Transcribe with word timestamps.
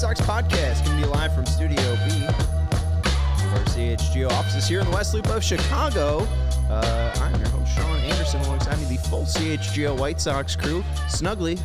Sox 0.00 0.18
podcast. 0.22 0.82
Coming 0.82 1.02
to 1.02 1.08
you 1.08 1.12
live 1.12 1.34
from 1.34 1.44
Studio 1.44 1.76
B. 2.06 2.24
Our 2.24 3.64
CHGO 3.66 4.30
offices 4.30 4.66
here 4.66 4.80
in 4.80 4.86
the 4.86 4.92
West 4.92 5.12
Loop 5.12 5.28
of 5.28 5.44
Chicago. 5.44 6.26
Uh, 6.70 7.12
I'm 7.16 7.38
your 7.38 7.50
host, 7.50 7.76
Sean 7.76 7.98
Anderson, 7.98 8.40
alongside 8.40 8.78
me, 8.78 8.96
the 8.96 9.08
full 9.08 9.24
CHGO 9.24 9.98
White 9.98 10.18
Sox 10.18 10.56
crew, 10.56 10.82
snugly 11.10 11.58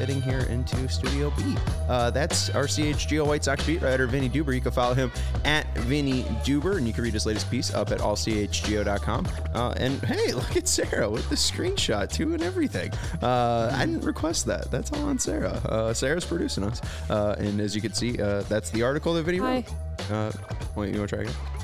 fitting 0.00 0.22
here 0.22 0.40
into 0.48 0.88
Studio 0.88 1.30
B. 1.36 1.54
Uh, 1.86 2.08
that's 2.08 2.48
our 2.50 2.64
CHGO 2.64 3.26
White 3.26 3.44
Sox 3.44 3.66
beat 3.66 3.82
writer, 3.82 4.06
Vinnie 4.06 4.30
Duber. 4.30 4.54
You 4.54 4.62
can 4.62 4.70
follow 4.70 4.94
him 4.94 5.12
at 5.44 5.66
Vinnie 5.76 6.22
Duber, 6.42 6.78
and 6.78 6.86
you 6.86 6.94
can 6.94 7.04
read 7.04 7.12
his 7.12 7.26
latest 7.26 7.50
piece 7.50 7.74
up 7.74 7.90
at 7.90 7.98
allchgo.com. 7.98 9.28
Uh, 9.54 9.74
and 9.76 10.00
hey, 10.04 10.32
look 10.32 10.56
at 10.56 10.66
Sarah 10.66 11.10
with 11.10 11.28
the 11.28 11.34
screenshot 11.34 12.10
too 12.10 12.32
and 12.32 12.42
everything. 12.42 12.90
Uh, 13.20 13.70
I 13.74 13.84
didn't 13.84 14.06
request 14.06 14.46
that. 14.46 14.70
That's 14.70 14.90
all 14.90 15.04
on 15.04 15.18
Sarah. 15.18 15.60
Uh, 15.66 15.92
Sarah's 15.92 16.24
producing 16.24 16.64
us. 16.64 16.80
Uh, 17.10 17.36
and 17.38 17.60
as 17.60 17.74
you 17.74 17.82
can 17.82 17.92
see, 17.92 18.22
uh, 18.22 18.40
that's 18.48 18.70
the 18.70 18.82
article 18.82 19.12
that 19.12 19.24
Vinnie 19.24 19.36
Hi. 19.36 19.56
wrote. 19.56 20.10
Uh, 20.10 20.32
wait, 20.76 20.94
you 20.94 20.98
want 20.98 21.10
to 21.10 21.16
try 21.16 21.24
again? 21.24 21.59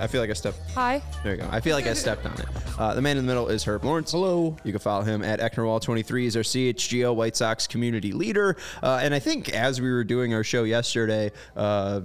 I 0.00 0.06
feel 0.06 0.22
like 0.22 0.30
I 0.30 0.32
stepped. 0.32 0.58
Hi. 0.74 1.02
There 1.22 1.34
you 1.34 1.42
go. 1.42 1.48
I 1.52 1.60
feel 1.60 1.76
like 1.76 1.86
I 1.86 1.92
stepped 1.92 2.24
on 2.24 2.32
it. 2.32 2.46
Uh, 2.78 2.94
the 2.94 3.02
man 3.02 3.18
in 3.18 3.26
the 3.26 3.30
middle 3.30 3.48
is 3.48 3.62
Herb 3.64 3.84
Lawrence. 3.84 4.12
Hello. 4.12 4.56
You 4.64 4.72
can 4.72 4.80
follow 4.80 5.02
him 5.02 5.22
at 5.22 5.40
Ecknerwall23. 5.40 6.22
He's 6.22 6.36
our 6.36 6.42
CHGO 6.42 7.14
White 7.14 7.36
Sox 7.36 7.66
community 7.66 8.12
leader. 8.12 8.56
Uh, 8.82 9.00
and 9.02 9.14
I 9.14 9.18
think 9.18 9.50
as 9.50 9.78
we 9.78 9.90
were 9.90 10.02
doing 10.02 10.32
our 10.32 10.42
show 10.42 10.64
yesterday, 10.64 11.30
uh, 11.54 12.00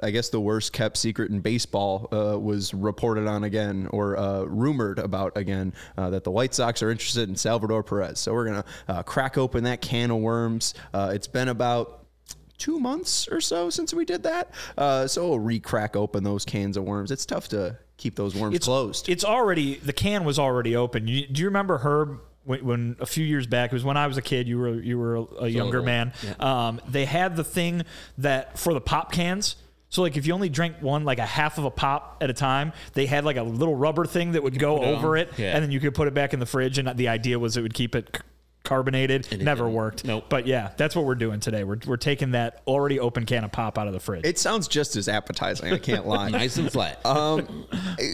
I 0.00 0.10
guess 0.10 0.28
the 0.28 0.40
worst 0.40 0.72
kept 0.72 0.96
secret 0.96 1.30
in 1.30 1.40
baseball 1.40 2.08
uh, 2.12 2.38
was 2.38 2.72
reported 2.72 3.26
on 3.26 3.44
again 3.44 3.88
or 3.90 4.16
uh, 4.16 4.42
rumored 4.42 4.98
about 4.98 5.36
again 5.36 5.72
uh, 5.96 6.10
that 6.10 6.22
the 6.22 6.30
White 6.30 6.54
Sox 6.54 6.82
are 6.82 6.90
interested 6.90 7.28
in 7.28 7.34
Salvador 7.34 7.82
Perez. 7.82 8.20
So 8.20 8.32
we're 8.32 8.44
going 8.44 8.62
to 8.62 8.68
uh, 8.88 9.02
crack 9.02 9.38
open 9.38 9.64
that 9.64 9.80
can 9.80 10.10
of 10.10 10.18
worms. 10.18 10.74
Uh, 10.92 11.10
it's 11.14 11.26
been 11.26 11.48
about 11.48 12.03
two 12.58 12.78
months 12.78 13.28
or 13.28 13.40
so 13.40 13.70
since 13.70 13.92
we 13.94 14.04
did 14.04 14.22
that. 14.24 14.50
Uh, 14.78 15.06
so 15.06 15.28
we'll 15.28 15.38
re-crack 15.38 15.96
open 15.96 16.24
those 16.24 16.44
cans 16.44 16.76
of 16.76 16.84
worms. 16.84 17.10
It's 17.10 17.26
tough 17.26 17.48
to 17.48 17.78
keep 17.96 18.16
those 18.16 18.34
worms 18.34 18.56
it's 18.56 18.66
closed. 18.66 19.08
It's 19.08 19.24
already 19.24 19.76
the 19.76 19.92
can 19.92 20.24
was 20.24 20.38
already 20.38 20.76
open. 20.76 21.06
You, 21.08 21.26
do 21.26 21.40
you 21.42 21.48
remember 21.48 21.78
Herb? 21.78 22.20
When, 22.44 22.62
when 22.64 22.96
a 23.00 23.06
few 23.06 23.24
years 23.24 23.46
back, 23.46 23.72
it 23.72 23.74
was 23.74 23.84
when 23.84 23.96
I 23.96 24.06
was 24.06 24.18
a 24.18 24.22
kid. 24.22 24.46
You 24.46 24.58
were 24.58 24.74
you 24.80 24.98
were 24.98 25.16
a, 25.16 25.22
a 25.44 25.48
younger 25.48 25.80
man. 25.82 26.12
Um, 26.38 26.78
they 26.86 27.06
had 27.06 27.36
the 27.36 27.44
thing 27.44 27.84
that 28.18 28.58
for 28.58 28.74
the 28.74 28.82
pop 28.82 29.12
cans. 29.12 29.56
So 29.88 30.02
like 30.02 30.16
if 30.18 30.26
you 30.26 30.34
only 30.34 30.48
drank 30.50 30.82
one 30.82 31.04
like 31.04 31.18
a 31.20 31.24
half 31.24 31.56
of 31.56 31.64
a 31.64 31.70
pop 31.70 32.18
at 32.20 32.28
a 32.28 32.34
time, 32.34 32.72
they 32.92 33.06
had 33.06 33.24
like 33.24 33.36
a 33.38 33.42
little 33.42 33.74
rubber 33.74 34.04
thing 34.04 34.32
that 34.32 34.42
would 34.42 34.58
go 34.58 34.82
over 34.82 35.16
it, 35.16 35.30
Yeah. 35.38 35.54
and 35.54 35.62
then 35.64 35.70
you 35.70 35.80
could 35.80 35.94
put 35.94 36.06
it 36.08 36.12
back 36.14 36.34
in 36.34 36.40
the 36.40 36.46
fridge. 36.46 36.76
And 36.78 36.94
the 36.98 37.08
idea 37.08 37.38
was 37.38 37.56
it 37.56 37.62
would 37.62 37.72
keep 37.74 37.94
it 37.94 38.10
c- 38.14 38.22
carbonated. 38.64 39.28
it 39.32 39.40
Never 39.42 39.64
didn't. 39.64 39.74
worked. 39.76 40.04
Nope. 40.04 40.24
But 40.28 40.46
yeah, 40.46 40.72
that's 40.76 40.96
what 40.96 41.04
we're 41.04 41.14
doing 41.14 41.38
today. 41.40 41.64
We're 41.64 41.78
we're 41.86 41.96
taking 41.96 42.32
that 42.32 42.62
already 42.66 42.98
open 42.98 43.26
can 43.26 43.44
of 43.44 43.52
pop 43.52 43.78
out 43.78 43.86
of 43.86 43.92
the 43.92 44.00
fridge. 44.00 44.24
it 44.24 44.38
sounds 44.38 44.66
just 44.68 44.96
as 44.96 45.08
appetizing. 45.08 45.72
I 45.72 45.78
can't 45.78 46.06
lie. 46.06 46.28
nice 46.30 46.56
and 46.56 46.72
flat. 46.72 47.04
Um, 47.06 47.66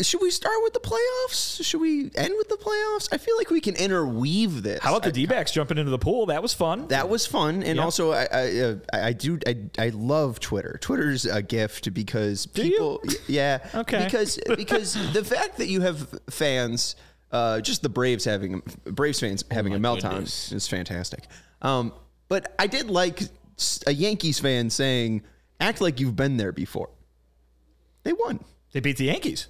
should 0.03 0.21
we 0.21 0.31
start 0.31 0.57
with 0.63 0.73
the 0.75 0.81
playoffs? 0.81 1.65
Should 1.65 1.81
we 1.81 2.11
end 2.17 2.35
with 2.37 2.49
the 2.49 2.57
playoffs? 2.57 3.09
I 3.13 3.19
feel 3.19 3.37
like 3.39 3.51
we 3.51 3.61
can 3.61 3.77
interweave 3.77 4.63
this. 4.63 4.81
How 4.83 4.91
about 4.91 5.03
the 5.05 5.09
I- 5.11 5.13
D 5.13 5.27
backs 5.27 5.53
jumping 5.53 5.79
into 5.79 5.91
the 5.91 5.99
pool? 5.99 6.27
That 6.27 6.43
was 6.43 6.53
fun. 6.53 6.89
That 6.89 7.09
was 7.09 7.27
fun, 7.27 7.63
and 7.63 7.77
Yeah. 7.77 7.85
also 7.85 8.11
I 8.13 8.27
I, 8.33 8.59
uh, 8.61 8.75
I 8.93 9.13
do 9.13 9.39
I, 9.47 9.57
I 9.79 9.89
love 9.91 10.41
Twitter. 10.41 10.79
Twitter's 10.81 11.27
a 11.27 11.43
gift 11.43 11.95
because 11.95 12.49
you? 12.55 12.63
people, 12.65 13.01
y- 13.05 13.15
yeah, 13.29 13.59
Okay. 13.75 14.05
because 14.05 14.39
because 14.57 14.95
the 15.13 15.25
fact 15.25 15.59
that 15.59 15.69
you 15.69 15.81
have 15.83 16.19
fans, 16.29 16.97
uh, 17.33 17.61
just 17.61 17.83
the 17.83 17.89
Braves 17.89 18.25
having 18.25 18.63
Braves 18.85 19.21
fans 19.21 19.45
having 19.51 19.75
a 19.75 19.79
my 19.79 19.89
meltdown 19.89 20.23
is 20.53 20.69
fantastic. 20.69 21.25
Um, 21.63 21.93
but 22.29 22.55
I 22.59 22.67
did 22.67 22.91
like 22.91 23.23
a 23.87 23.93
Yankees 23.93 24.41
fan 24.41 24.71
saying, 24.71 25.23
"Act 25.61 25.81
like 25.81 26.01
you've 26.01 26.17
been 26.17 26.37
there 26.37 26.53
before." 26.53 26.91
They 28.03 28.13
won. 28.13 28.45
they 28.73 28.81
beat 28.81 28.97
the 28.97 29.05
Yankees. 29.05 29.49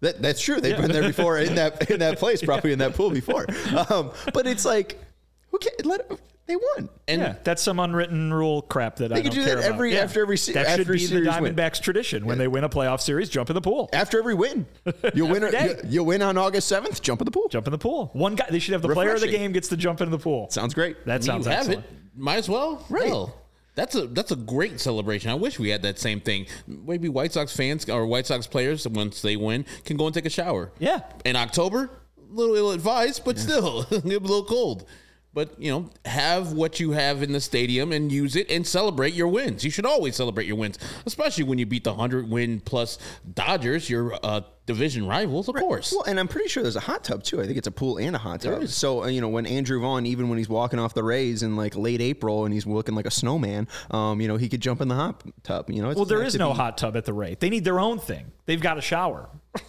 That, 0.00 0.22
that's 0.22 0.40
true. 0.40 0.60
They've 0.60 0.76
been 0.76 0.92
there 0.92 1.02
before 1.02 1.38
in 1.38 1.56
that 1.56 1.90
in 1.90 1.98
that 2.00 2.18
place, 2.20 2.42
probably 2.42 2.72
in 2.72 2.78
that 2.78 2.94
pool 2.94 3.10
before. 3.10 3.46
Um, 3.90 4.12
but 4.32 4.46
it's 4.46 4.64
like, 4.64 4.98
who 5.50 5.58
can 5.58 5.72
let 5.84 6.08
they 6.48 6.56
won. 6.56 6.88
and 7.06 7.20
yeah, 7.20 7.34
that's 7.44 7.62
some 7.62 7.78
unwritten 7.78 8.34
rule 8.34 8.62
crap 8.62 8.96
that 8.96 9.12
I 9.12 9.16
They 9.16 9.22
could 9.22 9.32
don't 9.32 9.40
do 9.42 9.44
care 9.46 9.56
that 9.56 9.66
about. 9.66 9.74
every- 9.74 9.92
Yeah. 9.94 10.00
after 10.00 10.22
every 10.22 10.36
se- 10.36 10.54
That 10.54 10.66
after 10.66 10.82
should 10.82 10.88
be 10.92 10.98
the 10.98 11.06
series 11.06 11.40
win. 11.40 11.54
Diamondbacks 11.54 11.80
tradition. 11.80 12.26
When 12.26 12.38
they 12.38 12.48
win 12.48 12.64
a 12.64 12.68
playoff 12.68 13.00
series, 13.00 13.28
jump 13.28 13.50
in 13.50 13.54
the 13.54 13.60
pool. 13.60 13.88
After 13.92 14.18
every 14.18 14.34
win, 14.34 14.66
you'll 15.14 15.28
win. 15.30 15.42
You- 15.42 15.76
You'll 15.88 16.06
win 16.06 16.22
on 16.22 16.36
August 16.36 16.66
seventh. 16.68 17.00
Jump 17.02 17.20
in 17.20 17.26
the 17.26 17.30
pool. 17.30 17.48
Jump 17.48 17.66
in 17.68 17.70
the 17.70 17.78
pool. 17.78 18.10
One 18.14 18.34
guy. 18.34 18.46
They 18.50 18.58
should 18.58 18.72
have 18.72 18.82
the 18.82 18.88
player 18.88 19.12
of 19.14 19.20
the 19.20 19.28
game 19.28 19.52
gets 19.52 19.68
to 19.68 19.76
jump 19.76 20.00
into 20.00 20.10
the 20.10 20.18
pool. 20.22 20.48
Sounds 20.50 20.74
great. 20.74 21.04
That 21.06 21.20
you 21.20 21.26
sounds 21.26 21.46
have 21.46 21.68
it. 21.68 21.80
Might 22.16 22.36
as 22.38 22.48
well. 22.48 22.84
Right. 22.90 23.06
Hell, 23.06 23.36
that's 23.74 23.94
a 23.94 24.06
that's 24.08 24.32
a 24.32 24.36
great 24.36 24.80
celebration. 24.80 25.30
I 25.30 25.34
wish 25.34 25.58
we 25.58 25.68
had 25.68 25.82
that 25.82 25.98
same 26.00 26.20
thing. 26.20 26.46
Maybe 26.66 27.08
White 27.08 27.32
Sox 27.34 27.54
fans 27.54 27.88
or 27.88 28.06
White 28.06 28.26
Sox 28.26 28.46
players, 28.46 28.88
once 28.88 29.22
they 29.22 29.36
win, 29.36 29.66
can 29.84 29.96
go 29.96 30.06
and 30.06 30.14
take 30.14 30.26
a 30.26 30.30
shower. 30.30 30.72
Yeah. 30.80 31.00
In 31.24 31.36
October, 31.36 31.90
a 32.18 32.34
little 32.34 32.56
ill 32.56 32.70
advised, 32.72 33.22
but 33.24 33.38
still, 33.38 33.86
a 33.90 33.94
little 34.00 34.44
cold. 34.44 34.84
But 35.34 35.60
you 35.60 35.70
know, 35.70 35.90
have 36.04 36.52
what 36.52 36.80
you 36.80 36.92
have 36.92 37.22
in 37.22 37.32
the 37.32 37.40
stadium 37.40 37.92
and 37.92 38.10
use 38.10 38.34
it 38.34 38.50
and 38.50 38.66
celebrate 38.66 39.12
your 39.14 39.28
wins. 39.28 39.62
You 39.62 39.70
should 39.70 39.86
always 39.86 40.16
celebrate 40.16 40.46
your 40.46 40.56
wins, 40.56 40.78
especially 41.06 41.44
when 41.44 41.58
you 41.58 41.66
beat 41.66 41.84
the 41.84 41.94
hundred 41.94 42.28
win 42.28 42.60
plus 42.60 42.98
Dodgers, 43.34 43.88
your 43.90 44.18
uh, 44.24 44.40
division 44.66 45.06
rivals, 45.06 45.48
of 45.48 45.54
course. 45.54 45.92
Well, 45.92 46.04
and 46.04 46.18
I'm 46.18 46.28
pretty 46.28 46.48
sure 46.48 46.62
there's 46.62 46.76
a 46.76 46.80
hot 46.80 47.04
tub 47.04 47.22
too. 47.22 47.40
I 47.40 47.46
think 47.46 47.56
it's 47.58 47.66
a 47.68 47.70
pool 47.72 47.98
and 47.98 48.16
a 48.16 48.18
hot 48.18 48.40
tub. 48.40 48.66
So 48.68 49.04
uh, 49.04 49.06
you 49.08 49.20
know, 49.20 49.28
when 49.28 49.46
Andrew 49.46 49.80
Vaughn, 49.80 50.06
even 50.06 50.28
when 50.28 50.38
he's 50.38 50.48
walking 50.48 50.78
off 50.78 50.94
the 50.94 51.04
Rays 51.04 51.42
in 51.42 51.56
like 51.56 51.76
late 51.76 52.00
April 52.00 52.44
and 52.44 52.52
he's 52.52 52.66
looking 52.66 52.94
like 52.94 53.06
a 53.06 53.10
snowman, 53.10 53.68
um, 53.90 54.20
you 54.20 54.28
know, 54.28 54.38
he 54.38 54.48
could 54.48 54.60
jump 54.62 54.80
in 54.80 54.88
the 54.88 54.94
hot 54.96 55.22
tub. 55.44 55.70
You 55.70 55.82
know, 55.82 55.90
it's 55.90 55.96
Well, 55.96 56.06
there 56.06 56.18
meant 56.18 56.28
is 56.28 56.36
no 56.36 56.50
be- 56.52 56.56
hot 56.56 56.78
tub 56.78 56.96
at 56.96 57.04
the 57.04 57.12
rate. 57.12 57.38
They 57.40 57.50
need 57.50 57.64
their 57.64 57.78
own 57.80 57.98
thing. 57.98 58.32
They've 58.46 58.60
got 58.60 58.78
a 58.78 58.82
shower. 58.82 59.28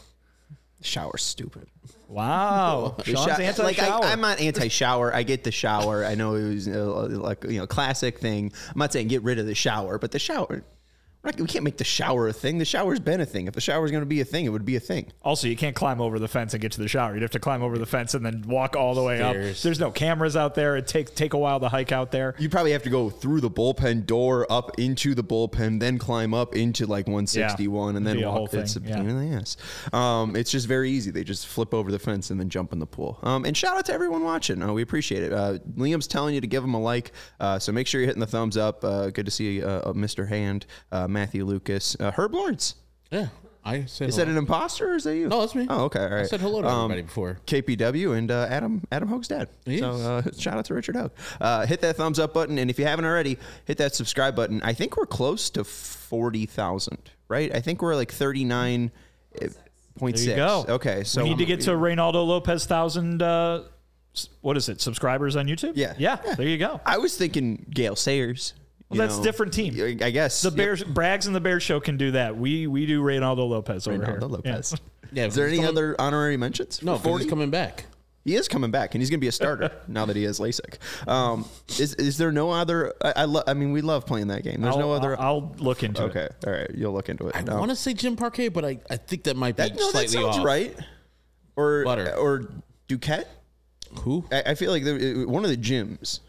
shower. 0.81 1.17
Stupid. 1.17 1.67
Wow. 2.07 2.95
Sean's 3.03 3.25
sho- 3.25 3.31
anti-shower. 3.31 3.65
Like 3.65 3.79
I, 3.79 4.11
I'm 4.11 4.21
not 4.21 4.39
anti-shower. 4.39 5.13
I 5.13 5.23
get 5.23 5.43
the 5.43 5.51
shower. 5.51 6.05
I 6.05 6.15
know 6.15 6.35
it 6.35 6.53
was 6.53 6.67
uh, 6.67 7.07
like 7.09 7.43
you 7.43 7.59
know 7.59 7.67
classic 7.67 8.19
thing. 8.19 8.51
I'm 8.67 8.79
not 8.79 8.91
saying 8.93 9.07
get 9.07 9.23
rid 9.23 9.39
of 9.39 9.45
the 9.45 9.55
shower, 9.55 9.97
but 9.99 10.11
the 10.11 10.19
shower. 10.19 10.63
Not- 11.23 11.39
We 11.39 11.47
can't 11.47 11.63
make 11.63 11.77
the 11.77 11.83
shower 11.83 12.27
a 12.27 12.33
thing. 12.33 12.57
The 12.57 12.65
shower's 12.65 12.99
been 12.99 13.21
a 13.21 13.25
thing. 13.25 13.47
If 13.47 13.53
the 13.53 13.61
shower's 13.61 13.91
going 13.91 14.01
to 14.01 14.05
be 14.07 14.21
a 14.21 14.25
thing, 14.25 14.45
it 14.45 14.49
would 14.49 14.65
be 14.65 14.75
a 14.75 14.79
thing. 14.79 15.07
Also, 15.23 15.47
you 15.47 15.55
can't 15.55 15.75
climb 15.75 15.99
over 16.01 16.17
the 16.19 16.27
fence 16.27 16.53
and 16.53 16.61
get 16.61 16.71
to 16.73 16.81
the 16.81 16.87
shower. 16.87 17.13
You'd 17.13 17.21
have 17.21 17.31
to 17.31 17.39
climb 17.39 17.61
over 17.61 17.77
the 17.77 17.85
fence 17.85 18.13
and 18.13 18.25
then 18.25 18.43
walk 18.47 18.75
all 18.75 18.93
the 18.95 19.03
way 19.03 19.21
up. 19.21 19.35
There's 19.61 19.79
no 19.79 19.91
cameras 19.91 20.35
out 20.37 20.55
there. 20.55 20.77
It 20.77 20.87
take 20.87 21.13
take 21.15 21.33
a 21.33 21.37
while 21.37 21.59
to 21.59 21.69
hike 21.69 21.91
out 21.91 22.11
there. 22.11 22.35
You 22.39 22.49
probably 22.49 22.71
have 22.71 22.83
to 22.83 22.89
go 22.89 23.09
through 23.09 23.41
the 23.41 23.49
bullpen 23.51 24.05
door, 24.05 24.45
up 24.49 24.79
into 24.79 25.13
the 25.13 25.23
bullpen, 25.23 25.79
then 25.79 25.97
climb 25.97 26.33
up 26.33 26.55
into 26.55 26.85
like 26.85 27.07
161, 27.07 27.95
and 27.95 28.05
then 28.07 28.17
walk. 28.29 28.51
It's 28.61 28.75
a 28.75 28.81
pain 28.81 29.09
in 29.09 29.29
the 29.31 29.35
ass. 29.37 29.57
Um, 29.93 30.35
it's 30.35 30.51
just 30.51 30.67
very 30.67 30.89
easy. 30.91 31.11
They 31.11 31.23
just 31.23 31.47
flip 31.47 31.73
over 31.73 31.91
the 31.91 31.99
fence 31.99 32.29
and 32.31 32.39
then 32.39 32.49
jump 32.49 32.73
in 32.73 32.79
the 32.79 32.85
pool. 32.87 33.19
Um, 33.23 33.45
and 33.45 33.55
shout 33.55 33.77
out 33.77 33.85
to 33.85 33.93
everyone 33.93 34.23
watching. 34.23 34.61
Uh, 34.61 34.71
we 34.73 34.81
appreciate 34.81 35.23
it. 35.23 35.33
Uh, 35.33 35.59
Liam's 35.75 36.07
telling 36.07 36.33
you 36.35 36.41
to 36.41 36.47
give 36.47 36.63
him 36.63 36.73
a 36.73 36.79
like, 36.81 37.11
uh, 37.39 37.59
so 37.59 37.71
make 37.71 37.87
sure 37.87 37.99
you're 38.01 38.07
hitting 38.07 38.19
the 38.21 38.27
thumbs 38.27 38.57
up. 38.57 38.83
Uh, 38.83 39.09
good 39.09 39.25
to 39.25 39.31
see 39.31 39.61
uh, 39.63 39.69
uh, 39.89 39.93
Mr. 39.93 40.27
Hand, 40.27 40.65
uh, 40.91 41.07
Matthew 41.11 41.45
Lucas, 41.45 41.95
uh, 41.99 42.11
Herb 42.11 42.33
Lawrence. 42.33 42.75
Yeah. 43.11 43.27
I 43.65 43.85
said 43.85 44.07
Is 44.09 44.15
that 44.15 44.27
an 44.29 44.37
imposter 44.37 44.91
or 44.93 44.95
is 44.95 45.03
that 45.03 45.15
you? 45.17 45.27
No, 45.27 45.41
that's 45.41 45.53
me. 45.53 45.67
Oh, 45.69 45.83
okay. 45.85 45.99
All 45.99 46.09
right. 46.09 46.19
I 46.21 46.27
said 46.27 46.39
hello 46.39 46.61
to 46.61 46.67
Um, 46.67 46.85
everybody 46.91 47.01
before. 47.01 47.39
KPW 47.45 48.17
and 48.17 48.31
uh, 48.31 48.47
Adam 48.49 48.81
Adam 48.89 49.09
Hogue's 49.09 49.27
dad. 49.27 49.49
He 49.65 49.79
so 49.79 49.91
uh, 49.91 50.21
shout 50.37 50.57
out 50.57 50.65
to 50.65 50.73
Richard 50.73 50.95
Hogue. 50.95 51.11
Uh, 51.41 51.65
hit 51.65 51.81
that 51.81 51.97
thumbs 51.97 52.19
up 52.19 52.33
button, 52.33 52.57
and 52.57 52.69
if 52.69 52.79
you 52.79 52.85
haven't 52.85 53.03
already, 53.05 53.37
hit 53.65 53.77
that 53.79 53.93
subscribe 53.93 54.33
button. 54.35 54.61
I 54.63 54.73
think 54.73 54.95
we're 54.95 55.05
close 55.05 55.49
to 55.51 55.65
forty 55.65 56.45
thousand, 56.45 57.11
right? 57.27 57.53
I 57.53 57.59
think 57.59 57.81
we're 57.81 57.95
like 57.95 58.11
thirty 58.13 58.45
nine 58.45 58.91
point 59.97 60.17
six. 60.17 60.27
There 60.27 60.37
you 60.37 60.41
go. 60.65 60.65
Okay, 60.75 61.03
so 61.03 61.21
we 61.23 61.29
need 61.29 61.37
to 61.39 61.43
I'm- 61.43 61.47
get 61.49 61.61
to 61.65 61.71
Reynaldo 61.71 62.25
Lopez 62.25 62.65
thousand. 62.65 63.21
Uh, 63.21 63.63
what 64.41 64.55
is 64.57 64.69
it? 64.69 64.79
Subscribers 64.81 65.35
on 65.35 65.47
YouTube? 65.47 65.73
Yeah. 65.75 65.93
yeah. 65.97 66.17
Yeah. 66.25 66.35
There 66.35 66.47
you 66.47 66.57
go. 66.57 66.79
I 66.85 66.97
was 66.97 67.15
thinking 67.17 67.65
Gale 67.69 67.95
Sayers. 67.97 68.53
You 68.91 68.97
Well, 68.97 69.07
that's 69.07 69.17
know. 69.19 69.23
different 69.23 69.53
team. 69.53 69.75
I 69.79 70.05
I 70.05 70.09
guess 70.09 70.41
The 70.41 70.49
Yep. 70.49 70.57
Bears, 70.57 70.83
Brags, 70.83 71.27
and 71.27 71.35
the 71.35 71.39
Bears 71.39 71.61
Show 71.63 71.79
can 71.79 71.95
do 71.97 72.11
that. 72.11 72.37
We 72.37 72.65
we 72.67 72.85
do 72.85 73.01
Reynaldo 73.03 73.47
Lopez 73.47 73.87
over 73.87 74.03
here. 74.03 74.17
Reynaldo 74.19 74.29
Lopez. 74.31 74.75
Yeah, 75.11 75.25
Is 75.25 75.33
there 75.33 75.47
any 75.47 75.55
coming- 75.57 75.69
other 75.71 75.95
honorary 75.99 76.37
mentions? 76.37 76.83
No, 76.83 76.91
for 76.93 76.97
'cause 76.97 77.03
40? 77.09 77.23
he's 77.23 77.29
coming 77.31 77.49
back. 77.49 77.85
He 78.25 78.35
is 78.35 78.47
coming 78.47 78.69
back, 78.69 78.93
and 78.93 79.01
he's 79.01 79.09
going 79.09 79.17
to 79.19 79.21
be 79.23 79.27
a 79.27 79.31
starter 79.31 79.71
now 79.87 80.05
that 80.05 80.15
he 80.15 80.21
has 80.23 80.39
LASIK. 80.39 80.77
Um, 81.07 81.45
is 81.79 81.95
is 81.95 82.19
there 82.19 82.31
no 82.31 82.51
other? 82.51 82.93
I 83.03 83.13
I, 83.15 83.25
lo- 83.25 83.41
I 83.47 83.55
mean, 83.55 83.71
we 83.71 83.81
love 83.81 84.05
playing 84.05 84.27
that 84.27 84.43
game. 84.43 84.61
There's 84.61 84.75
I'll, 84.75 84.81
no 84.81 84.91
other. 84.91 85.19
I'll, 85.19 85.25
I'll 85.25 85.55
look 85.57 85.81
into 85.83 86.03
it. 86.05 86.09
okay, 86.09 86.27
all 86.45 86.53
right, 86.53 86.69
you'll 86.75 86.93
look 86.93 87.09
into 87.09 87.27
it. 87.27 87.35
I 87.35 87.39
Um, 87.39 87.57
want 87.59 87.71
to 87.71 87.75
say 87.75 87.93
Jim 87.95 88.15
Parque, 88.15 88.53
but 88.53 88.63
I, 88.63 88.77
I 88.89 88.97
think 88.97 89.23
that 89.23 89.35
might 89.35 89.55
be 89.55 89.63
that, 89.63 89.75
no, 89.75 89.85
that 89.85 89.91
slightly 89.93 90.21
sounds 90.21 90.37
off. 90.37 90.45
right. 90.45 90.77
Or 91.55 91.83
Butter. 91.85 92.13
or 92.15 92.51
Duquette. 92.87 93.25
Who? 94.01 94.25
I, 94.31 94.43
I 94.47 94.53
feel 94.55 94.69
like 94.71 94.83
there, 94.83 95.27
one 95.27 95.43
of 95.43 95.49
the 95.49 95.57
gyms, 95.57 96.19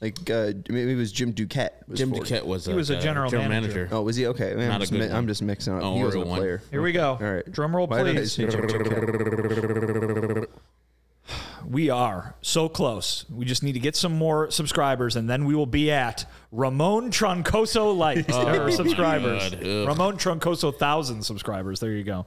like 0.00 0.30
uh, 0.30 0.52
maybe 0.68 0.92
it 0.92 0.96
was 0.96 1.10
Jim 1.10 1.32
Duquette. 1.32 1.70
Was 1.88 1.98
Jim 1.98 2.10
40. 2.10 2.24
Duquette 2.34 2.44
was 2.44 2.66
He 2.66 2.72
was 2.74 2.90
a 2.90 3.00
general 3.00 3.30
manager. 3.30 3.88
Oh, 3.90 4.02
was 4.02 4.16
he 4.16 4.26
okay? 4.28 4.54
Man, 4.54 4.68
Not 4.68 4.74
I'm, 4.74 4.76
a 4.76 4.78
just, 4.80 4.92
good 4.92 5.00
mi- 5.00 5.16
I'm 5.16 5.26
just 5.26 5.42
mixing 5.42 5.74
up. 5.74 5.82
Oh, 5.82 5.96
he 5.96 6.04
wasn't 6.04 6.22
a 6.22 6.26
a 6.26 6.28
one. 6.28 6.38
player. 6.38 6.62
Here 6.70 6.82
we 6.82 6.92
go. 6.92 7.18
All 7.20 7.34
right. 7.34 7.50
Drum 7.50 7.74
roll, 7.74 7.86
Why 7.88 8.02
please. 8.02 8.36
Jim 8.36 8.48
We 11.68 11.90
are 11.90 12.34
so 12.40 12.68
close. 12.68 13.26
We 13.28 13.44
just 13.44 13.62
need 13.62 13.72
to 13.72 13.80
get 13.80 13.94
some 13.96 14.12
more 14.16 14.50
subscribers, 14.50 15.16
and 15.16 15.28
then 15.28 15.44
we 15.44 15.54
will 15.54 15.66
be 15.66 15.90
at 15.90 16.24
Ramon 16.52 17.10
Troncoso 17.10 17.94
likes 17.96 18.32
or 18.34 18.70
subscribers. 18.70 19.52
Ramon 19.54 20.16
Troncoso 20.16 20.74
thousand 20.74 21.22
subscribers. 21.24 21.80
There 21.80 21.92
you 21.92 22.04
go. 22.04 22.26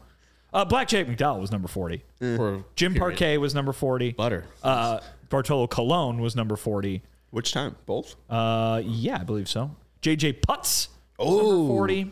Uh, 0.54 0.66
Black 0.66 0.90
Jack 0.90 1.08
McDowell 1.08 1.40
was 1.40 1.52
number 1.52 1.68
forty. 1.70 2.04
For 2.20 2.64
Jim 2.76 2.94
period. 2.94 3.18
Parque 3.18 3.40
was 3.42 3.56
number 3.56 3.72
forty. 3.74 4.12
Butter. 4.12 4.44
Uh, 4.62 5.00
Bartolo 5.30 5.66
Colon 5.68 6.20
was 6.20 6.36
number 6.36 6.56
forty. 6.58 7.02
Which 7.32 7.52
time? 7.54 7.76
Both. 7.86 8.16
Uh, 8.30 8.82
yeah, 8.86 9.20
I 9.20 9.24
believe 9.24 9.50
so. 9.50 9.76
JJ 10.02 10.42
Putz. 10.42 10.88
Oh. 11.20 11.38
number 11.38 11.68
forty. 11.74 12.12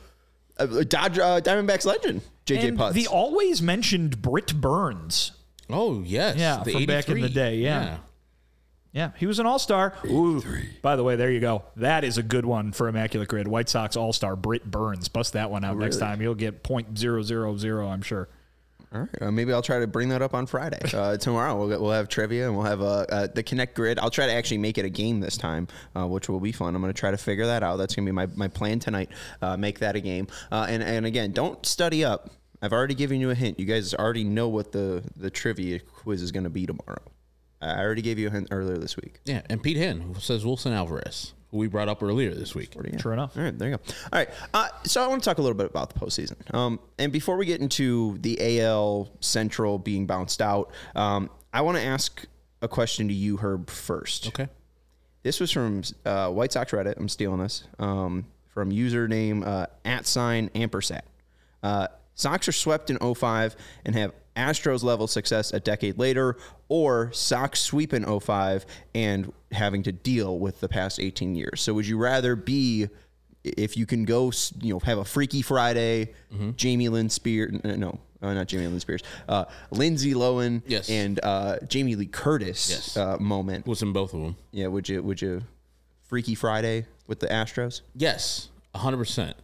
Uh, 0.57 0.65
Dodge 0.83 1.17
uh, 1.19 1.39
Diamondbacks 1.41 1.85
legend 1.85 2.21
JJ 2.45 2.69
and 2.69 2.77
Putz. 2.77 2.93
the 2.93 3.07
always 3.07 3.61
mentioned 3.61 4.21
Britt 4.21 4.59
Burns. 4.59 5.31
Oh 5.69 6.01
yes, 6.03 6.37
Yeah, 6.37 6.63
the 6.63 6.71
from 6.71 6.85
back 6.85 7.09
in 7.09 7.21
the 7.21 7.29
day, 7.29 7.57
yeah. 7.57 7.97
Yeah, 8.91 9.11
he 9.17 9.27
was 9.27 9.37
an 9.37 9.45
all 9.45 9.59
star. 9.59 9.93
Ooh, 10.05 10.41
by 10.81 10.95
the 10.95 11.03
way, 11.03 11.15
there 11.15 11.29
you 11.29 11.39
go. 11.39 11.61
That 11.75 12.03
is 12.03 12.17
a 12.17 12.23
good 12.23 12.43
one 12.43 12.71
for 12.71 12.87
Immaculate 12.87 13.29
Grid. 13.29 13.47
White 13.47 13.69
Sox 13.69 13.95
all 13.95 14.11
star 14.13 14.35
Britt 14.35 14.69
Burns. 14.69 15.07
Bust 15.09 15.33
that 15.33 15.51
one 15.51 15.63
out 15.63 15.77
next 15.77 15.97
Really? 15.97 16.07
time. 16.07 16.21
You'll 16.23 16.33
get 16.35 16.63
point 16.63 16.97
zero 16.97 17.21
zero 17.21 17.55
zero. 17.55 17.87
I'm 17.87 18.01
sure. 18.01 18.29
All 18.91 19.01
right, 19.01 19.21
uh, 19.21 19.31
maybe 19.31 19.53
I'll 19.53 19.61
try 19.61 19.79
to 19.79 19.85
bring 19.85 20.09
that 20.09 20.21
up 20.21 20.33
on 20.33 20.45
Friday. 20.45 20.79
Uh, 20.99 21.15
tomorrow 21.15 21.55
we'll 21.55 21.69
get, 21.69 21.79
we'll 21.79 21.91
have 21.91 22.09
trivia 22.09 22.47
and 22.47 22.57
we'll 22.57 22.65
have 22.65 22.81
uh, 22.81 23.05
uh, 23.09 23.27
the 23.27 23.43
Connect 23.43 23.73
Grid. 23.73 23.99
I'll 23.99 24.09
try 24.09 24.25
to 24.25 24.33
actually 24.33 24.57
make 24.57 24.77
it 24.77 24.83
a 24.83 24.89
game 24.89 25.21
this 25.21 25.37
time, 25.37 25.67
uh, 25.95 26.05
which 26.07 26.27
will 26.27 26.39
be 26.41 26.51
fun. 26.51 26.75
I'm 26.75 26.81
going 26.81 26.93
to 26.93 26.99
try 26.99 27.11
to 27.11 27.17
figure 27.17 27.45
that 27.45 27.63
out. 27.63 27.77
That's 27.77 27.95
going 27.95 28.05
to 28.05 28.11
be 28.11 28.15
my, 28.15 28.25
my 28.35 28.47
plan 28.49 28.79
tonight. 28.79 29.09
Uh, 29.41 29.55
make 29.55 29.79
that 29.79 29.95
a 29.95 30.01
game. 30.01 30.27
Uh, 30.51 30.65
and 30.67 30.83
and 30.83 31.05
again, 31.05 31.31
don't 31.31 31.63
study 31.65 32.03
up. 32.03 32.31
I've 32.61 32.73
already 32.73 32.95
given 32.95 33.21
you 33.21 33.29
a 33.29 33.35
hint. 33.35 33.59
You 33.59 33.65
guys 33.65 33.93
already 33.93 34.25
know 34.25 34.49
what 34.49 34.71
the 34.71 35.03
the 35.15 35.29
trivia 35.29 35.79
quiz 35.79 36.21
is 36.21 36.31
going 36.31 36.43
to 36.43 36.49
be 36.49 36.65
tomorrow. 36.65 37.03
I 37.61 37.79
already 37.79 38.01
gave 38.01 38.19
you 38.19 38.27
a 38.27 38.31
hint 38.31 38.49
earlier 38.51 38.77
this 38.77 38.97
week. 38.97 39.19
Yeah, 39.25 39.41
and 39.49 39.61
Pete 39.61 39.77
who 39.77 40.15
says 40.19 40.45
Wilson 40.45 40.73
Alvarez, 40.73 41.33
who 41.51 41.57
we 41.57 41.67
brought 41.67 41.89
up 41.89 42.03
earlier 42.03 42.33
this 42.33 42.53
week. 42.55 42.75
Sure 42.99 43.13
enough. 43.13 43.35
All 43.37 43.43
right, 43.43 43.57
there 43.57 43.69
you 43.69 43.77
go. 43.77 43.83
All 44.11 44.19
right, 44.19 44.29
uh, 44.53 44.67
so 44.83 45.03
I 45.03 45.07
want 45.07 45.23
to 45.23 45.29
talk 45.29 45.37
a 45.37 45.41
little 45.41 45.57
bit 45.57 45.67
about 45.67 45.93
the 45.93 45.99
postseason. 45.99 46.53
Um, 46.53 46.79
and 46.97 47.11
before 47.11 47.37
we 47.37 47.45
get 47.45 47.61
into 47.61 48.17
the 48.19 48.61
AL 48.61 49.09
Central 49.19 49.79
being 49.79 50.05
bounced 50.05 50.41
out, 50.41 50.71
um, 50.95 51.29
I 51.53 51.61
want 51.61 51.77
to 51.77 51.83
ask 51.83 52.25
a 52.61 52.67
question 52.67 53.07
to 53.07 53.13
you, 53.13 53.37
Herb, 53.37 53.69
first. 53.69 54.27
Okay. 54.27 54.47
This 55.23 55.39
was 55.39 55.51
from 55.51 55.83
uh, 56.05 56.29
White 56.29 56.53
Sox 56.53 56.71
Reddit. 56.71 56.97
I'm 56.97 57.09
stealing 57.09 57.39
this 57.39 57.63
um, 57.77 58.25
from 58.47 58.71
username 58.71 59.45
uh, 59.45 59.67
at 59.83 60.05
sign 60.05 60.49
ampersat. 60.49 61.01
Uh, 61.61 61.87
Sox 62.15 62.47
are 62.47 62.53
swept 62.53 62.89
in 62.89 62.97
05 62.97 63.55
and 63.85 63.95
have 63.95 64.13
Astros 64.39 64.83
level 64.83 65.05
success 65.07 65.51
a 65.53 65.59
decade 65.59 65.97
later, 65.99 66.37
or 66.69 67.11
Sox 67.11 67.59
sweep 67.59 67.93
in 67.93 68.03
05 68.19 68.65
and 68.95 69.31
having 69.51 69.83
to 69.83 69.91
deal 69.91 70.39
with 70.39 70.59
the 70.61 70.69
past 70.69 70.99
18 70.99 71.35
years. 71.35 71.61
So 71.61 71.73
would 71.73 71.85
you 71.87 71.97
rather 71.97 72.35
be, 72.35 72.87
if 73.43 73.75
you 73.75 73.85
can 73.85 74.05
go, 74.05 74.31
you 74.61 74.73
know, 74.73 74.79
have 74.79 74.97
a 74.97 75.05
Freaky 75.05 75.41
Friday, 75.41 76.13
Jamie 76.55 76.89
Lynn 76.89 77.09
Spears, 77.09 77.59
no, 77.63 77.99
uh, 78.21 78.33
not 78.33 78.47
Jamie 78.47 78.67
Lynn 78.67 78.79
Spears, 78.79 79.01
uh, 79.27 79.45
Lindsay 79.71 80.13
Lohan, 80.13 80.61
Yes. 80.67 80.89
and 80.89 81.19
uh, 81.23 81.57
Jamie 81.67 81.95
Lee 81.95 82.05
Curtis 82.05 82.69
Yes. 82.69 82.97
uh, 82.97 83.17
moment? 83.19 83.67
Was 83.67 83.81
in 83.81 83.91
both 83.93 84.13
of 84.13 84.21
them. 84.21 84.35
Yeah, 84.51 84.67
would 84.67 84.87
you 84.89 85.01
would 85.03 85.21
you 85.21 85.43
Freaky 86.03 86.35
Friday 86.35 86.85
with 87.07 87.19
the 87.19 87.27
Astros? 87.27 87.81
Yes, 87.95 88.49
hundred 88.75 88.97
percent. 88.97 89.35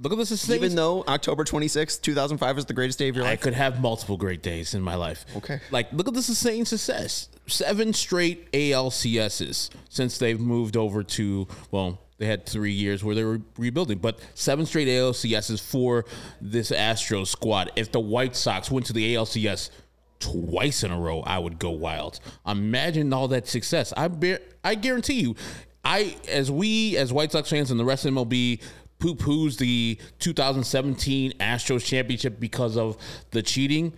Look 0.00 0.12
at 0.12 0.18
this. 0.18 0.44
thing. 0.44 0.56
Even 0.56 0.74
though 0.74 1.04
October 1.08 1.44
26th, 1.44 2.02
2005 2.02 2.58
is 2.58 2.64
the 2.66 2.74
greatest 2.74 2.98
day 2.98 3.08
of 3.08 3.16
your 3.16 3.24
life. 3.24 3.32
I 3.32 3.36
could 3.36 3.54
have 3.54 3.80
multiple 3.80 4.16
great 4.16 4.42
days 4.42 4.74
in 4.74 4.82
my 4.82 4.94
life. 4.94 5.24
Okay. 5.36 5.60
Like, 5.70 5.92
look 5.92 6.08
at 6.08 6.14
this 6.14 6.28
insane 6.28 6.64
success. 6.64 7.28
Seven 7.46 7.92
straight 7.92 8.50
ALCSs 8.52 9.70
since 9.88 10.18
they've 10.18 10.40
moved 10.40 10.76
over 10.76 11.02
to, 11.02 11.46
well, 11.70 12.00
they 12.18 12.26
had 12.26 12.46
three 12.46 12.72
years 12.72 13.04
where 13.04 13.14
they 13.14 13.24
were 13.24 13.40
rebuilding, 13.58 13.98
but 13.98 14.18
seven 14.34 14.66
straight 14.66 14.88
ALCSs 14.88 15.60
for 15.60 16.04
this 16.40 16.70
Astros 16.70 17.28
squad. 17.28 17.70
If 17.76 17.92
the 17.92 18.00
White 18.00 18.36
Sox 18.36 18.70
went 18.70 18.86
to 18.86 18.92
the 18.92 19.14
ALCS 19.14 19.70
twice 20.18 20.82
in 20.82 20.90
a 20.90 20.98
row, 20.98 21.20
I 21.20 21.38
would 21.38 21.58
go 21.58 21.70
wild. 21.70 22.20
Imagine 22.46 23.12
all 23.12 23.28
that 23.28 23.46
success. 23.46 23.92
I 23.96 24.08
bear, 24.08 24.40
I 24.64 24.74
guarantee 24.74 25.20
you, 25.20 25.36
I 25.84 26.16
as 26.28 26.50
we 26.50 26.96
as 26.96 27.12
White 27.12 27.32
Sox 27.32 27.50
fans 27.50 27.70
and 27.70 27.78
the 27.78 27.84
rest 27.84 28.04
of 28.06 28.14
MLB 28.14 28.60
poo 28.98 29.14
poos 29.14 29.58
the 29.58 29.98
2017 30.18 31.32
Astros 31.38 31.84
championship 31.84 32.40
because 32.40 32.76
of 32.76 32.96
the 33.30 33.42
cheating. 33.42 33.92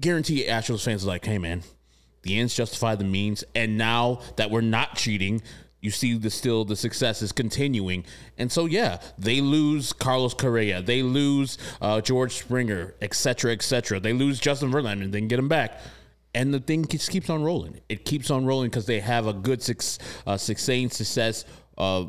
Guarantee 0.00 0.46
Astros 0.46 0.84
fans 0.84 1.04
are 1.04 1.08
like, 1.08 1.24
hey 1.24 1.38
man, 1.38 1.62
the 2.22 2.38
ends 2.38 2.54
justify 2.54 2.94
the 2.94 3.04
means, 3.04 3.44
and 3.54 3.76
now 3.78 4.20
that 4.36 4.50
we're 4.50 4.60
not 4.60 4.96
cheating. 4.96 5.42
You 5.82 5.90
see 5.90 6.18
the 6.18 6.28
still 6.28 6.66
the 6.66 6.76
success 6.76 7.22
is 7.22 7.32
continuing, 7.32 8.04
and 8.36 8.52
so 8.52 8.66
yeah, 8.66 9.00
they 9.16 9.40
lose 9.40 9.94
Carlos 9.94 10.34
Correa, 10.34 10.82
they 10.82 11.02
lose 11.02 11.56
uh, 11.80 12.02
George 12.02 12.34
Springer, 12.34 12.94
etc., 13.00 13.52
etc. 13.52 13.98
They 13.98 14.12
lose 14.12 14.38
Justin 14.38 14.70
Verlander, 14.70 15.04
and 15.04 15.14
then 15.14 15.26
get 15.26 15.38
him 15.38 15.48
back 15.48 15.80
and 16.34 16.54
the 16.54 16.60
thing 16.60 16.84
just 16.84 17.10
keeps 17.10 17.28
on 17.28 17.42
rolling. 17.42 17.80
It 17.88 18.04
keeps 18.04 18.30
on 18.30 18.46
rolling 18.46 18.70
because 18.70 18.86
they 18.86 19.00
have 19.00 19.26
a 19.26 19.32
good 19.32 19.60
uh, 20.26 20.36
sustained 20.36 20.92
success 20.92 21.44
uh, 21.76 22.04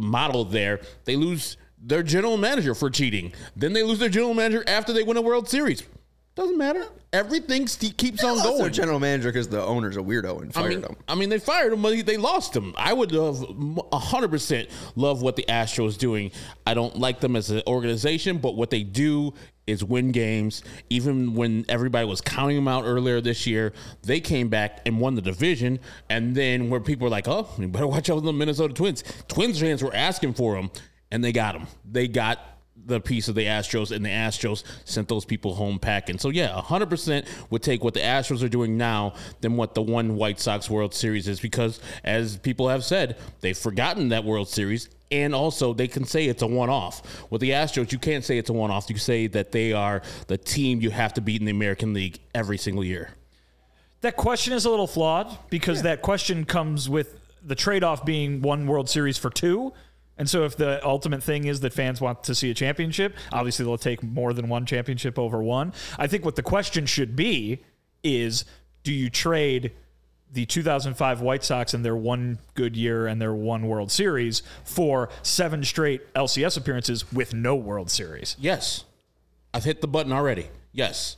model 0.00 0.44
there. 0.44 0.80
They 1.04 1.16
lose 1.16 1.56
their 1.82 2.02
general 2.02 2.36
manager 2.36 2.74
for 2.74 2.90
cheating. 2.90 3.32
Then 3.56 3.72
they 3.72 3.82
lose 3.82 3.98
their 3.98 4.08
general 4.08 4.34
manager 4.34 4.64
after 4.66 4.92
they 4.92 5.02
win 5.02 5.16
a 5.16 5.22
World 5.22 5.48
Series. 5.48 5.82
Doesn't 6.36 6.56
matter. 6.56 6.86
Everything 7.12 7.66
st- 7.66 7.96
keeps 7.96 8.22
on 8.22 8.36
their 8.38 8.46
going. 8.46 8.72
general 8.72 9.00
manager 9.00 9.30
because 9.30 9.48
the 9.48 9.62
owner's 9.62 9.96
a 9.96 10.00
weirdo 10.00 10.40
and 10.42 10.50
I 10.50 10.52
fired 10.52 10.68
mean, 10.70 10.82
him. 10.82 10.96
I 11.08 11.14
mean, 11.16 11.28
they 11.28 11.38
fired 11.38 11.72
him, 11.72 11.82
but 11.82 12.06
they 12.06 12.16
lost 12.16 12.54
him. 12.54 12.72
I 12.78 12.92
would 12.92 13.10
have 13.10 13.44
hundred 13.92 14.28
percent 14.30 14.68
love 14.94 15.22
what 15.22 15.34
the 15.34 15.44
Astros 15.48 15.98
doing. 15.98 16.30
I 16.66 16.74
don't 16.74 16.96
like 16.96 17.20
them 17.20 17.34
as 17.34 17.50
an 17.50 17.62
organization, 17.66 18.38
but 18.38 18.54
what 18.54 18.70
they 18.70 18.84
do 18.84 19.34
is 19.66 19.82
win 19.84 20.12
games. 20.12 20.62
Even 20.88 21.34
when 21.34 21.64
everybody 21.68 22.06
was 22.06 22.20
counting 22.20 22.56
them 22.56 22.68
out 22.68 22.84
earlier 22.84 23.20
this 23.20 23.46
year, 23.46 23.72
they 24.02 24.20
came 24.20 24.48
back 24.48 24.80
and 24.86 25.00
won 25.00 25.16
the 25.16 25.22
division. 25.22 25.80
And 26.08 26.34
then 26.34 26.70
where 26.70 26.80
people 26.80 27.04
were 27.06 27.10
like, 27.10 27.26
"Oh, 27.26 27.48
you 27.58 27.66
better 27.66 27.88
watch 27.88 28.08
out 28.08 28.20
for 28.20 28.20
the 28.20 28.32
Minnesota 28.32 28.72
Twins." 28.72 29.02
Twins 29.26 29.58
fans 29.60 29.82
were 29.82 29.94
asking 29.94 30.34
for 30.34 30.54
them, 30.54 30.70
and 31.10 31.24
they 31.24 31.32
got 31.32 31.54
them. 31.54 31.66
They 31.84 32.06
got 32.06 32.38
the 32.86 33.00
piece 33.00 33.28
of 33.28 33.34
the 33.34 33.46
Astros, 33.46 33.90
and 33.90 34.04
the 34.04 34.10
Astros 34.10 34.64
sent 34.84 35.08
those 35.08 35.24
people 35.24 35.54
home 35.54 35.78
packing. 35.78 36.18
So 36.18 36.28
yeah, 36.30 36.60
hundred 36.60 36.90
percent 36.90 37.26
would 37.50 37.62
take 37.62 37.84
what 37.84 37.94
the 37.94 38.00
Astros 38.00 38.42
are 38.42 38.48
doing 38.48 38.76
now 38.76 39.14
than 39.40 39.56
what 39.56 39.74
the 39.74 39.82
one 39.82 40.16
White 40.16 40.40
Sox 40.40 40.68
World 40.68 40.94
Series 40.94 41.28
is, 41.28 41.40
because 41.40 41.80
as 42.04 42.36
people 42.36 42.68
have 42.68 42.84
said, 42.84 43.16
they've 43.40 43.56
forgotten 43.56 44.08
that 44.10 44.24
World 44.24 44.48
Series. 44.48 44.88
And 45.12 45.34
also, 45.34 45.74
they 45.74 45.88
can 45.88 46.04
say 46.04 46.26
it's 46.26 46.42
a 46.42 46.46
one-off. 46.46 47.26
With 47.30 47.40
the 47.40 47.50
Astros, 47.50 47.90
you 47.90 47.98
can't 47.98 48.24
say 48.24 48.38
it's 48.38 48.48
a 48.48 48.52
one-off. 48.52 48.88
You 48.88 48.96
say 48.96 49.26
that 49.26 49.50
they 49.50 49.72
are 49.72 50.02
the 50.28 50.38
team 50.38 50.80
you 50.80 50.90
have 50.90 51.14
to 51.14 51.20
beat 51.20 51.40
in 51.40 51.46
the 51.46 51.50
American 51.50 51.92
League 51.92 52.20
every 52.32 52.56
single 52.56 52.84
year. 52.84 53.10
That 54.02 54.16
question 54.16 54.52
is 54.52 54.66
a 54.66 54.70
little 54.70 54.86
flawed 54.86 55.36
because 55.50 55.82
that 55.82 56.00
question 56.00 56.44
comes 56.44 56.88
with 56.88 57.18
the 57.42 57.56
trade 57.56 57.82
off 57.82 58.04
being 58.04 58.40
one 58.40 58.68
World 58.68 58.88
Series 58.88 59.18
for 59.18 59.30
two. 59.30 59.72
And 60.20 60.28
so, 60.28 60.44
if 60.44 60.54
the 60.54 60.86
ultimate 60.86 61.22
thing 61.22 61.46
is 61.46 61.60
that 61.60 61.72
fans 61.72 61.98
want 61.98 62.24
to 62.24 62.34
see 62.34 62.50
a 62.50 62.54
championship, 62.54 63.16
obviously 63.32 63.64
they'll 63.64 63.78
take 63.78 64.02
more 64.02 64.34
than 64.34 64.50
one 64.50 64.66
championship 64.66 65.18
over 65.18 65.42
one. 65.42 65.72
I 65.98 66.08
think 66.08 66.26
what 66.26 66.36
the 66.36 66.42
question 66.42 66.84
should 66.84 67.16
be 67.16 67.62
is 68.04 68.44
do 68.82 68.92
you 68.92 69.08
trade 69.08 69.72
the 70.30 70.44
2005 70.44 71.22
White 71.22 71.42
Sox 71.42 71.72
and 71.72 71.82
their 71.82 71.96
one 71.96 72.38
good 72.52 72.76
year 72.76 73.06
and 73.06 73.18
their 73.18 73.32
one 73.32 73.66
World 73.66 73.90
Series 73.90 74.42
for 74.62 75.08
seven 75.22 75.64
straight 75.64 76.12
LCS 76.12 76.58
appearances 76.58 77.10
with 77.10 77.32
no 77.32 77.56
World 77.56 77.90
Series? 77.90 78.36
Yes. 78.38 78.84
I've 79.54 79.64
hit 79.64 79.80
the 79.80 79.88
button 79.88 80.12
already. 80.12 80.48
Yes. 80.70 81.16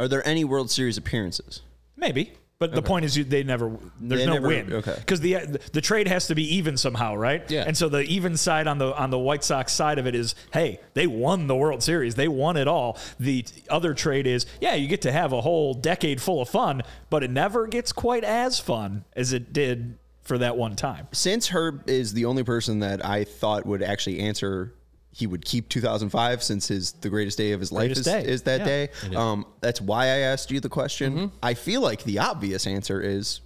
Are 0.00 0.08
there 0.08 0.26
any 0.26 0.42
World 0.42 0.68
Series 0.68 0.96
appearances? 0.96 1.62
Maybe. 1.96 2.32
But 2.62 2.74
the 2.74 2.82
point 2.82 3.04
is, 3.04 3.16
you, 3.16 3.24
they 3.24 3.42
never. 3.42 3.76
There's 4.00 4.20
They 4.20 4.26
no 4.26 4.34
never- 4.34 4.46
win. 4.46 4.72
okay. 4.72 4.94
Because 4.98 5.20
the 5.20 5.36
uh, 5.36 5.46
the 5.72 5.80
trade 5.80 6.06
has 6.08 6.28
to 6.28 6.34
be 6.34 6.54
even 6.56 6.76
somehow, 6.76 7.14
right? 7.16 7.48
Yeah. 7.50 7.64
And 7.66 7.76
so 7.76 7.88
the 7.88 8.00
even 8.02 8.36
side 8.36 8.66
on 8.68 8.78
the 8.78 8.94
on 8.96 9.10
the 9.10 9.18
White 9.18 9.42
Sox 9.42 9.72
side 9.72 9.98
of 9.98 10.06
it 10.06 10.14
is, 10.14 10.34
hey, 10.52 10.78
they 10.94 11.06
won 11.06 11.46
the 11.48 11.56
World 11.56 11.82
Series. 11.82 12.14
They 12.14 12.28
won 12.28 12.56
it 12.56 12.68
all. 12.68 12.98
The 13.18 13.44
other 13.68 13.94
trade 13.94 14.26
is, 14.26 14.46
yeah, 14.60 14.74
you 14.74 14.86
get 14.88 15.02
to 15.02 15.12
have 15.12 15.32
a 15.32 15.40
whole 15.40 15.74
decade 15.74 16.20
full 16.22 16.40
of 16.40 16.48
fun, 16.48 16.82
but 17.10 17.24
it 17.24 17.30
never 17.30 17.66
gets 17.66 17.92
quite 17.92 18.24
as 18.24 18.60
fun 18.60 19.04
as 19.14 19.32
it 19.32 19.52
did 19.52 19.98
for 20.22 20.38
that 20.38 20.56
one 20.56 20.76
time. 20.76 21.08
Since 21.12 21.48
Herb 21.48 21.88
is 21.90 22.12
the 22.14 22.26
only 22.26 22.44
person 22.44 22.78
that 22.78 23.04
I 23.04 23.24
thought 23.24 23.66
would 23.66 23.82
actually 23.82 24.20
answer, 24.20 24.72
he 25.12 25.26
would 25.26 25.44
keep 25.44 25.68
2005 25.68 26.42
since 26.42 26.68
his 26.68 26.92
the 26.92 27.10
greatest 27.10 27.36
day 27.38 27.52
of 27.52 27.60
his 27.60 27.70
life 27.70 27.90
is, 27.92 28.04
day. 28.04 28.24
is 28.24 28.42
that 28.42 28.60
Yeah. 28.60 28.64
day. 28.66 28.88
Um, 29.14 29.46
that's 29.60 29.80
why 29.80 30.04
I 30.06 30.18
asked 30.18 30.50
you 30.50 30.58
the 30.60 30.68
question. 30.70 31.14
Mm-hmm. 31.14 31.36
I 31.42 31.54
feel 31.54 31.80
like 31.82 32.04
the 32.04 32.18
obvious 32.18 32.66
answer 32.66 33.00
is 33.00 33.40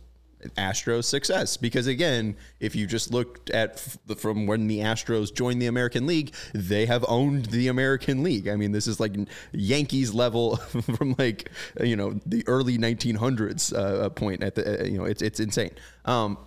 Astros 0.56 1.04
success 1.06 1.56
because 1.56 1.88
again, 1.88 2.36
if 2.60 2.76
you 2.76 2.86
just 2.86 3.10
looked 3.10 3.50
at 3.50 3.70
f- 3.72 3.98
the, 4.06 4.14
from 4.14 4.46
when 4.46 4.68
the 4.68 4.78
Astros 4.78 5.34
joined 5.34 5.60
the 5.60 5.66
American 5.66 6.06
League, 6.06 6.34
they 6.54 6.86
have 6.86 7.04
owned 7.08 7.46
the 7.46 7.66
American 7.66 8.22
League. 8.22 8.46
I 8.46 8.54
mean, 8.54 8.70
this 8.70 8.86
is 8.86 9.00
like 9.00 9.14
Yankees 9.52 10.14
level 10.14 10.56
from 10.96 11.16
like 11.18 11.50
you 11.82 11.96
know 11.96 12.20
the 12.26 12.44
early 12.46 12.78
1900s 12.78 13.76
uh, 13.76 14.08
point 14.10 14.44
at 14.44 14.54
the 14.54 14.82
uh, 14.82 14.84
you 14.84 14.98
know 14.98 15.04
it's 15.04 15.22
it's 15.22 15.40
insane. 15.40 15.72
Um, 16.04 16.38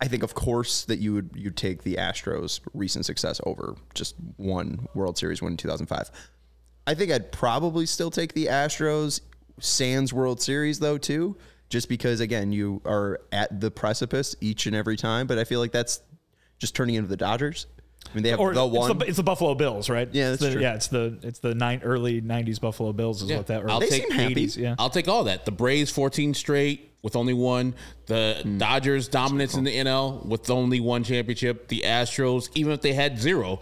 I 0.00 0.08
think, 0.08 0.22
of 0.22 0.34
course, 0.34 0.84
that 0.86 0.98
you 0.98 1.14
would 1.14 1.30
you 1.34 1.50
take 1.50 1.82
the 1.82 1.94
Astros' 1.96 2.60
recent 2.74 3.06
success 3.06 3.40
over 3.46 3.76
just 3.94 4.16
one 4.36 4.86
World 4.94 5.16
Series 5.16 5.40
win 5.40 5.52
in 5.52 5.56
2005. 5.56 6.10
I 6.86 6.94
think 6.94 7.10
I'd 7.12 7.32
probably 7.32 7.86
still 7.86 8.10
take 8.10 8.34
the 8.34 8.46
Astros 8.46 9.20
Sands 9.60 10.12
World 10.12 10.42
Series 10.42 10.80
though 10.80 10.98
too, 10.98 11.36
just 11.70 11.88
because 11.88 12.20
again 12.20 12.52
you 12.52 12.82
are 12.84 13.20
at 13.32 13.60
the 13.60 13.70
precipice 13.70 14.34
each 14.40 14.66
and 14.66 14.74
every 14.76 14.96
time. 14.96 15.26
But 15.26 15.38
I 15.38 15.44
feel 15.44 15.60
like 15.60 15.72
that's 15.72 16.00
just 16.58 16.74
turning 16.74 16.96
into 16.96 17.08
the 17.08 17.16
Dodgers. 17.16 17.66
I 18.10 18.14
mean, 18.14 18.22
they 18.24 18.30
have 18.30 18.40
Or 18.40 18.52
the 18.52 18.66
it's 18.66 18.76
one. 18.76 18.98
the, 18.98 19.06
it's 19.06 19.16
the 19.16 19.22
Buffalo 19.22 19.54
Bills, 19.54 19.88
right? 19.88 20.08
Yeah, 20.12 20.32
It's 20.32 20.40
that's 20.40 20.50
the, 20.50 20.52
true. 20.56 20.62
Yeah, 20.62 20.74
it's 20.74 20.88
the 20.88 21.18
it's 21.22 21.38
the 21.38 21.54
nine, 21.54 21.80
early 21.82 22.20
'90s 22.20 22.60
Buffalo 22.60 22.92
Bills 22.92 23.22
is 23.22 23.30
Yeah. 23.30 23.38
what 23.38 23.46
that. 23.46 23.70
I'll 23.70 23.80
They 23.80 23.88
take 23.88 24.02
seem 24.02 24.10
happy. 24.10 24.34
80s, 24.46 24.56
yeah. 24.58 24.74
I'll 24.78 24.90
take 24.90 25.08
all 25.08 25.24
that. 25.24 25.46
The 25.46 25.52
Braves 25.52 25.90
14 25.90 26.34
straight 26.34 26.90
with 27.04 27.14
only 27.14 27.34
one. 27.34 27.74
The 28.06 28.40
Hmm. 28.42 28.58
Dodgers 28.58 29.06
dominance 29.06 29.54
in 29.54 29.62
the 29.62 29.76
NL 29.76 30.26
with 30.26 30.50
only 30.50 30.80
one 30.80 31.04
championship. 31.04 31.68
The 31.68 31.82
Astros, 31.86 32.48
even 32.56 32.72
if 32.72 32.80
they 32.80 32.94
had 32.94 33.20
zero, 33.20 33.60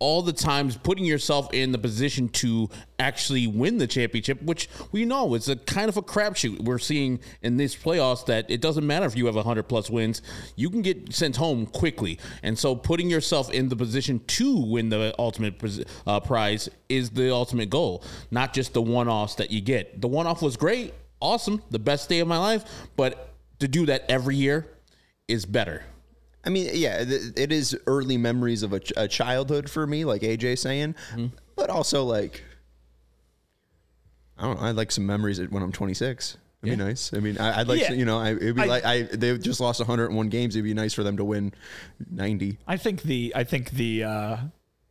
all 0.00 0.22
the 0.22 0.32
times 0.32 0.76
putting 0.76 1.04
yourself 1.04 1.52
in 1.52 1.72
the 1.72 1.78
position 1.78 2.28
to 2.28 2.70
actually 3.00 3.48
win 3.48 3.78
the 3.78 3.86
championship, 3.86 4.40
which 4.42 4.68
we 4.92 5.04
know 5.04 5.34
is 5.34 5.48
a 5.48 5.56
kind 5.56 5.88
of 5.88 5.96
a 5.96 6.02
crapshoot. 6.02 6.60
We're 6.60 6.78
seeing 6.78 7.18
in 7.42 7.56
this 7.56 7.74
playoffs 7.74 8.24
that 8.26 8.48
it 8.48 8.60
doesn't 8.60 8.86
matter 8.86 9.06
if 9.06 9.16
you 9.16 9.26
have 9.26 9.34
100 9.34 9.64
plus 9.64 9.90
wins, 9.90 10.22
you 10.54 10.70
can 10.70 10.82
get 10.82 11.12
sent 11.12 11.36
home 11.36 11.66
quickly. 11.66 12.18
And 12.44 12.56
so 12.56 12.76
putting 12.76 13.10
yourself 13.10 13.50
in 13.50 13.68
the 13.68 13.76
position 13.76 14.20
to 14.28 14.56
win 14.56 14.88
the 14.88 15.14
ultimate 15.18 15.60
uh, 16.06 16.20
prize 16.20 16.68
is 16.88 17.10
the 17.10 17.32
ultimate 17.32 17.68
goal, 17.68 18.04
not 18.30 18.54
just 18.54 18.74
the 18.74 18.82
one 18.82 19.08
offs 19.08 19.34
that 19.34 19.50
you 19.50 19.60
get. 19.60 20.00
The 20.00 20.08
one 20.08 20.28
off 20.28 20.42
was 20.42 20.56
great, 20.56 20.94
awesome, 21.20 21.62
the 21.70 21.78
best 21.78 22.08
day 22.08 22.20
of 22.20 22.28
my 22.28 22.38
life, 22.38 22.64
but 22.96 23.30
to 23.60 23.68
do 23.68 23.86
that 23.86 24.04
every 24.08 24.36
year 24.36 24.66
is 25.26 25.44
better. 25.46 25.84
I 26.44 26.50
mean, 26.50 26.70
yeah, 26.72 27.04
it 27.06 27.52
is 27.52 27.76
early 27.86 28.16
memories 28.16 28.62
of 28.62 28.72
a, 28.72 28.80
ch- 28.80 28.92
a 28.96 29.06
childhood 29.08 29.68
for 29.68 29.86
me, 29.86 30.04
like 30.04 30.22
AJ 30.22 30.58
saying, 30.58 30.94
Mm-hmm. 31.12 31.26
but 31.56 31.68
also 31.70 32.04
like, 32.04 32.42
I 34.38 34.42
don't 34.44 34.60
know. 34.60 34.66
I'd 34.66 34.76
like 34.76 34.92
some 34.92 35.04
memories 35.06 35.40
when 35.40 35.62
I'm 35.62 35.72
26. 35.72 36.36
It'd 36.62 36.78
be 36.78 36.84
nice. 36.84 37.12
I 37.12 37.18
mean, 37.18 37.38
I, 37.38 37.60
I'd 37.60 37.68
like, 37.68 37.80
Yeah. 37.80 37.88
to, 37.88 37.96
you 37.96 38.04
know, 38.04 38.18
I, 38.18 38.30
it'd 38.34 38.54
be 38.56 38.62
I- 38.62 38.66
like, 38.66 38.84
I 38.84 39.02
they 39.02 39.36
just 39.38 39.60
lost 39.60 39.80
101 39.80 40.28
games. 40.28 40.54
It'd 40.56 40.64
be 40.64 40.74
nice 40.74 40.94
for 40.94 41.02
them 41.02 41.16
to 41.16 41.24
win 41.24 41.52
90. 42.10 42.58
I 42.66 42.76
think 42.76 43.02
the 43.02 43.32
I 43.36 43.44
think 43.44 43.70
the 43.72 44.04
uh, 44.04 44.36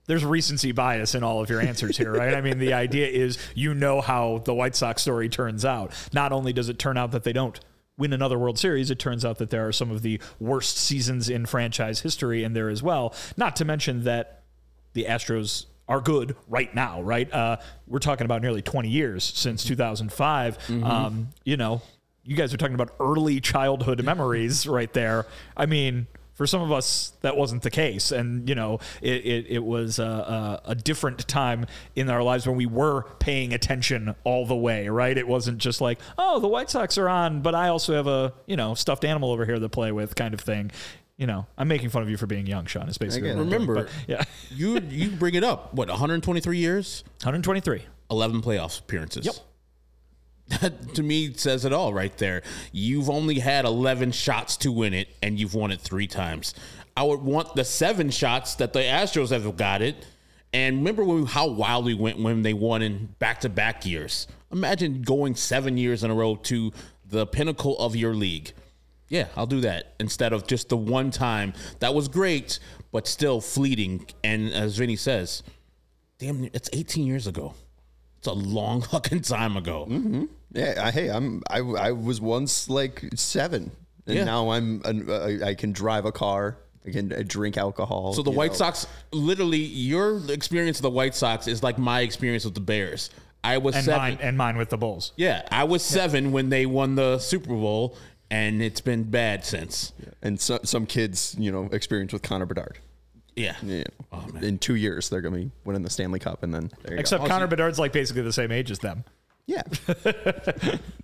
there's 0.07 0.25
recency 0.25 0.71
bias 0.71 1.13
in 1.15 1.23
all 1.23 1.41
of 1.41 1.49
your 1.49 1.61
answers 1.61 1.97
here, 1.97 2.11
right? 2.11 2.33
I 2.33 2.41
mean, 2.41 2.57
the 2.57 2.73
idea 2.73 3.07
is 3.07 3.37
you 3.53 3.73
know 3.73 4.01
how 4.01 4.39
the 4.45 4.53
White 4.53 4.75
Sox 4.75 5.01
story 5.01 5.29
turns 5.29 5.63
out. 5.63 5.93
Not 6.13 6.31
only 6.31 6.53
does 6.53 6.69
it 6.69 6.79
turn 6.79 6.97
out 6.97 7.11
that 7.11 7.23
they 7.23 7.33
don't 7.33 7.59
win 7.97 8.13
another 8.13 8.37
World 8.39 8.57
Series, 8.57 8.89
it 8.89 8.99
turns 8.99 9.25
out 9.25 9.37
that 9.39 9.49
there 9.49 9.67
are 9.67 9.71
some 9.71 9.91
of 9.91 10.01
the 10.01 10.19
worst 10.39 10.77
seasons 10.77 11.29
in 11.29 11.45
franchise 11.45 12.01
history 12.01 12.43
in 12.43 12.53
there 12.53 12.69
as 12.69 12.81
well. 12.81 13.13
Not 13.35 13.55
to 13.57 13.65
mention 13.65 14.03
that 14.03 14.43
the 14.93 15.05
Astros 15.05 15.65
are 15.89 16.01
good 16.01 16.35
right 16.47 16.73
now, 16.75 17.01
right? 17.01 17.31
Uh, 17.33 17.57
we're 17.87 17.99
talking 17.99 18.25
about 18.25 18.41
nearly 18.41 18.61
20 18.61 18.89
years 18.89 19.23
since 19.23 19.63
2005. 19.63 20.83
Um, 20.83 21.29
you 21.43 21.57
know, 21.57 21.81
you 22.23 22.35
guys 22.35 22.53
are 22.53 22.57
talking 22.57 22.75
about 22.75 22.93
early 22.99 23.39
childhood 23.39 24.03
memories 24.03 24.67
right 24.67 24.91
there. 24.93 25.25
I 25.55 25.65
mean, 25.65 26.07
for 26.38 26.46
some 26.46 26.62
of 26.62 26.72
us, 26.72 27.13
that 27.22 27.36
wasn't 27.36 27.63
the 27.63 27.72
case. 27.72 28.12
And, 28.12 28.48
you 28.48 28.53
know, 28.53 28.79
it, 29.01 29.25
it, 29.25 29.46
it 29.50 29.63
was 29.63 29.98
a, 29.98 30.03
a, 30.03 30.62
a 30.72 30.75
different 30.75 31.27
time 31.27 31.65
in 31.96 32.12
our 32.12 32.22
lives 32.22 32.46
when 32.46 32.56
we 32.56 32.67
were 32.67 33.06
paying 33.17 33.53
attention 33.53 34.13
all 34.24 34.46
the 34.46 34.56
way, 34.56 34.88
right? 34.88 35.17
It 35.17 35.27
wasn't 35.27 35.58
just 35.58 35.82
like, 35.82 36.00
oh, 36.15 36.39
the 36.39 36.48
White 36.48 36.70
Sox 36.70 36.96
are 37.00 37.10
on, 37.10 37.41
but 37.41 37.56
I 37.56 37.70
also 37.70 37.96
have 37.96 38.06
a, 38.06 38.34
you 38.46 38.56
know, 38.56 38.75
stuffed 38.75 39.03
animal 39.03 39.32
over 39.32 39.46
here 39.46 39.58
to 39.58 39.67
play 39.67 39.91
with 39.91 40.13
kind 40.15 40.36
of 40.36 40.39
thing. 40.39 40.72
You 41.17 41.25
know, 41.25 41.48
I'm 41.58 41.67
making 41.67 41.89
fun 41.89 42.03
of 42.03 42.10
you 42.12 42.17
for 42.17 42.27
being 42.27 42.46
young, 42.46 42.67
Sean. 42.67 42.88
It's 42.88 43.00
basically 43.00 43.29
get 43.29 43.38
what 43.38 43.50
doing. 43.50 43.53
Remember, 43.67 43.74
But, 43.86 43.89
yeah, 44.08 44.24
you 44.51 44.79
you 44.88 45.10
bring 45.10 45.34
it 45.34 45.44
up. 45.44 45.74
What 45.74 45.89
123 45.89 46.60
years, 46.60 47.03
123. 47.24 47.82
11 48.12 48.41
playoff 48.44 48.79
appearances. 48.79 49.25
Yep. 49.25 49.36
That 50.50 50.96
to 50.96 51.04
me 51.04 51.34
says 51.34 51.66
it 51.66 51.74
all 51.74 51.94
right 51.94 52.18
there. 52.18 52.42
You've 52.72 53.10
only 53.10 53.39
had 53.39 53.66
11 53.66 54.13
shots 54.13 54.56
to 54.58 54.72
win 54.72 54.94
it, 54.94 55.10
and 55.22 55.38
you've 55.38 55.54
won 55.54 55.72
it 55.72 55.82
three 55.82 56.08
times. 56.08 56.54
I 56.96 57.04
would 57.04 57.22
want 57.22 57.56
the 57.56 57.66
seven 57.66 58.10
shots 58.10 58.56
that 58.56 58.74
the 58.74 58.80
Astros 58.80 59.30
have 59.30 59.58
got 59.58 59.82
it. 59.82 60.06
And 60.54 60.77
remember 60.77 61.04
when, 61.04 61.25
how 61.25 61.48
wild 61.48 61.86
we 61.86 61.94
went 61.94 62.20
when 62.20 62.42
they 62.42 62.54
won 62.54 62.82
in 62.82 63.13
back 63.20 63.42
to 63.42 63.50
back 63.50 63.86
years. 63.86 64.27
Imagine 64.51 65.01
going 65.01 65.36
seven 65.36 65.77
years 65.77 66.04
in 66.04 66.10
a 66.10 66.16
row 66.16 66.36
to 66.36 66.72
the 67.06 67.27
pinnacle 67.27 67.77
of 67.77 67.96
your 67.96 68.16
league. 68.16 68.54
Yeah, 69.10 69.27
I'll 69.36 69.46
do 69.46 69.62
that 69.62 69.94
instead 70.00 70.34
of 70.34 70.48
just 70.48 70.70
the 70.70 70.77
one 70.77 71.12
time. 71.12 71.54
That 71.80 71.94
was 71.94 72.08
great, 72.08 72.60
but 72.92 73.08
still 73.08 73.42
fleeting. 73.42 74.06
And 74.24 74.51
as 74.54 74.77
Vinnie 74.77 74.96
says, 74.96 75.44
damn, 76.18 76.46
it's 76.46 76.70
18 76.74 77.06
years 77.06 77.27
ago. 77.27 77.54
It's 78.18 78.27
a 78.27 78.34
long 78.34 78.82
fucking 78.94 79.22
time 79.22 79.56
ago. 79.56 79.88
Mm-hmm. 79.89 80.25
Yeah. 80.57 80.81
I, 80.85 80.91
hey, 80.91 81.09
I'm, 81.09 81.41
I, 81.49 81.59
I 81.59 81.91
was 81.91 82.19
once 82.19 82.69
like 82.69 83.03
seven 83.15 83.71
and 84.05 84.15
Yeah. 84.17 84.23
now 84.25 84.49
I'm, 84.51 84.81
an, 84.85 85.09
uh, 85.09 85.45
I 85.45 85.53
can 85.53 85.71
drive 85.71 86.05
a 86.05 86.11
car. 86.11 86.57
I 86.85 86.91
can 86.91 87.11
uh, 87.11 87.21
drink 87.27 87.57
alcohol. 87.57 88.13
So 88.13 88.21
the 88.23 88.31
you 88.31 88.37
White 88.37 88.51
know. 88.51 88.57
Sox, 88.57 88.87
literally, 89.11 89.57
your 89.59 90.21
experience 90.31 90.77
of 90.77 90.83
the 90.83 90.89
White 90.89 91.15
Sox 91.15 91.47
is 91.47 91.61
like 91.61 91.77
my 91.77 92.01
experience 92.01 92.45
with 92.45 92.53
the 92.55 92.61
Bears. 92.61 93.09
I 93.43 93.57
was 93.59 93.75
And 93.75 93.85
seven. 93.85 93.99
mine, 94.01 94.17
and 94.21 94.37
mine 94.37 94.57
with 94.57 94.69
the 94.69 94.77
Bulls. 94.77 95.11
yeah, 95.15 95.47
I 95.51 95.65
was 95.65 95.83
seven 95.83 96.31
when 96.31 96.49
they 96.49 96.65
won 96.65 96.95
the 96.95 97.19
Super 97.19 97.49
Bowl, 97.49 97.97
and 98.31 98.61
it's 98.61 98.81
been 98.81 99.03
bad 99.03 99.45
since. 99.45 99.93
and 100.21 100.39
so, 100.39 100.59
some 100.63 100.85
kids, 100.85 101.35
you 101.37 101.51
know, 101.51 101.65
experience 101.71 102.11
with 102.13 102.23
Connor 102.23 102.45
Bedard. 102.45 102.79
Yeah. 103.35 103.55
You 103.61 103.79
know, 103.79 103.83
Oh, 104.13 104.25
in 104.41 104.57
two 104.57 104.75
years, 104.75 105.09
they're 105.09 105.21
going 105.21 105.33
to 105.33 105.39
be 105.41 105.51
winning 105.65 105.83
the 105.83 105.89
Stanley 105.89 106.19
Cup, 106.19 106.41
and 106.43 106.53
then 106.53 106.71
there 106.83 106.93
you 106.93 106.99
Except 106.99 107.23
go. 107.23 107.29
Connor 107.29 107.47
Bedard's 107.47 107.77
like 107.77 107.91
basically 107.93 108.21
the 108.23 108.33
same 108.33 108.51
age 108.51 108.71
as 108.71 108.79
them. 108.79 109.03
Yeah, 109.48 109.62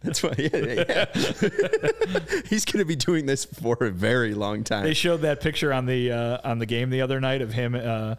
that's 0.02 0.22
why. 0.22 0.34
Yeah, 0.38 0.50
yeah. 0.58 1.06
He's 2.50 2.66
going 2.66 2.80
to 2.80 2.86
be 2.86 2.98
doing 2.98 3.26
this 3.26 3.46
for 3.46 3.78
a 3.80 3.90
very 3.90 4.34
long 4.34 4.66
time. 4.66 4.84
They 4.84 4.94
showed 4.94 5.22
that 5.22 5.40
picture 5.40 5.72
on 5.72 5.86
the 5.86 6.12
uh, 6.12 6.38
on 6.44 6.60
the 6.60 6.66
game 6.66 6.90
the 6.90 7.02
other 7.02 7.22
night 7.22 7.42
of 7.42 7.54
him, 7.54 7.74
uh, 7.74 8.16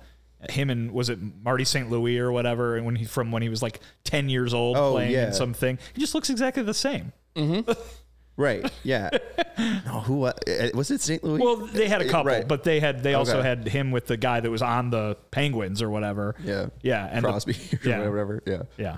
him 0.48 0.70
and 0.70 0.92
was 0.92 1.10
it 1.10 1.18
Marty 1.42 1.64
St. 1.64 1.90
Louis 1.90 2.18
or 2.18 2.32
whatever, 2.32 2.76
and 2.76 2.86
when 2.86 2.96
he 2.96 3.04
from 3.04 3.32
when 3.32 3.42
he 3.42 3.50
was 3.50 3.62
like 3.62 3.80
ten 4.04 4.30
years 4.30 4.54
old 4.54 4.78
Oh, 4.78 4.92
playing 4.92 5.12
yeah. 5.12 5.26
in 5.26 5.32
something, 5.34 5.78
he 5.92 6.00
just 6.00 6.14
looks 6.14 6.30
exactly 6.30 6.62
the 6.62 6.72
same. 6.72 7.12
right? 8.38 8.70
Yeah. 8.82 9.10
no, 9.58 10.00
who 10.00 10.24
uh, 10.24 10.32
was 10.72 10.90
it? 10.90 11.02
St. 11.02 11.22
Louis. 11.22 11.38
Well, 11.40 11.56
they 11.66 11.86
had 11.88 12.00
a 12.00 12.08
couple, 12.08 12.32
Right. 12.32 12.48
but 12.48 12.64
they 12.64 12.80
had 12.80 13.02
they 13.02 13.12
also 13.12 13.40
Okay. 13.40 13.48
had 13.48 13.68
him 13.68 13.90
with 13.90 14.06
the 14.06 14.16
guy 14.16 14.40
that 14.40 14.50
was 14.50 14.62
on 14.62 14.88
the 14.88 15.18
Penguins 15.32 15.82
or 15.82 15.90
whatever. 15.90 16.34
yeah, 16.42 16.66
yeah, 16.82 17.08
and 17.12 17.24
the- 17.24 17.28
Crosby 17.28 17.52
or 17.84 17.88
yeah. 17.88 17.98
whatever. 18.08 18.42
Yeah. 18.46 18.62
yeah. 18.78 18.96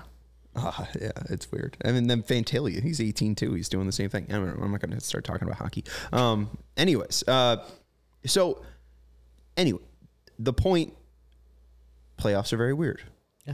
Ah, 0.59 0.87
yeah, 0.99 1.11
it's 1.29 1.51
weird. 1.51 1.77
I 1.85 1.91
mean, 1.91 2.07
then 2.07 2.23
Fantilli, 2.23 2.81
he's 2.81 2.99
18 2.99 3.35
too. 3.35 3.53
He's 3.53 3.69
doing 3.69 3.85
the 3.85 3.91
same 3.91 4.09
thing. 4.09 4.25
I 4.31 4.35
I'm 4.35 4.71
not 4.71 4.81
going 4.81 4.91
to 4.91 4.99
start 4.99 5.23
talking 5.23 5.47
about 5.47 5.59
hockey. 5.59 5.83
Um, 6.11 6.57
anyways, 6.75 7.23
uh, 7.27 7.57
so 8.25 8.63
anyway, 9.55 9.81
the 10.39 10.53
point 10.53 10.93
playoffs 12.17 12.51
are 12.53 12.57
very 12.57 12.73
weird. 12.73 13.03
Yeah. 13.45 13.53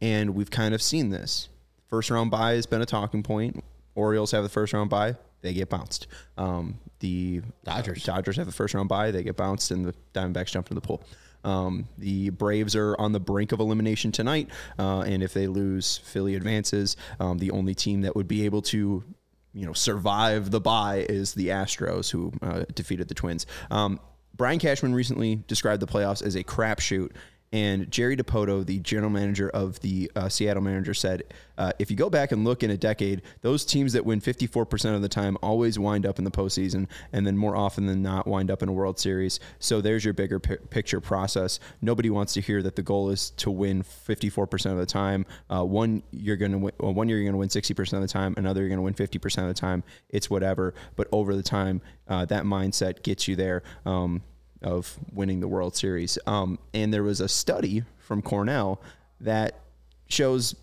And 0.00 0.34
we've 0.34 0.50
kind 0.50 0.74
of 0.74 0.82
seen 0.82 1.10
this. 1.10 1.48
First 1.88 2.10
round 2.10 2.30
bye 2.30 2.52
has 2.52 2.66
been 2.66 2.82
a 2.82 2.86
talking 2.86 3.22
point. 3.22 3.62
Orioles 3.94 4.30
have 4.30 4.42
the 4.42 4.48
first 4.48 4.72
round 4.72 4.90
bye, 4.90 5.16
they 5.42 5.52
get 5.52 5.68
bounced. 5.68 6.06
Um, 6.36 6.78
the 7.00 7.42
Dodgers. 7.64 8.04
Dodgers 8.04 8.36
have 8.36 8.46
the 8.46 8.52
first 8.52 8.74
round 8.74 8.88
bye, 8.88 9.10
they 9.10 9.22
get 9.22 9.36
bounced, 9.36 9.70
and 9.70 9.84
the 9.84 9.94
Diamondbacks 10.14 10.50
jump 10.50 10.66
into 10.66 10.80
the 10.80 10.86
pool. 10.86 11.04
Um, 11.44 11.88
the 11.98 12.30
Braves 12.30 12.74
are 12.74 12.96
on 12.98 13.12
the 13.12 13.20
brink 13.20 13.52
of 13.52 13.60
elimination 13.60 14.12
tonight, 14.12 14.48
uh, 14.78 15.00
and 15.00 15.22
if 15.22 15.34
they 15.34 15.46
lose, 15.46 15.98
Philly 15.98 16.34
advances. 16.34 16.96
Um, 17.20 17.38
the 17.38 17.50
only 17.50 17.74
team 17.74 18.02
that 18.02 18.16
would 18.16 18.28
be 18.28 18.44
able 18.44 18.62
to, 18.62 19.04
you 19.52 19.66
know, 19.66 19.72
survive 19.72 20.50
the 20.50 20.60
bye 20.60 21.06
is 21.08 21.34
the 21.34 21.48
Astros, 21.48 22.10
who 22.10 22.32
uh, 22.42 22.64
defeated 22.74 23.08
the 23.08 23.14
Twins. 23.14 23.46
Um, 23.70 24.00
Brian 24.36 24.58
Cashman 24.58 24.94
recently 24.94 25.44
described 25.46 25.80
the 25.80 25.86
playoffs 25.86 26.22
as 26.22 26.34
a 26.34 26.42
crapshoot. 26.42 27.12
And 27.54 27.88
Jerry 27.88 28.16
Dipoto, 28.16 28.66
the 28.66 28.80
general 28.80 29.10
manager 29.10 29.48
of 29.48 29.78
the 29.78 30.10
uh, 30.16 30.28
Seattle 30.28 30.60
manager, 30.60 30.92
said, 30.92 31.22
uh, 31.56 31.70
if 31.78 31.88
you 31.88 31.96
go 31.96 32.10
back 32.10 32.32
and 32.32 32.44
look 32.44 32.64
in 32.64 32.70
a 32.72 32.76
decade, 32.76 33.22
those 33.42 33.64
teams 33.64 33.92
that 33.92 34.04
win 34.04 34.20
54% 34.20 34.96
of 34.96 35.02
the 35.02 35.08
time 35.08 35.38
always 35.40 35.78
wind 35.78 36.04
up 36.04 36.18
in 36.18 36.24
the 36.24 36.32
postseason, 36.32 36.88
and 37.12 37.24
then 37.24 37.36
more 37.36 37.54
often 37.54 37.86
than 37.86 38.02
not 38.02 38.26
wind 38.26 38.50
up 38.50 38.64
in 38.64 38.68
a 38.68 38.72
World 38.72 38.98
Series. 38.98 39.38
So 39.60 39.80
there's 39.80 40.04
your 40.04 40.14
bigger 40.14 40.40
pi- 40.40 40.56
picture 40.68 41.00
process. 41.00 41.60
Nobody 41.80 42.10
wants 42.10 42.32
to 42.32 42.40
hear 42.40 42.60
that 42.60 42.74
the 42.74 42.82
goal 42.82 43.10
is 43.10 43.30
to 43.36 43.52
win 43.52 43.84
54% 43.84 44.72
of 44.72 44.78
the 44.78 44.84
time. 44.84 45.24
Uh, 45.48 45.64
one 45.64 46.02
you're 46.10 46.34
going 46.34 46.50
to 46.50 46.58
win, 46.58 46.72
one 46.78 47.08
year 47.08 47.18
you're 47.18 47.30
going 47.30 47.34
to 47.34 47.38
win 47.38 47.50
60% 47.50 47.92
of 47.92 48.00
the 48.00 48.08
time, 48.08 48.34
another 48.36 48.62
you're 48.62 48.68
going 48.68 48.78
to 48.78 48.82
win 48.82 48.94
50% 48.94 49.42
of 49.42 49.46
the 49.46 49.54
time. 49.54 49.84
It's 50.08 50.28
whatever, 50.28 50.74
but 50.96 51.06
over 51.12 51.36
the 51.36 51.42
time, 51.44 51.82
uh, 52.08 52.24
that 52.24 52.42
mindset 52.42 53.04
gets 53.04 53.28
you 53.28 53.36
there. 53.36 53.62
Um, 53.86 54.22
of 54.64 54.98
winning 55.12 55.40
the 55.40 55.48
World 55.48 55.76
Series. 55.76 56.18
Um, 56.26 56.58
and 56.72 56.92
there 56.92 57.04
was 57.04 57.20
a 57.20 57.28
study 57.28 57.84
from 57.98 58.22
Cornell 58.22 58.80
that 59.20 59.60
shows 60.08 60.56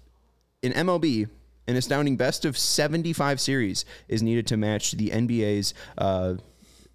in 0.62 0.74
MLB, 0.74 1.30
an 1.68 1.76
astounding 1.76 2.18
best 2.18 2.46
of 2.46 2.58
75 2.58 3.40
series 3.40 3.86
is 4.08 4.22
needed 4.22 4.48
to 4.48 4.58
match 4.58 4.94
the 4.94 5.10
NBA's 5.10 5.74
uh, 5.98 6.36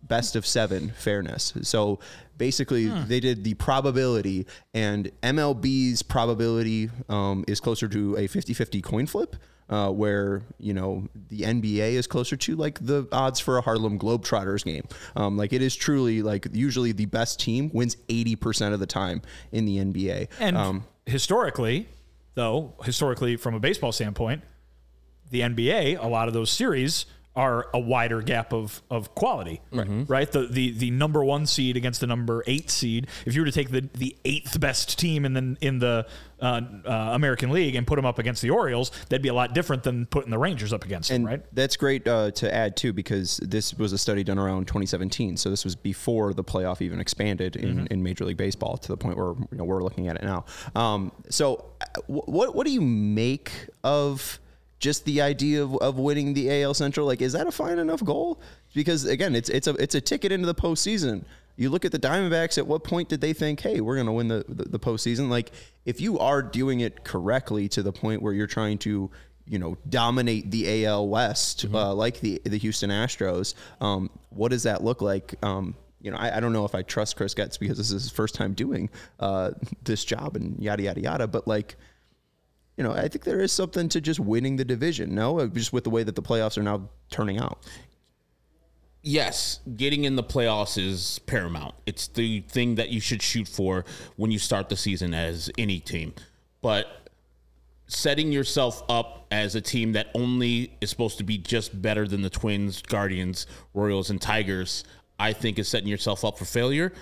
best 0.03 0.37
of 0.37 0.47
seven 0.47 0.91
fairness. 0.91 1.53
So 1.63 1.99
basically, 2.37 2.87
they 3.07 3.21
did 3.21 3.45
the 3.45 3.55
probability, 3.55 4.47
and 4.75 5.11
MLB's 5.23 6.03
probability 6.03 6.91
um, 7.09 7.45
is 7.49 7.61
closer 7.61 7.89
to 7.89 8.17
a 8.17 8.27
50 8.27 8.55
50 8.55 8.83
coin 8.83 9.07
flip. 9.07 9.37
Uh, 9.69 9.91
where 9.91 10.43
you 10.61 10.73
know 10.73 11.09
the 11.29 11.41
NBA 11.41 11.95
is 11.95 12.07
closer 12.07 12.37
to 12.37 12.55
like 12.55 12.79
the 12.87 13.09
odds 13.11 13.41
for 13.41 13.59
a 13.59 13.61
Harlem 13.61 13.99
Globetrotters 13.99 14.65
game. 14.65 14.87
Um, 15.17 15.37
like 15.37 15.53
it 15.53 15.61
is 15.61 15.75
truly 15.75 16.23
like 16.23 16.47
usually 16.53 16.93
the 16.93 17.07
best 17.07 17.41
team 17.41 17.71
wins 17.75 17.97
eighty 18.09 18.37
percent 18.37 18.75
of 18.75 18.81
the 18.81 18.87
time 18.87 19.23
in 19.51 19.65
the 19.65 19.79
NBA. 19.79 20.29
And 20.39 20.57
um, 20.57 20.85
historically, 21.05 21.89
though, 22.35 22.75
historically 22.85 23.35
from 23.35 23.55
a 23.55 23.61
baseball 23.61 23.91
standpoint, 23.91 24.43
the 25.31 25.41
NBA, 25.41 26.03
a 26.03 26.07
lot 26.07 26.29
of 26.29 26.35
those 26.35 26.51
series 26.51 27.07
are 27.37 27.69
a 27.75 27.78
wider 27.78 28.23
gap 28.23 28.52
of 28.52 28.83
of 28.90 29.14
quality, 29.14 29.61
right? 30.09 30.31
The 30.31 30.47
the 30.47 30.71
the 30.73 30.90
number 30.90 31.23
one 31.23 31.47
seed 31.47 31.76
against 31.76 32.00
the 32.00 32.07
number 32.07 32.43
eight 32.47 32.71
seed. 32.71 33.07
If 33.26 33.35
you 33.35 33.43
were 33.43 33.47
to 33.47 33.52
take 33.52 33.71
the 33.71 33.88
the 33.95 34.16
eighth 34.25 34.59
best 34.59 34.99
team 34.99 35.25
in 35.25 35.35
the 35.35 35.57
in 35.61 35.78
the 35.78 36.07
uh, 36.40 36.61
uh, 36.85 36.90
American 37.12 37.50
League 37.50 37.75
and 37.75 37.87
put 37.87 37.97
them 37.97 38.05
up 38.05 38.19
against 38.19 38.43
the 38.43 38.50
Orioles, 38.50 38.90
that'd 39.09 39.23
be 39.23 39.28
a 39.28 39.35
lot 39.35 39.55
different 39.55 39.83
than 39.83 40.07
putting 40.07 40.31
the 40.31 40.38
Rangers 40.38 40.73
up 40.73 40.85
against 40.85 41.11
them, 41.11 41.25
right? 41.25 41.43
that's 41.55 41.76
great 41.76 42.07
uh, 42.09 42.31
to 42.33 42.52
add 42.55 42.76
too 42.76 42.93
because 42.93 43.38
this 43.38 43.73
was 43.75 43.93
a 43.93 43.99
study 43.99 44.23
done 44.25 44.38
around 44.38 44.66
2017 44.66 45.37
so 45.38 45.49
this 45.49 45.64
was 45.64 45.75
before 45.75 46.35
the 46.35 46.45
playoff 46.45 46.83
even 46.83 47.00
expanded 47.00 47.57
in, 47.57 47.87
in 47.88 48.02
major 48.02 48.25
league 48.26 48.37
baseball 48.37 48.76
to 48.76 48.88
the 48.88 48.97
point 48.97 49.16
where 49.16 49.28
you 49.28 49.47
know, 49.59 49.64
we're 49.64 49.83
looking 49.83 50.09
at 50.09 50.16
it 50.16 50.23
now 50.23 50.45
um, 50.75 51.11
so 51.31 51.64
uh, 51.81 52.00
wh- 52.07 52.28
what, 52.28 52.55
what 52.55 52.66
do 52.66 52.73
you 52.73 52.81
make 52.83 53.50
of 53.83 54.38
just 54.78 55.04
the 55.04 55.21
idea 55.23 55.62
of, 55.62 55.75
of 55.76 55.99
winning 55.99 56.35
the 56.35 56.62
AL 56.62 56.75
Central 56.75 57.06
like 57.06 57.23
is 57.23 57.33
that 57.33 57.47
a 57.47 57.52
fine 57.52 57.78
enough 57.78 58.04
goal 58.04 58.40
because 58.75 59.04
again 59.04 59.35
it's 59.35 59.49
it's 59.49 59.66
a 59.66 59.75
it's 59.75 59.95
a 59.95 60.00
ticket 60.00 60.33
into 60.33 60.47
the 60.47 60.54
postseason 60.54 61.25
you 61.56 61.71
look 61.71 61.84
at 61.84 61.93
the 61.93 61.99
Diamondbacks. 61.99 62.58
At 62.58 62.67
what 62.67 62.84
point 62.84 63.08
did 63.08 63.21
they 63.21 63.32
think, 63.32 63.60
"Hey, 63.60 63.80
we're 63.80 63.95
going 63.95 64.06
to 64.06 64.12
win 64.12 64.28
the, 64.28 64.45
the 64.49 64.69
the 64.69 64.78
postseason"? 64.78 65.28
Like, 65.28 65.52
if 65.84 66.00
you 66.00 66.19
are 66.19 66.43
doing 66.43 66.80
it 66.80 67.02
correctly 67.04 67.69
to 67.71 67.82
the 67.82 67.93
point 67.93 68.23
where 68.23 68.32
you're 68.32 68.47
trying 68.47 68.78
to, 68.78 69.10
you 69.47 69.58
know, 69.58 69.76
dominate 69.89 70.50
the 70.50 70.84
AL 70.84 71.08
West, 71.08 71.65
uh, 71.73 71.95
like 71.95 72.21
the 72.21 72.41
the 72.45 72.58
Houston 72.58 72.91
Astros, 72.91 73.54
um, 73.80 74.10
what 74.30 74.50
does 74.50 74.65
that 74.65 74.84
look 74.84 75.00
like? 75.00 75.34
Um, 75.43 75.75
you 76.02 76.10
know, 76.10 76.19
I, 76.19 76.36
I 76.36 76.41
don't 76.41 76.52
know 76.52 76.67
if 76.67 76.75
I 76.75 76.82
trust 76.82 77.17
Chris 77.17 77.34
Getz 77.34 77.56
because 77.56 77.78
this 77.78 77.91
is 77.91 78.02
his 78.02 78.12
first 78.12 78.34
time 78.34 78.52
doing 78.52 78.91
uh, 79.19 79.52
this 79.82 80.04
job 80.04 80.36
and 80.36 80.62
yada 80.62 80.82
yada 80.82 81.00
yada. 81.00 81.26
But 81.26 81.49
like, 81.49 81.76
you 82.76 82.84
know, 82.84 82.93
I 82.93 83.08
think 83.08 83.25
there 83.25 83.41
is 83.41 83.52
something 83.52 83.89
to 83.91 84.00
just 84.00 84.21
winning 84.21 84.56
the 84.56 84.65
division. 84.65 85.15
No, 85.15 85.41
Uh, 85.41 85.47
just 85.47 85.73
with 85.73 85.84
the 85.84 85.91
way 85.91 86.02
that 86.02 86.15
the 86.15 86.23
playoffs 86.23 86.58
are 86.58 86.62
now 86.62 86.89
turning 87.10 87.39
out. 87.39 87.58
yes, 89.02 89.60
getting 89.76 90.04
in 90.04 90.17
the 90.17 90.23
playoffs 90.25 90.76
is 90.82 91.21
paramount. 91.26 91.75
It's 91.86 92.08
the 92.08 92.41
thing 92.43 92.75
that 92.76 92.89
you 92.91 93.00
should 93.00 93.23
shoot 93.23 93.47
for 93.49 93.84
when 94.17 94.30
you 94.30 94.39
start 94.39 94.69
the 94.69 94.76
season 94.76 95.15
as 95.15 95.50
any 95.58 95.78
team. 95.80 96.12
But 96.60 97.08
setting 97.86 98.32
yourself 98.32 98.82
up 98.89 99.26
as 99.30 99.54
a 99.54 99.60
team 99.60 99.93
that 99.93 100.08
only 100.15 100.76
is 100.80 100.91
supposed 100.91 101.19
to 101.19 101.25
be 101.25 101.39
just 101.39 101.80
better 101.80 102.06
than 102.08 102.23
the 102.23 102.30
Twins, 102.30 102.82
Guardians, 102.82 103.47
Royals, 103.75 104.10
and 104.10 104.21
Tigers, 104.21 104.82
I 105.21 105.32
think 105.32 105.58
is 105.58 105.69
setting 105.69 105.89
yourself 105.89 106.25
up 106.25 106.36
for 106.36 106.45
failure. 106.45 106.93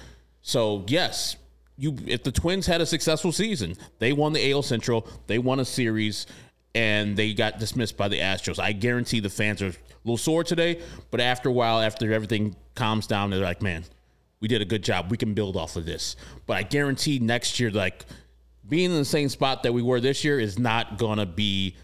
So, 0.42 0.84
yes, 0.88 1.36
you 1.76 1.96
if 2.06 2.22
the 2.22 2.32
Twins 2.32 2.66
had 2.66 2.80
a 2.80 2.86
successful 2.86 3.32
season, 3.32 3.76
they 3.98 4.12
won 4.12 4.32
the 4.32 4.52
AL 4.52 4.62
Central, 4.62 5.08
they 5.26 5.38
won 5.38 5.60
a 5.60 5.64
series, 5.64 6.26
and 6.74 7.16
they 7.16 7.32
got 7.34 7.58
dismissed 7.58 7.96
by 7.96 8.08
the 8.08 8.18
Astros. 8.18 8.58
I 8.58 8.72
guarantee 8.72 9.20
the 9.20 9.30
fans 9.30 9.62
are 9.62 9.68
a 9.68 9.74
little 10.04 10.16
sore 10.16 10.44
today, 10.44 10.80
but 11.10 11.20
after 11.20 11.48
a 11.48 11.52
while, 11.52 11.80
after 11.80 12.12
everything 12.12 12.56
calms 12.74 13.06
down, 13.06 13.30
they're 13.30 13.40
like, 13.40 13.62
man, 13.62 13.84
we 14.40 14.48
did 14.48 14.60
a 14.60 14.64
good 14.64 14.82
job. 14.82 15.10
We 15.10 15.16
can 15.16 15.34
build 15.34 15.56
off 15.56 15.76
of 15.76 15.86
this. 15.86 16.16
But 16.46 16.56
I 16.56 16.62
guarantee 16.62 17.18
next 17.18 17.58
year, 17.60 17.70
like 17.70 18.04
being 18.68 18.90
in 18.90 18.96
the 18.96 19.04
same 19.04 19.28
spot 19.28 19.62
that 19.62 19.72
we 19.72 19.82
were 19.82 20.00
this 20.00 20.24
year 20.24 20.40
is 20.40 20.58
not 20.58 20.98
gonna 20.98 21.26
be 21.26 21.76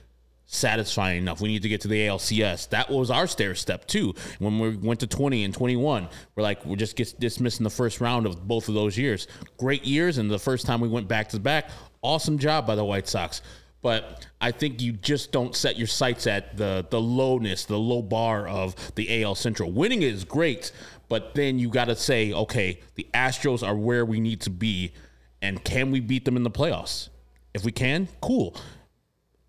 satisfying 0.52 1.18
enough. 1.18 1.40
We 1.40 1.48
need 1.48 1.62
to 1.62 1.68
get 1.68 1.80
to 1.82 1.88
the 1.88 2.08
ALCS. 2.08 2.70
That 2.70 2.90
was 2.90 3.08
our 3.08 3.28
stair 3.28 3.54
step 3.54 3.86
too. 3.86 4.14
When 4.40 4.58
we 4.58 4.76
went 4.76 4.98
to 5.00 5.06
20 5.06 5.44
and 5.44 5.54
21, 5.54 6.08
we're 6.34 6.42
like, 6.42 6.66
we're 6.66 6.74
just 6.74 6.96
get 6.96 7.18
dismissed 7.20 7.60
in 7.60 7.64
the 7.64 7.70
first 7.70 8.00
round 8.00 8.26
of 8.26 8.48
both 8.48 8.68
of 8.68 8.74
those 8.74 8.98
years. 8.98 9.28
Great 9.58 9.84
years, 9.84 10.18
and 10.18 10.28
the 10.28 10.40
first 10.40 10.66
time 10.66 10.80
we 10.80 10.88
went 10.88 11.06
back 11.06 11.28
to 11.28 11.38
back, 11.38 11.70
awesome 12.02 12.36
job 12.36 12.66
by 12.66 12.74
the 12.74 12.84
White 12.84 13.06
Sox. 13.06 13.42
But 13.80 14.26
I 14.40 14.50
think 14.50 14.82
you 14.82 14.92
just 14.92 15.30
don't 15.30 15.54
set 15.54 15.78
your 15.78 15.86
sights 15.86 16.26
at 16.26 16.56
the 16.56 16.84
the 16.90 17.00
lowness, 17.00 17.64
the 17.64 17.78
low 17.78 18.02
bar 18.02 18.46
of 18.48 18.74
the 18.96 19.22
AL 19.22 19.36
Central. 19.36 19.70
Winning 19.70 20.02
is 20.02 20.24
great, 20.24 20.72
but 21.08 21.34
then 21.34 21.60
you 21.60 21.70
got 21.70 21.86
to 21.86 21.96
say, 21.96 22.32
okay, 22.32 22.80
the 22.96 23.06
Astros 23.14 23.66
are 23.66 23.76
where 23.76 24.04
we 24.04 24.18
need 24.18 24.40
to 24.42 24.50
be, 24.50 24.92
and 25.40 25.62
can 25.64 25.92
we 25.92 26.00
beat 26.00 26.24
them 26.24 26.36
in 26.36 26.42
the 26.42 26.50
playoffs? 26.50 27.08
If 27.54 27.64
we 27.64 27.72
can, 27.72 28.08
cool. 28.20 28.56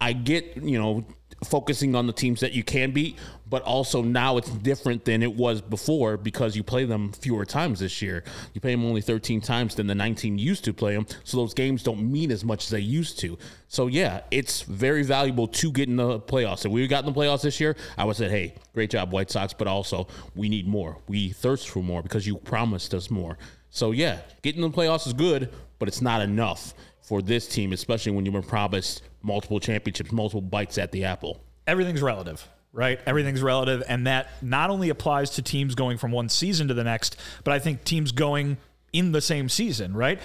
I 0.01 0.13
get, 0.13 0.57
you 0.57 0.79
know, 0.79 1.05
focusing 1.43 1.95
on 1.95 2.07
the 2.07 2.13
teams 2.13 2.39
that 2.41 2.53
you 2.53 2.63
can 2.63 2.91
beat, 2.91 3.17
but 3.49 3.63
also 3.63 4.01
now 4.01 4.37
it's 4.37 4.49
different 4.49 5.05
than 5.05 5.23
it 5.23 5.35
was 5.35 5.61
before 5.61 6.17
because 6.17 6.55
you 6.55 6.63
play 6.63 6.85
them 6.85 7.11
fewer 7.13 7.45
times 7.45 7.79
this 7.79 8.01
year. 8.01 8.23
You 8.53 8.61
play 8.61 8.71
them 8.71 8.85
only 8.85 9.01
13 9.01 9.41
times 9.41 9.75
than 9.75 9.87
the 9.87 9.95
19 9.95 10.37
used 10.37 10.63
to 10.65 10.73
play 10.73 10.93
them, 10.93 11.07
so 11.23 11.37
those 11.37 11.53
games 11.53 11.83
don't 11.83 12.11
mean 12.11 12.31
as 12.31 12.43
much 12.43 12.65
as 12.65 12.69
they 12.69 12.79
used 12.79 13.19
to. 13.19 13.37
So 13.67 13.87
yeah, 13.87 14.21
it's 14.31 14.61
very 14.63 15.03
valuable 15.03 15.47
to 15.47 15.71
get 15.71 15.87
in 15.87 15.95
the 15.95 16.19
playoffs. 16.19 16.65
If 16.65 16.71
we 16.71 16.85
got 16.87 17.05
in 17.05 17.13
the 17.13 17.19
playoffs 17.19 17.41
this 17.41 17.59
year, 17.59 17.75
I 17.97 18.05
would 18.05 18.15
say, 18.15 18.29
hey, 18.29 18.55
great 18.73 18.89
job, 18.89 19.11
White 19.11 19.31
Sox, 19.31 19.53
but 19.53 19.67
also 19.67 20.07
we 20.35 20.49
need 20.49 20.67
more. 20.67 20.97
We 21.07 21.29
thirst 21.29 21.69
for 21.69 21.81
more 21.81 22.01
because 22.03 22.27
you 22.27 22.37
promised 22.37 22.93
us 22.93 23.09
more. 23.09 23.37
So 23.69 23.91
yeah, 23.91 24.19
getting 24.41 24.63
in 24.63 24.71
the 24.71 24.77
playoffs 24.77 25.07
is 25.07 25.13
good, 25.13 25.49
but 25.79 25.87
it's 25.87 26.01
not 26.01 26.21
enough 26.21 26.73
for 27.01 27.21
this 27.21 27.47
team, 27.47 27.73
especially 27.73 28.11
when 28.11 28.25
you've 28.25 28.33
been 28.33 28.43
promised 28.43 29.01
multiple 29.23 29.59
championships, 29.59 30.11
multiple 30.11 30.41
bites 30.41 30.77
at 30.77 30.91
the 30.91 31.03
apple. 31.05 31.41
everything's 31.67 32.01
relative, 32.01 32.47
right? 32.73 32.99
Everything's 33.05 33.41
relative, 33.41 33.83
and 33.87 34.07
that 34.07 34.29
not 34.41 34.69
only 34.69 34.89
applies 34.89 35.29
to 35.31 35.41
teams 35.41 35.75
going 35.75 35.97
from 35.97 36.11
one 36.11 36.29
season 36.29 36.67
to 36.67 36.73
the 36.73 36.83
next, 36.83 37.15
but 37.43 37.53
I 37.53 37.59
think 37.59 37.83
teams 37.83 38.11
going 38.11 38.57
in 38.93 39.11
the 39.11 39.21
same 39.21 39.47
season, 39.49 39.93
right? 39.93 40.19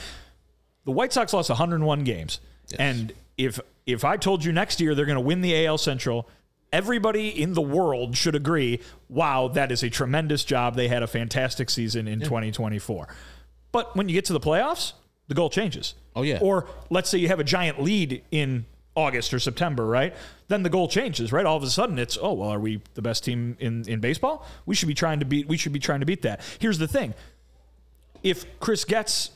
The 0.85 0.93
White 0.93 1.13
Sox 1.13 1.33
lost 1.33 1.51
101 1.51 2.05
games, 2.05 2.41
and 2.79 3.13
if 3.37 3.61
if 3.87 4.05
I 4.05 4.17
told 4.17 4.45
you 4.45 4.53
next 4.53 4.81
year 4.81 4.95
they're 4.95 5.07
going 5.07 5.17
to 5.17 5.21
win 5.21 5.41
the 5.41 5.67
AL 5.67 5.79
Central. 5.79 6.29
Everybody 6.73 7.29
in 7.29 7.55
the 7.55 7.63
world 7.63 8.17
should 8.17 8.35
agree, 8.35 8.81
wow, 9.09 9.47
that 9.49 9.71
is 9.71 9.85
a 9.85 9.89
tremendous 9.89 10.45
job. 10.45 10.75
They 10.75 10.89
had 10.89 11.03
a 11.03 11.07
fantastic 11.07 11.71
season 11.71 12.09
in 12.09 12.19
2024. 12.21 13.09
But 13.71 13.97
when 13.97 14.09
you 14.09 14.15
get 14.15 14.25
to 14.27 14.33
the 14.33 14.41
playoffs, 14.41 14.93
the 15.29 15.35
goal 15.35 15.49
changes. 15.49 15.95
Oh, 16.17 16.23
yeah. 16.23 16.39
Or 16.43 16.67
let's 16.91 17.09
say 17.09 17.19
you 17.19 17.29
have 17.29 17.39
a 17.39 17.45
giant 17.45 17.81
lead 17.81 18.23
in 18.33 18.67
August 18.97 19.33
or 19.35 19.39
September, 19.39 19.87
right? 19.87 20.15
Then 20.49 20.63
the 20.63 20.71
goal 20.71 20.89
changes, 20.89 21.31
right? 21.33 21.45
All 21.47 21.57
of 21.57 21.63
a 21.63 21.69
sudden 21.69 21.99
it's, 21.99 22.17
oh, 22.21 22.33
well, 22.33 22.49
are 22.49 22.59
we 22.59 22.81
the 22.95 23.03
best 23.03 23.23
team 23.25 23.57
in, 23.61 23.87
in 23.87 24.01
baseball? 24.01 24.47
We 24.65 24.75
should 24.75 24.89
be 24.89 24.95
trying 24.95 25.21
to 25.21 25.27
beat 25.27 25.47
we 25.47 25.57
should 25.57 25.73
be 25.73 25.79
trying 25.79 26.01
to 26.01 26.07
beat 26.07 26.23
that. 26.23 26.41
Here's 26.59 26.79
the 26.79 26.89
thing. 26.89 27.15
if 28.23 28.45
Chris 28.59 28.85
Getz 28.85 29.31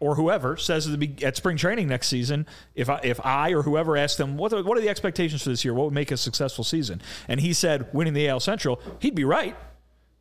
or 0.00 0.16
whoever 0.16 0.56
says 0.56 0.86
at, 1.22 1.36
spring 1.36 1.56
training 1.56 1.88
next 1.88 2.08
season, 2.08 2.46
if 2.74 2.90
I, 2.90 3.00
if 3.02 3.24
I 3.24 3.52
or 3.52 3.62
whoever 3.62 3.96
asked 3.96 4.18
them 4.18 4.36
what 4.36 4.52
are, 4.52 4.62
what 4.62 4.76
are 4.76 4.80
the 4.80 4.88
expectations 4.88 5.42
for 5.42 5.48
this 5.48 5.64
year, 5.64 5.72
what 5.72 5.84
would 5.84 5.94
make 5.94 6.10
a 6.10 6.16
successful 6.16 6.64
season, 6.64 7.00
and 7.28 7.40
he 7.40 7.52
said 7.52 7.88
winning 7.94 8.12
the 8.12 8.28
AL 8.28 8.40
Central, 8.40 8.80
he'd 8.98 9.14
be 9.14 9.24
right. 9.24 9.56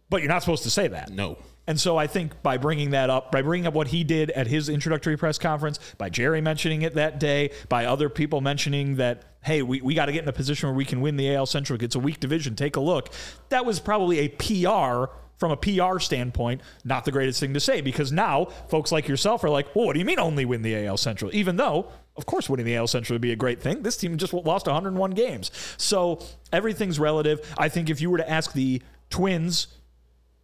But 0.09 0.21
you're 0.21 0.29
not 0.29 0.43
supposed 0.43 0.63
to 0.63 0.69
say 0.69 0.87
that. 0.89 1.09
No. 1.09 1.37
And 1.65 1.79
so 1.79 1.97
I 1.97 2.07
think 2.07 2.41
by 2.43 2.57
bringing 2.57 2.91
that 2.91 3.09
up, 3.09 3.31
by 3.31 3.41
bringing 3.41 3.67
up 3.67 3.73
what 3.73 3.87
he 3.87 4.03
did 4.03 4.31
at 4.31 4.47
his 4.47 4.67
introductory 4.69 5.15
press 5.17 5.37
conference, 5.37 5.79
by 5.97 6.09
Jerry 6.09 6.41
mentioning 6.41 6.81
it 6.81 6.95
that 6.95 7.19
day, 7.19 7.51
by 7.69 7.85
other 7.85 8.09
people 8.09 8.41
mentioning 8.41 8.97
that, 8.97 9.23
hey, 9.43 9.61
we, 9.61 9.81
we 9.81 9.93
got 9.93 10.07
to 10.07 10.11
get 10.11 10.23
in 10.23 10.29
a 10.29 10.33
position 10.33 10.67
where 10.67 10.75
we 10.75 10.85
can 10.85 10.99
win 10.99 11.15
the 11.15 11.33
AL 11.33 11.45
Central. 11.45 11.81
It's 11.81 11.95
a 11.95 11.99
weak 11.99 12.19
division. 12.19 12.55
Take 12.55 12.75
a 12.75 12.81
look. 12.81 13.09
That 13.49 13.65
was 13.65 13.79
probably 13.79 14.19
a 14.19 14.27
PR 14.29 15.11
from 15.37 15.51
a 15.51 15.57
PR 15.57 15.99
standpoint, 15.99 16.61
not 16.83 17.05
the 17.05 17.11
greatest 17.11 17.39
thing 17.39 17.53
to 17.53 17.59
say 17.59 17.81
because 17.81 18.11
now 18.11 18.45
folks 18.69 18.91
like 18.91 19.07
yourself 19.07 19.43
are 19.43 19.49
like, 19.49 19.75
well, 19.75 19.87
what 19.87 19.93
do 19.93 19.99
you 19.99 20.05
mean 20.05 20.19
only 20.19 20.45
win 20.45 20.61
the 20.61 20.85
AL 20.85 20.97
Central? 20.97 21.33
Even 21.33 21.55
though, 21.57 21.91
of 22.15 22.25
course, 22.25 22.49
winning 22.49 22.65
the 22.65 22.75
AL 22.75 22.87
Central 22.87 23.15
would 23.15 23.21
be 23.21 23.31
a 23.31 23.35
great 23.35 23.61
thing. 23.61 23.83
This 23.83 23.97
team 23.97 24.17
just 24.17 24.33
lost 24.33 24.67
101 24.67 25.11
games. 25.11 25.51
So 25.77 26.23
everything's 26.51 26.99
relative. 26.99 27.53
I 27.57 27.69
think 27.69 27.89
if 27.89 27.99
you 27.99 28.09
were 28.09 28.19
to 28.19 28.29
ask 28.29 28.53
the 28.53 28.81
Twins, 29.09 29.67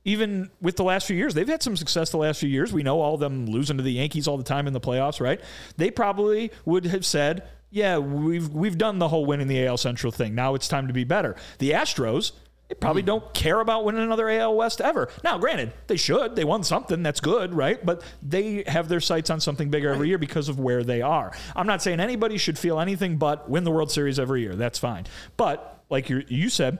even 0.05 0.49
with 0.61 0.75
the 0.77 0.83
last 0.83 1.07
few 1.07 1.15
years, 1.15 1.33
they've 1.33 1.47
had 1.47 1.61
some 1.61 1.75
success 1.75 2.09
the 2.11 2.17
last 2.17 2.39
few 2.39 2.49
years. 2.49 2.71
We 2.71 2.83
know 2.83 3.01
all 3.01 3.15
of 3.15 3.19
them 3.19 3.45
losing 3.45 3.77
to 3.77 3.83
the 3.83 3.91
Yankees 3.91 4.27
all 4.27 4.37
the 4.37 4.43
time 4.43 4.67
in 4.67 4.73
the 4.73 4.79
playoffs, 4.79 5.19
right? 5.19 5.41
They 5.77 5.91
probably 5.91 6.51
would 6.65 6.85
have 6.85 7.05
said, 7.05 7.47
yeah, 7.69 7.97
we've 7.97 8.49
we've 8.49 8.77
done 8.77 8.99
the 8.99 9.07
whole 9.07 9.25
winning 9.25 9.47
the 9.47 9.65
AL 9.65 9.77
Central 9.77 10.11
thing. 10.11 10.33
Now 10.35 10.55
it's 10.55 10.67
time 10.67 10.87
to 10.87 10.93
be 10.93 11.03
better. 11.03 11.35
The 11.59 11.71
Astros, 11.71 12.31
they 12.69 12.75
probably 12.75 13.01
hmm. 13.01 13.07
don't 13.07 13.33
care 13.33 13.59
about 13.59 13.83
winning 13.83 14.01
another 14.01 14.29
AL 14.29 14.55
West 14.55 14.79
ever. 14.79 15.09
Now, 15.23 15.37
granted, 15.37 15.73
they 15.87 15.97
should. 15.97 16.35
They 16.35 16.45
won 16.45 16.63
something. 16.63 17.03
That's 17.03 17.19
good, 17.19 17.53
right? 17.53 17.83
But 17.85 18.03
they 18.23 18.63
have 18.67 18.87
their 18.89 19.01
sights 19.01 19.29
on 19.29 19.39
something 19.39 19.69
bigger 19.69 19.91
every 19.91 20.07
year 20.07 20.17
because 20.17 20.49
of 20.49 20.59
where 20.59 20.83
they 20.83 21.01
are. 21.01 21.31
I'm 21.55 21.67
not 21.67 21.81
saying 21.81 21.99
anybody 21.99 22.37
should 22.37 22.57
feel 22.57 22.79
anything 22.79 23.17
but 23.17 23.49
win 23.49 23.63
the 23.65 23.71
World 23.71 23.91
Series 23.91 24.17
every 24.19 24.41
year. 24.41 24.55
That's 24.55 24.79
fine. 24.79 25.05
But 25.35 25.83
like 25.89 26.09
you 26.09 26.49
said, 26.49 26.79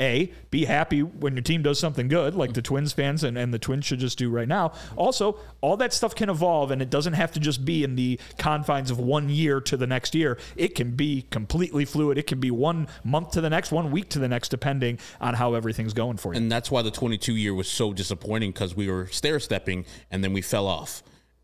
a, 0.00 0.32
be 0.50 0.64
happy 0.64 1.02
when 1.02 1.34
your 1.34 1.42
team 1.42 1.62
does 1.62 1.78
something 1.78 2.08
good, 2.08 2.34
like 2.34 2.52
the 2.52 2.62
Twins 2.62 2.92
fans 2.92 3.24
and, 3.24 3.36
and 3.36 3.52
the 3.52 3.58
Twins 3.58 3.84
should 3.84 3.98
just 3.98 4.18
do 4.18 4.30
right 4.30 4.48
now. 4.48 4.72
Also, 4.96 5.38
all 5.60 5.76
that 5.78 5.92
stuff 5.92 6.14
can 6.14 6.30
evolve 6.30 6.70
and 6.70 6.80
it 6.80 6.90
doesn't 6.90 7.14
have 7.14 7.32
to 7.32 7.40
just 7.40 7.64
be 7.64 7.84
in 7.84 7.96
the 7.96 8.18
confines 8.38 8.90
of 8.90 8.98
one 8.98 9.28
year 9.28 9.60
to 9.60 9.76
the 9.76 9.86
next 9.86 10.14
year. 10.14 10.38
It 10.56 10.74
can 10.74 10.92
be 10.92 11.22
completely 11.30 11.84
fluid. 11.84 12.18
It 12.18 12.26
can 12.26 12.40
be 12.40 12.50
one 12.50 12.88
month 13.04 13.32
to 13.32 13.40
the 13.40 13.50
next, 13.50 13.72
one 13.72 13.90
week 13.90 14.08
to 14.10 14.18
the 14.18 14.28
next, 14.28 14.50
depending 14.50 14.98
on 15.20 15.34
how 15.34 15.54
everything's 15.54 15.94
going 15.94 16.16
for 16.16 16.32
you. 16.32 16.38
And 16.38 16.50
that's 16.50 16.70
why 16.70 16.82
the 16.82 16.90
22 16.90 17.34
year 17.34 17.54
was 17.54 17.68
so 17.68 17.92
disappointing 17.92 18.52
because 18.52 18.76
we 18.76 18.88
were 18.90 19.06
stair 19.08 19.40
stepping 19.40 19.84
and 20.10 20.22
then 20.22 20.32
we 20.32 20.42
fell 20.42 20.66
off. 20.66 21.02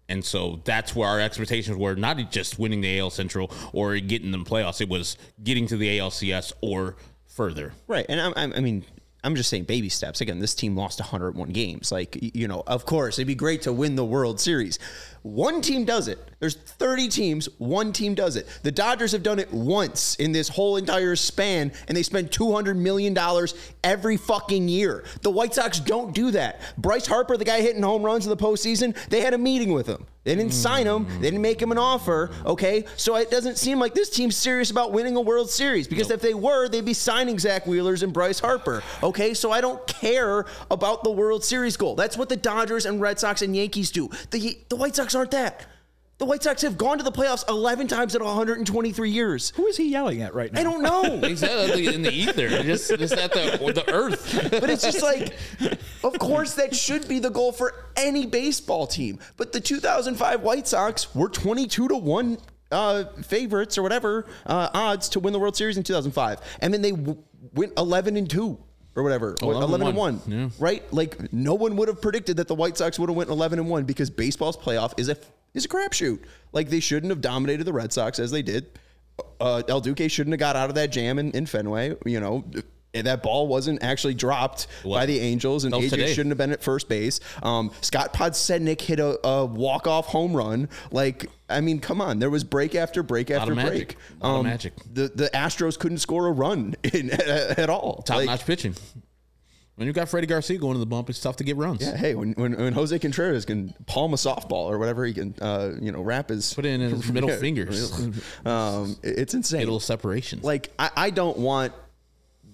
And 0.09 0.25
so 0.25 0.61
that's 0.64 0.95
where 0.95 1.09
our 1.09 1.19
expectations 1.21 1.77
were 1.79 1.95
not 1.95 2.19
just 2.31 2.59
winning 2.59 2.83
the 2.83 2.99
AL 2.99 3.11
Central 3.11 3.51
or 3.73 3.99
getting 3.99 4.33
them 4.33 4.45
playoffs. 4.45 4.81
It 4.81 4.88
was 4.88 5.17
getting 5.43 5.67
to 5.69 5.77
the 5.77 5.99
ALCS 5.99 6.53
or 6.61 6.97
further. 7.35 7.73
Right. 7.87 8.07
And 8.09 8.20
I'm, 8.20 8.53
I 8.55 8.61
mean, 8.61 8.85
I'm 9.23 9.35
just 9.37 9.51
saying 9.51 9.64
baby 9.64 9.88
steps. 9.88 10.20
Again, 10.20 10.38
this 10.38 10.55
team 10.55 10.77
lost 10.77 11.01
101 11.01 11.51
games. 11.51 11.90
Like, 11.90 12.18
you 12.20 12.47
know, 12.47 12.62
of 12.66 12.85
course, 12.85 13.18
it'd 13.18 13.27
be 13.27 13.35
great 13.35 13.62
to 13.62 13.73
win 13.73 13.97
the 13.97 14.05
World 14.05 14.38
Series. 14.38 14.79
One 15.25 15.63
team 15.63 15.87
does 15.87 16.09
it. 16.09 16.19
There's 16.39 16.55
30 16.55 17.09
teams, 17.09 17.49
one 17.57 17.95
team 17.95 18.15
does 18.15 18.37
it. 18.37 18.47
The 18.63 18.71
Dodgers 18.71 19.13
have 19.13 19.23
done 19.23 19.39
it 19.39 19.51
once 19.51 20.17
in 20.17 20.33
this 20.33 20.51
whole 20.51 20.77
entire 20.77 21.17
span, 21.17 21.73
and 21.89 21.97
they 21.97 22.03
spend 22.03 22.31
$200 22.31 22.77
million 22.77 23.17
every 23.83 24.19
fucking 24.19 24.69
year. 24.69 25.05
The 25.23 25.31
White 25.31 25.55
Sox 25.55 25.81
don't 25.81 26.15
do 26.15 26.31
that. 26.33 26.61
Bryce 26.77 27.07
Harper, 27.07 27.39
the 27.39 27.45
guy 27.47 27.63
hitting 27.63 27.83
home 27.83 28.03
runs 28.03 28.27
in 28.27 28.31
the 28.31 28.37
postseason, 28.37 28.95
they 29.09 29.23
had 29.23 29.33
a 29.33 29.39
meeting 29.39 29.73
with 29.73 29.87
him. 29.87 30.05
They 30.25 30.35
didn't 30.35 30.55
sign 30.55 30.87
him. 30.87 31.07
They 31.21 31.31
didn't 31.31 31.43
make 31.43 31.61
him 31.61 31.71
an 31.71 31.77
offer. 31.77 32.31
Okay, 32.47 32.87
so 32.97 33.17
it 33.17 33.31
doesn't 33.31 33.59
seem 33.59 33.79
like 33.79 33.93
this 33.93 34.09
team's 34.09 34.37
serious 34.37 34.71
about 34.71 34.91
winning 34.91 35.17
a 35.17 35.21
World 35.21 35.51
Series 35.51 35.87
because 35.87 36.11
if 36.11 36.23
they 36.23 36.33
were, 36.33 36.67
they'd 36.69 36.85
be 36.85 36.95
signing 36.95 37.39
Zach 37.39 37.67
Wheelers 37.67 38.03
and 38.03 38.11
Bryce 38.11 38.41
Harper. 38.41 38.83
Okay, 39.03 39.35
so 39.35 39.53
I 39.53 39.61
don't 39.61 39.87
care 39.87 40.47
about 40.71 41.05
the 41.05 41.11
World 41.11 41.45
Series 41.45 41.77
goal. 41.77 41.95
That's 41.95 42.17
what 42.17 42.31
the 42.31 42.37
Dodgers 42.39 42.87
and 42.87 43.03
Red 43.03 43.19
Sox 43.19 43.43
and 43.43 43.55
Yankees 43.55 43.91
do. 43.91 44.09
The 44.31 44.59
the 44.71 44.77
White 44.77 44.97
Sox 44.97 45.13
aren't 45.14 45.33
that. 45.33 45.66
The 46.18 46.24
White 46.24 46.44
Sox 46.44 46.62
have 46.62 46.79
gone 46.79 46.98
to 46.98 47.05
the 47.05 47.11
playoffs 47.11 47.46
11 47.48 47.88
times 47.88 48.14
in 48.14 48.22
123 48.22 49.11
years. 49.11 49.50
Who 49.57 49.66
is 49.66 49.77
he 49.77 49.90
yelling 49.90 50.22
at 50.22 50.33
right 50.33 50.53
now? 50.53 50.61
I 50.61 50.62
don't 50.62 50.83
know. 50.83 51.20
He 51.29 51.35
said 51.35 51.70
that 51.70 51.79
in 51.79 52.03
the 52.03 52.12
ether, 52.12 52.48
just, 52.62 52.96
just 52.96 53.14
at 53.14 53.33
the, 53.33 53.59
the 53.74 53.92
earth. 53.92 54.50
But 54.50 54.70
it's 54.70 54.85
just 54.85 55.03
like, 55.03 55.35
of 56.05 56.16
course, 56.20 56.55
that 56.55 56.74
should 56.77 57.09
be 57.09 57.18
the 57.18 57.31
goal 57.31 57.50
for 57.50 57.87
any 57.96 58.27
baseball 58.27 58.87
team. 58.87 59.18
But 59.37 59.53
the 59.53 59.61
2005 59.61 60.42
White 60.42 60.68
Sox 60.68 61.12
were 61.16 61.29
22 61.29 61.88
to 61.88 61.96
1 61.96 62.38
uh, 62.70 63.05
favorites 63.22 63.77
or 63.77 63.83
whatever 63.83 64.27
uh, 64.46 64.70
odds 64.72 65.09
to 65.11 65.20
win 65.20 65.33
the 65.33 65.40
World 65.40 65.57
Series 65.57 65.77
in 65.77 65.83
2005. 65.83 66.40
And 66.61 66.72
then 66.72 66.83
they 66.83 66.92
w- 66.92 67.22
went 67.55 67.72
11 67.77 68.16
and 68.16 68.31
2 68.31 68.57
or 68.97 69.03
whatever. 69.03 69.37
11 69.43 69.63
and 69.63 69.71
11 69.71 69.87
and 69.89 69.97
1. 69.97 69.97
one. 69.97 70.23
Yeah. 70.27 70.49
Right? 70.59 70.93
Like, 70.93 71.33
no 71.33 71.55
one 71.55 71.77
would 71.77 71.89
have 71.89 72.01
predicted 72.01 72.37
that 72.39 72.49
the 72.49 72.55
White 72.55 72.77
Sox 72.77 72.99
would 72.99 73.09
have 73.09 73.17
went 73.17 73.31
11 73.31 73.59
and 73.59 73.69
1 73.69 73.85
because 73.85 74.11
baseball's 74.11 74.57
playoff 74.57 74.93
is 74.97 75.09
a, 75.09 75.17
is 75.53 75.65
a 75.65 75.69
crapshoot. 75.69 76.21
Like, 76.53 76.69
they 76.69 76.81
shouldn't 76.81 77.11
have 77.11 77.21
dominated 77.21 77.65
the 77.65 77.73
Red 77.73 77.93
Sox 77.93 78.19
as 78.19 78.31
they 78.31 78.43
did. 78.43 78.79
Uh, 79.41 79.63
El 79.69 79.81
Duque 79.81 80.11
shouldn't 80.11 80.33
have 80.33 80.41
got 80.41 80.57
out 80.57 80.69
of 80.69 80.75
that 80.77 80.91
jam 80.91 81.19
in, 81.19 81.31
in 81.33 81.47
Fenway. 81.47 81.97
You 82.05 82.21
know, 82.21 82.45
that 83.03 83.23
ball 83.23 83.47
wasn't 83.49 83.83
actually 83.83 84.15
dropped 84.15 84.67
Well, 84.85 84.95
by 84.99 85.07
the 85.07 85.19
Angels, 85.21 85.65
and 85.65 85.75
AJ 85.75 85.91
today. 85.91 86.13
shouldn't 86.15 86.31
have 86.31 86.39
been 86.39 86.53
at 86.53 86.63
first 86.63 86.89
base. 86.89 87.21
Um, 87.43 87.71
Scott 87.81 88.13
Podsednik 88.15 88.81
hit 88.81 89.01
a, 89.01 89.27
a 89.27 89.45
walk 89.45 89.87
off 89.87 90.07
home 90.07 90.35
run. 90.37 90.69
Like, 90.91 91.27
I 91.49 91.61
mean, 91.61 91.81
come 91.81 92.01
on, 92.01 92.19
there 92.19 92.31
was 92.31 92.45
break 92.45 92.75
after 92.75 93.03
break 93.03 93.31
Lot 93.31 93.43
after 93.43 93.55
break. 93.55 93.97
Um, 94.23 94.45
magic. 94.45 94.73
The 94.93 95.09
the 95.09 95.31
Astros 95.35 95.79
couldn't 95.79 95.99
score 95.99 96.27
a 96.29 96.33
run 96.33 96.75
in, 96.85 97.11
at, 97.11 97.59
at 97.59 97.71
all. 97.71 98.03
Top 98.03 98.17
Like, 98.19 98.27
notch 98.27 98.47
pitching. 98.47 98.75
When 99.77 99.89
you 99.89 99.93
got 99.93 100.09
Freddie 100.09 100.29
Garcia 100.29 100.57
going 100.57 100.75
to 100.75 100.79
the 100.79 100.87
bump, 100.87 101.11
it's 101.11 101.19
tough 101.19 101.35
to 101.37 101.45
get 101.45 101.57
runs. 101.57 101.83
Yeah, 101.83 101.97
hey, 101.97 102.15
when, 102.15 102.33
when, 102.35 102.57
when 102.57 102.73
Jose 102.75 102.97
Contreras 103.01 103.45
can 103.45 103.75
palm 103.87 104.13
a 104.13 104.17
softball 104.17 104.71
or 104.71 104.79
whatever 104.79 105.05
he 105.05 105.13
can, 105.13 105.35
uh, 105.41 105.73
you 105.81 105.91
know, 105.91 106.01
wrap 106.01 106.29
his 106.29 106.55
Put 106.55 106.65
in 106.65 106.81
his 106.81 107.11
middle 107.11 107.29
fingers. 107.41 107.91
Um, 108.47 108.97
it's 109.03 109.35
insane. 109.35 109.61
Little 109.61 109.81
separation. 109.81 110.39
like 110.45 110.71
I, 110.79 110.91
I 110.97 111.11
don't 111.11 111.39
want 111.39 111.73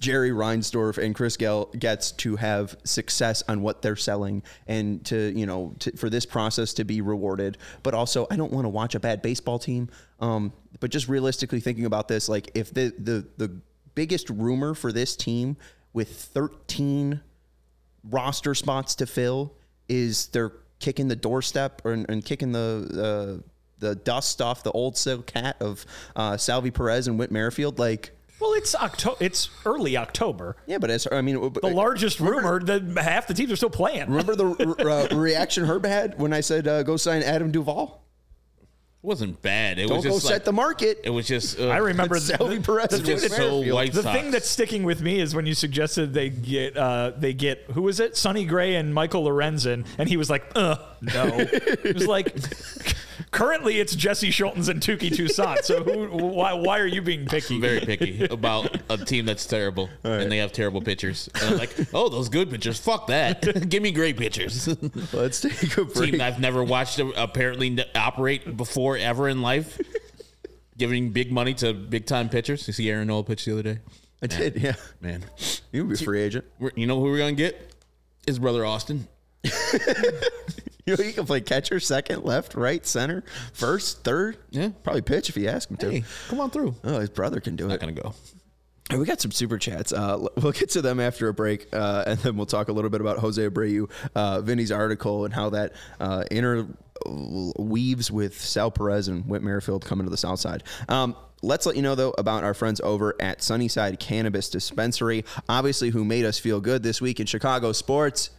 Jerry 0.01 0.31
Reinsdorf 0.31 0.97
and 0.99 1.15
Chris 1.15 1.37
Gell 1.37 1.67
gets 1.79 2.11
to 2.13 2.37
have 2.37 2.77
success 2.85 3.43
on 3.47 3.61
what 3.61 3.83
they're 3.83 3.97
selling 3.97 4.43
and 4.67 5.05
to 5.05 5.33
you 5.37 5.47
know 5.47 5.75
to, 5.81 5.97
for 5.97 6.11
this 6.11 6.27
process 6.27 6.73
to 6.75 6.85
be 6.85 7.03
rewarded. 7.03 7.59
But 7.83 7.95
also, 7.95 8.27
I 8.31 8.37
don't 8.37 8.51
want 8.51 8.65
to 8.65 8.71
watch 8.71 8.95
a 8.95 9.01
bad 9.01 9.23
baseball 9.23 9.59
team. 9.59 9.91
Um, 10.19 10.53
but 10.81 10.91
just 10.91 11.09
realistically 11.09 11.61
thinking 11.61 11.85
about 11.85 12.09
this, 12.09 12.29
like 12.29 12.51
if 12.55 12.73
the 12.73 12.95
the 12.99 13.27
the 13.37 13.61
biggest 13.95 14.31
rumor 14.31 14.75
for 14.75 14.91
this 14.91 15.15
team 15.15 15.57
with 15.93 16.09
13 16.09 17.21
roster 18.05 18.55
spots 18.55 18.95
to 18.95 19.07
fill 19.07 19.53
is 19.89 20.29
they're 20.29 20.53
kicking 20.79 21.09
the 21.09 21.17
doorstep 21.17 21.83
or, 21.85 21.93
and 21.93 22.25
kicking 22.25 22.53
the 22.53 23.43
uh, 23.43 23.47
the 23.79 23.97
dust 23.97 24.41
off 24.41 24.63
the 24.63 24.71
old 24.73 24.97
silk 24.97 25.27
cat 25.27 25.57
of 25.61 25.85
uh, 26.17 26.37
Salvi 26.37 26.71
Perez 26.71 27.09
and 27.09 27.19
Whit 27.19 27.31
Merrifield. 27.31 27.79
Like, 27.79 28.13
Well, 28.41 28.55
it's 28.55 28.75
October. 28.75 29.17
It's 29.21 29.51
early 29.67 29.97
October. 29.97 30.57
yeah, 30.67 30.79
but 30.79 30.91
it's, 30.91 31.07
I 31.11 31.21
mean, 31.21 31.53
The 31.61 31.69
largest 31.69 32.21
rumor 32.21 32.59
that 32.61 32.83
half 33.03 33.27
the 33.27 33.35
teams 33.35 33.53
are 33.53 33.57
still 33.57 33.71
playing. 33.71 34.09
remember 34.09 34.35
the 34.35 35.09
uh, 35.13 35.15
reaction 35.17 35.65
Herb 35.65 35.85
had 35.85 36.19
when 36.19 36.33
I 36.33 36.41
said 36.41 36.67
uh, 36.67 36.83
go 36.83 36.97
sign 36.97 37.23
Adam 37.23 37.51
Duvall? 37.53 37.99
it 39.03 39.07
wasn't 39.07 39.41
bad. 39.41 39.79
It 39.79 39.89
Don't 39.89 39.97
was 39.99 40.05
go 40.05 40.11
just 40.13 40.27
set 40.27 40.33
like, 40.35 40.45
the 40.45 40.53
market. 40.53 41.01
It 41.05 41.11
was 41.11 41.27
just. 41.27 41.59
Uh, 41.59 41.69
I 41.69 41.79
remember 41.79 42.17
But 42.17 42.21
the, 42.21 42.37
Salvi 42.37 42.57
the, 42.59 42.63
Perez 42.63 42.89
the 42.91 42.97
and 42.97 43.07
thing 43.07 43.17
that- 43.17 43.31
so 43.33 43.75
White 43.75 43.93
the 43.95 44.03
thing 44.03 44.31
that's 44.31 44.49
sticking 44.49 44.85
with 44.85 45.01
me 45.01 45.21
is 45.21 45.35
when 45.35 45.47
you 45.47 45.55
suggested 45.55 46.13
they 46.13 46.29
get 46.29 46.77
uh, 46.77 47.13
they 47.17 47.33
get 47.33 47.65
who 47.73 47.81
was 47.83 47.99
it 48.01 48.15
Sonny 48.17 48.45
Gray 48.45 48.75
and 48.77 48.93
Michael 48.95 49.25
Lorenzen 49.25 49.87
and 49.97 50.07
he 50.09 50.17
was 50.19 50.29
like 50.29 50.45
uh 50.55 50.77
no 51.01 51.25
it 51.39 51.95
was 51.95 52.07
like 52.07 52.35
currently 53.31 53.79
it's 53.81 53.95
Jesse 53.95 54.31
Scholtens 54.31 54.69
and 54.69 54.81
Touki 54.81 55.15
Toussaint 55.15 55.65
so 55.65 55.83
who 55.85 56.09
why 56.09 56.53
why 56.53 56.79
are 56.79 56.87
you 56.87 57.01
being 57.03 57.27
picky 57.27 57.61
very 57.61 57.81
picky 57.81 58.25
about 58.25 58.77
a 58.89 58.97
team 58.97 59.25
that's 59.25 59.47
terrible 59.47 59.89
and 60.05 60.31
they 60.31 60.39
have 60.39 60.53
terrible 60.53 60.81
pitchers. 60.81 61.29
And 61.35 61.55
I'm 61.55 61.59
like, 61.59 61.75
oh, 61.95 62.09
those 62.09 62.29
good 62.29 62.51
pitchers. 62.51 62.79
Fuck 62.79 63.07
that. 63.09 63.69
Give 63.69 63.83
me 63.83 63.93
great 63.93 64.17
pitchers. 64.17 64.69
Let's 65.13 65.41
take 65.41 65.77
a 65.77 65.85
break. 65.85 66.13
team 66.13 66.21
I've 66.21 66.41
never 66.41 66.65
watched 66.65 66.99
apparently 66.99 67.79
operate 67.95 68.57
before 68.57 68.97
ever 68.97 69.29
in 69.29 69.43
life. 69.43 69.81
Giving 70.77 71.11
big 71.11 71.31
money 71.31 71.55
to 71.55 71.73
big 71.75 72.07
time 72.07 72.29
pitchers. 72.29 72.67
You 72.67 72.73
see 72.73 72.91
Aaron 72.91 73.09
Nola 73.09 73.25
pitch 73.25 73.45
the 73.45 73.53
other 73.53 73.63
day? 73.63 73.79
I 74.23 74.27
did, 74.27 74.57
yeah. 74.57 74.75
Man, 75.01 75.25
You 75.73 75.87
would 75.87 75.97
be 75.97 76.03
a 76.03 76.05
free 76.05 76.21
agent. 76.21 76.45
You 76.75 76.87
know 76.87 76.97
who 76.97 77.05
we're 77.05 77.19
gonna 77.19 77.33
get? 77.33 77.71
His 78.27 78.39
brother 78.39 78.65
Austin. 78.65 79.09
You 80.87 80.97
know, 80.97 81.03
he 81.05 81.13
can 81.13 81.27
play 81.27 81.41
catcher, 81.41 81.79
second, 81.81 82.25
left, 82.25 82.55
right, 82.55 82.85
center, 82.87 83.23
first, 83.53 84.03
third. 84.03 84.39
Yeah. 84.51 84.71
Probably 84.83 85.03
pitch 85.03 85.29
if 85.29 85.37
you 85.37 85.49
ask 85.49 85.71
him 85.71 85.77
to. 85.79 85.91
Hey, 85.91 86.05
come 86.29 86.41
on 86.41 86.51
through. 86.51 86.75
Oh, 86.85 86.99
his 87.01 87.11
brother 87.11 87.39
can 87.41 87.55
do 87.57 87.69
Not 87.69 87.75
it. 87.75 87.81
gonna 87.81 87.93
go. 87.93 88.15
Hey, 88.89 88.97
We 88.97 89.05
got 89.05 89.21
some 89.21 89.31
super 89.31 89.59
chats. 89.59 89.93
Uh, 89.93 90.27
we'll 90.37 90.53
get 90.53 90.71
to 90.71 90.83
them 90.83 90.99
after 90.99 91.29
a 91.29 91.35
break, 91.35 91.69
uh, 91.73 92.05
and 92.07 92.19
then 92.21 92.37
we'll 92.37 92.47
talk 92.47 92.69
a 92.69 92.73
little 92.73 92.91
bit 92.91 93.01
about 93.01 93.19
Jose 93.19 93.41
Abreu, 93.41 93.91
uh, 94.15 94.41
Vinnie's 94.41 94.73
article, 94.73 95.25
and 95.27 95.33
how 95.35 95.51
that 95.51 95.75
uh, 96.01 96.25
interweaves 96.31 98.11
with 98.11 98.41
Sal 98.41 98.71
Perez 98.71 99.09
and 99.09 99.27
Whit 99.27 99.43
Merrifield 99.43 99.85
coming 99.85 100.07
to 100.07 100.11
the 100.11 100.17
South 100.17 100.41
Side. 100.41 100.65
Um, 100.89 101.15
let's 101.43 101.67
let 101.67 101.77
you 101.77 101.83
know 101.83 101.95
though 101.95 102.15
about 102.19 102.45
our 102.45 102.55
friends 102.55 102.81
over 102.83 103.15
at 103.21 103.43
Sunnyside 103.43 103.99
Cannabis 104.01 104.49
Dispensary, 104.51 105.25
obviously 105.49 105.91
who 105.91 106.05
made 106.05 106.25
us 106.25 106.39
feel 106.39 106.61
good 106.61 106.83
this 106.83 107.01
week 107.01 107.21
in 107.21 107.27
Chicago 107.27 107.73
sports. 107.73 108.31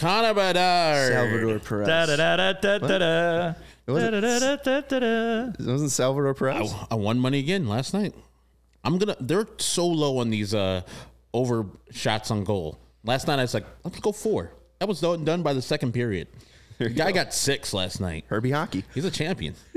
Connor 0.00 0.34
Bedard. 0.34 1.12
Salvador 1.12 1.58
Perez. 1.60 1.86
Da 1.86 2.06
da 2.06 2.16
da 2.16 2.36
da 2.36 2.52
da 2.52 2.78
da 2.78 2.98
da. 2.98 3.48
It 3.86 3.90
wasn't- 3.92 4.12
Da, 4.12 4.20
da, 4.20 4.38
da, 4.38 4.56
da, 4.56 4.80
da, 4.80 4.98
da. 4.98 5.52
It 5.58 5.66
wasn't 5.66 5.90
Salvador 5.90 6.34
Perez. 6.34 6.72
I, 6.72 6.86
I 6.92 6.94
won 6.94 7.18
money 7.18 7.38
again 7.38 7.68
last 7.68 7.92
night. 7.94 8.14
I'm 8.84 8.98
gonna. 8.98 9.16
They're 9.20 9.46
so 9.58 9.86
low 9.86 10.18
on 10.18 10.30
these 10.30 10.54
uh 10.54 10.82
over 11.34 11.66
shots 11.90 12.30
on 12.30 12.44
goal. 12.44 12.78
Last 13.04 13.26
night 13.26 13.38
I 13.38 13.42
was 13.42 13.54
like, 13.54 13.66
let's 13.84 13.98
go 14.00 14.12
four. 14.12 14.52
That 14.78 14.88
was 14.88 15.00
done, 15.00 15.24
done 15.24 15.42
by 15.42 15.52
the 15.52 15.62
second 15.62 15.92
period. 15.92 16.28
The 16.78 16.88
guy 16.88 17.12
got 17.12 17.34
six 17.34 17.74
last 17.74 18.00
night. 18.00 18.24
Herbie 18.28 18.50
Hockey. 18.52 18.84
He's 18.94 19.04
a 19.04 19.10
champion. 19.10 19.54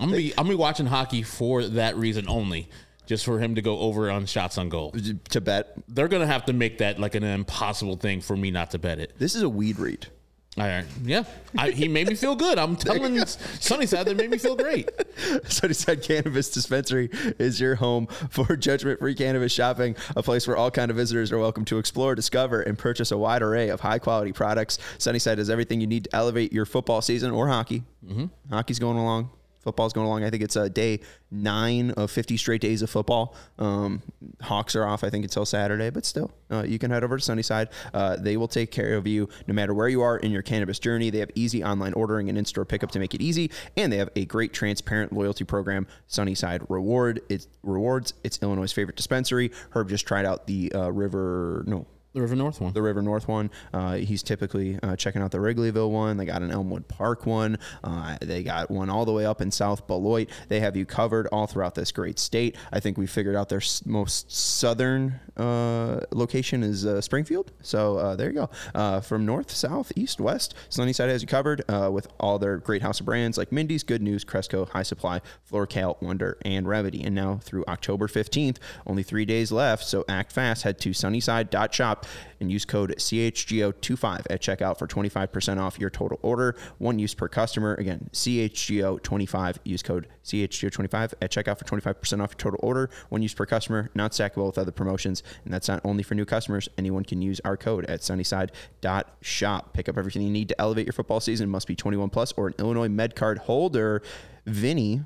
I'm 0.00 0.08
gonna 0.08 0.16
be. 0.16 0.30
I'm 0.32 0.36
gonna 0.44 0.48
be 0.50 0.54
watching 0.54 0.86
hockey 0.86 1.22
for 1.22 1.62
that 1.64 1.96
reason 1.96 2.26
only, 2.28 2.68
just 3.06 3.24
for 3.24 3.38
him 3.38 3.54
to 3.54 3.62
go 3.62 3.78
over 3.78 4.10
on 4.10 4.26
shots 4.26 4.58
on 4.58 4.68
goal. 4.68 4.94
To 5.30 5.40
bet. 5.40 5.76
They're 5.88 6.08
gonna 6.08 6.26
have 6.26 6.46
to 6.46 6.52
make 6.52 6.78
that 6.78 6.98
like 6.98 7.14
an 7.14 7.24
impossible 7.24 7.96
thing 7.96 8.20
for 8.20 8.36
me 8.36 8.50
not 8.50 8.70
to 8.72 8.78
bet 8.78 8.98
it. 8.98 9.18
This 9.18 9.34
is 9.34 9.42
a 9.42 9.48
weed 9.48 9.78
read. 9.78 10.08
All 10.56 10.64
right. 10.64 10.84
Yeah, 11.02 11.24
I, 11.58 11.70
he 11.70 11.88
made 11.88 12.06
me 12.06 12.14
feel 12.14 12.36
good. 12.36 12.58
I'm 12.58 12.76
telling 12.76 13.18
Sunnyside 13.26 14.06
that 14.06 14.16
made 14.16 14.30
me 14.30 14.38
feel 14.38 14.54
great. 14.54 14.88
Sunnyside 15.48 16.02
Cannabis 16.02 16.48
Dispensary 16.50 17.10
is 17.40 17.60
your 17.60 17.74
home 17.74 18.06
for 18.30 18.54
judgment-free 18.56 19.16
cannabis 19.16 19.52
shopping, 19.52 19.96
a 20.14 20.22
place 20.22 20.46
where 20.46 20.56
all 20.56 20.70
kind 20.70 20.92
of 20.92 20.96
visitors 20.96 21.32
are 21.32 21.38
welcome 21.38 21.64
to 21.64 21.78
explore, 21.78 22.14
discover, 22.14 22.62
and 22.62 22.78
purchase 22.78 23.10
a 23.10 23.18
wide 23.18 23.42
array 23.42 23.68
of 23.68 23.80
high-quality 23.80 24.32
products. 24.32 24.78
Sunnyside 24.98 25.38
has 25.38 25.50
everything 25.50 25.80
you 25.80 25.88
need 25.88 26.04
to 26.04 26.14
elevate 26.14 26.52
your 26.52 26.66
football 26.66 27.02
season 27.02 27.32
or 27.32 27.48
hockey. 27.48 27.82
Mm-hmm. 28.06 28.26
Hockey's 28.54 28.78
going 28.78 28.96
along. 28.96 29.30
Football's 29.64 29.94
going 29.94 30.06
along. 30.06 30.24
I 30.24 30.30
think 30.30 30.42
it's 30.42 30.56
a 30.56 30.68
day 30.68 31.00
nine 31.30 31.90
of 31.92 32.10
50 32.10 32.36
straight 32.36 32.60
days 32.60 32.82
of 32.82 32.90
football. 32.90 33.34
Um, 33.58 34.02
Hawks 34.42 34.76
are 34.76 34.84
off, 34.84 35.02
I 35.02 35.10
think, 35.10 35.24
until 35.24 35.46
Saturday, 35.46 35.88
but 35.88 36.04
still, 36.04 36.30
uh, 36.50 36.64
you 36.64 36.78
can 36.78 36.90
head 36.90 37.02
over 37.02 37.16
to 37.16 37.24
Sunnyside. 37.24 37.70
Uh, 37.94 38.16
they 38.16 38.36
will 38.36 38.46
take 38.46 38.70
care 38.70 38.94
of 38.94 39.06
you 39.06 39.28
no 39.46 39.54
matter 39.54 39.72
where 39.72 39.88
you 39.88 40.02
are 40.02 40.18
in 40.18 40.30
your 40.30 40.42
cannabis 40.42 40.78
journey. 40.78 41.08
They 41.08 41.18
have 41.18 41.30
easy 41.34 41.64
online 41.64 41.94
ordering 41.94 42.28
and 42.28 42.36
in 42.36 42.44
store 42.44 42.66
pickup 42.66 42.90
to 42.92 42.98
make 42.98 43.14
it 43.14 43.22
easy, 43.22 43.50
and 43.76 43.90
they 43.90 43.96
have 43.96 44.10
a 44.16 44.26
great 44.26 44.52
transparent 44.52 45.12
loyalty 45.12 45.44
program, 45.44 45.86
Sunnyside 46.08 46.62
Reward. 46.68 47.22
It's 47.30 47.48
rewards. 47.62 48.12
It's 48.22 48.38
Illinois' 48.42 48.72
favorite 48.72 48.96
dispensary. 48.96 49.50
Herb 49.70 49.88
just 49.88 50.06
tried 50.06 50.26
out 50.26 50.46
the 50.46 50.70
uh, 50.72 50.92
River, 50.92 51.64
no, 51.66 51.86
The 52.14 52.20
River 52.20 52.36
North 52.36 52.60
one. 52.60 52.72
the 52.72 52.80
River 52.80 53.02
North 53.02 53.26
one. 53.26 53.50
Uh, 53.72 53.94
he's 53.96 54.22
typically 54.22 54.78
uh, 54.84 54.94
checking 54.94 55.20
out 55.20 55.32
the 55.32 55.38
Wrigleyville 55.38 55.90
one. 55.90 56.16
They 56.16 56.24
got 56.24 56.42
an 56.42 56.52
Elmwood 56.52 56.86
Park 56.86 57.26
one. 57.26 57.58
Uh, 57.82 58.16
they 58.20 58.44
got 58.44 58.70
one 58.70 58.88
all 58.88 59.04
the 59.04 59.12
way 59.12 59.26
up 59.26 59.40
in 59.40 59.50
South 59.50 59.88
Beloit. 59.88 60.28
They 60.48 60.60
have 60.60 60.76
you 60.76 60.86
covered 60.86 61.26
all 61.32 61.48
throughout 61.48 61.74
this 61.74 61.90
great 61.90 62.20
state. 62.20 62.56
I 62.72 62.78
think 62.78 62.96
we 62.98 63.08
figured 63.08 63.34
out 63.34 63.48
their 63.48 63.62
most 63.84 64.30
southern 64.30 65.18
uh, 65.36 66.00
location 66.12 66.62
is 66.62 66.86
uh, 66.86 67.00
Springfield. 67.00 67.50
So 67.62 67.98
uh, 67.98 68.14
there 68.14 68.30
you 68.30 68.46
go. 68.74 69.00
From 69.00 69.26
north, 69.26 69.50
south, 69.50 69.90
east, 69.96 70.20
west, 70.20 70.54
Sunnyside 70.68 71.10
has 71.10 71.20
you 71.20 71.26
covered 71.26 71.64
with 71.90 72.06
all 72.20 72.38
their 72.38 72.58
great 72.58 72.82
house 72.82 73.00
of 73.00 73.06
brands 73.06 73.36
like 73.36 73.50
Mindy's, 73.50 73.82
Good 73.82 74.02
News, 74.02 74.22
Cresco, 74.22 74.66
High 74.66 74.84
Supply, 74.84 75.20
FloraCal, 75.50 76.00
Wonder, 76.00 76.38
and 76.42 76.64
Remedi. 76.66 77.04
And 77.04 77.16
now 77.16 77.40
through 77.42 77.64
October 77.66 78.06
15th, 78.06 78.58
only 78.86 79.02
three 79.02 79.24
days 79.24 79.50
left. 79.50 79.84
So 79.84 80.04
act 80.08 80.30
fast. 80.30 80.62
Head 80.62 80.78
to 80.78 80.92
sunnyside.shop 80.92 82.03
and 82.40 82.50
use 82.50 82.64
code 82.64 82.94
CHGO25 82.98 84.26
at 84.30 84.40
checkout 84.42 84.78
for 84.78 84.86
25% 84.86 85.58
off 85.60 85.78
your 85.78 85.90
total 85.90 86.18
order. 86.22 86.56
One 86.78 86.98
use 86.98 87.14
per 87.14 87.28
customer. 87.28 87.74
Again, 87.74 88.08
CHGO25. 88.12 89.58
Use 89.64 89.82
code 89.82 90.08
CHGO25 90.24 91.14
at 91.22 91.30
checkout 91.30 91.58
for 91.58 91.64
25% 91.64 92.22
off 92.22 92.30
your 92.30 92.38
total 92.38 92.60
order. 92.62 92.90
One 93.08 93.22
use 93.22 93.34
per 93.34 93.46
customer, 93.46 93.90
not 93.94 94.12
stackable 94.12 94.46
with 94.46 94.58
other 94.58 94.72
promotions. 94.72 95.22
And 95.44 95.52
that's 95.52 95.68
not 95.68 95.80
only 95.84 96.02
for 96.02 96.14
new 96.14 96.24
customers. 96.24 96.68
Anyone 96.78 97.04
can 97.04 97.22
use 97.22 97.40
our 97.44 97.56
code 97.56 97.84
at 97.86 98.02
sunnyside.shop. 98.02 99.72
Pick 99.72 99.88
up 99.88 99.98
everything 99.98 100.22
you 100.22 100.30
need 100.30 100.48
to 100.48 100.60
elevate 100.60 100.86
your 100.86 100.92
football 100.92 101.20
season. 101.20 101.48
Must 101.48 101.66
be 101.66 101.76
21 101.76 102.10
plus 102.10 102.32
or 102.32 102.48
an 102.48 102.54
Illinois 102.58 102.88
Med 102.88 103.14
Card 103.16 103.38
holder. 103.38 104.02
Vinnie, 104.46 105.02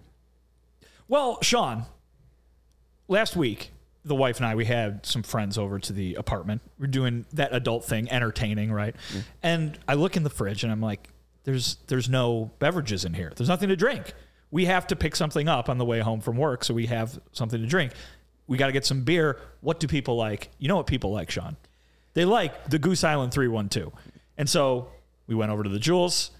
Well, 1.06 1.38
Sean, 1.42 1.84
last 3.06 3.36
week, 3.36 3.70
the 4.08 4.14
wife 4.14 4.38
and 4.38 4.46
I, 4.46 4.54
we 4.54 4.64
had 4.64 5.06
some 5.06 5.22
friends 5.22 5.58
over 5.58 5.78
to 5.78 5.92
the 5.92 6.14
apartment. 6.14 6.62
We're 6.78 6.86
doing 6.86 7.26
that 7.34 7.54
adult 7.54 7.84
thing, 7.84 8.10
entertaining, 8.10 8.72
right? 8.72 8.94
Mm-hmm. 9.10 9.18
And 9.42 9.78
I 9.86 9.94
look 9.94 10.16
in 10.16 10.22
the 10.22 10.30
fridge 10.30 10.62
and 10.64 10.72
I'm 10.72 10.80
like, 10.80 11.08
there's 11.44 11.76
there's 11.86 12.08
no 12.08 12.50
beverages 12.58 13.04
in 13.04 13.14
here. 13.14 13.32
There's 13.34 13.48
nothing 13.48 13.68
to 13.68 13.76
drink. 13.76 14.12
We 14.50 14.64
have 14.64 14.86
to 14.88 14.96
pick 14.96 15.14
something 15.14 15.48
up 15.48 15.68
on 15.68 15.78
the 15.78 15.84
way 15.84 16.00
home 16.00 16.20
from 16.20 16.36
work, 16.36 16.64
so 16.64 16.74
we 16.74 16.86
have 16.86 17.18
something 17.32 17.60
to 17.60 17.66
drink. 17.66 17.92
We 18.46 18.56
got 18.56 18.66
to 18.66 18.72
get 18.72 18.86
some 18.86 19.02
beer. 19.02 19.38
What 19.60 19.78
do 19.78 19.86
people 19.86 20.16
like? 20.16 20.50
You 20.58 20.68
know 20.68 20.76
what 20.76 20.86
people 20.86 21.12
like, 21.12 21.30
Sean? 21.30 21.56
They 22.14 22.24
like 22.24 22.68
the 22.68 22.78
Goose 22.78 23.04
Island 23.04 23.32
312. 23.32 23.92
And 24.38 24.48
so 24.48 24.88
we 25.26 25.34
went 25.34 25.52
over 25.52 25.62
to 25.62 25.68
the 25.68 25.78
Jewels. 25.78 26.30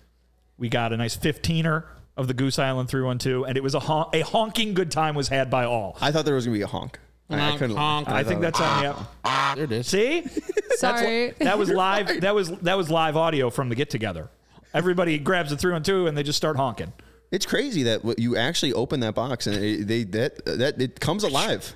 We 0.57 0.69
got 0.69 0.93
a 0.93 0.97
nice 0.97 1.17
15er 1.17 1.85
of 2.17 2.27
the 2.27 2.35
Goose 2.35 2.59
Island 2.59 2.89
312, 2.89 3.47
and 3.47 3.57
it 3.57 3.63
was 3.63 3.75
a, 3.75 3.81
hon- 3.81 4.11
a 4.13 4.23
honking 4.23 4.75
good 4.75 4.91
time 4.91 5.15
was 5.15 5.29
had 5.29 5.51
by 5.51 5.65
all. 5.65 5.97
I 6.01 6.11
thought 6.11 6.25
there 6.25 6.35
was 6.35 6.47
going 6.47 6.55
to 6.55 6.59
be 6.59 6.63
a 6.65 6.67
honk. 6.67 6.99
I, 7.31 7.55
I 7.55 7.57
couldn't. 7.59 7.77
honk. 7.77 8.09
I 8.09 8.25
think 8.25 8.41
that's 8.41 8.61
on 8.61 8.83
the 8.83 8.89
app. 9.25 9.57
There 9.57 9.65
it 9.65 9.73
is. 9.73 9.87
See? 9.87 10.27
Sorry. 10.77 11.35
That 11.39 11.59
was 11.59 11.69
live. 11.71 12.21
That 12.23 12.35
was 12.35 12.51
that 12.59 12.77
was 12.77 12.91
live 12.91 13.17
audio 13.17 13.51
from 13.51 13.69
the 13.69 13.75
get 13.75 13.91
together. 13.91 14.29
Everybody 14.73 15.19
grabs 15.19 15.51
the 15.51 15.57
312 15.57 16.07
and 16.07 16.17
they 16.17 16.23
just 16.23 16.37
start 16.37 16.57
honking. 16.57 16.93
It's 17.31 17.45
crazy 17.45 17.83
that 17.85 18.19
you 18.19 18.37
actually 18.37 18.73
open 18.73 19.01
that 19.01 19.15
box 19.15 19.47
and 19.47 19.57
it, 19.57 19.87
they 19.87 20.05
that 20.05 20.45
that 20.47 20.81
it 20.81 21.01
comes 21.01 21.25
alive. 21.25 21.75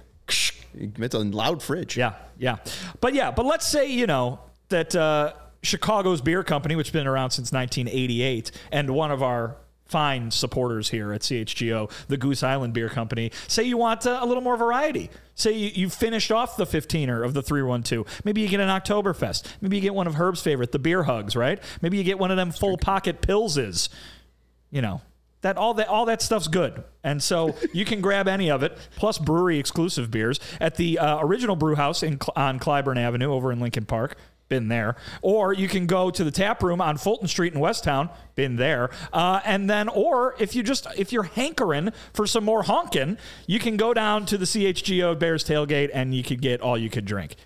It's 0.75 1.15
a 1.15 1.19
loud 1.19 1.63
fridge. 1.63 1.97
Yeah, 1.97 2.15
yeah. 2.39 2.57
But 3.01 3.13
yeah, 3.13 3.31
but 3.31 3.45
let's 3.45 3.67
say, 3.69 3.91
you 3.91 4.07
know, 4.07 4.41
that 4.71 4.97
uh, 4.97 5.35
Chicago's 5.63 6.23
beer 6.23 6.43
company, 6.43 6.77
which 6.77 6.89
has 6.89 6.93
been 6.93 7.07
around 7.07 7.31
since 7.31 7.53
1988, 7.53 8.51
and 8.71 8.91
one 8.91 9.11
of 9.11 9.23
our 9.23 9.57
fine 9.93 10.31
supporters 10.31 10.89
here 10.89 11.13
at 11.13 11.21
CHGO, 11.21 11.91
the 12.09 12.17
Goose 12.17 12.43
Island 12.43 12.73
Beer 12.73 12.89
Company, 12.89 13.31
say 13.47 13.63
you 13.63 13.77
want 13.77 14.07
uh, 14.07 14.19
a 14.21 14.27
little 14.27 14.43
more 14.43 14.57
variety. 14.57 15.11
Say 15.35 15.53
you, 15.53 15.71
you 15.75 15.91
finished 15.91 16.33
off 16.33 16.57
the 16.57 16.65
15er 16.65 17.25
of 17.25 17.35
the 17.35 17.43
312. 17.43 18.23
Maybe 18.25 18.41
you 18.41 18.49
get 18.49 18.61
an 18.61 18.69
Oktoberfest. 18.69 19.45
Maybe 19.61 19.77
you 19.77 19.83
get 19.83 19.95
one 19.95 20.07
of 20.07 20.15
Herb's 20.15 20.43
favorite, 20.43 20.73
the 20.73 20.79
Beer 20.79 21.03
Hugs, 21.03 21.37
right? 21.37 21.63
Maybe 21.83 21.99
you 21.99 22.05
get 22.05 22.19
one 22.19 22.31
of 22.31 22.39
them 22.39 22.51
full 22.51 22.79
pocket 22.79 23.21
Pilses. 23.21 23.91
You 24.71 24.81
know, 24.81 25.03
that 25.43 25.59
all 25.59 25.75
that 25.75 25.89
all 25.89 26.07
that 26.07 26.23
stuff's 26.23 26.49
good, 26.49 26.83
and 27.05 27.23
so 27.23 27.55
you 27.75 27.85
can 27.85 28.01
grab 28.01 28.27
any 28.27 28.51
of 28.51 28.63
it, 28.63 28.79
plus 28.97 29.19
brewery 29.19 29.59
exclusive 29.59 30.11
beers 30.11 30.41
at 30.61 30.77
the 30.77 30.99
uh, 30.99 31.19
original 31.21 31.57
brew 31.57 31.75
house 31.75 32.03
in 32.03 32.19
on 32.35 32.59
Clybourn 32.59 32.97
Avenue 32.97 33.33
over 33.33 33.53
in 33.53 33.61
Lincoln 33.61 33.85
Park. 33.85 34.17
Been 34.53 34.69
there, 34.69 34.97
or 35.23 35.55
you 35.55 35.67
can 35.67 35.87
go 35.87 36.11
to 36.11 36.23
the 36.23 36.31
tap 36.31 36.63
room 36.63 36.83
on 36.83 36.99
Fulton 36.99 37.27
Street 37.27 37.55
in 37.55 37.59
Westtown. 37.59 38.11
Been 38.35 38.57
there, 38.57 38.91
uh, 39.11 39.41
and 39.47 39.71
then, 39.71 39.89
or 39.89 40.35
if 40.39 40.55
you 40.55 40.63
just 40.63 40.87
if 40.95 41.11
you're 41.11 41.23
hankering 41.23 41.89
for 42.13 42.27
some 42.27 42.45
more 42.45 42.63
honking, 42.63 43.17
you 43.47 43.59
can 43.59 43.79
go 43.79 43.95
down 43.95 44.27
to 44.27 44.37
the 44.37 44.45
CHGO 44.45 45.19
Bears 45.19 45.43
tailgate 45.43 45.89
and 45.95 46.15
you 46.15 46.23
could 46.23 46.43
get 46.43 46.61
all 46.61 46.77
you 46.77 46.91
could 46.91 47.07
drink. 47.07 47.37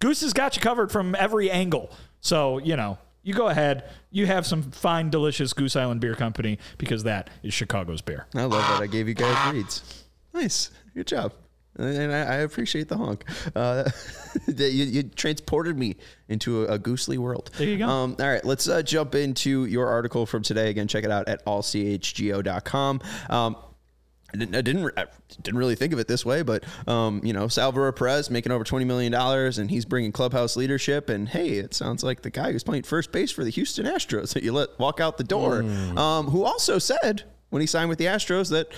Goose 0.00 0.20
has 0.20 0.34
got 0.34 0.54
you 0.54 0.60
covered 0.60 0.92
from 0.92 1.14
every 1.14 1.50
angle. 1.50 1.90
So, 2.20 2.58
you 2.58 2.76
know, 2.76 2.98
you 3.22 3.32
go 3.32 3.48
ahead. 3.48 3.84
You 4.10 4.26
have 4.26 4.46
some 4.46 4.62
fine, 4.70 5.08
delicious 5.08 5.54
Goose 5.54 5.76
Island 5.76 6.02
Beer 6.02 6.14
Company 6.14 6.58
because 6.76 7.04
that 7.04 7.30
is 7.42 7.54
Chicago's 7.54 8.02
beer. 8.02 8.26
I 8.34 8.44
love 8.44 8.68
that 8.68 8.82
I 8.82 8.86
gave 8.86 9.08
you 9.08 9.14
guys 9.14 9.54
reads. 9.54 10.04
Nice, 10.34 10.70
good 10.94 11.06
job, 11.06 11.32
and 11.78 12.12
I, 12.12 12.18
I 12.18 12.36
appreciate 12.38 12.88
the 12.88 12.96
honk. 12.96 13.24
Uh, 13.54 13.84
that 14.46 14.72
you, 14.72 14.84
you 14.84 15.02
transported 15.04 15.78
me 15.78 15.96
into 16.28 16.64
a, 16.64 16.74
a 16.74 16.78
goosely 16.78 17.18
world. 17.18 17.50
There 17.56 17.66
you 17.66 17.78
go. 17.78 17.88
Um, 17.88 18.16
all 18.18 18.28
right, 18.28 18.44
let's 18.44 18.68
uh, 18.68 18.82
jump 18.82 19.14
into 19.14 19.64
your 19.66 19.88
article 19.88 20.26
from 20.26 20.42
today. 20.42 20.70
Again, 20.70 20.88
check 20.88 21.04
it 21.04 21.10
out 21.10 21.28
at 21.28 21.44
allchgo.com. 21.46 23.00
Um, 23.30 23.56
I 24.32 24.36
didn't, 24.36 24.54
I 24.56 24.60
didn't, 24.60 24.92
I 24.98 25.06
didn't 25.40 25.58
really 25.58 25.74
think 25.74 25.94
of 25.94 25.98
it 25.98 26.06
this 26.06 26.24
way, 26.24 26.42
but 26.42 26.62
um, 26.86 27.22
you 27.24 27.32
know, 27.32 27.48
Salvador 27.48 27.90
Perez 27.92 28.28
making 28.28 28.52
over 28.52 28.62
twenty 28.62 28.84
million 28.84 29.10
dollars, 29.10 29.56
and 29.56 29.70
he's 29.70 29.86
bringing 29.86 30.12
clubhouse 30.12 30.54
leadership. 30.54 31.08
And 31.08 31.26
hey, 31.26 31.52
it 31.52 31.72
sounds 31.72 32.04
like 32.04 32.20
the 32.20 32.28
guy 32.28 32.52
who's 32.52 32.62
playing 32.62 32.82
first 32.82 33.10
base 33.10 33.30
for 33.30 33.42
the 33.42 33.50
Houston 33.50 33.86
Astros 33.86 34.34
that 34.34 34.42
you 34.42 34.52
let 34.52 34.78
walk 34.78 35.00
out 35.00 35.16
the 35.16 35.24
door, 35.24 35.62
um, 35.96 36.26
who 36.26 36.44
also 36.44 36.78
said 36.78 37.22
when 37.48 37.60
he 37.60 37.66
signed 37.66 37.88
with 37.88 37.98
the 37.98 38.04
Astros 38.04 38.50
that 38.50 38.68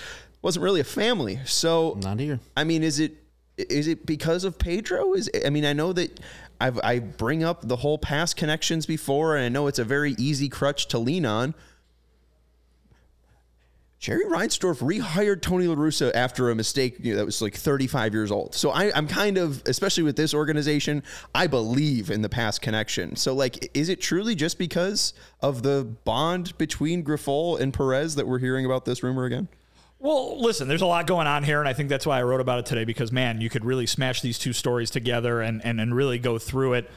wasn't 0.41 0.63
really 0.63 0.79
a 0.79 0.85
family. 0.85 1.39
So 1.45 1.97
Not 2.01 2.19
here. 2.19 2.39
I 2.55 2.63
mean, 2.63 2.83
is 2.83 2.99
it 2.99 3.17
is 3.57 3.87
it 3.87 4.05
because 4.05 4.43
of 4.43 4.57
Pedro? 4.57 5.13
Is 5.13 5.29
I 5.45 5.49
mean, 5.49 5.65
I 5.65 5.73
know 5.73 5.93
that 5.93 6.19
I've, 6.59 6.79
I 6.83 6.99
bring 6.99 7.43
up 7.43 7.67
the 7.67 7.77
whole 7.77 7.97
past 7.97 8.37
connections 8.37 8.85
before, 8.85 9.35
and 9.35 9.45
I 9.45 9.49
know 9.49 9.67
it's 9.67 9.79
a 9.79 9.83
very 9.83 10.13
easy 10.17 10.49
crutch 10.49 10.87
to 10.89 10.99
lean 10.99 11.25
on. 11.25 11.55
Jerry 13.97 14.25
Reinsdorf 14.25 14.79
rehired 14.79 15.43
Tony 15.43 15.67
La 15.67 15.75
Russa 15.75 16.11
after 16.15 16.49
a 16.49 16.55
mistake 16.55 16.97
you 17.01 17.11
know, 17.11 17.19
that 17.19 17.25
was 17.25 17.39
like 17.39 17.55
35 17.55 18.15
years 18.15 18.31
old. 18.31 18.55
So 18.55 18.71
I, 18.71 18.91
I'm 18.97 19.07
kind 19.07 19.37
of, 19.37 19.61
especially 19.67 20.01
with 20.01 20.15
this 20.15 20.33
organization, 20.33 21.03
I 21.35 21.45
believe 21.45 22.09
in 22.09 22.23
the 22.23 22.29
past 22.29 22.63
connection. 22.63 23.15
So 23.15 23.35
like, 23.35 23.69
is 23.75 23.89
it 23.89 24.01
truly 24.01 24.33
just 24.33 24.57
because 24.57 25.13
of 25.39 25.61
the 25.61 25.83
bond 26.03 26.57
between 26.57 27.03
Grifol 27.03 27.59
and 27.59 27.71
Perez 27.71 28.15
that 28.15 28.27
we're 28.27 28.39
hearing 28.39 28.65
about 28.65 28.85
this 28.85 29.03
rumor 29.03 29.25
again? 29.25 29.47
Well, 30.01 30.41
listen, 30.41 30.67
there's 30.67 30.81
a 30.81 30.87
lot 30.87 31.05
going 31.05 31.27
on 31.27 31.43
here, 31.43 31.59
and 31.59 31.69
I 31.69 31.73
think 31.73 31.87
that's 31.87 32.07
why 32.07 32.19
I 32.19 32.23
wrote 32.23 32.41
about 32.41 32.57
it 32.57 32.65
today 32.65 32.85
because, 32.85 33.11
man, 33.11 33.39
you 33.39 33.51
could 33.51 33.63
really 33.63 33.85
smash 33.85 34.21
these 34.21 34.39
two 34.39 34.51
stories 34.51 34.89
together 34.89 35.41
and, 35.41 35.63
and, 35.63 35.79
and 35.79 35.95
really 35.95 36.17
go 36.17 36.39
through 36.39 36.73
it 36.73 36.89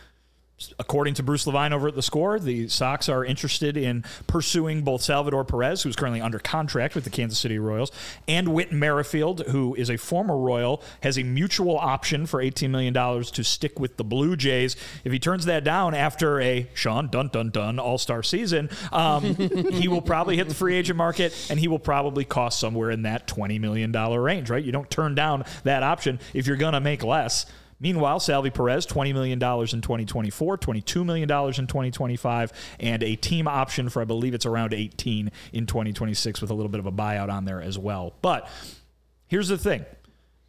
According 0.78 1.14
to 1.14 1.22
Bruce 1.22 1.46
Levine 1.46 1.72
over 1.72 1.88
at 1.88 1.94
the 1.94 2.02
score, 2.02 2.38
the 2.38 2.68
Sox 2.68 3.08
are 3.08 3.24
interested 3.24 3.76
in 3.76 4.04
pursuing 4.26 4.82
both 4.82 5.02
Salvador 5.02 5.44
Perez, 5.44 5.82
who's 5.82 5.96
currently 5.96 6.20
under 6.20 6.38
contract 6.38 6.94
with 6.94 7.04
the 7.04 7.10
Kansas 7.10 7.38
City 7.38 7.58
Royals, 7.58 7.90
and 8.28 8.48
Whit 8.48 8.72
Merrifield, 8.72 9.40
who 9.48 9.74
is 9.74 9.90
a 9.90 9.96
former 9.96 10.36
Royal, 10.36 10.82
has 11.02 11.18
a 11.18 11.22
mutual 11.22 11.78
option 11.78 12.26
for 12.26 12.42
$18 12.42 12.70
million 12.70 12.94
to 12.94 13.44
stick 13.44 13.78
with 13.78 13.96
the 13.96 14.04
Blue 14.04 14.36
Jays. 14.36 14.76
If 15.04 15.12
he 15.12 15.18
turns 15.18 15.44
that 15.46 15.64
down 15.64 15.94
after 15.94 16.40
a 16.40 16.68
Sean 16.74 17.08
dun 17.08 17.28
dun 17.28 17.50
dun 17.50 17.78
All 17.78 17.98
Star 17.98 18.22
season, 18.22 18.70
um, 18.92 19.34
he 19.72 19.88
will 19.88 20.02
probably 20.02 20.36
hit 20.36 20.48
the 20.48 20.54
free 20.54 20.74
agent 20.74 20.96
market 20.96 21.34
and 21.50 21.58
he 21.58 21.68
will 21.68 21.78
probably 21.78 22.24
cost 22.24 22.58
somewhere 22.60 22.90
in 22.90 23.02
that 23.02 23.26
$20 23.26 23.60
million 23.60 23.92
range, 23.92 24.50
right? 24.50 24.64
You 24.64 24.72
don't 24.72 24.90
turn 24.90 25.14
down 25.14 25.44
that 25.64 25.82
option 25.82 26.20
if 26.32 26.46
you're 26.46 26.56
going 26.56 26.74
to 26.74 26.80
make 26.80 27.02
less. 27.02 27.46
Meanwhile, 27.84 28.20
Salvy 28.20 28.48
Perez, 28.48 28.86
$20 28.86 29.12
million 29.12 29.34
in 29.34 29.38
2024, 29.82 30.56
$22 30.56 31.04
million 31.04 31.30
in 31.30 31.66
2025, 31.66 32.52
and 32.80 33.02
a 33.02 33.14
team 33.14 33.46
option 33.46 33.90
for, 33.90 34.00
I 34.00 34.06
believe 34.06 34.32
it's 34.32 34.46
around 34.46 34.72
18 34.72 35.30
in 35.52 35.66
2026 35.66 36.40
with 36.40 36.48
a 36.48 36.54
little 36.54 36.70
bit 36.70 36.80
of 36.80 36.86
a 36.86 36.92
buyout 36.92 37.30
on 37.30 37.44
there 37.44 37.60
as 37.60 37.78
well. 37.78 38.14
But 38.22 38.48
here's 39.26 39.48
the 39.48 39.58
thing 39.58 39.84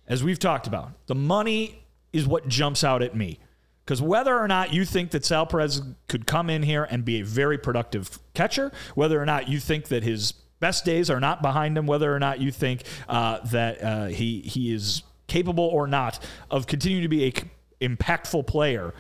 as 0.08 0.24
we've 0.24 0.39
talked 0.39 0.65
about, 0.65 0.93
the 1.08 1.15
money 1.15 1.84
is 2.13 2.26
what 2.26 2.48
jumps 2.48 2.86
out 2.86 3.02
at 3.02 3.17
me. 3.17 3.39
Because 3.84 4.02
whether 4.02 4.39
or 4.39 4.48
not 4.48 4.74
you 4.74 4.86
think 4.86 5.12
that 5.12 5.26
Sal 5.26 5.45
Perez 5.45 5.82
could 6.08 6.26
come 6.26 6.50
in 6.50 6.63
here 6.63 6.88
and 6.89 7.04
be 7.04 7.19
a 7.19 7.26
very 7.26 7.58
productive 7.58 8.17
catcher, 8.34 8.71
whether 8.95 9.21
or 9.21 9.26
not 9.26 9.50
you 9.50 9.60
think 9.60 9.89
that 9.89 10.04
his 10.04 10.32
best 10.62 10.86
days 10.86 11.10
are 11.10 11.19
not 11.19 11.41
behind 11.41 11.78
him, 11.78 11.86
whether 11.86 12.15
or 12.15 12.19
not 12.19 12.39
you 12.39 12.50
think 12.50 12.84
uh, 13.10 13.39
that 13.48 13.84
uh, 13.84 14.06
he 14.06 14.39
he 14.39 14.74
is 14.74 15.04
capable 15.27 15.65
or 15.65 15.88
not, 15.88 16.19
of 16.49 16.67
continuing 16.67 17.03
to 17.03 17.09
be 17.09 17.25
a 17.25 17.33
impactful 17.81 18.47
player, 18.47 18.93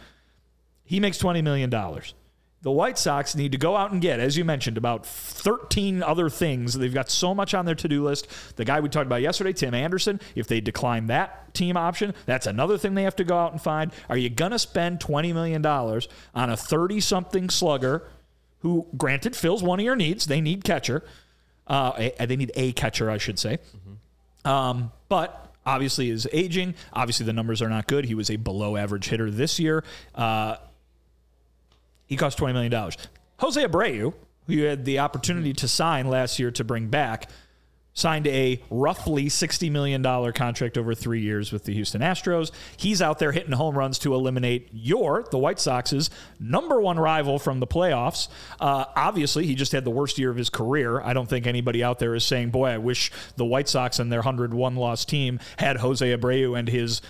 he 0.83 0.99
makes 0.99 1.17
$20 1.17 1.43
million. 1.43 1.69
The 2.61 2.71
White 2.71 2.97
Sox 2.97 3.35
need 3.35 3.51
to 3.51 3.59
go 3.59 3.75
out 3.75 3.91
and 3.91 4.01
get, 4.01 4.19
as 4.19 4.37
you 4.37 4.43
mentioned, 4.43 4.75
about 4.75 5.05
13 5.05 6.01
other 6.01 6.31
things. 6.31 6.73
They've 6.73 6.91
got 6.91 7.11
so 7.11 7.35
much 7.35 7.53
on 7.53 7.65
their 7.65 7.75
to 7.75 7.87
do 7.87 8.03
list. 8.03 8.27
The 8.55 8.65
guy 8.65 8.79
we 8.79 8.89
talked 8.89 9.05
about 9.05 9.21
yesterday, 9.21 9.53
Tim 9.53 9.75
Anderson, 9.75 10.19
if 10.33 10.47
they 10.47 10.61
decline 10.61 11.05
that 11.07 11.53
team 11.53 11.77
option, 11.77 12.15
that's 12.25 12.47
another 12.47 12.79
thing 12.79 12.95
they 12.95 13.03
have 13.03 13.15
to 13.17 13.23
go 13.23 13.37
out 13.37 13.51
and 13.51 13.61
find. 13.61 13.91
Are 14.09 14.17
you 14.17 14.31
going 14.31 14.51
to 14.51 14.57
spend 14.57 14.99
$20 14.99 15.31
million 15.31 15.63
on 15.63 16.49
a 16.49 16.57
30 16.57 16.99
something 17.01 17.51
slugger 17.51 18.09
who, 18.61 18.87
granted, 18.97 19.35
fills 19.35 19.61
one 19.61 19.79
of 19.79 19.85
your 19.85 19.95
needs? 19.95 20.25
They 20.25 20.41
need 20.41 20.63
catcher. 20.63 21.03
Uh, 21.67 22.09
they 22.19 22.35
need 22.35 22.51
a 22.55 22.71
catcher, 22.73 23.11
I 23.11 23.19
should 23.19 23.37
say. 23.37 23.57
Mm-hmm. 23.57 24.47
Um, 24.47 24.91
but 25.07 25.44
obviously 25.65 26.09
is 26.09 26.27
aging. 26.31 26.75
Obviously, 26.93 27.25
the 27.25 27.33
numbers 27.33 27.61
are 27.61 27.69
not 27.69 27.87
good. 27.87 28.05
He 28.05 28.15
was 28.15 28.29
a 28.29 28.35
below 28.35 28.75
average 28.75 29.07
hitter 29.07 29.31
this 29.31 29.59
year. 29.59 29.83
Uh, 30.13 30.57
he 32.05 32.15
cost 32.15 32.37
$20 32.37 32.53
million. 32.53 32.91
Jose 33.39 33.63
Abreu, 33.63 34.13
who 34.47 34.53
you 34.53 34.65
had 34.65 34.85
the 34.85 34.99
opportunity 34.99 35.53
to 35.53 35.67
sign 35.67 36.07
last 36.07 36.39
year 36.39 36.51
to 36.51 36.63
bring 36.63 36.87
back, 36.87 37.29
signed 37.95 38.27
a 38.27 38.61
roughly 38.69 39.25
$60 39.25 39.71
million 39.71 40.03
contract 40.33 40.77
over 40.77 40.93
three 40.93 41.21
years 41.21 41.51
with 41.51 41.63
the 41.63 41.73
Houston 41.73 42.01
Astros. 42.01 42.51
He's 42.77 43.01
out 43.01 43.19
there 43.19 43.31
hitting 43.31 43.53
home 43.53 43.75
runs 43.75 43.97
to 43.99 44.13
eliminate 44.13 44.67
your, 44.71 45.25
the 45.31 45.37
White 45.37 45.59
Sox's, 45.59 46.09
number 46.39 46.79
one 46.79 46.99
rival 46.99 47.39
from 47.39 47.59
the 47.59 47.67
playoffs. 47.67 48.27
Uh, 48.59 48.85
obviously, 48.95 49.47
he 49.47 49.55
just 49.55 49.71
had 49.71 49.85
the 49.85 49.91
worst 49.91 50.19
year 50.19 50.29
of 50.29 50.35
his 50.35 50.49
career. 50.49 51.01
I 51.01 51.13
don't 51.13 51.27
think 51.27 51.47
anybody 51.47 51.83
out 51.83 51.97
there 51.99 52.13
is 52.13 52.25
saying, 52.25 52.51
boy, 52.51 52.67
I 52.67 52.77
wish 52.77 53.11
the 53.37 53.45
White 53.45 53.69
Sox 53.69 53.97
and 53.97 54.11
their 54.11 54.19
101 54.19 54.75
loss 54.75 55.05
team 55.05 55.39
had 55.57 55.77
Jose 55.77 56.05
Abreu 56.05 56.59
and 56.59 56.67
his 56.67 57.01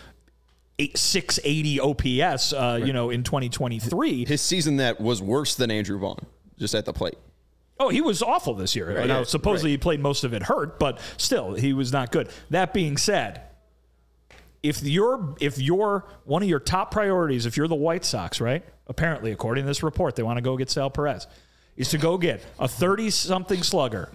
680 0.94 1.80
OPS, 1.80 2.54
uh, 2.54 2.58
right. 2.58 2.86
you 2.86 2.94
know, 2.94 3.10
in 3.10 3.24
2023. 3.24 4.26
His 4.26 4.42
season 4.42 4.78
that 4.78 5.02
was 5.02 5.22
worse 5.22 5.56
than 5.56 5.72
Andrew 5.72 5.98
Vaughn, 5.98 6.28
just 6.60 6.76
at 6.76 6.86
the 6.86 6.94
plate. 6.94 7.18
Oh, 7.80 7.90
he 7.90 8.02
was 8.02 8.22
awful 8.22 8.54
this 8.54 8.76
year. 8.76 8.96
Right, 8.98 9.08
now, 9.08 9.24
supposedly 9.24 9.72
right. 9.72 9.74
he 9.74 9.78
played 9.78 10.00
most 10.00 10.24
of 10.24 10.34
it 10.34 10.44
hurt, 10.44 10.80
but 10.80 11.00
still, 11.18 11.54
he 11.54 11.74
was 11.74 11.92
not 11.92 12.12
good. 12.12 12.30
That 12.50 12.74
being 12.74 12.96
said, 12.96 13.42
if 14.64 14.82
you're 14.82 15.36
if 15.42 15.60
you're 15.60 16.06
one 16.24 16.42
of 16.42 16.50
your 16.50 16.60
top 16.60 16.92
priorities, 16.92 17.46
if 17.46 17.58
you're 17.58 17.68
the 17.68 17.76
White 17.76 18.06
Sox, 18.06 18.40
right? 18.40 18.64
Apparently, 18.88 19.32
according 19.32 19.66
to 19.66 19.68
this 19.68 19.84
report, 19.84 20.16
they 20.16 20.24
want 20.24 20.38
to 20.38 20.42
go 20.42 20.56
get 20.58 20.70
Sal 20.70 20.90
Perez, 20.90 21.28
is 21.76 21.90
to 21.90 21.98
go 21.98 22.18
get 22.18 22.42
a 22.60 22.68
thirty-something 22.68 23.62
slugger 23.62 24.10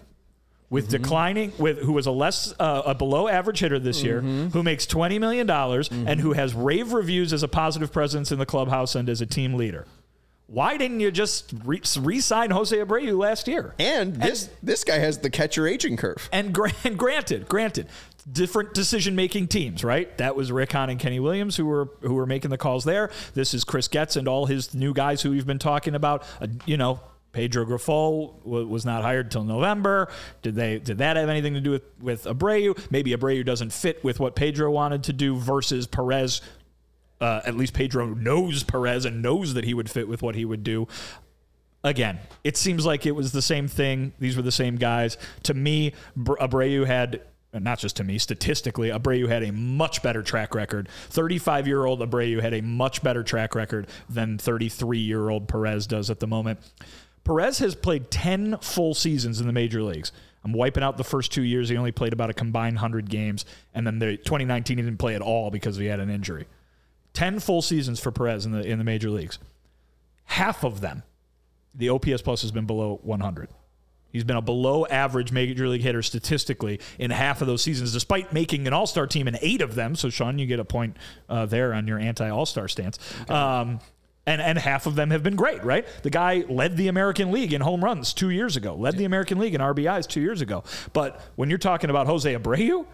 with 0.70 0.84
mm-hmm. 0.84 1.02
declining 1.02 1.52
with 1.58 1.78
who 1.80 1.92
was 1.92 2.06
a 2.06 2.10
less 2.10 2.54
uh, 2.58 2.82
a 2.86 2.94
below 2.94 3.28
average 3.28 3.58
hitter 3.58 3.78
this 3.78 3.98
mm-hmm. 3.98 4.06
year 4.06 4.48
who 4.50 4.62
makes 4.62 4.86
20 4.86 5.18
million 5.18 5.46
dollars 5.46 5.88
mm-hmm. 5.88 6.08
and 6.08 6.20
who 6.20 6.32
has 6.32 6.54
rave 6.54 6.92
reviews 6.92 7.32
as 7.32 7.42
a 7.42 7.48
positive 7.48 7.92
presence 7.92 8.32
in 8.32 8.38
the 8.38 8.46
clubhouse 8.46 8.94
and 8.94 9.08
as 9.08 9.20
a 9.20 9.26
team 9.26 9.54
leader 9.54 9.84
why 10.50 10.76
didn't 10.76 10.98
you 10.98 11.12
just 11.12 11.54
re- 11.64 11.80
sign 12.20 12.50
Jose 12.50 12.76
Abreu 12.76 13.16
last 13.16 13.46
year? 13.46 13.72
And 13.78 14.16
this 14.16 14.48
and, 14.48 14.56
this 14.64 14.82
guy 14.82 14.98
has 14.98 15.18
the 15.18 15.30
catcher 15.30 15.66
aging 15.66 15.96
curve. 15.96 16.28
And, 16.32 16.52
gra- 16.52 16.72
and 16.82 16.98
granted, 16.98 17.48
granted, 17.48 17.86
different 18.30 18.74
decision 18.74 19.14
making 19.14 19.46
teams, 19.46 19.84
right? 19.84 20.16
That 20.18 20.34
was 20.34 20.50
Rick 20.50 20.72
Hahn 20.72 20.90
and 20.90 20.98
Kenny 20.98 21.20
Williams 21.20 21.56
who 21.56 21.66
were 21.66 21.88
who 22.00 22.14
were 22.14 22.26
making 22.26 22.50
the 22.50 22.58
calls 22.58 22.82
there. 22.82 23.10
This 23.34 23.54
is 23.54 23.62
Chris 23.62 23.86
Getz 23.86 24.16
and 24.16 24.26
all 24.26 24.46
his 24.46 24.74
new 24.74 24.92
guys 24.92 25.22
who 25.22 25.30
we've 25.30 25.46
been 25.46 25.60
talking 25.60 25.94
about. 25.94 26.24
Uh, 26.40 26.48
you 26.66 26.76
know, 26.76 26.98
Pedro 27.32 27.64
Grifol 27.64 28.44
was 28.44 28.84
not 28.84 29.02
hired 29.02 29.26
until 29.26 29.44
November. 29.44 30.08
Did 30.42 30.56
they? 30.56 30.78
Did 30.80 30.98
that 30.98 31.16
have 31.16 31.28
anything 31.28 31.54
to 31.54 31.60
do 31.60 31.70
with 31.70 31.82
with 32.00 32.24
Abreu? 32.24 32.76
Maybe 32.90 33.12
Abreu 33.12 33.44
doesn't 33.44 33.72
fit 33.72 34.02
with 34.02 34.18
what 34.18 34.34
Pedro 34.34 34.70
wanted 34.70 35.04
to 35.04 35.12
do 35.12 35.36
versus 35.36 35.86
Perez, 35.86 36.40
uh, 37.20 37.40
at 37.44 37.56
least 37.56 37.74
Pedro 37.74 38.14
knows 38.14 38.62
Perez 38.62 39.04
and 39.04 39.22
knows 39.22 39.54
that 39.54 39.64
he 39.64 39.74
would 39.74 39.90
fit 39.90 40.08
with 40.08 40.22
what 40.22 40.34
he 40.34 40.44
would 40.44 40.64
do. 40.64 40.88
Again, 41.82 42.18
it 42.44 42.56
seems 42.56 42.84
like 42.84 43.06
it 43.06 43.12
was 43.12 43.32
the 43.32 43.42
same 43.42 43.66
thing. 43.66 44.12
These 44.18 44.36
were 44.36 44.42
the 44.42 44.52
same 44.52 44.76
guys. 44.76 45.16
To 45.44 45.54
me, 45.54 45.92
Abreu 46.18 46.86
had 46.86 47.22
not 47.52 47.78
just 47.80 47.96
to 47.96 48.04
me, 48.04 48.18
statistically, 48.18 48.90
Abreu 48.90 49.28
had 49.28 49.42
a 49.42 49.50
much 49.50 50.02
better 50.02 50.22
track 50.22 50.54
record. 50.54 50.88
35 51.08 51.66
year 51.66 51.84
old 51.84 52.00
Abreu 52.00 52.40
had 52.40 52.54
a 52.54 52.60
much 52.60 53.02
better 53.02 53.22
track 53.22 53.54
record 53.54 53.88
than 54.08 54.38
33 54.38 54.98
year 54.98 55.30
old 55.30 55.48
Perez 55.48 55.86
does 55.86 56.10
at 56.10 56.20
the 56.20 56.26
moment. 56.26 56.60
Perez 57.24 57.58
has 57.58 57.74
played 57.74 58.10
10 58.10 58.58
full 58.58 58.94
seasons 58.94 59.40
in 59.40 59.46
the 59.46 59.52
major 59.52 59.82
leagues. 59.82 60.12
I'm 60.44 60.52
wiping 60.52 60.82
out 60.82 60.96
the 60.96 61.04
first 61.04 61.32
two 61.32 61.42
years. 61.42 61.68
He 61.68 61.76
only 61.76 61.92
played 61.92 62.12
about 62.12 62.30
a 62.30 62.34
combined 62.34 62.76
100 62.76 63.10
games. 63.10 63.44
And 63.74 63.86
then 63.86 63.98
the 63.98 64.16
2019, 64.16 64.78
he 64.78 64.82
didn't 64.82 64.98
play 64.98 65.14
at 65.14 65.20
all 65.20 65.50
because 65.50 65.76
he 65.76 65.86
had 65.86 66.00
an 66.00 66.08
injury. 66.08 66.46
10 67.20 67.38
full 67.38 67.60
seasons 67.60 68.00
for 68.00 68.10
Perez 68.10 68.46
in 68.46 68.52
the 68.52 68.66
in 68.66 68.78
the 68.78 68.84
major 68.84 69.10
leagues. 69.10 69.38
Half 70.24 70.64
of 70.64 70.80
them, 70.80 71.02
the 71.74 71.90
OPS 71.90 72.22
plus 72.22 72.40
has 72.40 72.50
been 72.50 72.64
below 72.64 72.98
100. 73.02 73.50
He's 74.10 74.24
been 74.24 74.38
a 74.38 74.40
below 74.40 74.86
average 74.86 75.30
major 75.30 75.68
league 75.68 75.82
hitter 75.82 76.00
statistically 76.00 76.80
in 76.98 77.10
half 77.10 77.42
of 77.42 77.46
those 77.46 77.60
seasons, 77.60 77.92
despite 77.92 78.32
making 78.32 78.66
an 78.66 78.72
all 78.72 78.86
star 78.86 79.06
team 79.06 79.28
in 79.28 79.36
eight 79.42 79.60
of 79.60 79.74
them. 79.74 79.96
So, 79.96 80.08
Sean, 80.08 80.38
you 80.38 80.46
get 80.46 80.60
a 80.60 80.64
point 80.64 80.96
uh, 81.28 81.44
there 81.44 81.74
on 81.74 81.86
your 81.86 81.98
anti 81.98 82.26
all 82.30 82.46
star 82.46 82.68
stance. 82.68 82.98
Okay. 83.20 83.34
Um, 83.34 83.80
and, 84.24 84.40
and 84.40 84.56
half 84.56 84.86
of 84.86 84.94
them 84.94 85.10
have 85.10 85.22
been 85.22 85.36
great, 85.36 85.62
right? 85.62 85.86
The 86.02 86.10
guy 86.10 86.46
led 86.48 86.78
the 86.78 86.88
American 86.88 87.32
League 87.32 87.52
in 87.52 87.60
home 87.60 87.84
runs 87.84 88.14
two 88.14 88.30
years 88.30 88.56
ago, 88.56 88.74
led 88.74 88.96
the 88.96 89.04
American 89.04 89.38
League 89.38 89.54
in 89.54 89.60
RBIs 89.60 90.08
two 90.08 90.22
years 90.22 90.40
ago. 90.40 90.64
But 90.94 91.20
when 91.36 91.50
you're 91.50 91.58
talking 91.58 91.90
about 91.90 92.06
Jose 92.06 92.34
Abreu, 92.34 92.86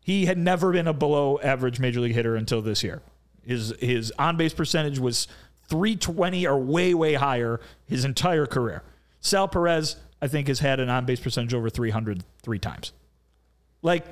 he 0.00 0.24
had 0.24 0.38
never 0.38 0.72
been 0.72 0.86
a 0.86 0.94
below 0.94 1.38
average 1.42 1.78
major 1.78 2.00
league 2.00 2.14
hitter 2.14 2.34
until 2.34 2.62
this 2.62 2.82
year. 2.82 3.02
His 3.48 3.72
his 3.80 4.12
on 4.18 4.36
base 4.36 4.52
percentage 4.52 4.98
was 4.98 5.26
320 5.68 6.46
or 6.46 6.58
way 6.58 6.92
way 6.92 7.14
higher 7.14 7.60
his 7.86 8.04
entire 8.04 8.44
career. 8.44 8.82
Sal 9.22 9.48
Perez, 9.48 9.96
I 10.20 10.28
think, 10.28 10.48
has 10.48 10.60
had 10.60 10.80
an 10.80 10.90
on 10.90 11.06
base 11.06 11.18
percentage 11.18 11.54
over 11.54 11.70
300 11.70 12.24
three 12.42 12.58
times. 12.58 12.92
Like, 13.80 14.04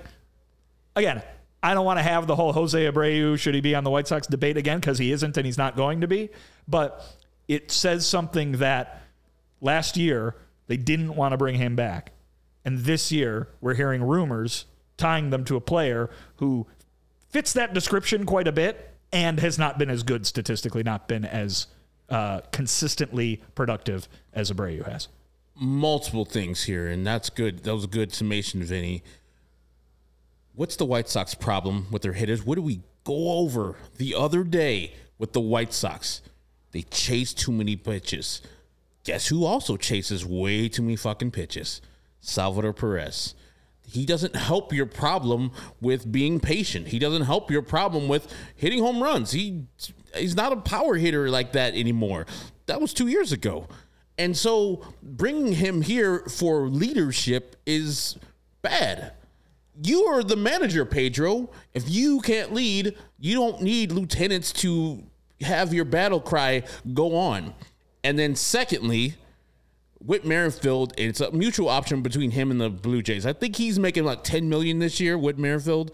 again, 0.94 1.22
I 1.62 1.74
don't 1.74 1.84
want 1.84 1.98
to 1.98 2.02
have 2.02 2.26
the 2.26 2.34
whole 2.34 2.54
Jose 2.54 2.78
Abreu 2.78 3.38
should 3.38 3.54
he 3.54 3.60
be 3.60 3.74
on 3.74 3.84
the 3.84 3.90
White 3.90 4.08
Sox 4.08 4.26
debate 4.26 4.56
again 4.56 4.80
because 4.80 4.96
he 4.98 5.12
isn't 5.12 5.36
and 5.36 5.44
he's 5.44 5.58
not 5.58 5.76
going 5.76 6.00
to 6.00 6.08
be. 6.08 6.30
But 6.66 7.04
it 7.46 7.70
says 7.70 8.06
something 8.06 8.52
that 8.52 9.02
last 9.60 9.98
year 9.98 10.34
they 10.66 10.78
didn't 10.78 11.14
want 11.14 11.32
to 11.32 11.36
bring 11.36 11.56
him 11.56 11.76
back, 11.76 12.12
and 12.64 12.78
this 12.78 13.12
year 13.12 13.48
we're 13.60 13.74
hearing 13.74 14.02
rumors 14.02 14.64
tying 14.96 15.28
them 15.28 15.44
to 15.44 15.56
a 15.56 15.60
player 15.60 16.08
who 16.36 16.66
fits 17.28 17.52
that 17.52 17.74
description 17.74 18.24
quite 18.24 18.48
a 18.48 18.52
bit 18.52 18.95
and 19.12 19.40
has 19.40 19.58
not 19.58 19.78
been 19.78 19.90
as 19.90 20.02
good 20.02 20.26
statistically, 20.26 20.82
not 20.82 21.08
been 21.08 21.24
as 21.24 21.66
uh, 22.08 22.40
consistently 22.52 23.42
productive 23.54 24.08
as 24.32 24.50
Abreu 24.50 24.84
has. 24.84 25.08
multiple 25.58 26.24
things 26.24 26.64
here, 26.64 26.86
and 26.88 27.06
that's 27.06 27.30
good. 27.30 27.64
That 27.64 27.74
was 27.74 27.84
a 27.84 27.88
good 27.88 28.12
summation, 28.12 28.62
Vinnie. 28.62 29.02
What's 30.54 30.76
the 30.76 30.84
White 30.84 31.08
Sox 31.08 31.34
problem 31.34 31.86
with 31.90 32.02
their 32.02 32.12
hitters? 32.14 32.44
What 32.44 32.54
did 32.56 32.64
we 32.64 32.80
go 33.04 33.38
over 33.38 33.76
the 33.96 34.14
other 34.14 34.44
day 34.44 34.94
with 35.18 35.32
the 35.32 35.40
White 35.40 35.72
Sox? 35.72 36.22
They 36.72 36.82
chase 36.82 37.32
too 37.34 37.52
many 37.52 37.76
pitches. 37.76 38.42
Guess 39.04 39.28
who 39.28 39.44
also 39.44 39.76
chases 39.76 40.26
way 40.26 40.68
too 40.68 40.82
many 40.82 40.96
fucking 40.96 41.30
pitches? 41.30 41.80
Salvador 42.20 42.72
Perez. 42.72 43.34
He 43.88 44.04
doesn't 44.04 44.36
help 44.36 44.72
your 44.72 44.86
problem 44.86 45.52
with 45.80 46.10
being 46.10 46.40
patient. 46.40 46.88
He 46.88 46.98
doesn't 46.98 47.22
help 47.22 47.50
your 47.50 47.62
problem 47.62 48.08
with 48.08 48.32
hitting 48.54 48.82
home 48.82 49.02
runs. 49.02 49.30
He 49.30 49.64
he's 50.14 50.34
not 50.34 50.52
a 50.52 50.56
power 50.56 50.96
hitter 50.96 51.30
like 51.30 51.52
that 51.52 51.74
anymore. 51.74 52.26
That 52.66 52.80
was 52.80 52.92
2 52.92 53.06
years 53.06 53.32
ago. 53.32 53.68
And 54.18 54.36
so 54.36 54.82
bringing 55.02 55.52
him 55.52 55.82
here 55.82 56.20
for 56.20 56.68
leadership 56.68 57.56
is 57.66 58.18
bad. 58.62 59.12
You 59.82 60.04
are 60.06 60.22
the 60.22 60.36
manager, 60.36 60.84
Pedro. 60.84 61.50
If 61.74 61.88
you 61.88 62.20
can't 62.20 62.52
lead, 62.54 62.96
you 63.18 63.34
don't 63.34 63.60
need 63.60 63.92
lieutenants 63.92 64.52
to 64.54 65.02
have 65.42 65.74
your 65.74 65.84
battle 65.84 66.20
cry 66.20 66.62
go 66.94 67.14
on. 67.14 67.54
And 68.02 68.18
then, 68.18 68.36
secondly, 68.36 69.16
Whit 70.06 70.24
Merrifield, 70.24 70.94
it's 70.96 71.20
a 71.20 71.32
mutual 71.32 71.68
option 71.68 72.00
between 72.00 72.30
him 72.30 72.50
and 72.50 72.60
the 72.60 72.70
Blue 72.70 73.02
Jays. 73.02 73.26
I 73.26 73.32
think 73.32 73.56
he's 73.56 73.78
making 73.78 74.04
like 74.04 74.22
10 74.22 74.48
million 74.48 74.78
this 74.78 75.00
year, 75.00 75.18
Whit 75.18 75.36
Merrifield. 75.36 75.90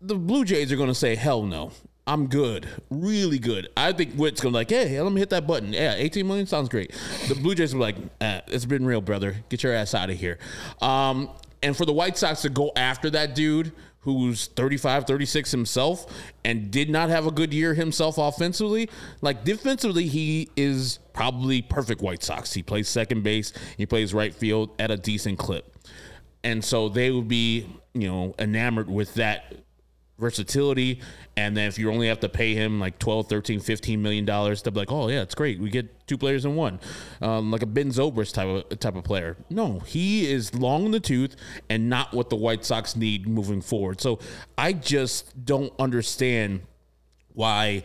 The 0.00 0.16
Blue 0.16 0.44
Jays 0.44 0.72
are 0.72 0.76
going 0.76 0.88
to 0.88 0.94
say, 0.94 1.14
hell 1.14 1.42
no. 1.42 1.70
I'm 2.06 2.26
good, 2.26 2.68
really 2.90 3.38
good. 3.38 3.68
I 3.76 3.92
think 3.92 4.14
Whit's 4.14 4.40
gonna 4.40 4.50
be 4.52 4.54
like, 4.54 4.70
hey, 4.70 5.00
let 5.00 5.12
me 5.12 5.20
hit 5.20 5.30
that 5.30 5.46
button. 5.46 5.72
Yeah, 5.72 5.94
18 5.94 6.26
million 6.26 6.44
sounds 6.46 6.68
great. 6.68 6.92
The 7.28 7.36
Blue 7.36 7.54
Jays 7.54 7.72
be 7.72 7.78
like, 7.78 7.94
eh, 8.20 8.40
it's 8.48 8.64
been 8.64 8.84
real, 8.84 9.00
brother. 9.00 9.36
Get 9.48 9.62
your 9.62 9.72
ass 9.72 9.94
out 9.94 10.10
of 10.10 10.16
here. 10.18 10.38
Um, 10.80 11.30
and 11.62 11.76
for 11.76 11.84
the 11.84 11.92
White 11.92 12.18
Sox 12.18 12.42
to 12.42 12.48
go 12.48 12.72
after 12.74 13.10
that 13.10 13.36
dude 13.36 13.70
who's 14.02 14.46
35, 14.48 15.06
36 15.06 15.50
himself 15.50 16.06
and 16.44 16.70
did 16.70 16.88
not 16.88 17.10
have 17.10 17.26
a 17.26 17.30
good 17.30 17.52
year 17.52 17.74
himself 17.74 18.16
offensively, 18.18 18.88
like 19.20 19.44
defensively, 19.44 20.06
he 20.06 20.48
is 20.56 20.98
probably 21.12 21.60
perfect 21.62 22.00
White 22.00 22.22
Sox. 22.22 22.52
He 22.52 22.62
plays 22.62 22.88
second 22.88 23.22
base, 23.22 23.52
he 23.76 23.86
plays 23.86 24.14
right 24.14 24.34
field 24.34 24.70
at 24.78 24.90
a 24.90 24.96
decent 24.96 25.38
clip. 25.38 25.76
And 26.42 26.64
so 26.64 26.88
they 26.88 27.10
would 27.10 27.28
be, 27.28 27.66
you 27.92 28.08
know, 28.08 28.34
enamored 28.38 28.88
with 28.88 29.14
that 29.14 29.54
versatility. 30.20 31.00
And 31.36 31.56
then 31.56 31.66
if 31.66 31.78
you 31.78 31.90
only 31.90 32.08
have 32.08 32.20
to 32.20 32.28
pay 32.28 32.54
him 32.54 32.78
like 32.78 32.98
12, 32.98 33.28
13, 33.28 33.60
15 33.60 34.02
million 34.02 34.24
dollars, 34.24 34.62
they'll 34.62 34.72
be 34.72 34.80
like, 34.80 34.92
oh 34.92 35.08
yeah, 35.08 35.22
it's 35.22 35.34
great. 35.34 35.58
We 35.58 35.70
get 35.70 36.06
two 36.06 36.18
players 36.18 36.44
in 36.44 36.54
one. 36.54 36.78
Um, 37.20 37.50
like 37.50 37.62
a 37.62 37.66
Ben 37.66 37.88
Zobrist 37.88 38.34
type 38.34 38.46
of 38.46 38.78
type 38.78 38.96
of 38.96 39.04
player. 39.04 39.36
No, 39.48 39.80
he 39.80 40.30
is 40.30 40.54
long 40.54 40.84
in 40.86 40.90
the 40.92 41.00
tooth 41.00 41.34
and 41.68 41.88
not 41.88 42.12
what 42.12 42.30
the 42.30 42.36
White 42.36 42.64
Sox 42.64 42.94
need 42.94 43.26
moving 43.26 43.62
forward. 43.62 44.00
So 44.00 44.20
I 44.56 44.74
just 44.74 45.44
don't 45.44 45.72
understand 45.78 46.62
why 47.32 47.82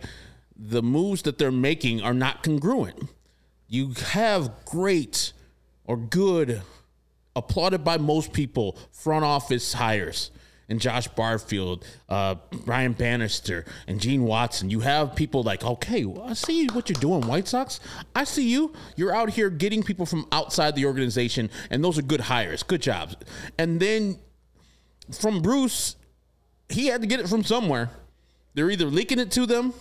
the 0.54 0.82
moves 0.82 1.22
that 1.22 1.38
they're 1.38 1.50
making 1.50 2.02
are 2.02 2.14
not 2.14 2.42
congruent. 2.42 3.10
You 3.68 3.94
have 4.10 4.64
great 4.64 5.32
or 5.84 5.96
good, 5.96 6.62
applauded 7.34 7.84
by 7.84 7.98
most 7.98 8.32
people, 8.32 8.78
front 8.92 9.24
office 9.24 9.72
hires 9.72 10.30
and 10.68 10.80
Josh 10.80 11.08
Barfield, 11.08 11.84
uh, 12.08 12.36
Brian 12.64 12.92
Bannister, 12.92 13.64
and 13.86 14.00
Gene 14.00 14.24
Watson. 14.24 14.70
You 14.70 14.80
have 14.80 15.14
people 15.14 15.42
like, 15.42 15.64
okay, 15.64 16.04
well, 16.04 16.28
I 16.28 16.32
see 16.32 16.66
what 16.68 16.88
you're 16.88 17.00
doing, 17.00 17.26
White 17.26 17.48
Sox. 17.48 17.80
I 18.14 18.24
see 18.24 18.48
you. 18.48 18.72
You're 18.96 19.14
out 19.14 19.30
here 19.30 19.50
getting 19.50 19.82
people 19.82 20.06
from 20.06 20.26
outside 20.32 20.74
the 20.74 20.86
organization, 20.86 21.50
and 21.70 21.82
those 21.84 21.98
are 21.98 22.02
good 22.02 22.20
hires, 22.22 22.62
good 22.62 22.82
jobs. 22.82 23.16
And 23.58 23.80
then 23.80 24.18
from 25.12 25.40
Bruce, 25.42 25.96
he 26.68 26.86
had 26.86 27.00
to 27.00 27.06
get 27.06 27.20
it 27.20 27.28
from 27.28 27.44
somewhere. 27.44 27.90
They're 28.54 28.70
either 28.70 28.86
leaking 28.86 29.18
it 29.18 29.30
to 29.32 29.46
them 29.46 29.74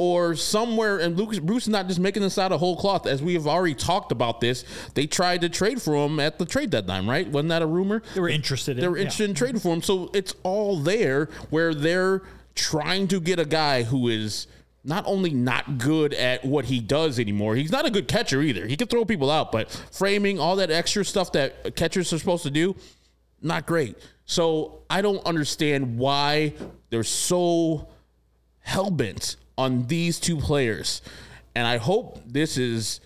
or 0.00 0.34
somewhere, 0.34 0.96
and 0.96 1.14
Lucas 1.18 1.38
Bruce 1.40 1.64
is 1.64 1.68
not 1.68 1.86
just 1.86 2.00
making 2.00 2.22
this 2.22 2.38
out 2.38 2.52
of 2.52 2.58
whole 2.58 2.74
cloth. 2.74 3.06
As 3.06 3.22
we 3.22 3.34
have 3.34 3.46
already 3.46 3.74
talked 3.74 4.12
about 4.12 4.40
this, 4.40 4.64
they 4.94 5.06
tried 5.06 5.42
to 5.42 5.50
trade 5.50 5.82
for 5.82 5.94
him 5.94 6.18
at 6.18 6.38
the 6.38 6.46
trade 6.46 6.70
deadline, 6.70 7.06
right? 7.06 7.28
Wasn't 7.28 7.50
that 7.50 7.60
a 7.60 7.66
rumor? 7.66 8.02
They 8.14 8.20
were 8.22 8.30
interested 8.30 8.78
in 8.78 8.80
They 8.80 8.88
were 8.88 8.96
interested 8.96 9.28
in 9.28 9.36
trading 9.36 9.60
for 9.60 9.74
him. 9.74 9.82
So 9.82 10.10
it's 10.14 10.34
all 10.42 10.78
there 10.78 11.26
where 11.50 11.74
they're 11.74 12.22
trying 12.54 13.08
to 13.08 13.20
get 13.20 13.38
a 13.38 13.44
guy 13.44 13.82
who 13.82 14.08
is 14.08 14.46
not 14.84 15.04
only 15.06 15.34
not 15.34 15.76
good 15.76 16.14
at 16.14 16.46
what 16.46 16.64
he 16.64 16.80
does 16.80 17.18
anymore, 17.18 17.54
he's 17.54 17.70
not 17.70 17.84
a 17.84 17.90
good 17.90 18.08
catcher 18.08 18.40
either. 18.40 18.66
He 18.66 18.78
can 18.78 18.88
throw 18.88 19.04
people 19.04 19.30
out, 19.30 19.52
but 19.52 19.70
framing, 19.92 20.40
all 20.40 20.56
that 20.56 20.70
extra 20.70 21.04
stuff 21.04 21.32
that 21.32 21.76
catchers 21.76 22.10
are 22.14 22.18
supposed 22.18 22.44
to 22.44 22.50
do, 22.50 22.74
not 23.42 23.66
great. 23.66 23.98
So 24.24 24.80
I 24.88 25.02
don't 25.02 25.22
understand 25.26 25.98
why 25.98 26.54
they're 26.88 27.04
so 27.04 27.88
hell 28.60 28.90
bent 28.90 29.36
on 29.60 29.86
these 29.88 30.18
two 30.18 30.38
players. 30.38 31.02
And 31.54 31.66
I 31.66 31.76
hope 31.76 32.18
this 32.26 32.56
is 32.56 33.00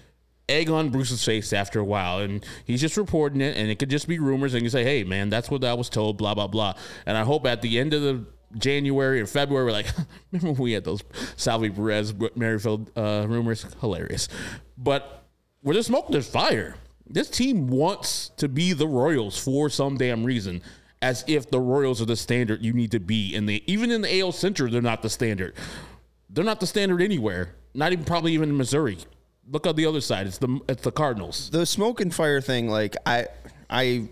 egg 0.49 0.71
on 0.71 0.91
Bruce's 0.91 1.25
face 1.25 1.53
after 1.53 1.81
a 1.81 1.85
while. 1.85 2.21
And 2.21 2.45
he's 2.65 2.81
just 2.81 2.97
reporting 2.97 3.41
it, 3.41 3.57
and 3.57 3.71
it 3.71 3.79
could 3.81 3.91
just 3.91 4.07
be 4.07 4.21
rumors. 4.21 4.55
And 4.55 4.63
you 4.63 4.71
say, 4.71 4.85
hey, 4.85 5.03
man, 5.03 5.31
that's 5.31 5.51
what 5.51 5.65
I 5.65 5.75
was 5.75 5.89
told, 5.89 6.17
blah, 6.17 6.35
blah, 6.35 6.47
blah. 6.47 6.75
And 7.07 7.17
I 7.17 7.25
hope 7.25 7.45
at 7.47 7.61
the 7.61 7.81
end 7.81 7.93
of 7.93 8.03
the 8.03 8.25
January 8.57 9.21
or 9.21 9.27
February, 9.27 9.65
we're 9.65 9.73
like, 9.73 9.87
remember 10.33 10.53
when 10.53 10.63
we 10.63 10.73
had 10.73 10.85
those 10.85 11.03
Salvy 11.37 11.71
Perez, 11.71 12.15
Merrifield 12.37 12.97
uh, 12.97 13.27
rumors? 13.29 13.67
Hilarious. 13.81 14.29
But 14.79 15.27
where 15.63 15.75
there's 15.75 15.87
smoke, 15.87 16.07
there's 16.11 16.29
fire. 16.29 16.77
This 17.05 17.29
team 17.29 17.67
wants 17.67 18.29
to 18.37 18.49
be 18.49 18.73
the 18.73 18.87
Royals 18.87 19.37
for 19.37 19.69
some 19.69 19.97
damn 19.97 20.23
reason. 20.23 20.63
As 21.03 21.23
if 21.27 21.51
the 21.51 21.61
Royals 21.61 22.01
are 22.01 22.07
the 22.07 22.17
standard 22.17 22.63
you 22.63 22.73
need 22.73 22.93
to 22.93 23.01
be. 23.01 23.35
And 23.35 23.47
the 23.47 23.63
even 23.67 23.91
in 23.91 24.03
the 24.03 24.21
AL 24.21 24.33
Center, 24.33 24.71
they're 24.71 24.81
not 24.81 25.03
the 25.03 25.11
standard. 25.11 25.55
They're 26.31 26.45
not 26.45 26.61
the 26.61 26.67
standard 26.67 27.03
anywhere. 27.03 27.55
Not 27.75 27.93
even 27.93 28.05
probably 28.05 28.33
even 28.33 28.51
in 28.51 28.57
Missouri. 28.57 28.99
Look 29.51 29.67
on 29.67 29.77
the 29.77 29.87
other 29.87 30.01
side. 30.01 30.27
It's 30.27 30.39
the 30.39 30.61
it's 30.69 30.83
the 30.83 30.93
Cardinals. 30.93 31.51
The 31.51 31.67
smoke 31.67 32.01
and 32.01 32.15
fire 32.15 32.41
thing, 32.41 32.69
like 32.69 32.97
I, 33.05 33.27
I, 33.69 34.09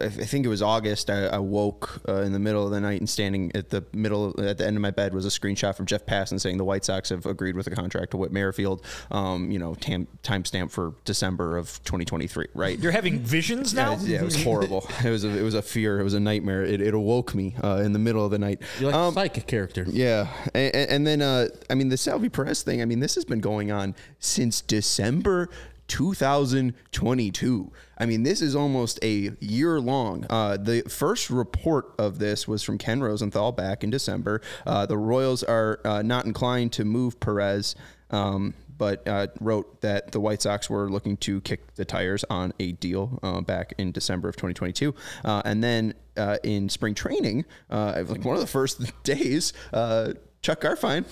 I 0.00 0.08
think 0.08 0.44
it 0.46 0.48
was 0.48 0.62
August. 0.62 1.10
I, 1.10 1.26
I 1.26 1.38
woke 1.38 2.00
uh, 2.08 2.22
in 2.22 2.32
the 2.32 2.38
middle 2.38 2.64
of 2.64 2.70
the 2.72 2.80
night 2.80 3.00
and 3.00 3.08
standing 3.08 3.50
at 3.54 3.70
the 3.70 3.84
middle 3.92 4.34
at 4.40 4.58
the 4.58 4.66
end 4.66 4.76
of 4.76 4.80
my 4.80 4.90
bed 4.90 5.14
was 5.14 5.24
a 5.26 5.28
screenshot 5.28 5.74
from 5.76 5.86
Jeff 5.86 6.06
Passan 6.06 6.40
saying 6.40 6.56
the 6.58 6.64
White 6.64 6.84
Sox 6.84 7.08
have 7.10 7.26
agreed 7.26 7.56
with 7.56 7.66
a 7.66 7.70
contract 7.70 8.12
to 8.12 8.16
Whit 8.16 8.32
Merrifield. 8.32 8.84
Um, 9.10 9.50
you 9.50 9.58
know, 9.58 9.74
tam- 9.74 10.08
timestamp 10.22 10.70
for 10.70 10.94
December 11.04 11.56
of 11.56 11.82
2023. 11.84 12.46
Right. 12.54 12.78
You're 12.78 12.92
having 12.92 13.18
visions 13.20 13.74
now. 13.74 13.96
Yeah, 14.00 14.18
it 14.20 14.24
was 14.24 14.42
horrible. 14.42 14.86
it 15.04 15.10
was 15.10 15.24
a, 15.24 15.28
it 15.36 15.42
was 15.42 15.54
a 15.54 15.62
fear. 15.62 16.00
It 16.00 16.04
was 16.04 16.14
a 16.14 16.20
nightmare. 16.20 16.62
It, 16.64 16.80
it 16.80 16.94
awoke 16.94 17.34
me 17.34 17.54
uh, 17.62 17.82
in 17.84 17.92
the 17.92 17.98
middle 17.98 18.24
of 18.24 18.30
the 18.30 18.38
night. 18.38 18.60
You're 18.80 18.90
like 18.90 18.98
Um, 19.00 19.10
a 19.10 19.14
psychic 19.14 19.46
character. 19.46 19.84
yeah, 19.88 20.28
and, 20.54 20.74
and 20.74 21.06
then 21.06 21.22
uh, 21.22 21.48
I 21.70 21.74
mean 21.74 21.88
the 21.88 21.96
Salvy 21.96 22.28
Perez 22.28 22.62
thing. 22.62 22.82
I 22.82 22.84
mean 22.84 23.00
this 23.00 23.14
has 23.14 23.24
been 23.24 23.40
going 23.40 23.70
on 23.72 23.94
since 24.18 24.60
December 24.60 25.48
2022. 25.92 27.70
I 27.98 28.06
mean 28.06 28.22
this 28.22 28.40
is 28.40 28.56
almost 28.56 28.98
a 29.02 29.30
year 29.40 29.78
long. 29.78 30.24
Uh, 30.30 30.56
the 30.56 30.80
first 30.88 31.28
report 31.28 31.94
of 31.98 32.18
this 32.18 32.48
was 32.48 32.62
from 32.62 32.78
Ken 32.78 33.02
Rosenthal 33.02 33.52
back 33.52 33.84
in 33.84 33.90
December. 33.90 34.40
Uh, 34.66 34.86
the 34.86 34.96
Royals 34.96 35.42
are 35.42 35.80
uh, 35.84 36.00
not 36.00 36.24
inclined 36.24 36.72
to 36.72 36.86
move 36.86 37.20
Perez. 37.20 37.74
Um, 38.10 38.54
but 38.78 39.06
uh, 39.06 39.28
wrote 39.38 39.80
that 39.82 40.12
the 40.12 40.18
White 40.18 40.42
Sox 40.42 40.68
were 40.68 40.90
looking 40.90 41.16
to 41.18 41.40
kick 41.42 41.74
the 41.74 41.84
tires 41.84 42.24
on 42.28 42.52
a 42.58 42.72
deal 42.72 43.20
uh, 43.22 43.40
back 43.40 43.74
in 43.78 43.92
December 43.92 44.28
of 44.28 44.34
2022. 44.36 44.94
Uh, 45.24 45.42
and 45.44 45.62
then 45.62 45.94
uh, 46.16 46.38
in 46.42 46.68
spring 46.68 46.94
training, 46.94 47.44
uh, 47.70 48.02
like 48.08 48.24
one 48.24 48.34
of 48.34 48.40
the 48.40 48.46
first 48.46 48.80
days, 49.04 49.52
uh, 49.72 50.14
Chuck 50.42 50.62
Garfien 50.62 51.04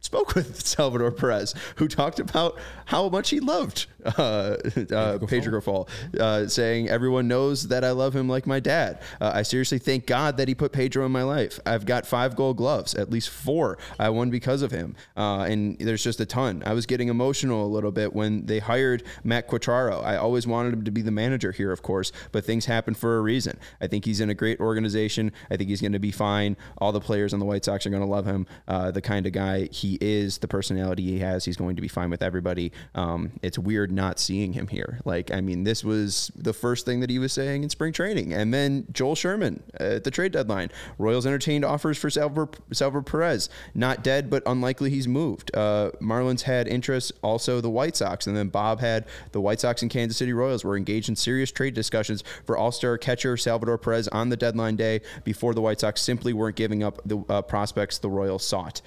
spoke 0.00 0.34
with 0.34 0.66
Salvador 0.66 1.10
Perez, 1.10 1.54
who 1.76 1.88
talked 1.88 2.20
about 2.20 2.58
how 2.86 3.08
much 3.08 3.30
he 3.30 3.40
loved 3.40 3.86
uh, 4.04 4.56
uh, 4.92 5.18
Pedro 5.26 5.60
Grifol, 5.60 5.88
uh, 6.18 6.46
saying, 6.48 6.88
Everyone 6.88 7.28
knows 7.28 7.68
that 7.68 7.84
I 7.84 7.90
love 7.90 8.14
him 8.14 8.28
like 8.28 8.46
my 8.46 8.60
dad. 8.60 9.00
Uh, 9.20 9.32
I 9.34 9.42
seriously 9.42 9.78
thank 9.78 10.06
God 10.06 10.36
that 10.36 10.48
he 10.48 10.54
put 10.54 10.72
Pedro 10.72 11.04
in 11.04 11.12
my 11.12 11.22
life. 11.22 11.58
I've 11.66 11.84
got 11.84 12.06
five 12.06 12.36
gold 12.36 12.56
gloves, 12.56 12.94
at 12.94 13.10
least 13.10 13.28
four. 13.30 13.78
I 13.98 14.10
won 14.10 14.30
because 14.30 14.62
of 14.62 14.70
him. 14.70 14.94
Uh, 15.16 15.40
and 15.40 15.78
there's 15.78 16.02
just 16.02 16.20
a 16.20 16.26
ton. 16.26 16.62
I 16.64 16.72
was 16.72 16.86
getting 16.86 17.08
emotional 17.08 17.64
a 17.64 17.68
little 17.68 17.92
bit 17.92 18.14
when 18.14 18.46
they 18.46 18.60
hired 18.60 19.02
Matt 19.24 19.48
Quatraro. 19.48 20.02
I 20.04 20.16
always 20.16 20.46
wanted 20.46 20.72
him 20.72 20.84
to 20.84 20.90
be 20.90 21.02
the 21.02 21.10
manager 21.10 21.52
here, 21.52 21.72
of 21.72 21.82
course, 21.82 22.12
but 22.32 22.44
things 22.44 22.66
happen 22.66 22.94
for 22.94 23.18
a 23.18 23.20
reason. 23.20 23.58
I 23.80 23.86
think 23.88 24.04
he's 24.04 24.20
in 24.20 24.30
a 24.30 24.34
great 24.34 24.60
organization. 24.60 25.32
I 25.50 25.56
think 25.56 25.68
he's 25.68 25.80
going 25.80 25.92
to 25.92 25.98
be 25.98 26.12
fine. 26.12 26.56
All 26.78 26.92
the 26.92 27.00
players 27.00 27.34
on 27.34 27.40
the 27.40 27.46
White 27.46 27.64
Sox 27.64 27.86
are 27.86 27.90
going 27.90 28.02
to 28.02 28.08
love 28.08 28.26
him, 28.26 28.46
uh, 28.66 28.90
the 28.90 29.02
kind 29.02 29.26
of 29.26 29.32
guy 29.32 29.68
he 29.70 29.87
he 29.88 29.98
is 30.00 30.38
the 30.38 30.48
personality 30.48 31.02
he 31.02 31.18
has. 31.20 31.44
He's 31.44 31.56
going 31.56 31.76
to 31.76 31.82
be 31.82 31.88
fine 31.88 32.10
with 32.10 32.22
everybody. 32.22 32.72
Um, 32.94 33.32
it's 33.42 33.58
weird 33.58 33.90
not 33.90 34.18
seeing 34.18 34.52
him 34.52 34.68
here. 34.68 35.00
Like, 35.04 35.32
I 35.32 35.40
mean, 35.40 35.64
this 35.64 35.82
was 35.82 36.30
the 36.36 36.52
first 36.52 36.84
thing 36.84 37.00
that 37.00 37.10
he 37.10 37.18
was 37.18 37.32
saying 37.32 37.62
in 37.62 37.70
spring 37.70 37.92
training. 37.92 38.34
And 38.34 38.52
then 38.52 38.86
Joel 38.92 39.14
Sherman 39.14 39.62
at 39.74 40.04
the 40.04 40.10
trade 40.10 40.32
deadline. 40.32 40.70
Royals 40.98 41.26
entertained 41.26 41.64
offers 41.64 41.96
for 41.96 42.10
Salvador, 42.10 43.02
Perez. 43.02 43.48
Not 43.74 44.04
dead, 44.04 44.28
but 44.28 44.42
unlikely 44.46 44.90
he's 44.90 45.08
moved. 45.08 45.54
Uh, 45.54 45.90
Marlins 46.02 46.42
had 46.42 46.68
interest, 46.68 47.12
also 47.22 47.60
the 47.60 47.70
White 47.70 47.96
Sox. 47.96 48.26
And 48.26 48.36
then 48.36 48.48
Bob 48.48 48.80
had 48.80 49.06
the 49.32 49.40
White 49.40 49.60
Sox 49.60 49.82
and 49.82 49.90
Kansas 49.90 50.18
City 50.18 50.32
Royals 50.32 50.64
were 50.64 50.76
engaged 50.76 51.08
in 51.08 51.16
serious 51.16 51.50
trade 51.50 51.74
discussions 51.74 52.22
for 52.44 52.56
All 52.56 52.72
Star 52.72 52.98
catcher 52.98 53.36
Salvador 53.36 53.78
Perez 53.78 54.08
on 54.08 54.28
the 54.28 54.36
deadline 54.36 54.76
day 54.76 55.00
before 55.24 55.54
the 55.54 55.60
White 55.60 55.80
Sox 55.80 56.02
simply 56.02 56.32
weren't 56.32 56.56
giving 56.56 56.82
up 56.82 57.00
the 57.06 57.24
uh, 57.28 57.42
prospects 57.42 57.98
the 57.98 58.10
Royals 58.10 58.44
sought. 58.44 58.82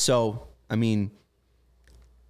So, 0.00 0.48
I 0.70 0.76
mean, 0.76 1.10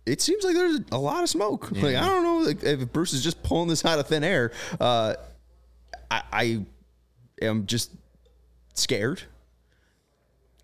it 0.05 0.21
seems 0.21 0.43
like 0.43 0.55
there's 0.55 0.81
a 0.91 0.99
lot 0.99 1.23
of 1.23 1.29
smoke. 1.29 1.71
Yeah. 1.73 1.83
Like 1.85 1.97
I 1.97 2.07
don't 2.07 2.25
know 2.25 2.39
like, 2.39 2.65
if 2.65 2.93
Bruce 2.93 3.13
is 3.13 3.23
just 3.23 3.45
pulling 3.45 3.69
this 3.69 3.85
out 3.85 4.01
of 4.01 4.09
thin 4.09 4.25
air. 4.25 4.51
Uh, 4.81 5.15
I, 6.11 6.23
I 6.33 6.67
am 7.41 7.67
just 7.67 7.93
scared. 8.75 9.23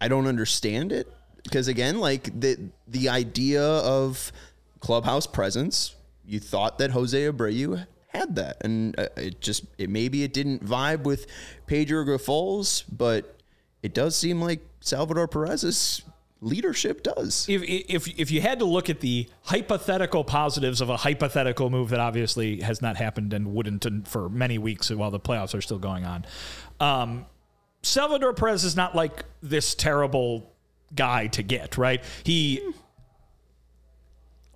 I 0.00 0.08
don't 0.08 0.26
understand 0.26 0.90
it 0.90 1.06
because 1.44 1.68
again, 1.68 2.00
like 2.00 2.40
the 2.40 2.58
the 2.88 3.08
idea 3.08 3.62
of 3.62 4.32
clubhouse 4.80 5.28
presence, 5.28 5.94
you 6.26 6.40
thought 6.40 6.78
that 6.78 6.90
Jose 6.90 7.16
Abreu 7.16 7.86
had 8.08 8.34
that, 8.34 8.56
and 8.62 8.98
uh, 8.98 9.06
it 9.16 9.40
just 9.40 9.64
it 9.78 9.90
maybe 9.90 10.24
it 10.24 10.32
didn't 10.32 10.66
vibe 10.66 11.04
with 11.04 11.28
Pedro 11.68 12.04
Grifol's, 12.04 12.82
but 12.82 13.38
it 13.84 13.94
does 13.94 14.16
seem 14.16 14.42
like 14.42 14.60
Salvador 14.80 15.28
Perez's 15.28 16.02
leadership 16.40 17.02
does. 17.02 17.46
If, 17.48 17.62
if 17.62 18.08
if 18.18 18.30
you 18.30 18.40
had 18.40 18.58
to 18.58 18.64
look 18.64 18.90
at 18.90 19.00
the 19.00 19.28
hypothetical 19.42 20.24
positives 20.24 20.80
of 20.80 20.90
a 20.90 20.96
hypothetical 20.96 21.70
move 21.70 21.90
that 21.90 22.00
obviously 22.00 22.60
has 22.60 22.82
not 22.82 22.96
happened 22.96 23.32
and 23.32 23.54
wouldn't 23.54 24.08
for 24.08 24.28
many 24.28 24.58
weeks 24.58 24.90
while 24.90 25.10
the 25.10 25.20
playoffs 25.20 25.54
are 25.54 25.60
still 25.60 25.78
going 25.78 26.04
on, 26.04 26.26
um, 26.80 27.26
Salvador 27.82 28.32
Perez 28.32 28.64
is 28.64 28.76
not 28.76 28.94
like 28.94 29.24
this 29.42 29.74
terrible 29.74 30.52
guy 30.94 31.28
to 31.28 31.42
get. 31.42 31.78
Right? 31.78 32.02
He. 32.24 32.62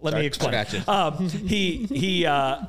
Let 0.03 0.13
Sorry, 0.13 0.23
me 0.23 0.27
explain. 0.27 0.85
Um, 0.89 1.29
he 1.29 1.85
he 1.85 2.25
uh, 2.25 2.63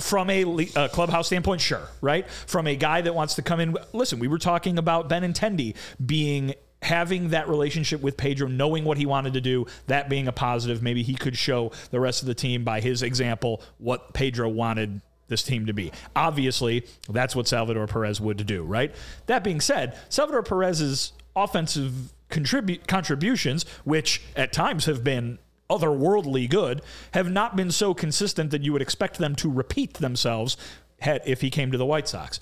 from 0.00 0.28
a, 0.30 0.42
a, 0.74 0.88
clubhouse 0.88 1.28
standpoint, 1.28 1.60
sure, 1.60 1.88
right? 2.00 2.28
From 2.28 2.66
a 2.66 2.74
guy 2.74 3.02
that 3.02 3.14
wants 3.14 3.36
to 3.36 3.42
come 3.42 3.60
in. 3.60 3.76
Listen, 3.92 4.18
we 4.18 4.26
were 4.26 4.38
talking 4.38 4.78
about 4.78 5.08
Ben 5.08 5.22
Benintendi 5.22 5.76
being 6.04 6.54
having 6.82 7.28
that 7.28 7.48
relationship 7.48 8.00
with 8.00 8.16
Pedro, 8.16 8.48
knowing 8.48 8.84
what 8.84 8.98
he 8.98 9.06
wanted 9.06 9.32
to 9.34 9.40
do, 9.40 9.66
that 9.86 10.08
being 10.08 10.28
a 10.28 10.32
positive. 10.32 10.82
Maybe 10.82 11.02
he 11.02 11.14
could 11.14 11.38
show 11.38 11.72
the 11.90 12.00
rest 12.00 12.22
of 12.22 12.26
the 12.26 12.34
team 12.34 12.64
by 12.64 12.80
his 12.80 13.02
example 13.02 13.62
what 13.78 14.12
Pedro 14.12 14.48
wanted 14.48 15.00
this 15.28 15.42
team 15.42 15.66
to 15.66 15.72
be. 15.72 15.92
Obviously, 16.14 16.84
that's 17.08 17.34
what 17.34 17.48
Salvador 17.48 17.86
Perez 17.86 18.20
would 18.20 18.44
do, 18.46 18.64
right? 18.64 18.94
That 19.26 19.44
being 19.44 19.60
said, 19.60 19.98
Salvador 20.08 20.42
Perez's 20.42 21.12
offensive 21.34 22.12
contribute 22.28 22.86
contributions, 22.88 23.64
which 23.84 24.20
at 24.36 24.52
times 24.52 24.86
have 24.86 25.04
been 25.04 25.38
otherworldly 25.70 26.50
good, 26.50 26.82
have 27.14 27.30
not 27.30 27.56
been 27.56 27.70
so 27.70 27.94
consistent 27.94 28.50
that 28.50 28.62
you 28.62 28.72
would 28.72 28.82
expect 28.82 29.18
them 29.18 29.34
to 29.36 29.50
repeat 29.50 29.94
themselves 29.94 30.56
if 31.00 31.40
he 31.40 31.48
came 31.48 31.72
to 31.72 31.78
the 31.78 31.86
White 31.86 32.08
Sox. 32.08 32.40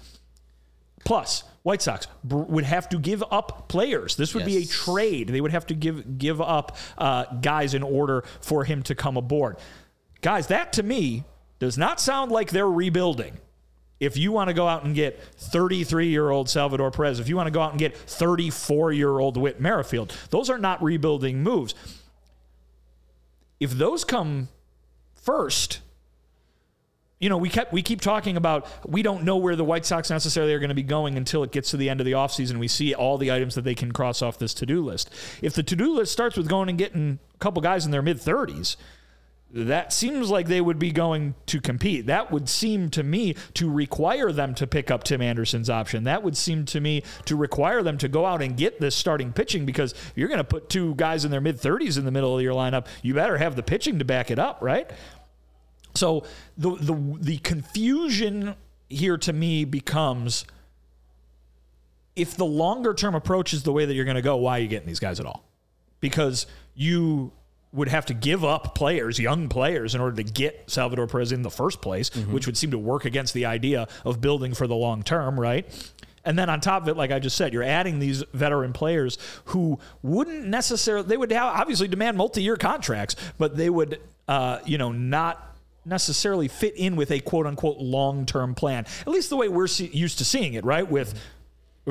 Plus, 1.04 1.44
White 1.62 1.82
Sox 1.82 2.06
would 2.24 2.64
have 2.64 2.88
to 2.90 2.98
give 2.98 3.22
up 3.30 3.68
players. 3.68 4.16
This 4.16 4.34
would 4.34 4.46
yes. 4.46 4.54
be 4.54 4.64
a 4.64 4.66
trade. 4.66 5.28
They 5.28 5.40
would 5.40 5.52
have 5.52 5.66
to 5.66 5.74
give 5.74 6.18
give 6.18 6.40
up 6.40 6.76
uh, 6.96 7.24
guys 7.40 7.74
in 7.74 7.82
order 7.82 8.24
for 8.40 8.64
him 8.64 8.82
to 8.84 8.94
come 8.94 9.16
aboard. 9.16 9.56
Guys, 10.22 10.46
that 10.48 10.72
to 10.74 10.82
me 10.82 11.24
does 11.58 11.76
not 11.76 12.00
sound 12.00 12.32
like 12.32 12.50
they're 12.50 12.70
rebuilding. 12.70 13.38
If 13.98 14.16
you 14.16 14.32
want 14.32 14.48
to 14.48 14.54
go 14.54 14.66
out 14.66 14.84
and 14.84 14.94
get 14.94 15.22
33 15.36 16.08
year 16.08 16.30
old 16.30 16.48
Salvador 16.48 16.90
Perez, 16.90 17.20
if 17.20 17.28
you 17.28 17.36
want 17.36 17.48
to 17.48 17.50
go 17.50 17.60
out 17.60 17.72
and 17.72 17.78
get 17.78 17.94
34 17.94 18.92
year 18.92 19.18
old 19.18 19.36
Whit 19.36 19.60
Merrifield, 19.60 20.16
those 20.30 20.48
are 20.48 20.58
not 20.58 20.82
rebuilding 20.82 21.42
moves. 21.42 21.74
If 23.58 23.72
those 23.72 24.04
come 24.04 24.48
first, 25.14 25.80
you 27.20 27.28
know, 27.28 27.36
we 27.36 27.50
kept 27.50 27.72
we 27.72 27.82
keep 27.82 28.00
talking 28.00 28.36
about 28.36 28.66
we 28.88 29.02
don't 29.02 29.24
know 29.24 29.36
where 29.36 29.54
the 29.54 29.64
White 29.64 29.84
Sox 29.84 30.08
necessarily 30.10 30.54
are 30.54 30.58
going 30.58 30.70
to 30.70 30.74
be 30.74 30.82
going 30.82 31.16
until 31.16 31.44
it 31.44 31.52
gets 31.52 31.70
to 31.70 31.76
the 31.76 31.90
end 31.90 32.00
of 32.00 32.06
the 32.06 32.12
offseason. 32.12 32.58
We 32.58 32.66
see 32.66 32.94
all 32.94 33.18
the 33.18 33.30
items 33.30 33.54
that 33.54 33.62
they 33.62 33.74
can 33.74 33.92
cross 33.92 34.22
off 34.22 34.38
this 34.38 34.54
to-do 34.54 34.82
list. 34.82 35.10
If 35.42 35.52
the 35.52 35.62
to-do 35.62 35.94
list 35.94 36.12
starts 36.12 36.36
with 36.36 36.48
going 36.48 36.70
and 36.70 36.78
getting 36.78 37.18
a 37.34 37.38
couple 37.38 37.60
guys 37.60 37.84
in 37.84 37.90
their 37.90 38.00
mid 38.00 38.16
30s, 38.16 38.76
that 39.52 39.92
seems 39.92 40.30
like 40.30 40.46
they 40.46 40.60
would 40.60 40.78
be 40.78 40.92
going 40.92 41.34
to 41.46 41.60
compete. 41.60 42.06
That 42.06 42.30
would 42.30 42.48
seem 42.48 42.88
to 42.90 43.02
me 43.02 43.34
to 43.54 43.68
require 43.68 44.30
them 44.32 44.54
to 44.54 44.66
pick 44.66 44.90
up 44.90 45.02
Tim 45.04 45.20
Anderson's 45.20 45.68
option. 45.68 46.04
That 46.04 46.22
would 46.22 46.36
seem 46.36 46.64
to 46.66 46.80
me 46.80 47.02
to 47.24 47.36
require 47.36 47.82
them 47.82 47.98
to 47.98 48.08
go 48.08 48.24
out 48.24 48.42
and 48.42 48.56
get 48.56 48.80
this 48.80 48.94
starting 48.94 49.32
pitching 49.32 49.66
because 49.66 49.92
you're 50.14 50.28
going 50.28 50.38
to 50.38 50.44
put 50.44 50.70
two 50.70 50.94
guys 50.94 51.24
in 51.24 51.32
their 51.32 51.40
mid 51.40 51.56
30s 51.56 51.98
in 51.98 52.04
the 52.04 52.12
middle 52.12 52.34
of 52.34 52.42
your 52.42 52.54
lineup. 52.54 52.86
You 53.02 53.12
better 53.12 53.38
have 53.38 53.56
the 53.56 53.62
pitching 53.62 53.98
to 53.98 54.04
back 54.04 54.30
it 54.30 54.38
up, 54.38 54.58
right? 54.62 54.88
So 55.94 56.24
the 56.56 56.76
the 56.76 57.18
the 57.20 57.38
confusion 57.38 58.54
here 58.88 59.16
to 59.18 59.32
me 59.32 59.64
becomes 59.64 60.44
if 62.16 62.36
the 62.36 62.44
longer 62.44 62.92
term 62.92 63.14
approach 63.14 63.52
is 63.52 63.62
the 63.62 63.72
way 63.72 63.84
that 63.84 63.94
you're 63.94 64.04
going 64.04 64.16
to 64.16 64.22
go, 64.22 64.36
why 64.36 64.58
are 64.58 64.62
you 64.62 64.68
getting 64.68 64.88
these 64.88 65.00
guys 65.00 65.20
at 65.20 65.26
all? 65.26 65.44
Because 66.00 66.46
you 66.74 67.32
would 67.72 67.88
have 67.88 68.06
to 68.06 68.14
give 68.14 68.44
up 68.44 68.74
players, 68.74 69.18
young 69.18 69.48
players, 69.48 69.94
in 69.94 70.00
order 70.00 70.16
to 70.16 70.24
get 70.24 70.68
Salvador 70.68 71.06
Perez 71.06 71.30
in 71.30 71.42
the 71.42 71.50
first 71.50 71.80
place, 71.80 72.10
mm-hmm. 72.10 72.32
which 72.32 72.46
would 72.46 72.56
seem 72.56 72.72
to 72.72 72.78
work 72.78 73.04
against 73.04 73.32
the 73.32 73.46
idea 73.46 73.86
of 74.04 74.20
building 74.20 74.54
for 74.54 74.66
the 74.66 74.74
long 74.74 75.02
term, 75.02 75.38
right? 75.38 75.66
And 76.24 76.38
then 76.38 76.50
on 76.50 76.60
top 76.60 76.82
of 76.82 76.88
it, 76.88 76.96
like 76.96 77.12
I 77.12 77.18
just 77.18 77.36
said, 77.36 77.52
you're 77.52 77.62
adding 77.62 77.98
these 77.98 78.22
veteran 78.34 78.72
players 78.72 79.18
who 79.46 79.78
wouldn't 80.02 80.46
necessarily, 80.46 81.06
they 81.06 81.16
would 81.16 81.32
have, 81.32 81.58
obviously 81.58 81.88
demand 81.88 82.16
multi 82.16 82.42
year 82.42 82.56
contracts, 82.56 83.16
but 83.38 83.56
they 83.56 83.70
would, 83.70 84.00
uh, 84.28 84.58
you 84.66 84.76
know, 84.76 84.92
not 84.92 85.49
necessarily 85.90 86.48
fit 86.48 86.74
in 86.76 86.96
with 86.96 87.10
a 87.10 87.20
quote 87.20 87.46
unquote 87.46 87.78
long 87.78 88.24
term 88.24 88.54
plan. 88.54 88.86
At 89.02 89.08
least 89.08 89.28
the 89.28 89.36
way 89.36 89.48
we're 89.48 89.66
see- 89.66 89.90
used 89.92 90.18
to 90.18 90.24
seeing 90.24 90.54
it, 90.54 90.64
right? 90.64 90.88
With 90.90 91.14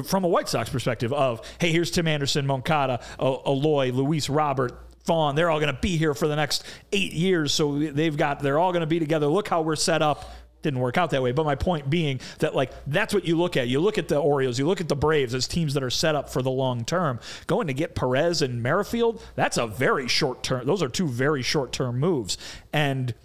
from 0.06 0.24
a 0.24 0.28
White 0.28 0.48
Sox 0.48 0.70
perspective 0.70 1.12
of, 1.14 1.42
hey, 1.60 1.72
here's 1.72 1.92
Tim 1.92 2.08
Anderson, 2.08 2.46
Moncada, 2.48 3.02
uh, 3.20 3.38
Eloy, 3.46 3.92
Luis 3.92 4.30
Robert, 4.30 4.80
Vaughn. 5.06 5.36
They're 5.36 5.50
all 5.50 5.60
going 5.60 5.74
to 5.74 5.82
be 5.82 5.98
here 5.98 6.14
for 6.14 6.28
the 6.28 6.36
next 6.36 6.64
eight 6.92 7.12
years. 7.12 7.54
So 7.54 7.80
they've 7.80 8.16
got, 8.16 8.40
they're 8.40 8.60
all 8.60 8.72
going 8.72 8.82
to 8.82 8.88
be 8.88 9.00
together. 9.00 9.28
Look 9.28 9.48
how 9.48 9.62
we're 9.62 9.76
set 9.76 10.02
up. 10.02 10.30
Didn't 10.62 10.80
work 10.80 10.98
out 10.98 11.10
that 11.12 11.24
way. 11.24 11.32
But 11.32 11.46
my 11.46 11.56
point 11.56 11.90
being 11.90 12.20
that, 12.40 12.54
like, 12.54 12.72
that's 12.86 13.14
what 13.14 13.26
you 13.26 13.38
look 13.38 13.58
at. 13.58 13.68
You 13.68 13.80
look 13.80 13.98
at 13.98 14.10
the 14.10 14.18
Orioles, 14.18 14.60
you 14.60 14.68
look 14.68 14.82
at 14.82 14.90
the 14.90 14.96
Braves 14.96 15.34
as 15.34 15.48
teams 15.48 15.74
that 15.74 15.84
are 15.84 15.90
set 15.90 16.16
up 16.16 16.30
for 16.30 16.42
the 16.42 16.52
long 16.52 16.84
term. 16.84 17.20
Going 17.48 17.68
to 17.68 17.74
get 17.74 17.96
Perez 17.96 18.42
and 18.42 18.62
Merrifield, 18.62 19.24
that's 19.36 19.58
a 19.58 19.66
very 19.66 20.08
short 20.08 20.44
term. 20.44 20.68
Those 20.68 20.84
are 20.84 20.90
two 20.90 21.08
very 21.08 21.42
short 21.42 21.72
term 21.72 22.00
moves. 22.00 22.38
And, 22.74 23.16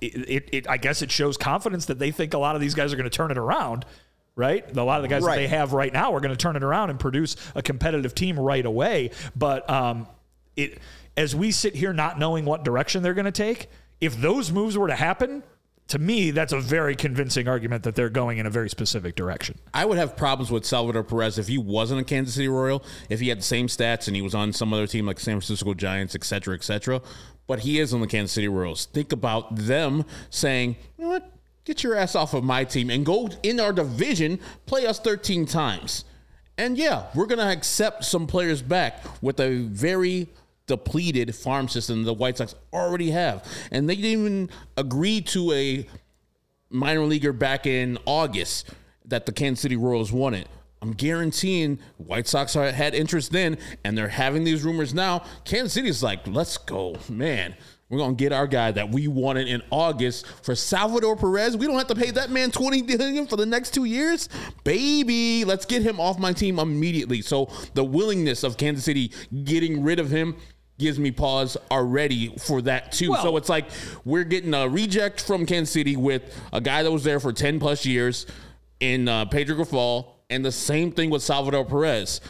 it, 0.00 0.14
it, 0.28 0.48
it, 0.52 0.68
I 0.68 0.76
guess 0.76 1.02
it 1.02 1.10
shows 1.10 1.36
confidence 1.36 1.86
that 1.86 1.98
they 1.98 2.10
think 2.10 2.34
a 2.34 2.38
lot 2.38 2.54
of 2.54 2.60
these 2.60 2.74
guys 2.74 2.92
are 2.92 2.96
going 2.96 3.08
to 3.08 3.16
turn 3.16 3.30
it 3.30 3.38
around, 3.38 3.84
right? 4.36 4.64
A 4.76 4.82
lot 4.82 4.98
of 4.98 5.02
the 5.02 5.08
guys 5.08 5.22
right. 5.22 5.36
that 5.36 5.40
they 5.40 5.48
have 5.48 5.72
right 5.72 5.92
now 5.92 6.14
are 6.14 6.20
going 6.20 6.34
to 6.34 6.36
turn 6.36 6.56
it 6.56 6.62
around 6.62 6.90
and 6.90 6.98
produce 6.98 7.36
a 7.54 7.62
competitive 7.62 8.14
team 8.14 8.38
right 8.38 8.64
away. 8.64 9.10
But 9.36 9.68
um, 9.68 10.06
it, 10.56 10.78
as 11.16 11.34
we 11.34 11.50
sit 11.50 11.74
here 11.74 11.92
not 11.92 12.18
knowing 12.18 12.44
what 12.44 12.64
direction 12.64 13.02
they're 13.02 13.14
going 13.14 13.24
to 13.26 13.32
take, 13.32 13.68
if 14.00 14.20
those 14.20 14.50
moves 14.50 14.76
were 14.76 14.88
to 14.88 14.96
happen, 14.96 15.42
to 15.92 15.98
me, 15.98 16.30
that's 16.30 16.52
a 16.52 16.60
very 16.60 16.96
convincing 16.96 17.48
argument 17.48 17.84
that 17.84 17.94
they're 17.94 18.10
going 18.10 18.38
in 18.38 18.46
a 18.46 18.50
very 18.50 18.68
specific 18.68 19.14
direction. 19.14 19.58
I 19.72 19.84
would 19.84 19.98
have 19.98 20.16
problems 20.16 20.50
with 20.50 20.64
Salvador 20.64 21.04
Perez 21.04 21.38
if 21.38 21.48
he 21.48 21.58
wasn't 21.58 22.00
a 22.00 22.04
Kansas 22.04 22.34
City 22.34 22.48
Royal, 22.48 22.82
if 23.08 23.20
he 23.20 23.28
had 23.28 23.38
the 23.38 23.42
same 23.42 23.66
stats 23.66 24.06
and 24.06 24.16
he 24.16 24.22
was 24.22 24.34
on 24.34 24.52
some 24.52 24.72
other 24.72 24.86
team 24.86 25.06
like 25.06 25.20
San 25.20 25.34
Francisco 25.34 25.74
Giants, 25.74 26.14
et 26.14 26.24
cetera, 26.24 26.54
et 26.54 26.64
cetera 26.64 27.00
but 27.46 27.60
he 27.60 27.78
is 27.78 27.92
on 27.92 28.00
the 28.00 28.06
Kansas 28.06 28.32
City 28.32 28.48
Royals. 28.48 28.86
Think 28.86 29.12
about 29.12 29.54
them 29.54 30.04
saying, 30.30 30.76
you 30.96 31.04
know 31.04 31.10
what? 31.10 31.30
Get 31.64 31.82
your 31.82 31.94
ass 31.94 32.14
off 32.14 32.34
of 32.34 32.42
my 32.42 32.64
team 32.64 32.90
and 32.90 33.04
go 33.04 33.28
in 33.42 33.60
our 33.60 33.72
division, 33.72 34.40
play 34.66 34.86
us 34.86 34.98
13 34.98 35.46
times. 35.46 36.04
And 36.58 36.78
yeah, 36.78 37.06
we're 37.14 37.26
going 37.26 37.38
to 37.38 37.50
accept 37.50 38.04
some 38.04 38.26
players 38.26 38.62
back 38.62 39.04
with 39.22 39.38
a 39.38 39.58
very 39.64 40.28
depleted 40.66 41.34
farm 41.34 41.68
system 41.68 42.04
the 42.04 42.14
White 42.14 42.38
Sox 42.38 42.54
already 42.72 43.10
have. 43.10 43.46
And 43.70 43.88
they 43.88 43.96
didn't 43.96 44.10
even 44.10 44.50
agree 44.76 45.20
to 45.22 45.52
a 45.52 45.86
minor 46.70 47.04
leaguer 47.04 47.32
back 47.32 47.66
in 47.66 47.98
August 48.06 48.70
that 49.04 49.26
the 49.26 49.32
Kansas 49.32 49.60
City 49.60 49.76
Royals 49.76 50.12
wanted. 50.12 50.48
I'm 50.80 50.92
guaranteeing 50.92 51.78
White 51.96 52.26
Sox 52.26 52.54
had 52.54 52.94
interest 52.94 53.30
then, 53.30 53.56
and 53.84 53.96
they're 53.96 54.08
having 54.08 54.42
these 54.42 54.64
rumors 54.64 54.92
now. 54.92 55.24
Kansas 55.44 55.74
City's 55.74 56.02
like, 56.02 56.26
let's 56.26 56.56
go, 56.56 56.96
man. 57.08 57.54
We're 57.92 57.98
gonna 57.98 58.14
get 58.14 58.32
our 58.32 58.46
guy 58.46 58.70
that 58.72 58.90
we 58.90 59.06
wanted 59.06 59.48
in 59.48 59.60
August 59.70 60.26
for 60.42 60.54
Salvador 60.54 61.14
Perez. 61.14 61.58
We 61.58 61.66
don't 61.66 61.76
have 61.76 61.88
to 61.88 61.94
pay 61.94 62.10
that 62.12 62.30
man 62.30 62.50
20 62.50 62.80
million 62.84 63.26
for 63.26 63.36
the 63.36 63.44
next 63.44 63.74
two 63.74 63.84
years. 63.84 64.30
Baby, 64.64 65.44
let's 65.44 65.66
get 65.66 65.82
him 65.82 66.00
off 66.00 66.18
my 66.18 66.32
team 66.32 66.58
immediately. 66.58 67.20
So 67.20 67.50
the 67.74 67.84
willingness 67.84 68.44
of 68.44 68.56
Kansas 68.56 68.86
City 68.86 69.12
getting 69.44 69.82
rid 69.84 70.00
of 70.00 70.08
him 70.08 70.36
gives 70.78 70.98
me 70.98 71.10
pause 71.10 71.58
already 71.70 72.34
for 72.38 72.62
that 72.62 72.92
too. 72.92 73.10
Well- 73.10 73.22
so 73.22 73.36
it's 73.36 73.50
like 73.50 73.66
we're 74.06 74.24
getting 74.24 74.54
a 74.54 74.66
reject 74.66 75.20
from 75.20 75.44
Kansas 75.44 75.74
City 75.74 75.94
with 75.94 76.22
a 76.50 76.62
guy 76.62 76.82
that 76.82 76.90
was 76.90 77.04
there 77.04 77.20
for 77.20 77.30
10 77.30 77.60
plus 77.60 77.84
years 77.84 78.24
in 78.80 79.06
uh, 79.06 79.26
Pedro 79.26 79.54
Grifol, 79.56 80.14
and 80.30 80.42
the 80.42 80.50
same 80.50 80.92
thing 80.92 81.10
with 81.10 81.22
Salvador 81.22 81.66
Perez. 81.66 82.22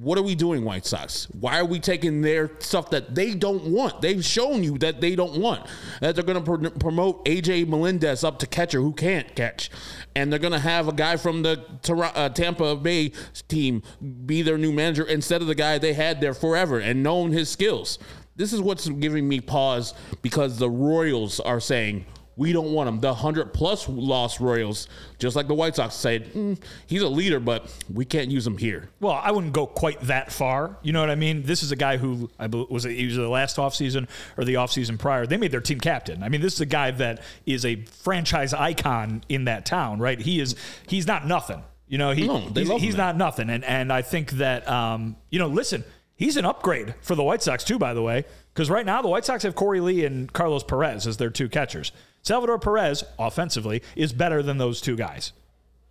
What 0.00 0.18
are 0.18 0.22
we 0.22 0.34
doing, 0.34 0.64
White 0.64 0.86
Sox? 0.86 1.28
Why 1.38 1.60
are 1.60 1.64
we 1.64 1.78
taking 1.78 2.20
their 2.20 2.50
stuff 2.58 2.90
that 2.90 3.14
they 3.14 3.32
don't 3.32 3.66
want? 3.66 4.02
They've 4.02 4.24
shown 4.24 4.64
you 4.64 4.76
that 4.78 5.00
they 5.00 5.14
don't 5.14 5.40
want. 5.40 5.68
That 6.00 6.16
they're 6.16 6.24
going 6.24 6.42
to 6.42 6.70
pr- 6.70 6.78
promote 6.80 7.24
AJ 7.26 7.68
Melendez 7.68 8.24
up 8.24 8.40
to 8.40 8.46
catcher 8.46 8.80
who 8.80 8.92
can't 8.92 9.32
catch. 9.36 9.70
And 10.16 10.32
they're 10.32 10.40
going 10.40 10.52
to 10.52 10.58
have 10.58 10.88
a 10.88 10.92
guy 10.92 11.16
from 11.16 11.42
the 11.42 11.64
uh, 11.88 12.28
Tampa 12.30 12.74
Bay 12.74 13.12
team 13.46 13.82
be 14.26 14.42
their 14.42 14.58
new 14.58 14.72
manager 14.72 15.04
instead 15.04 15.42
of 15.42 15.46
the 15.46 15.54
guy 15.54 15.78
they 15.78 15.92
had 15.92 16.20
there 16.20 16.34
forever 16.34 16.80
and 16.80 17.04
known 17.04 17.30
his 17.30 17.48
skills. 17.48 18.00
This 18.34 18.52
is 18.52 18.60
what's 18.60 18.88
giving 18.88 19.28
me 19.28 19.40
pause 19.40 19.94
because 20.22 20.58
the 20.58 20.68
Royals 20.68 21.38
are 21.38 21.60
saying, 21.60 22.04
we 22.36 22.52
don't 22.52 22.72
want 22.72 22.88
him. 22.88 23.00
The 23.00 23.08
100 23.08 23.52
plus 23.52 23.88
lost 23.88 24.40
Royals, 24.40 24.88
just 25.18 25.36
like 25.36 25.46
the 25.46 25.54
White 25.54 25.76
Sox 25.76 25.94
said, 25.94 26.32
"Mm, 26.32 26.58
he's 26.86 27.02
a 27.02 27.08
leader, 27.08 27.40
but 27.40 27.72
we 27.92 28.04
can't 28.04 28.30
use 28.30 28.46
him 28.46 28.58
here. 28.58 28.88
Well, 29.00 29.20
I 29.22 29.30
wouldn't 29.30 29.52
go 29.52 29.66
quite 29.66 30.00
that 30.02 30.32
far. 30.32 30.76
You 30.82 30.92
know 30.92 31.00
what 31.00 31.10
I 31.10 31.14
mean? 31.14 31.42
This 31.42 31.62
is 31.62 31.70
a 31.72 31.76
guy 31.76 31.96
who 31.96 32.30
I 32.38 32.46
bel- 32.48 32.66
was 32.68 32.84
it, 32.84 32.92
he 32.92 33.06
the 33.14 33.28
last 33.28 33.56
offseason 33.56 34.08
or 34.36 34.44
the 34.44 34.54
offseason 34.54 34.98
prior. 34.98 35.26
They 35.26 35.36
made 35.36 35.52
their 35.52 35.60
team 35.60 35.80
captain. 35.80 36.22
I 36.22 36.28
mean, 36.28 36.40
this 36.40 36.54
is 36.54 36.60
a 36.60 36.66
guy 36.66 36.90
that 36.92 37.22
is 37.46 37.64
a 37.64 37.76
franchise 37.84 38.52
icon 38.52 39.22
in 39.28 39.44
that 39.44 39.64
town, 39.66 39.98
right? 40.00 40.20
He 40.20 40.40
is 40.40 40.56
he's 40.88 41.06
not 41.06 41.26
nothing. 41.26 41.62
You 41.86 41.98
know, 41.98 42.10
he, 42.12 42.26
No, 42.26 42.38
he's, 42.38 42.70
he's 42.80 42.96
not 42.96 43.16
nothing. 43.16 43.50
And 43.50 43.62
and 43.64 43.92
I 43.92 44.02
think 44.02 44.32
that 44.32 44.66
um, 44.68 45.16
you 45.30 45.38
know, 45.38 45.48
listen, 45.48 45.84
he's 46.16 46.36
an 46.36 46.44
upgrade 46.44 46.94
for 47.00 47.14
the 47.14 47.22
White 47.22 47.42
Sox 47.42 47.64
too, 47.64 47.78
by 47.78 47.94
the 47.94 48.02
way. 48.02 48.24
Because 48.52 48.70
right 48.70 48.86
now 48.86 49.02
the 49.02 49.08
White 49.08 49.24
Sox 49.24 49.42
have 49.42 49.54
Corey 49.54 49.80
Lee 49.80 50.04
and 50.04 50.32
Carlos 50.32 50.62
Perez 50.62 51.06
as 51.06 51.16
their 51.16 51.30
two 51.30 51.48
catchers. 51.48 51.92
Salvador 52.22 52.58
Perez, 52.58 53.04
offensively, 53.18 53.82
is 53.96 54.12
better 54.12 54.42
than 54.42 54.58
those 54.58 54.80
two 54.80 54.96
guys. 54.96 55.32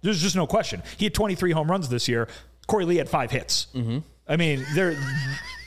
There's 0.02 0.22
just 0.22 0.36
no 0.36 0.48
question. 0.48 0.82
He 0.98 1.06
had 1.06 1.14
23 1.14 1.52
home 1.52 1.70
runs 1.70 1.90
this 1.90 2.08
year. 2.08 2.28
Corey 2.68 2.86
Lee 2.86 2.98
had 2.98 3.10
five 3.10 3.32
hits. 3.32 3.68
Mm-hmm. 3.76 4.00
I 4.28 4.38
mean, 4.38 4.66
they're, 4.74 4.92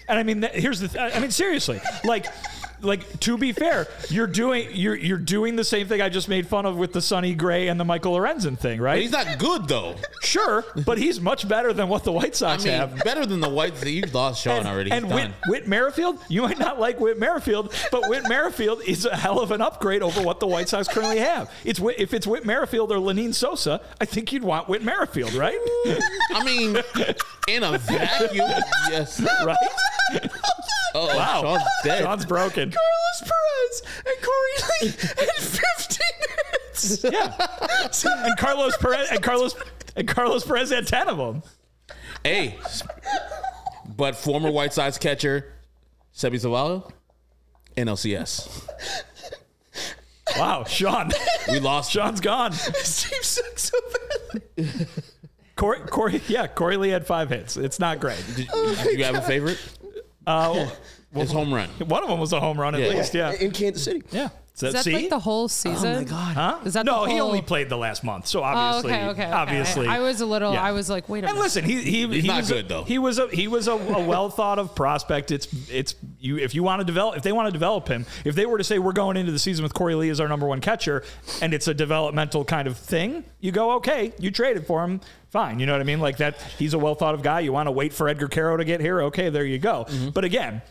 and 0.09 0.19
I 0.19 0.23
mean, 0.23 0.43
here's 0.53 0.81
the. 0.81 0.89
Th- 0.89 1.15
I 1.15 1.19
mean, 1.21 1.31
seriously, 1.31 1.81
like, 2.05 2.27
like 2.83 3.21
to 3.21 3.39
be 3.39 3.53
fair, 3.53 3.87
you're 4.11 4.27
doing 4.27 4.69
you're 4.73 4.95
you're 4.97 5.19
doing 5.19 5.57
the 5.57 5.65
same 5.65 5.89
thing 5.89 6.01
I 6.03 6.09
just 6.09 6.29
made 6.29 6.47
fun 6.47 6.67
of 6.67 6.77
with 6.77 6.93
the 6.93 7.01
Sonny 7.01 7.35
Gray 7.35 7.69
and 7.69 7.79
the 7.81 7.85
Michael 7.85 8.15
Lorenzen 8.17 8.59
thing, 8.59 8.79
But 8.79 8.85
right? 8.85 9.03
he's 9.03 9.11
not 9.13 9.39
good 9.39 9.67
though. 9.69 9.97
sure, 10.23 10.65
but 10.85 10.99
he's 10.99 11.21
much 11.21 11.49
better 11.49 11.73
than 11.73 11.89
what 11.89 12.05
the 12.05 12.13
White 12.13 12.31
I 12.43 12.57
Sox 12.57 12.65
mean, 12.65 12.75
have. 12.75 13.03
better 13.05 13.25
than 13.27 13.41
the 13.41 13.49
White. 13.49 13.85
You've 13.85 14.15
lost 14.15 14.43
Sean 14.43 14.59
And, 14.59 14.69
already. 14.69 14.91
and 14.91 15.07
He's 15.07 15.15
Whit. 15.15 15.31
Whit 15.49 15.69
Merrifield, 15.69 16.19
you 16.29 16.43
might 16.43 16.59
not 16.59 16.79
like 16.81 17.01
Whit 17.01 17.19
Merrifield, 17.19 17.75
but 17.91 18.09
Whit 18.09 18.29
Merrifield 18.29 18.83
is 18.87 19.05
a 19.07 19.17
hell 19.17 19.41
of 19.41 19.51
an 19.51 19.61
upgrade 19.61 20.03
over 20.03 20.21
what 20.23 20.41
the 20.41 20.47
White 20.47 20.69
Sox 20.69 20.89
currently 20.89 21.19
have. 21.19 21.51
It's 21.65 21.81
Whit- 21.81 21.97
if 21.99 22.13
it's 22.15 22.27
Whit 22.27 22.45
Merrifield 22.45 22.93
or 22.93 22.97
Lenyn 22.97 23.35
Sosa, 23.35 23.81
I 24.01 24.05
think 24.05 24.33
you'd 24.33 24.45
want 24.45 24.69
Whit 24.69 24.83
Merrifield, 24.83 25.33
right? 25.35 25.59
I 26.33 26.43
mean, 26.45 26.77
in 27.49 27.63
a 27.63 27.79
vacuum, 27.79 28.51
yes. 28.91 29.21
right? 29.45 29.57
Oh, 30.99 31.07
Wow, 31.17 31.43
Sean's 31.43 31.63
dead. 31.85 32.03
Sean's 32.03 32.25
broken. 32.25 32.73
Carlos 32.73 33.21
Perez 33.21 33.83
and 34.07 34.17
Corey 34.23 34.57
Lee 34.81 34.89
had 35.19 35.31
15 35.35 36.07
hits. 36.71 37.05
Yeah, 37.05 38.25
and 38.25 38.37
Carlos 38.39 38.77
Perez 38.79 39.09
and 39.11 39.23
Carlos 39.23 39.55
and 39.97 40.07
Carlos 40.09 40.45
Perez 40.45 40.71
had 40.71 40.87
ten 40.87 41.09
of 41.09 41.17
them. 41.19 41.43
Hey, 42.25 42.59
but 43.97 44.17
former 44.17 44.51
White 44.51 44.73
Sox 44.73 44.97
catcher 44.99 45.53
Seby 46.15 46.35
Zavala, 46.35 46.91
NLCS. 47.77 48.69
Wow, 50.39 50.65
Sean, 50.65 51.11
We 51.51 51.61
lost. 51.61 51.93
Sean's 51.93 52.21
gone. 52.21 52.51
This 52.53 53.09
team 53.09 53.23
sucks 53.23 53.71
so 53.71 53.79
badly. 54.57 54.87
Corey, 55.57 55.79
Corey, 55.81 56.21
yeah, 56.29 56.47
Corey 56.47 56.77
Lee 56.77 56.89
had 56.91 57.07
five 57.07 57.31
hits. 57.31 57.57
It's 57.57 57.79
not 57.79 58.01
great. 58.01 58.23
Did, 58.35 58.49
did 58.83 58.99
you 58.99 59.05
have 59.05 59.15
a 59.15 59.23
favorite? 59.23 59.59
Uh, 60.27 60.69
His 61.15 61.33
home 61.33 61.55
run. 61.55 61.69
one 61.87 62.03
of 62.03 62.09
them 62.11 62.19
was 62.19 62.33
a 62.33 62.41
home 62.41 62.61
run 62.61 62.75
at 62.75 62.81
Yeah. 62.81 62.89
least. 62.89 63.15
Yeah, 63.15 63.33
In 63.33 63.51
Kansas 63.53 63.85
City. 63.85 64.03
yeah. 64.11 64.29
So, 64.57 64.69
Is 64.69 64.73
that 64.73 64.85
see? 64.85 64.95
like 64.95 65.11
the 65.11 65.19
whole 65.19 65.49
season? 65.49 66.07
Oh 66.09 66.13
my 66.15 66.33
Huh? 66.33 66.59
Is 66.65 66.73
that 66.73 66.87
no? 66.87 67.05
the 67.05 67.11
he 67.13 67.21
only 67.21 67.43
played 67.43 67.69
the 67.69 67.77
last 67.77 68.03
month, 68.03 68.27
so 68.27 68.41
Oh, 68.41 68.45
obviously, 68.45 68.95
okay, 68.95 69.07
okay, 69.09 69.23
okay. 69.25 69.31
obviously, 69.31 69.87
I 69.87 69.99
was 69.99 70.23
a 70.23 70.27
little. 70.27 70.55
yeah. 70.55 70.63
I 70.63 70.73
was 70.73 70.89
like, 70.89 71.11
wait 71.11 71.25
a 71.25 71.27
And 71.27 71.35
minute. 71.35 71.45
listen, 71.45 71.65
he 71.67 71.83
he 71.83 72.07
He's 72.07 72.23
he 72.23 72.29
not 72.29 72.39
was 72.39 72.51
good, 72.51 72.65
a, 72.65 72.69
though. 72.69 72.85
He 72.85 72.99
was 72.99 73.19
a 73.19 73.29
he 73.29 73.49
was 73.49 73.69
a, 73.69 73.73
a 73.73 74.03
well 74.03 74.31
thought 74.31 74.59
of 74.59 74.75
prospect. 74.75 75.31
It's 75.31 75.47
it's 75.71 75.95
you 76.19 76.39
if 76.39 76.55
you 76.55 76.63
want 76.63 76.81
to 76.81 76.87
develop 76.87 77.19
if 77.19 77.23
they 77.23 77.33
want 77.33 77.49
to 77.49 77.53
develop 77.53 77.87
him. 77.87 78.07
If 78.25 78.35
they 78.35 78.47
were 78.47 78.57
to 78.57 78.65
say 78.65 78.79
we're 78.79 78.93
going 78.93 79.19
into 79.19 79.31
the 79.31 79.39
season 79.39 79.63
with 79.63 79.75
Corey 79.75 79.95
Lee 79.95 80.09
as 80.09 80.21
our 80.21 80.29
number 80.29 80.47
one 80.47 80.63
catcher, 80.63 81.05
and 81.43 81.53
it's 81.53 81.69
a 81.69 81.75
developmental 81.75 82.43
kind 82.47 82.67
of 82.67 82.79
thing, 82.79 83.25
you 83.41 83.53
go 83.53 83.73
okay, 83.73 84.15
you 84.19 84.31
traded 84.31 84.67
for 84.67 84.83
him. 84.83 85.03
Fine, 85.29 85.59
you 85.61 85.67
know 85.67 85.73
what 85.73 85.83
I 85.83 85.85
mean? 85.85 86.01
Like 86.01 86.17
that, 86.17 86.41
he's 86.59 86.73
a 86.73 86.79
well 86.79 86.95
thought 86.95 87.15
of 87.15 87.21
guy. 87.23 87.41
You 87.41 87.53
want 87.53 87.67
to 87.67 87.73
wait 87.73 87.93
for 87.93 88.09
Edgar 88.09 88.29
Quero 88.29 88.57
to 88.57 88.65
get 88.65 88.81
here? 88.81 89.03
Okay, 89.03 89.29
there 89.29 89.45
you 89.45 89.59
go. 89.59 89.85
Mm-hmm. 89.85 90.09
But 90.11 90.25
again, 90.25 90.63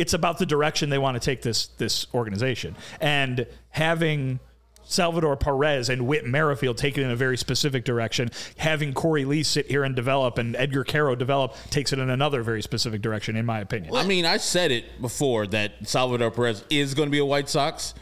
it's 0.00 0.14
about 0.14 0.38
the 0.38 0.46
direction 0.46 0.88
they 0.88 0.98
want 0.98 1.14
to 1.14 1.20
take 1.20 1.42
this 1.42 1.66
this 1.78 2.06
organization 2.14 2.74
and 3.00 3.46
having 3.68 4.40
Salvador 4.84 5.36
Perez 5.36 5.88
and 5.88 6.06
Whit 6.06 6.26
Merrifield 6.26 6.76
take 6.76 6.98
it 6.98 7.02
in 7.02 7.10
a 7.10 7.16
very 7.16 7.36
specific 7.36 7.84
direction. 7.84 8.30
Having 8.56 8.94
Corey 8.94 9.24
Lee 9.24 9.44
sit 9.44 9.66
here 9.66 9.84
and 9.84 9.94
develop 9.94 10.36
and 10.36 10.56
Edgar 10.56 10.82
Quero 10.82 11.14
develop 11.14 11.54
takes 11.70 11.92
it 11.92 12.00
in 12.00 12.10
another 12.10 12.42
very 12.42 12.60
specific 12.60 13.00
direction, 13.00 13.36
in 13.36 13.46
my 13.46 13.60
opinion. 13.60 13.94
I 13.94 14.04
mean, 14.04 14.26
I 14.26 14.38
said 14.38 14.72
it 14.72 15.00
before 15.00 15.46
that 15.48 15.86
Salvador 15.86 16.32
Perez 16.32 16.64
is 16.70 16.94
going 16.94 17.06
to 17.06 17.12
be 17.12 17.20
a 17.20 17.24
White 17.24 17.48
Sox 17.48 17.94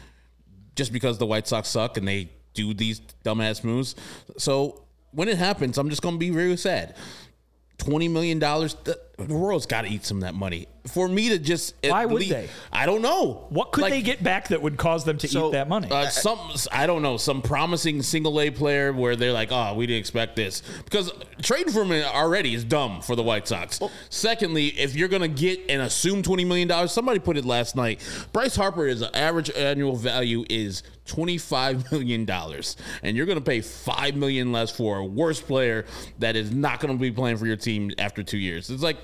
just 0.75 0.91
because 0.91 1.19
the 1.19 1.27
White 1.27 1.47
Sox 1.47 1.67
suck 1.67 1.97
and 1.97 2.07
they 2.07 2.31
do 2.55 2.73
these 2.73 3.01
dumbass 3.23 3.63
moves. 3.63 3.95
So 4.37 4.85
when 5.11 5.27
it 5.27 5.37
happens, 5.37 5.77
I'm 5.77 5.89
just 5.89 6.01
going 6.01 6.15
to 6.15 6.19
be 6.19 6.31
very 6.31 6.57
sad. 6.57 6.95
$20 7.79 8.11
million, 8.11 8.39
the, 8.39 8.99
the 9.17 9.33
world's 9.33 9.65
got 9.65 9.81
to 9.81 9.89
eat 9.89 10.05
some 10.05 10.17
of 10.17 10.21
that 10.21 10.35
money. 10.35 10.67
For 10.87 11.07
me 11.07 11.29
to 11.29 11.39
just. 11.39 11.75
Why 11.83 12.05
would 12.05 12.19
least- 12.21 12.31
they? 12.31 12.49
I 12.71 12.85
don't 12.85 13.01
know. 13.01 13.45
what 13.49 13.71
could 13.71 13.81
Like, 13.83 13.91
they 13.91 14.01
get 14.01 14.23
back 14.23 14.47
that 14.47 14.61
would 14.61 14.77
cause 14.77 15.03
them 15.05 15.17
to 15.19 15.27
So, 15.27 15.49
eat 15.49 15.51
that 15.51 15.69
money? 15.69 15.87
Uh, 15.91 16.07
some 16.09 16.39
I 16.71 16.87
don't 16.87 17.01
know 17.01 17.17
some 17.17 17.41
promising 17.41 18.01
single 18.01 18.39
A 18.41 18.49
player 18.49 18.91
where 18.93 19.15
they're 19.15 19.33
like, 19.33 19.49
oh, 19.51 19.75
we 19.75 19.85
didn't 19.85 19.99
expect 19.99 20.35
this 20.35 20.63
because 20.85 21.11
trading 21.41 21.71
for 21.71 21.83
him 21.83 21.91
already 21.91 22.55
is 22.55 22.63
dumb 22.63 23.01
for 23.01 23.15
the 23.15 23.21
White 23.23 23.47
Sox. 23.47 23.79
Secondly, 24.09 24.67
if 24.67 24.95
you're 24.95 25.09
gonna 25.09 25.27
get 25.27 25.59
and 25.69 25.81
assume 25.81 26.23
twenty 26.23 26.45
million 26.45 26.67
dollars, 26.67 26.91
somebody 26.91 27.19
put 27.19 27.37
it 27.37 27.45
last 27.45 27.75
night. 27.75 28.01
Bryce 28.33 28.55
Harper 28.55 28.87
is 28.87 29.01
an 29.01 29.13
average 29.13 29.51
annual 29.51 29.95
value 29.95 30.43
is 30.49 30.81
twenty 31.09 31.37
five 31.37 31.91
million 31.91 32.25
dollars, 32.25 32.77
and 33.03 33.17
you're 33.17 33.25
gonna 33.25 33.41
pay 33.41 33.61
five 33.61 34.15
million 34.15 34.51
less 34.51 34.71
for 34.71 34.97
a 34.99 35.05
worse 35.05 35.41
player 35.41 35.85
that 36.19 36.35
is 36.35 36.51
not 36.51 36.79
gonna 36.79 36.95
be 36.95 37.11
playing 37.11 37.37
for 37.37 37.45
your 37.47 37.55
team 37.57 37.91
after 37.97 38.23
two 38.23 38.37
years. 38.37 38.69
It's 38.69 38.83
like. 38.83 38.97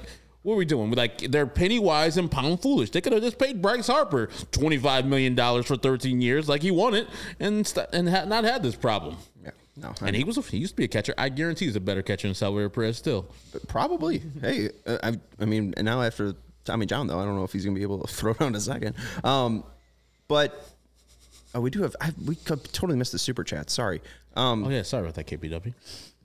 What 0.44 0.54
are 0.54 0.58
we 0.58 0.66
doing? 0.66 0.92
We're 0.92 0.96
Like 0.96 1.18
they're 1.32 1.48
penny 1.48 1.80
wise 1.80 2.18
and 2.18 2.30
pound 2.30 2.62
foolish. 2.62 2.92
They 2.92 3.02
could 3.02 3.14
have 3.14 3.24
just 3.24 3.40
paid 3.40 3.64
Bryce 3.64 3.88
Harper 3.88 4.30
twenty 4.52 4.78
five 4.78 5.08
million 5.08 5.34
dollars 5.34 5.66
for 5.66 5.76
thirteen 5.76 6.22
years, 6.22 6.48
like 6.48 6.62
he 6.62 6.70
wanted, 6.70 7.08
and 7.40 7.66
st- 7.66 7.88
and 7.92 8.08
ha- 8.08 8.26
not 8.26 8.44
had 8.44 8.62
this 8.62 8.76
problem. 8.76 9.18
Yeah. 9.44 9.50
No, 9.76 9.96
And 10.04 10.16
he 10.16 10.24
was 10.24 10.38
a, 10.38 10.42
he 10.44 10.58
used 10.58 10.74
to 10.74 10.78
be 10.78 10.84
a 10.84 10.88
catcher. 10.88 11.16
I 11.18 11.30
guarantee 11.30 11.66
he's 11.66 11.76
a 11.76 11.80
better 11.80 12.04
catcher 12.04 12.28
than 12.28 12.36
Salvador 12.36 12.70
Perez 12.70 12.96
still. 12.96 13.26
Probably. 13.68 14.22
Hey, 14.40 14.70
uh, 14.86 15.00
I, 15.02 15.20
I 15.40 15.46
mean, 15.46 15.74
and 15.78 15.86
now 15.86 16.04
after 16.04 16.36
Tommy 16.64 16.86
John, 16.86 17.08
though, 17.08 17.20
I 17.20 17.26
don't 17.26 17.36
know 17.36 17.44
if 17.44 17.52
he's 17.52 17.66
going 17.66 17.74
to 17.74 17.80
be 17.80 17.84
able 17.84 18.02
to 18.06 18.08
throw 18.14 18.34
down 18.34 18.54
a 18.54 18.60
second. 18.62 18.94
Um, 19.24 19.64
but 20.28 20.75
oh, 21.56 21.62
we 21.62 21.70
do 21.72 21.82
have. 21.82 21.96
I, 22.00 22.12
we 22.26 22.36
totally 22.36 22.96
missed 22.98 23.12
the 23.14 23.20
super 23.20 23.44
chat. 23.44 23.70
Sorry. 23.72 24.02
Um, 24.36 24.64
Oh 24.66 24.70
yeah, 24.70 24.84
sorry 24.84 25.04
about 25.04 25.16
that, 25.16 25.26
KPW. 25.28 25.74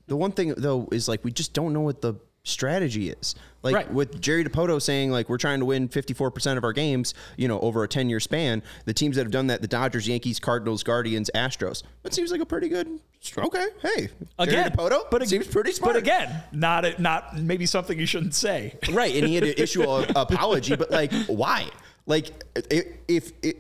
the 0.09 0.17
one 0.17 0.33
thing 0.33 0.53
though 0.57 0.89
is 0.93 1.09
like 1.09 1.25
we 1.25 1.31
just 1.33 1.53
don't 1.55 1.73
know 1.73 1.81
what 1.81 2.03
the 2.03 2.15
strategy 2.43 3.11
is. 3.11 3.35
Like 3.63 3.75
Right. 3.75 3.93
with 3.93 4.21
Jerry 4.21 4.43
Dipoto 4.45 4.81
saying 4.81 5.11
like 5.11 5.29
we're 5.29 5.37
trying 5.39 5.61
to 5.61 5.67
win 5.67 5.89
54% 5.89 6.57
of 6.57 6.65
our 6.65 6.73
games, 6.73 7.13
you 7.37 7.47
know, 7.49 7.61
over 7.61 7.85
a 7.85 7.89
10-year 7.89 8.19
span. 8.19 8.63
The 8.87 8.95
teams 8.95 9.17
that 9.17 9.23
have 9.25 9.31
done 9.31 9.49
that, 9.49 9.61
the 9.61 9.69
Dodgers, 9.69 10.09
Yankees, 10.09 10.41
Cardinals, 10.41 10.83
Guardians, 10.83 11.31
Astros. 11.35 11.83
That 12.03 12.15
seems 12.15 12.33
like 12.33 12.41
a 12.41 12.47
pretty 12.47 12.69
good 12.71 12.99
okay. 13.39 13.67
Hey. 13.83 14.09
again, 14.39 14.55
Jerry 14.55 14.71
Dipoto 14.71 15.03
but 15.11 15.21
ag- 15.23 15.29
seems 15.29 15.47
pretty 15.47 15.73
smart. 15.73 15.95
But 15.95 16.03
again, 16.03 16.43
not 16.53 16.85
a, 16.87 17.01
not 17.01 17.37
maybe 17.39 17.67
something 17.67 17.99
you 17.99 18.07
shouldn't 18.07 18.35
say. 18.35 18.75
Right, 18.91 19.15
and 19.15 19.27
he 19.29 19.35
had 19.35 19.45
to 19.45 19.63
issue 19.63 19.83
an 19.89 20.11
apology, 20.17 20.75
but 20.77 20.91
like, 20.91 21.13
why? 21.27 21.69
Like, 22.07 22.31
if, 22.71 22.87
if, 23.07 23.33
if 23.43 23.55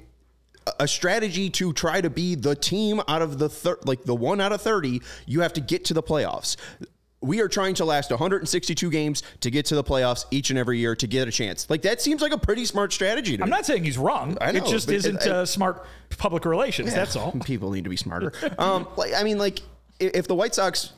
a 0.79 0.87
strategy 0.89 1.51
to 1.51 1.73
try 1.73 2.01
to 2.01 2.11
be 2.11 2.35
the 2.35 2.55
team 2.55 3.01
out 3.09 3.23
of 3.23 3.39
the 3.39 3.49
thir- 3.49 3.79
like 3.85 4.05
the 4.05 4.15
one 4.15 4.41
out 4.41 4.53
of 4.53 4.61
thirty, 4.63 5.01
you 5.27 5.41
have 5.41 5.53
to 5.55 5.61
get 5.61 5.85
to 5.87 5.95
the 5.95 6.03
playoffs. 6.03 6.57
We 7.23 7.41
are 7.43 7.49
trying 7.49 7.75
to 7.75 7.85
last 7.85 8.11
162 8.11 8.91
games 8.91 9.23
to 9.41 9.51
get 9.51 9.67
to 9.67 9.75
the 9.75 9.85
playoffs 9.85 10.25
each 10.31 10.49
and 10.49 10.59
every 10.59 10.79
year 10.79 10.97
to 10.97 11.07
get 11.07 11.29
a 11.29 11.31
chance. 11.31 11.69
Like 11.69 11.83
that 11.83 12.01
seems 12.01 12.23
like 12.23 12.33
a 12.33 12.39
pretty 12.39 12.65
smart 12.65 12.95
strategy. 12.95 13.37
To 13.37 13.43
I'm 13.43 13.51
me. 13.51 13.57
not 13.57 13.67
saying 13.67 13.85
he's 13.85 13.99
wrong. 13.99 14.39
Know, 14.41 14.47
it 14.49 14.65
just 14.65 14.89
isn't 14.91 15.27
I- 15.27 15.31
uh, 15.31 15.45
smart 15.45 15.85
public 16.17 16.47
relations. 16.47 16.95
That's 16.95 17.17
all. 17.17 17.33
People 17.45 17.73
need 17.73 17.85
to 17.85 17.91
be 17.91 17.97
smarter. 17.99 18.33
um, 18.59 18.89
like 18.97 19.13
I 19.15 19.23
mean, 19.23 19.37
like 19.37 19.61
if 19.99 20.29
the 20.29 20.35
White 20.35 20.55
Sox 20.55 20.93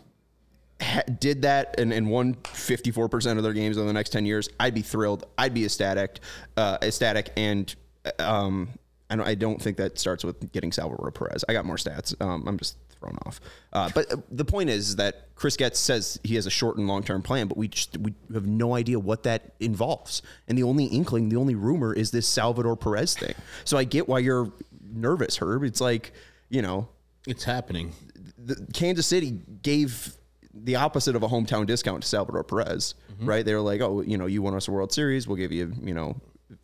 ha- 0.80 1.02
did 1.18 1.42
that 1.42 1.74
and, 1.80 1.92
and 1.92 2.08
won 2.08 2.34
54% 2.36 3.36
of 3.36 3.42
their 3.42 3.52
games 3.52 3.76
in 3.76 3.84
the 3.88 3.92
next 3.92 4.10
10 4.10 4.24
years, 4.24 4.48
I'd 4.60 4.74
be 4.74 4.82
thrilled. 4.82 5.26
I'd 5.36 5.54
be 5.54 5.64
ecstatic, 5.64 6.20
uh, 6.56 6.78
ecstatic. 6.82 7.30
And 7.36 7.74
um, 8.20 8.68
I, 9.12 9.16
don't, 9.16 9.26
I 9.28 9.34
don't 9.34 9.60
think 9.60 9.76
that 9.76 9.98
starts 9.98 10.24
with 10.24 10.52
getting 10.52 10.72
Salvador 10.72 11.10
Perez. 11.10 11.44
I 11.48 11.52
got 11.52 11.64
more 11.64 11.76
stats. 11.76 12.20
Um, 12.20 12.44
I'm 12.46 12.58
just 12.58 12.76
thrown 12.98 13.18
off. 13.26 13.40
Uh, 13.72 13.90
but 13.94 14.10
uh, 14.12 14.16
the 14.30 14.44
point 14.44 14.70
is 14.70 14.96
that 14.96 15.34
Chris 15.34 15.56
Getz 15.56 15.78
says 15.78 16.18
he 16.24 16.34
has 16.36 16.46
a 16.46 16.50
short 16.50 16.76
and 16.78 16.86
long 16.88 17.02
term 17.02 17.20
plan, 17.22 17.46
but 17.48 17.56
we 17.58 17.68
just 17.68 17.96
we 17.98 18.14
have 18.32 18.46
no 18.46 18.74
idea 18.74 18.98
what 18.98 19.22
that 19.24 19.52
involves. 19.60 20.22
And 20.48 20.56
the 20.56 20.62
only 20.62 20.86
inkling, 20.86 21.28
the 21.28 21.36
only 21.36 21.54
rumor 21.54 21.92
is 21.92 22.10
this 22.10 22.26
Salvador 22.26 22.76
Perez 22.76 23.14
thing. 23.14 23.34
So 23.64 23.76
I 23.76 23.84
get 23.84 24.08
why 24.08 24.20
you're 24.20 24.50
nervous, 24.92 25.36
Herb. 25.38 25.64
It's 25.64 25.80
like, 25.80 26.12
you 26.48 26.62
know, 26.62 26.88
It's 27.26 27.44
happening. 27.44 27.92
the, 28.38 28.66
Kansas 28.72 29.06
City 29.06 29.30
gave 29.62 30.16
the 30.54 30.76
opposite 30.76 31.16
of 31.16 31.22
a 31.22 31.28
hometown 31.28 31.66
discount 31.66 32.02
to 32.02 32.08
Salvador 32.08 32.44
Perez, 32.44 32.94
right? 33.20 33.44
They 33.44 33.54
were 33.54 33.60
like, 33.62 33.80
oh, 33.80 34.02
you 34.02 34.18
know, 34.18 34.26
you 34.26 34.42
won 34.42 34.54
us 34.54 34.68
a 34.68 34.70
World 34.70 34.92
Series, 34.92 35.26
we'll 35.26 35.38
give 35.38 35.50
you, 35.50 35.72
you 35.82 35.94
know, 35.94 36.14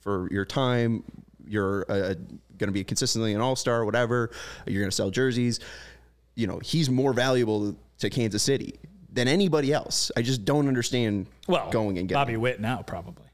for 0.00 0.28
your 0.30 0.44
time, 0.44 1.02
you're 1.48 1.84
uh, 1.88 2.14
going 2.58 2.68
to 2.68 2.72
be 2.72 2.84
consistently 2.84 3.34
an 3.34 3.40
All 3.40 3.56
Star, 3.56 3.84
whatever. 3.84 4.30
You're 4.66 4.82
going 4.82 4.90
to 4.90 4.94
sell 4.96 5.10
jerseys. 5.10 5.60
You 6.34 6.46
know, 6.46 6.58
he's 6.60 6.88
more 6.90 7.12
valuable 7.12 7.74
to 7.98 8.10
Kansas 8.10 8.42
City 8.42 8.78
than 9.12 9.26
anybody 9.28 9.72
else. 9.72 10.12
I 10.16 10.22
just 10.22 10.44
don't 10.44 10.68
understand 10.68 11.26
Well, 11.48 11.70
going 11.70 11.98
and 11.98 12.08
getting. 12.08 12.20
Bobby 12.20 12.36
Witt 12.36 12.60
now 12.60 12.82
probably. 12.82 13.24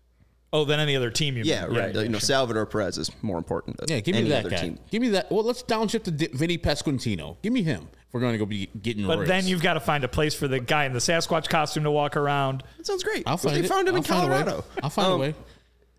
Oh, 0.53 0.65
than 0.65 0.79
any 0.79 0.95
other 0.95 1.11
team. 1.11 1.37
You 1.37 1.43
Yeah, 1.45 1.67
mean. 1.67 1.77
right. 1.79 1.95
you 1.95 2.05
know, 2.09 2.19
sure. 2.19 2.21
Salvador 2.21 2.65
Perez 2.65 2.97
is 2.97 3.11
more 3.23 3.39
important. 3.39 3.77
Than 3.77 3.89
Yeah, 3.89 3.99
give 4.01 4.15
me 4.15 4.21
any 4.21 4.29
that 4.31 4.41
other 4.47 4.51
guy. 4.51 4.57
team. 4.59 4.79
Give 4.91 5.03
me 5.03 5.09
that. 5.09 5.31
Well, 5.33 5.43
let's 5.43 5.65
downshift 5.65 6.05
to 6.05 6.13
Di- 6.13 6.29
Vinnie 6.33 6.59
Pasquantino. 6.59 7.37
Give 7.43 7.53
me 7.53 7.65
him. 7.65 7.89
If 8.07 8.15
we're 8.15 8.21
going 8.21 8.35
to 8.35 8.39
go 8.39 8.47
be 8.47 8.67
getting. 8.81 9.05
But 9.05 9.17
Royals. 9.17 9.29
then 9.29 9.47
you've 9.49 9.63
got 9.63 9.75
to 9.75 9.81
find 9.81 10.05
a 10.05 10.09
place 10.09 10.33
for 10.33 10.47
the 10.47 10.61
guy 10.61 10.85
in 10.85 10.93
the 10.93 11.01
Sasquatch 11.01 11.49
costume 11.49 11.83
to 11.85 11.91
walk 11.91 12.17
around. 12.17 12.63
That 12.77 12.87
sounds 12.87 13.03
great. 13.03 13.25
I'll 13.27 13.37
find 13.37 13.57
they 13.57 13.61
it. 13.65 13.69
found 13.69 13.89
him 13.89 13.95
I'll 13.97 13.99
in 13.99 14.05
find 14.05 14.27
a 14.27 14.31
way. 14.31 14.39
Colorado. 14.45 14.65
I'll 14.81 14.91
find 14.91 15.09
a 15.09 15.15
Um, 15.15 15.21
way. 15.21 15.35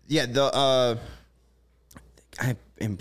Yeah, 0.08 0.24
the 0.24 0.44
uh 0.44 0.96
I 2.40 2.56
am 2.80 2.98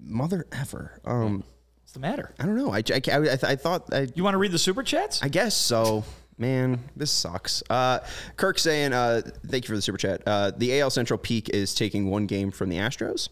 mother 0.00 0.46
ever. 0.52 1.00
Um 1.04 1.44
What's 1.82 1.92
the 1.92 2.00
matter? 2.00 2.34
I 2.38 2.44
don't 2.44 2.56
know. 2.56 2.70
I 2.72 2.78
I, 2.78 3.00
I, 3.08 3.32
I 3.52 3.56
thought 3.56 3.92
I 3.94 4.08
You 4.14 4.22
want 4.24 4.34
to 4.34 4.38
read 4.38 4.52
the 4.52 4.58
super 4.58 4.82
chats? 4.82 5.22
I 5.22 5.28
guess 5.28 5.56
so. 5.56 6.04
Man, 6.40 6.78
this 6.94 7.10
sucks. 7.10 7.64
Uh, 7.68 7.98
Kirk 8.36 8.60
saying, 8.60 8.92
uh, 8.92 9.22
thank 9.48 9.64
you 9.64 9.68
for 9.68 9.74
the 9.74 9.82
super 9.82 9.98
chat. 9.98 10.22
Uh, 10.24 10.52
the 10.56 10.78
AL 10.80 10.90
Central 10.90 11.18
peak 11.18 11.48
is 11.48 11.74
taking 11.74 12.08
one 12.10 12.26
game 12.26 12.52
from 12.52 12.68
the 12.68 12.76
Astros. 12.76 13.28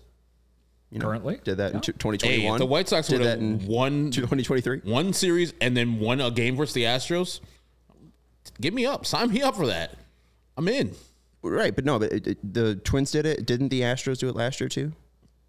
You 0.90 0.98
know, 0.98 1.06
Currently? 1.06 1.38
did 1.44 1.58
that 1.58 1.70
in 1.72 1.76
Hey, 1.78 1.82
2021. 1.92 2.54
if 2.56 2.58
the 2.58 2.66
White 2.66 2.88
Sox 2.88 3.06
did 3.06 3.20
would 3.20 3.26
that 3.26 3.30
have 3.32 3.40
in 3.40 3.64
won 3.68 4.10
2023. 4.10 4.80
one 4.90 5.12
series 5.12 5.52
and 5.60 5.76
then 5.76 6.00
won 6.00 6.20
a 6.20 6.32
game 6.32 6.56
versus 6.56 6.74
the 6.74 6.82
Astros, 6.82 7.38
give 8.60 8.74
me 8.74 8.86
up. 8.86 9.06
Sign 9.06 9.30
me 9.32 9.40
up 9.42 9.54
for 9.54 9.66
that. 9.68 9.94
I'm 10.56 10.66
in. 10.66 10.92
Right, 11.42 11.76
but 11.76 11.84
no, 11.84 12.00
but 12.00 12.10
it, 12.12 12.26
it- 12.26 12.54
the 12.54 12.74
Twins 12.74 13.12
did 13.12 13.24
it. 13.26 13.46
Didn't 13.46 13.68
the 13.68 13.82
Astros 13.82 14.18
do 14.18 14.28
it 14.28 14.34
last 14.34 14.58
year 14.60 14.68
too? 14.68 14.92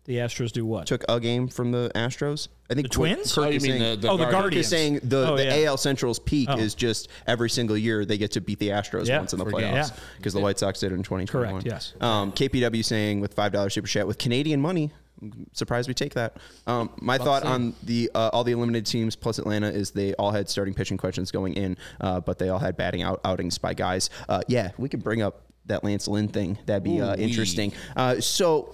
The 0.08 0.16
Astros 0.16 0.52
do 0.54 0.66
what? 0.66 0.88
Took 0.88 1.04
a 1.10 1.20
game 1.20 1.48
from 1.50 1.72
the 1.72 1.92
Astros. 1.94 2.48
I 2.70 2.74
think 2.76 2.92
The 2.92 3.00
what 3.00 3.08
Twins? 3.10 3.34
Kirk 3.36 3.46
Oh, 3.46 3.50
you 3.50 3.58
is 3.58 3.64
mean 3.64 3.72
saying- 3.74 3.82
the, 3.96 4.02
the 4.02 4.08
Oh, 4.10 4.18
the 4.18 4.24
Guardians. 4.24 4.32
Guardians. 4.42 4.56
He's 4.56 4.68
saying 4.70 5.00
the, 5.04 5.32
Oh, 5.32 5.36
the 5.38 5.44
yeah. 5.44 5.66
AL 5.70 5.78
Central's 5.78 6.18
peak 6.20 6.48
Oh. 6.50 6.58
is 6.58 6.74
just 6.76 7.10
every 7.28 7.50
single 7.50 7.78
year 7.78 8.06
they 8.06 8.18
get 8.18 8.32
to 8.32 8.42
beat 8.42 8.58
the 8.60 8.70
Astros 8.70 9.06
Yeah, 9.08 9.18
once 9.20 9.34
in 9.34 9.40
the 9.40 9.46
forget 9.46 9.64
it. 9.64 9.68
playoffs 9.76 9.90
Yeah. 9.90 10.00
because 10.18 10.34
the 10.34 10.40
White 10.40 10.58
Sox 10.60 10.80
did 10.80 10.94
it 10.94 10.96
in 10.96 11.04
2021. 11.04 11.62
Correct, 11.62 11.68
yes. 11.68 11.94
Um, 12.00 12.32
KPW 12.32 12.84
saying 12.84 13.20
with 13.20 13.34
five 13.34 13.52
dollars 13.52 13.74
super 13.74 13.88
chat 13.88 14.08
with 14.08 14.18
Canadian 14.18 14.62
money. 14.62 14.92
I'm 15.22 15.48
surprised 15.52 15.88
we 15.90 15.94
take 15.94 16.14
that. 16.14 16.38
Um, 16.68 16.90
my 17.02 17.18
thought 17.18 17.44
on 17.44 17.74
the 17.84 18.10
uh, 18.16 18.30
all 18.32 18.44
the 18.46 18.52
eliminated 18.54 18.86
teams 18.86 19.16
plus 19.16 19.40
Atlanta 19.40 19.68
is 19.68 19.92
they 19.92 20.14
all 20.14 20.32
had 20.32 20.48
starting 20.48 20.74
pitching 20.74 20.96
questions 20.98 21.32
going 21.32 21.54
in, 21.56 21.76
uh, 22.00 22.20
but 22.22 22.38
they 22.38 22.48
all 22.50 22.60
had 22.60 22.78
batting 22.78 23.02
out 23.02 23.20
outings 23.26 23.58
by 23.58 23.74
guys. 23.74 24.10
Uh, 24.30 24.42
yeah, 24.48 24.72
we 24.78 24.88
could 24.88 25.04
bring 25.04 25.22
up 25.22 25.42
that 25.66 25.84
Lance 25.84 26.08
Lynn 26.08 26.28
thing. 26.30 26.58
That'd 26.66 26.84
be 26.84 27.02
uh, 27.02 27.14
Ooh-wee. 27.16 27.24
interesting. 27.24 27.74
Uh, 27.96 28.22
so 28.22 28.74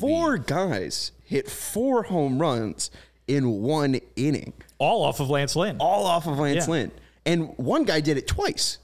four 0.00 0.38
guys 0.38 1.12
hit 1.24 1.48
four 1.50 2.04
home 2.04 2.38
runs 2.38 2.90
in 3.26 3.48
one 3.62 4.00
inning 4.16 4.52
All 4.78 5.02
off 5.04 5.20
of 5.20 5.30
Lance 5.30 5.56
Lynn. 5.56 5.76
all 5.80 6.04
off 6.06 6.26
of 6.26 6.38
Lance 6.38 6.66
Yeah. 6.66 6.72
Lynn. 6.72 6.92
And 7.24 7.54
one 7.56 7.84
guy 7.84 8.00
did 8.00 8.16
it 8.16 8.26
twice. 8.26 8.78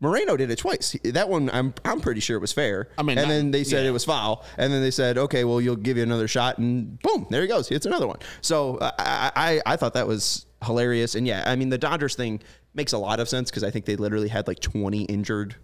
Moreno 0.00 0.36
did 0.36 0.50
it 0.50 0.58
twice. 0.58 0.96
That 1.04 1.28
one, 1.28 1.48
I'm 1.52 1.72
I'm 1.84 2.00
pretty 2.00 2.20
sure 2.20 2.36
it 2.36 2.40
was 2.40 2.52
fair. 2.52 2.88
I 2.98 3.02
mean, 3.02 3.16
and 3.18 3.28
not- 3.28 3.34
then 3.34 3.50
they 3.52 3.64
said 3.64 3.84
yeah. 3.84 3.90
it 3.90 3.92
was 3.92 4.04
foul, 4.04 4.44
and 4.58 4.72
then 4.72 4.82
they 4.82 4.90
said, 4.90 5.16
okay, 5.16 5.44
well, 5.44 5.60
you'll 5.60 5.76
give 5.76 5.96
you 5.96 6.02
another 6.02 6.28
shot, 6.28 6.58
and 6.58 6.98
boom, 7.00 7.26
there 7.30 7.40
he 7.42 7.48
goes. 7.48 7.70
It's 7.70 7.86
another 7.86 8.06
one. 8.06 8.18
So 8.42 8.76
uh, 8.78 8.90
I, 8.98 9.32
I 9.66 9.72
I 9.74 9.76
thought 9.76 9.94
that 9.94 10.06
was 10.06 10.44
hilarious, 10.64 11.14
and 11.14 11.26
yeah, 11.26 11.42
I 11.46 11.56
mean 11.56 11.68
the 11.70 11.78
Dodgers 11.78 12.16
thing 12.16 12.40
makes 12.74 12.92
a 12.92 12.98
lot 12.98 13.20
of 13.20 13.28
sense 13.28 13.50
because 13.50 13.64
I 13.64 13.70
think 13.70 13.84
they 13.86 13.96
literally 13.96 14.28
had 14.28 14.46
like 14.48 14.60
20 14.60 15.04
injured 15.04 15.54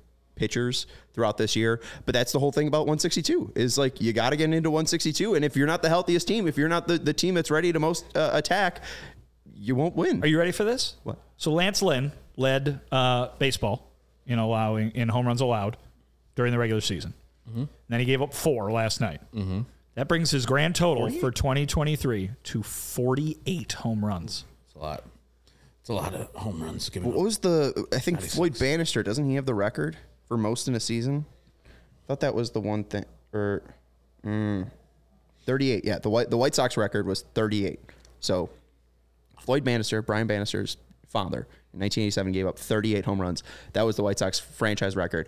pitchers 0.41 0.87
throughout 1.13 1.37
this 1.37 1.55
year. 1.55 1.81
But 2.07 2.15
that's 2.15 2.33
the 2.33 2.39
whole 2.39 2.51
thing 2.51 2.67
about 2.67 2.87
162 2.87 3.53
is 3.55 3.77
like 3.77 4.01
you 4.01 4.15
got 4.15 4.31
to 4.31 4.37
get 4.37 4.53
into 4.53 4.71
162, 4.71 5.35
and 5.35 5.45
if 5.45 5.55
you're 5.55 5.67
not 5.67 5.83
the 5.83 5.91
healthiest 5.91 6.27
team, 6.27 6.49
if 6.49 6.57
you're 6.57 6.69
not 6.69 6.89
the, 6.89 6.99
the 6.99 7.13
team 7.13 7.35
that's 7.35 7.51
ready 7.51 7.73
to 7.73 7.79
most 7.79 8.17
uh, 8.17 8.31
attack, 8.33 8.83
you 9.55 9.75
won't 9.75 9.95
win. 9.95 10.25
Are 10.25 10.27
you 10.27 10.39
ready 10.39 10.53
for 10.53 10.65
this? 10.65 10.97
What? 11.03 11.19
So 11.37 11.53
Lance 11.53 11.83
Lynn 11.83 12.13
led 12.37 12.81
uh, 12.91 13.29
baseball 13.39 13.93
in 14.27 14.39
allowing 14.39 14.93
in 14.93 15.09
home 15.11 15.27
runs 15.27 15.43
allowed 15.43 15.77
during 16.35 16.53
the 16.53 16.59
regular 16.59 16.81
season. 16.81 17.13
Mm-hmm. 17.49 17.65
Then 17.91 18.01
he 18.01 18.07
gave 18.07 18.23
up 18.23 18.33
four 18.33 18.73
last 18.73 19.01
night. 19.03 19.21
Mm-hmm. 19.35 19.61
That 19.95 20.09
brings 20.09 20.31
his 20.31 20.47
grand 20.47 20.75
total 20.75 21.11
for 21.11 21.31
2023 21.31 22.31
to 22.45 22.63
48 22.63 23.73
home 23.73 24.03
runs. 24.03 24.45
It's 24.67 24.75
a 24.75 24.79
lot. 24.79 25.05
It's 25.81 25.89
a 25.91 25.95
lot 25.95 26.15
of 26.15 26.29
home 26.35 26.63
runs 26.63 26.89
given 26.89 27.09
What 27.11 27.19
up. 27.19 27.25
was 27.25 27.39
the? 27.39 27.87
I 27.93 27.99
think 27.99 28.21
Floyd 28.23 28.59
Bannister 28.59 29.03
doesn't 29.03 29.29
he 29.29 29.35
have 29.35 29.47
the 29.47 29.55
record 29.55 29.99
for 30.31 30.39
most 30.39 30.69
in 30.69 30.77
a 30.77 30.81
season? 30.81 31.27
I 31.67 31.69
thought 32.07 32.21
that 32.21 32.37
was 32.37 32.53
the 32.53 32.61
one 32.61 32.85
thing. 32.85 33.05
Or 33.33 33.65
mm, 34.25 34.71
thirty-eight. 35.45 35.85
Yeah, 35.85 35.99
the 35.99 36.09
white 36.09 36.31
the 36.31 36.37
White 36.37 36.55
Sox 36.55 36.77
record 36.77 37.05
was 37.05 37.23
thirty-eight. 37.35 37.81
So 38.21 38.49
Floyd 39.41 39.65
Bannister, 39.65 40.03
Brian 40.03 40.29
Bannister's 40.29 40.77
father, 41.09 41.49
in 41.73 41.81
1987 41.81 42.33
gave 42.33 42.47
up 42.47 42.59
38 42.59 43.05
home 43.05 43.21
runs. 43.21 43.43
That 43.73 43.83
was 43.83 43.97
the 43.97 44.03
White 44.03 44.19
Sox 44.21 44.39
franchise 44.39 44.95
record. 44.95 45.27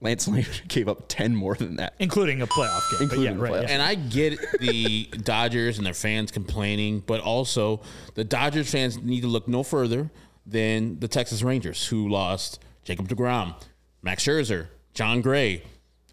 Lance 0.00 0.26
Lynn 0.26 0.46
gave 0.68 0.88
up 0.88 1.04
10 1.06 1.36
more 1.36 1.54
than 1.54 1.76
that. 1.76 1.94
including 1.98 2.40
a 2.42 2.46
playoff 2.46 2.90
game. 2.90 3.02
Including 3.02 3.36
yeah, 3.36 3.42
right, 3.42 3.52
playoff. 3.52 3.62
yeah. 3.64 3.74
And 3.74 3.82
I 3.82 3.94
get 3.94 4.38
the 4.58 5.04
Dodgers 5.22 5.76
and 5.76 5.86
their 5.86 5.94
fans 5.94 6.32
complaining, 6.32 7.00
but 7.06 7.20
also 7.20 7.82
the 8.14 8.24
Dodgers 8.24 8.70
fans 8.70 8.98
need 9.00 9.20
to 9.20 9.28
look 9.28 9.46
no 9.46 9.62
further 9.62 10.10
than 10.46 10.98
the 10.98 11.06
Texas 11.08 11.42
Rangers, 11.42 11.86
who 11.86 12.08
lost 12.08 12.58
Jacob 12.82 13.08
DeGrom, 13.08 13.54
Max 14.02 14.24
Scherzer, 14.24 14.68
Jon 14.94 15.20
Gray, 15.20 15.62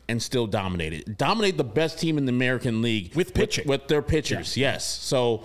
and 0.09 0.21
still 0.21 0.47
dominated. 0.47 1.17
Dominate 1.17 1.57
the 1.57 1.63
best 1.63 1.99
team 1.99 2.17
in 2.17 2.25
the 2.25 2.31
American 2.31 2.81
League 2.81 3.13
With 3.15 3.33
pitching. 3.33 3.67
with, 3.67 3.87
their 3.87 4.01
pitchers. 4.01 4.55
Yes. 4.55 4.85
So 4.85 5.43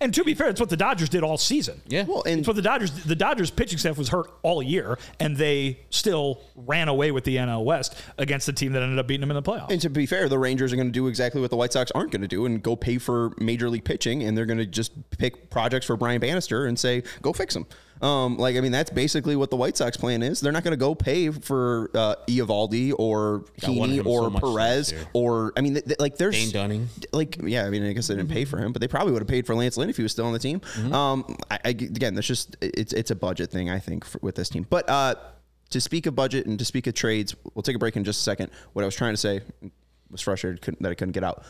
And 0.00 0.14
to 0.14 0.24
be 0.24 0.32
fair, 0.34 0.48
it's 0.48 0.60
what 0.60 0.70
the 0.70 0.76
Dodgers 0.76 1.08
did 1.08 1.22
all 1.22 1.36
season. 1.36 1.82
yeah. 1.86 2.04
Well, 2.04 2.22
and 2.22 2.38
It's 2.38 2.46
what 2.46 2.56
the 2.56 2.62
Dodgers. 2.62 2.90
The 3.04 3.16
Dodgers 3.16 3.50
pitching 3.50 3.78
staff 3.78 3.98
was 3.98 4.08
hurt 4.08 4.30
all 4.42 4.62
year, 4.62 4.96
and 5.18 5.36
they 5.36 5.80
still 5.90 6.40
ran 6.54 6.88
away 6.88 7.10
with 7.10 7.24
the 7.24 7.36
NL 7.36 7.64
West 7.64 7.94
against 8.16 8.46
the 8.46 8.52
team 8.52 8.72
that 8.72 8.82
ended 8.82 8.98
up 8.98 9.06
beating 9.08 9.20
them 9.20 9.30
in 9.30 9.34
the 9.34 9.42
playoffs. 9.42 9.70
And 9.70 9.80
to 9.82 9.90
be 9.90 10.06
fair, 10.06 10.28
the 10.28 10.38
Rangers 10.38 10.72
are 10.72 10.76
going 10.76 10.88
to 10.88 10.92
do 10.92 11.06
exactly 11.08 11.40
what 11.40 11.50
the 11.50 11.56
White 11.56 11.72
Sox 11.72 11.90
aren't 11.90 12.12
going 12.12 12.22
to 12.22 12.28
do 12.28 12.46
and 12.46 12.62
go 12.62 12.76
pay 12.76 12.96
for 12.98 13.32
major 13.38 13.68
league 13.68 13.84
pitching, 13.84 14.22
and 14.22 14.38
they're 14.38 14.46
going 14.46 14.58
to 14.58 14.66
just 14.66 14.92
pick 15.18 15.50
projects 15.50 15.84
for 15.86 15.96
Brian 15.96 16.20
Bannister 16.20 16.64
and 16.66 16.78
say, 16.78 17.02
"Go 17.22 17.32
fix 17.32 17.54
them." 17.54 17.66
Um, 18.00 18.38
like, 18.38 18.56
I 18.56 18.60
mean, 18.60 18.72
that's 18.72 18.90
basically 18.90 19.36
what 19.36 19.50
the 19.50 19.56
White 19.56 19.76
Sox 19.76 19.96
plan 19.96 20.22
is. 20.22 20.40
They're 20.40 20.52
not 20.52 20.64
going 20.64 20.72
to 20.72 20.78
go 20.78 20.94
pay 20.94 21.30
for 21.30 21.90
uh, 21.94 22.16
Eovaldi 22.26 22.94
or 22.98 23.44
Heaney 23.60 24.04
or 24.04 24.30
so 24.30 24.38
Perez 24.40 24.94
or 25.12 25.52
I 25.56 25.60
mean, 25.60 25.74
th- 25.74 25.84
th- 25.84 26.00
like 26.00 26.16
there's 26.16 26.34
Dane 26.34 26.50
Dunning. 26.52 26.88
like 27.12 27.36
yeah, 27.42 27.64
I 27.64 27.70
mean, 27.70 27.84
I 27.84 27.92
guess 27.92 28.06
they 28.08 28.16
didn't 28.16 28.30
pay 28.30 28.44
for 28.44 28.58
him, 28.58 28.72
but 28.72 28.80
they 28.80 28.88
probably 28.88 29.12
would 29.12 29.22
have 29.22 29.28
paid 29.28 29.46
for 29.46 29.54
Lance 29.54 29.76
Lynn 29.76 29.90
if 29.90 29.96
he 29.96 30.02
was 30.02 30.12
still 30.12 30.26
on 30.26 30.32
the 30.32 30.38
team. 30.38 30.60
Um, 30.92 31.36
I, 31.50 31.58
I, 31.64 31.68
again, 31.70 32.14
that's 32.14 32.26
just 32.26 32.56
it's 32.60 32.92
it's 32.92 33.10
a 33.10 33.16
budget 33.16 33.50
thing, 33.50 33.68
I 33.68 33.78
think, 33.78 34.04
for, 34.04 34.18
with 34.22 34.34
this 34.34 34.48
team. 34.48 34.66
But 34.68 34.88
uh, 34.88 35.14
to 35.70 35.80
speak 35.80 36.06
of 36.06 36.14
budget 36.14 36.46
and 36.46 36.58
to 36.58 36.64
speak 36.64 36.86
of 36.86 36.94
trades, 36.94 37.34
we'll 37.54 37.62
take 37.62 37.76
a 37.76 37.78
break 37.78 37.96
in 37.96 38.04
just 38.04 38.20
a 38.20 38.22
second. 38.22 38.50
What 38.72 38.82
I 38.82 38.86
was 38.86 38.96
trying 38.96 39.12
to 39.12 39.18
say 39.18 39.40
was 40.10 40.20
frustrated 40.20 40.60
couldn't, 40.62 40.82
that 40.82 40.90
I 40.90 40.94
couldn't 40.94 41.12
get 41.12 41.24
out. 41.24 41.44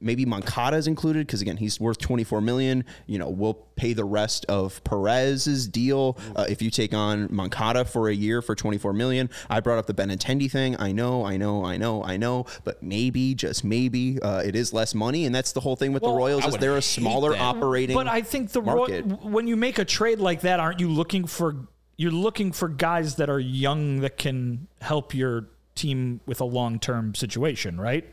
Maybe 0.00 0.24
Moncada 0.24 0.76
is 0.76 0.86
included 0.86 1.26
because 1.26 1.42
again 1.42 1.56
he's 1.58 1.78
worth 1.78 1.98
24 1.98 2.40
million. 2.40 2.84
You 3.06 3.18
know 3.18 3.28
we'll 3.28 3.54
pay 3.54 3.92
the 3.92 4.04
rest 4.04 4.44
of 4.46 4.82
Perez's 4.84 5.68
deal 5.68 6.18
uh, 6.36 6.46
if 6.48 6.62
you 6.62 6.70
take 6.70 6.94
on 6.94 7.28
Moncada 7.30 7.84
for 7.84 8.08
a 8.08 8.14
year 8.14 8.42
for 8.42 8.54
24 8.54 8.92
million. 8.92 9.30
I 9.48 9.60
brought 9.60 9.78
up 9.78 9.86
the 9.86 9.94
Benintendi 9.94 10.50
thing. 10.50 10.76
I 10.78 10.92
know, 10.92 11.24
I 11.24 11.36
know, 11.36 11.64
I 11.64 11.76
know, 11.76 12.04
I 12.04 12.16
know, 12.16 12.46
but 12.64 12.82
maybe 12.82 13.34
just 13.34 13.64
maybe 13.64 14.20
uh, 14.20 14.42
it 14.44 14.56
is 14.56 14.72
less 14.72 14.94
money, 14.94 15.24
and 15.26 15.34
that's 15.34 15.52
the 15.52 15.60
whole 15.60 15.76
thing 15.76 15.92
with 15.92 16.02
Well, 16.02 16.12
the 16.12 16.18
Royals 16.18 16.46
is 16.46 16.56
they're 16.56 16.76
a 16.76 16.82
smaller 16.82 17.30
that. 17.30 17.40
operating. 17.40 17.94
But 17.96 18.08
I 18.08 18.22
think 18.22 18.52
the 18.52 18.62
Roy- 18.62 19.02
when 19.02 19.46
you 19.46 19.56
make 19.56 19.78
a 19.78 19.84
trade 19.84 20.18
like 20.18 20.42
that, 20.42 20.60
aren't 20.60 20.80
you 20.80 20.88
looking 20.88 21.26
for 21.26 21.56
you're 21.96 22.10
looking 22.10 22.50
for 22.50 22.66
guys 22.66 23.16
that 23.16 23.28
are 23.28 23.38
young 23.38 24.00
that 24.00 24.16
can 24.16 24.66
help 24.80 25.12
your 25.14 25.50
team 25.74 26.20
with 26.24 26.40
a 26.40 26.44
long 26.46 26.78
term 26.78 27.14
situation, 27.14 27.78
right? 27.78 28.06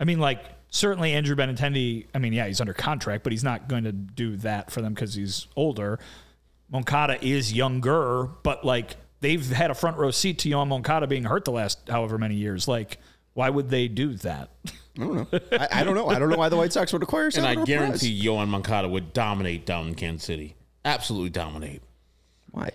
I 0.00 0.04
mean, 0.04 0.18
like 0.18 0.40
certainly 0.70 1.12
Andrew 1.12 1.34
Benintendi. 1.36 2.06
I 2.14 2.18
mean, 2.18 2.32
yeah, 2.32 2.46
he's 2.46 2.60
under 2.60 2.74
contract, 2.74 3.22
but 3.24 3.32
he's 3.32 3.44
not 3.44 3.68
going 3.68 3.84
to 3.84 3.92
do 3.92 4.36
that 4.38 4.70
for 4.70 4.80
them 4.82 4.94
because 4.94 5.14
he's 5.14 5.46
older. 5.56 5.98
Moncada 6.70 7.24
is 7.24 7.52
younger, 7.52 8.24
but 8.42 8.64
like 8.64 8.96
they've 9.20 9.46
had 9.50 9.70
a 9.70 9.74
front 9.74 9.96
row 9.96 10.10
seat 10.10 10.38
to 10.40 10.48
Yoán 10.48 10.68
Moncada 10.68 11.06
being 11.06 11.24
hurt 11.24 11.44
the 11.44 11.52
last 11.52 11.88
however 11.88 12.18
many 12.18 12.34
years. 12.34 12.68
Like, 12.68 12.98
why 13.34 13.48
would 13.50 13.70
they 13.70 13.88
do 13.88 14.14
that? 14.14 14.50
I 14.98 15.00
don't 15.00 15.14
know. 15.32 15.40
I, 15.52 15.68
I 15.72 15.84
don't 15.84 15.94
know. 15.94 16.08
I 16.08 16.18
don't 16.18 16.28
know 16.28 16.36
why 16.36 16.48
the 16.48 16.56
White 16.56 16.72
Sox 16.72 16.92
would 16.92 17.02
acquire 17.02 17.26
And 17.34 17.46
I 17.46 17.54
Salvador 17.54 17.66
Perez. 17.66 18.02
guarantee 18.02 18.22
Yoán 18.26 18.48
Moncada 18.48 18.88
would 18.88 19.12
dominate 19.12 19.64
down 19.64 19.88
in 19.88 19.94
Kansas 19.94 20.24
City. 20.26 20.56
Absolutely 20.84 21.30
dominate. 21.30 21.82
Why? 22.50 22.70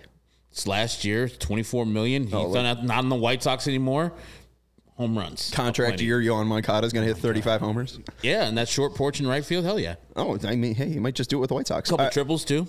It's 0.50 0.66
last 0.66 1.04
year, 1.04 1.28
24 1.28 1.84
million. 1.84 2.24
He's 2.24 2.34
Oh, 2.34 2.52
not, 2.52 2.84
not 2.84 3.02
in 3.02 3.10
the 3.10 3.16
White 3.16 3.42
Sox 3.42 3.66
anymore. 3.68 4.12
Home 4.96 5.18
runs. 5.18 5.50
Contract 5.50 6.00
year, 6.00 6.20
Yoán 6.20 6.46
Moncada 6.46 6.86
is 6.86 6.92
going 6.92 7.04
to 7.04 7.12
hit 7.12 7.20
35 7.20 7.60
homers. 7.60 7.98
Yeah, 8.22 8.44
and 8.44 8.56
that 8.56 8.68
short 8.68 8.94
porch 8.94 9.18
in 9.18 9.26
right 9.26 9.44
field, 9.44 9.64
hell 9.64 9.80
yeah. 9.80 9.96
Oh, 10.14 10.38
I 10.44 10.54
mean, 10.54 10.76
hey, 10.76 10.88
he 10.88 11.00
might 11.00 11.16
just 11.16 11.28
do 11.30 11.38
it 11.38 11.40
with 11.40 11.48
the 11.48 11.54
White 11.54 11.66
Sox. 11.66 11.90
couple 11.90 12.06
Uh, 12.06 12.10
triples 12.10 12.44
too. 12.44 12.68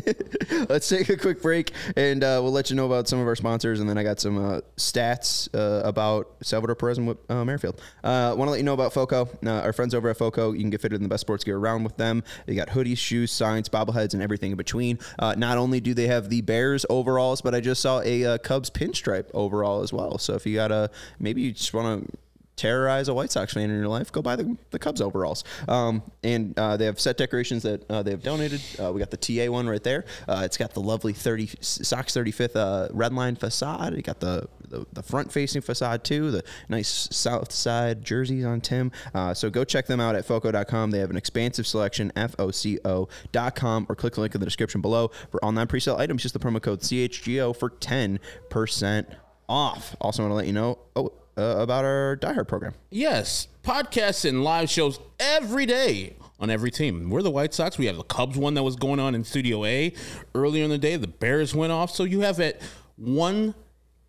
Let's 0.70 0.88
take 0.88 1.10
a 1.10 1.16
quick 1.18 1.42
break, 1.42 1.72
and 1.96 2.24
uh, 2.24 2.40
we'll 2.42 2.52
let 2.52 2.70
you 2.70 2.76
know 2.76 2.86
about 2.86 3.06
some 3.08 3.18
of 3.18 3.26
our 3.26 3.36
sponsors, 3.36 3.80
and 3.80 3.88
then 3.90 3.98
I 3.98 4.02
got 4.02 4.18
some 4.18 4.38
uh, 4.42 4.60
stats 4.78 5.54
uh, 5.54 5.86
about 5.86 6.36
Salvador 6.42 6.74
Perez 6.74 6.96
and 6.96 7.14
uh, 7.28 7.44
Merrifield. 7.44 7.82
Uh, 8.02 8.34
Want 8.34 8.46
to 8.48 8.52
let 8.52 8.56
you 8.58 8.64
know 8.64 8.72
about 8.72 8.94
FOCO. 8.94 9.28
Uh, 9.44 9.50
our 9.50 9.74
friends 9.74 9.94
over 9.94 10.08
at 10.08 10.16
FOCO, 10.16 10.52
you 10.52 10.60
can 10.60 10.70
get 10.70 10.80
fitted 10.80 10.96
in 10.96 11.02
the 11.02 11.08
best 11.10 11.20
sports 11.20 11.44
gear 11.44 11.58
around 11.58 11.84
with 11.84 11.98
them. 11.98 12.24
They 12.46 12.54
got 12.54 12.68
hoodies, 12.68 12.96
shoes, 12.96 13.30
signs, 13.30 13.68
bobbleheads, 13.68 14.14
and 14.14 14.22
everything 14.22 14.52
in 14.52 14.56
between. 14.56 14.98
Uh, 15.18 15.34
not 15.36 15.58
only 15.58 15.80
do 15.80 15.92
they 15.92 16.06
have 16.06 16.30
the 16.30 16.40
Bears 16.40 16.86
overalls, 16.88 17.42
but 17.42 17.54
I 17.54 17.60
just 17.60 17.82
saw 17.82 18.00
a 18.00 18.24
uh, 18.24 18.38
Cubs 18.38 18.70
pinstripe 18.70 19.26
overall 19.34 19.82
as 19.82 19.92
well. 19.92 20.16
So 20.16 20.34
if 20.34 20.46
you 20.46 20.54
got 20.54 20.72
a, 20.72 20.90
maybe 21.20 21.42
you 21.42 21.52
just 21.58 21.74
want 21.74 22.06
to 22.10 22.18
terrorize 22.58 23.08
a 23.08 23.14
White 23.14 23.30
Sox 23.30 23.54
fan 23.54 23.70
in 23.70 23.78
your 23.78 23.88
life, 23.88 24.12
go 24.12 24.20
buy 24.20 24.36
the, 24.36 24.56
the 24.70 24.78
Cubs 24.78 25.00
overalls. 25.00 25.44
Um, 25.68 26.02
and 26.22 26.58
uh, 26.58 26.76
they 26.76 26.84
have 26.84 27.00
set 27.00 27.16
decorations 27.16 27.62
that 27.62 27.88
uh, 27.88 28.02
they've 28.02 28.22
donated. 28.22 28.60
Uh, 28.82 28.92
we 28.92 28.98
got 28.98 29.10
the 29.10 29.16
TA 29.16 29.50
one 29.50 29.68
right 29.68 29.82
there. 29.82 30.04
Uh, 30.26 30.42
it's 30.44 30.56
got 30.56 30.74
the 30.74 30.80
lovely 30.80 31.12
30 31.12 31.50
Sox 31.60 32.14
35th 32.14 32.56
uh, 32.56 32.88
red 32.92 33.14
line 33.14 33.36
facade. 33.36 33.94
You 33.94 34.02
got 34.02 34.20
the, 34.20 34.48
the, 34.68 34.84
the 34.92 35.02
front 35.02 35.32
facing 35.32 35.62
facade 35.62 36.04
too. 36.04 36.30
The 36.30 36.44
nice 36.68 37.08
south 37.12 37.52
side 37.52 38.04
jerseys 38.04 38.44
on 38.44 38.60
Tim. 38.60 38.90
Uh, 39.14 39.32
so 39.32 39.48
go 39.48 39.64
check 39.64 39.86
them 39.86 40.00
out 40.00 40.16
at 40.16 40.26
foco.com. 40.26 40.90
They 40.90 40.98
have 40.98 41.10
an 41.10 41.16
expansive 41.16 41.66
selection, 41.66 42.12
F-O-C-O.com, 42.16 43.86
or 43.88 43.94
click 43.94 44.14
the 44.14 44.20
link 44.20 44.34
in 44.34 44.40
the 44.40 44.46
description 44.46 44.80
below 44.80 45.10
for 45.30 45.42
online 45.44 45.68
presale 45.68 45.98
items. 45.98 46.22
Just 46.22 46.34
the 46.34 46.40
promo 46.40 46.60
code 46.60 46.80
CHGO 46.80 47.56
for 47.56 47.70
10% 47.70 49.06
off. 49.48 49.96
Also 50.00 50.22
want 50.22 50.32
to 50.32 50.34
let 50.34 50.46
you 50.46 50.52
know, 50.52 50.78
oh, 50.96 51.12
uh, 51.38 51.56
about 51.58 51.84
our 51.84 52.16
Die 52.16 52.32
Hard 52.32 52.48
program. 52.48 52.74
Yes, 52.90 53.48
podcasts 53.62 54.28
and 54.28 54.42
live 54.42 54.68
shows 54.68 54.98
every 55.20 55.66
day 55.66 56.16
on 56.40 56.50
every 56.50 56.70
team. 56.70 57.08
We're 57.10 57.22
the 57.22 57.30
White 57.30 57.54
Sox. 57.54 57.78
We 57.78 57.86
have 57.86 57.96
the 57.96 58.02
Cubs 58.02 58.36
one 58.36 58.54
that 58.54 58.62
was 58.62 58.76
going 58.76 58.98
on 58.98 59.14
in 59.14 59.24
Studio 59.24 59.64
A 59.64 59.92
earlier 60.34 60.64
in 60.64 60.70
the 60.70 60.78
day. 60.78 60.96
The 60.96 61.06
Bears 61.06 61.54
went 61.54 61.72
off. 61.72 61.90
So 61.90 62.04
you 62.04 62.20
have 62.20 62.40
it 62.40 62.60
one 62.96 63.54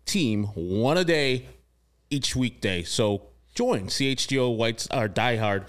team, 0.04 0.44
one 0.54 0.98
a 0.98 1.04
day 1.04 1.46
each 2.10 2.34
weekday. 2.34 2.82
So 2.82 3.22
join 3.54 3.86
CHGO 3.86 4.56
Whites 4.56 4.88
or 4.92 5.08
Die 5.08 5.36
Hard 5.36 5.66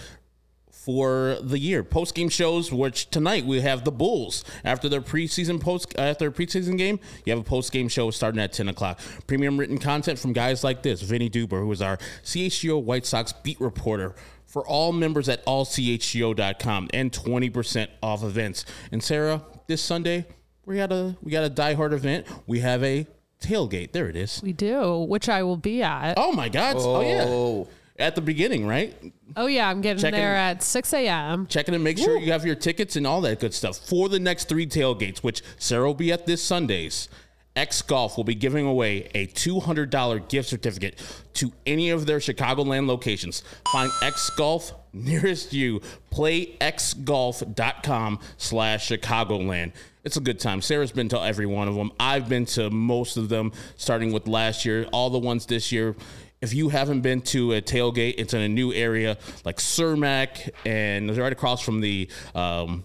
for 0.86 1.38
the 1.42 1.60
year. 1.60 1.84
Post 1.84 2.16
game 2.16 2.30
shows, 2.30 2.72
which 2.72 3.10
tonight 3.12 3.46
we 3.46 3.62
have 3.62 3.84
the 3.84 3.92
Bulls 3.92 4.44
after 4.64 4.90
their 4.90 5.02
preseason 5.02 5.60
post 5.62 5.94
after 5.98 6.26
their 6.26 6.32
preseason 6.32 6.78
game. 6.78 7.00
You 7.26 7.34
have 7.34 7.40
a 7.40 7.48
post 7.48 7.72
game 7.72 7.88
show 7.88 8.10
starting 8.12 8.40
at 8.42 8.52
ten 8.54 8.68
o'clock. 8.68 9.00
Premium 9.28 9.58
written 9.58 9.78
content 9.78 10.18
from 10.18 10.34
guys 10.34 10.64
like 10.64 10.82
this: 10.82 11.02
Vinnie 11.02 11.30
Duber, 11.30 11.60
who 11.60 11.72
is 11.72 11.82
our 11.82 11.98
CHGO 12.24 12.82
White 12.82 13.06
Sox 13.06 13.32
beat 13.32 13.60
reporter. 13.62 14.16
For 14.48 14.68
all 14.68 14.92
members 14.92 15.30
at 15.30 15.46
allchgo.com 15.46 16.90
and 16.94 17.10
20% 17.10 17.88
off 18.04 18.22
events. 18.22 18.66
And 18.92 19.02
Sarah, 19.02 19.42
this 19.68 19.82
Sunday, 19.82 20.26
we 20.66 20.76
got 20.76 20.92
a 20.92 21.16
we 21.24 21.32
got 21.32 21.46
a 21.46 21.50
diehard 21.50 21.94
event. 21.94 22.28
We 22.48 22.60
have 22.60 22.84
a 22.84 23.08
tailgate. 23.42 23.94
There 23.94 24.10
it 24.10 24.18
is. 24.18 24.42
We 24.44 24.52
do, 24.52 25.00
which 25.08 25.30
I 25.30 25.44
will 25.44 25.56
be 25.56 25.82
at. 25.82 26.16
Oh 26.18 26.34
my 26.34 26.50
God! 26.50 26.76
Oh, 26.78 26.96
Oh. 26.98 27.02
yeah, 27.02 27.24
oh. 27.28 27.68
At 28.02 28.16
the 28.16 28.22
beginning, 28.22 28.68
right? 28.68 28.94
Oh 29.36 29.48
yeah, 29.48 29.70
I'm 29.70 29.82
getting 29.82 30.02
Checking- 30.02 30.20
there 30.20 30.36
at 30.36 30.62
6 30.64 30.94
a.m. 30.94 31.48
checking 31.48 31.74
to 31.74 31.80
make 31.80 31.98
sure 31.98 32.18
you 32.18 32.32
have 32.32 32.46
your 32.46 32.56
tickets 32.56 32.96
and 32.96 33.08
all 33.08 33.22
that 33.22 33.40
good 33.40 33.54
stuff 33.54 33.78
for 33.78 34.10
the 34.10 34.20
next 34.20 34.50
three 34.50 34.66
tailgates, 34.68 35.20
which 35.20 35.42
Sarah 35.58 35.86
will 35.86 35.94
be 35.94 36.12
at 36.12 36.26
this 36.26 36.44
Sundays. 36.44 37.08
X 37.54 37.82
Golf 37.82 38.16
will 38.16 38.24
be 38.24 38.36
giving 38.36 38.66
away 38.66 39.10
a 39.14 39.28
$200 39.28 40.30
gift 40.30 40.48
certificate 40.48 41.02
to 41.34 41.52
any 41.66 41.90
of 41.90 42.06
their 42.06 42.20
Chicagoland 42.20 42.88
locations. 42.88 43.44
Find 43.74 43.92
X 44.02 44.30
Golf 44.38 44.74
nearest 44.94 45.52
you. 45.52 45.82
Play 46.12 46.46
PlayXGolf.com 46.58 48.20
slash 48.38 48.90
Chicagoland. 48.90 49.74
It's 50.04 50.18
a 50.18 50.22
good 50.22 50.40
time. 50.40 50.62
Sarah's 50.62 50.92
been 50.92 51.10
to 51.10 51.20
every 51.22 51.46
one 51.46 51.68
of 51.68 51.76
them. 51.76 51.92
I've 52.00 52.28
been 52.28 52.46
to 52.48 52.70
most 52.70 53.18
of 53.18 53.30
them, 53.30 53.52
starting 53.78 54.12
with 54.12 54.28
last 54.28 54.66
year, 54.66 54.86
all 54.92 55.10
the 55.10 55.20
ones 55.20 55.46
this 55.46 55.72
year. 55.72 55.96
If 56.42 56.54
you 56.54 56.70
haven't 56.70 57.02
been 57.02 57.22
to 57.22 57.54
a 57.54 57.62
tailgate, 57.62 58.16
it's 58.18 58.34
in 58.34 58.42
a 58.42 58.50
new 58.50 58.74
area 58.74 59.18
like 59.46 59.58
Cermak 59.58 60.50
and 60.66 61.10
it's 61.10 61.20
right 61.20 61.32
across 61.32 61.62
from 61.62 61.82
the 61.82 62.10
um, 62.34 62.84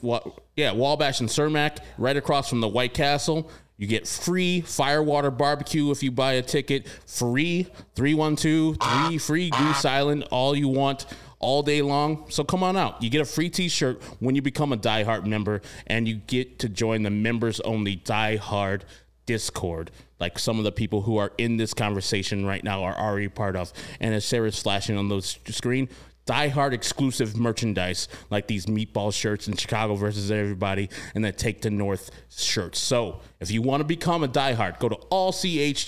what? 0.00 0.40
Yeah, 0.56 0.72
Wabash 0.72 1.20
and 1.20 1.28
Cermak, 1.28 1.78
right 1.98 2.16
across 2.16 2.48
from 2.48 2.60
the 2.60 2.68
White 2.68 2.94
Castle. 2.94 3.50
You 3.76 3.86
get 3.86 4.08
free 4.08 4.62
firewater 4.62 5.30
barbecue 5.30 5.90
if 5.90 6.02
you 6.02 6.10
buy 6.10 6.34
a 6.34 6.42
ticket. 6.42 6.88
Free 7.06 7.68
312, 7.94 8.78
three 8.80 9.18
free 9.18 9.50
Goose 9.50 9.84
Island, 9.84 10.24
all 10.30 10.56
you 10.56 10.68
want 10.68 11.06
all 11.38 11.62
day 11.62 11.82
long. 11.82 12.24
So 12.30 12.42
come 12.42 12.62
on 12.62 12.76
out. 12.76 13.02
You 13.02 13.10
get 13.10 13.20
a 13.20 13.26
free 13.26 13.50
t-shirt 13.50 14.02
when 14.20 14.34
you 14.34 14.42
become 14.42 14.72
a 14.72 14.76
Die 14.76 15.02
Hard 15.02 15.26
member 15.26 15.60
and 15.86 16.08
you 16.08 16.16
get 16.16 16.58
to 16.60 16.68
join 16.68 17.02
the 17.02 17.10
members 17.10 17.60
only 17.60 17.96
Die 17.96 18.36
Hard 18.36 18.84
Discord. 19.26 19.90
Like 20.18 20.38
some 20.38 20.58
of 20.58 20.64
the 20.64 20.72
people 20.72 21.02
who 21.02 21.18
are 21.18 21.32
in 21.38 21.56
this 21.58 21.74
conversation 21.74 22.46
right 22.46 22.64
now 22.64 22.82
are 22.84 22.96
already 22.96 23.28
part 23.28 23.56
of. 23.56 23.72
And 24.00 24.14
as 24.14 24.24
Sarah's 24.24 24.60
flashing 24.60 24.96
on 24.96 25.08
the 25.08 25.20
screen, 25.20 25.88
Die 26.24 26.48
Hard 26.48 26.74
exclusive 26.74 27.36
merchandise 27.36 28.08
like 28.30 28.48
these 28.48 28.66
meatball 28.66 29.12
shirts 29.14 29.46
in 29.46 29.56
Chicago 29.56 29.94
versus 29.94 30.30
everybody 30.32 30.88
and 31.14 31.24
the 31.24 31.30
Take 31.30 31.62
the 31.62 31.70
North 31.70 32.10
shirts. 32.36 32.80
So 32.80 33.20
if 33.40 33.50
you 33.52 33.62
want 33.62 33.80
to 33.80 33.84
become 33.84 34.24
a 34.24 34.28
Die 34.28 34.52
Hard, 34.54 34.78
go 34.80 34.88
to 34.88 34.96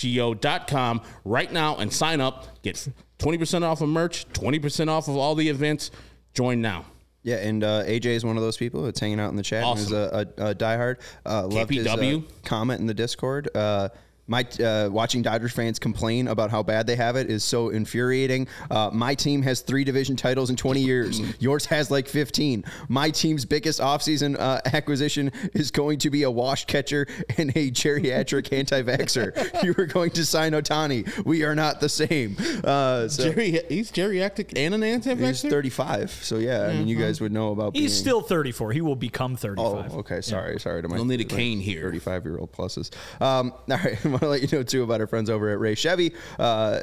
allchgo.com 0.09 1.03
right 1.25 1.53
now 1.53 1.77
and 1.77 1.93
sign 1.93 2.21
up. 2.21 2.63
Get 2.63 2.87
20% 3.19 3.63
off 3.63 3.81
of 3.81 3.89
merch, 3.89 4.29
20% 4.33 4.89
off 4.89 5.09
of 5.09 5.17
all 5.17 5.35
the 5.35 5.49
events. 5.49 5.91
Join 6.35 6.61
now. 6.61 6.85
Yeah, 7.25 7.37
and 7.37 7.65
uh, 7.65 7.83
AJ 7.85 8.07
is 8.07 8.25
one 8.25 8.37
of 8.37 8.43
those 8.43 8.57
people 8.57 8.83
that's 8.85 9.01
hanging 9.01 9.19
out 9.19 9.31
in 9.31 9.37
the 9.37 9.43
chat. 9.43 9.65
and 9.65 9.79
is 9.79 9.93
Awesome. 9.93 10.29
a, 10.39 10.43
a, 10.45 10.51
a 10.51 10.55
diehard. 10.55 10.99
Uh, 11.27 11.47
loved 11.47 11.75
his 11.75 11.87
uh, 11.87 12.21
comment 12.45 12.81
in 12.81 12.87
the 12.87 12.95
Discord. 12.95 13.49
Uh, 13.57 13.89
my 14.29 14.47
uh, 14.63 14.89
watching 14.93 15.23
Dodgers 15.23 15.53
fans 15.53 15.79
complain 15.79 16.29
about 16.29 16.51
how 16.51 16.63
bad 16.63 16.87
they 16.87 16.97
have 16.97 17.17
it 17.17 17.31
is 17.31 17.43
so 17.43 17.71
infuriating. 17.71 18.47
Uh, 18.71 18.91
my 18.93 19.15
team 19.15 19.43
has 19.43 19.61
three 19.63 19.85
division 19.85 20.15
titles 20.17 20.51
in 20.51 20.57
20 20.57 20.81
years. 20.81 21.21
Yours 21.41 21.67
has 21.67 21.91
like 21.91 22.07
15. 22.09 22.65
My 22.89 23.11
team's 23.11 23.45
biggest 23.45 23.81
offseason 23.81 24.39
uh, 24.39 24.61
acquisition 24.67 25.33
is 25.55 25.71
going 25.71 25.99
to 26.01 26.11
be 26.11 26.23
a 26.25 26.31
wash 26.31 26.67
catcher 26.67 27.07
and 27.39 27.51
a 27.57 27.71
geriatric 27.71 28.53
anti-vaxxer. 28.57 29.65
You 29.65 29.75
are 29.79 29.87
going 29.87 30.11
to 30.11 30.25
sign 30.25 30.53
Ohtani. 30.53 31.25
We 31.25 31.45
are 31.45 31.55
not 31.55 31.81
the 31.81 31.89
same. 31.89 32.37
Uh, 32.63 33.09
so 33.09 33.33
Jerry, 33.33 33.61
he's 33.69 33.91
geriatric 33.91 34.53
and 34.57 34.75
an 34.75 34.83
he's 34.83 35.07
anti-vaxxer? 35.07 35.51
35. 35.51 36.11
So 36.11 36.37
yeah, 36.37 36.65
I 36.65 36.75
mean, 36.75 36.89
you 36.89 36.97
guys 36.97 37.21
would 37.21 37.33
know 37.33 37.53
about. 37.53 37.75
He's 37.75 37.93
being- 37.93 38.03
still 38.03 38.21
34. 38.21 38.73
He 38.73 38.81
will 38.83 38.97
become 38.97 39.37
35. 39.37 39.93
Oh, 39.93 39.99
okay. 40.01 40.21
Sorry, 40.21 40.61
sorry 40.61 40.83
to 40.83 40.89
my. 40.89 40.97
You'll 40.97 41.05
need 41.07 41.21
a 41.21 41.25
cane 41.25 41.61
here. 41.61 41.83
Thirty-five 41.83 42.25
year 42.25 42.39
old 42.39 42.53
pluses. 42.53 42.91
Um, 43.21 43.53
all 43.71 43.77
right, 43.77 43.99
I 44.05 44.18
want 44.21 44.23
to 44.23 44.29
let 44.29 44.53
you 44.53 44.59
know 44.59 44.63
too 44.63 44.83
about 44.83 45.01
our 45.01 45.07
friends 45.07 45.31
over 45.31 45.51
at 45.51 45.59
Ray 45.59 45.75
Chevy. 45.75 46.13
Uh, 46.39 46.81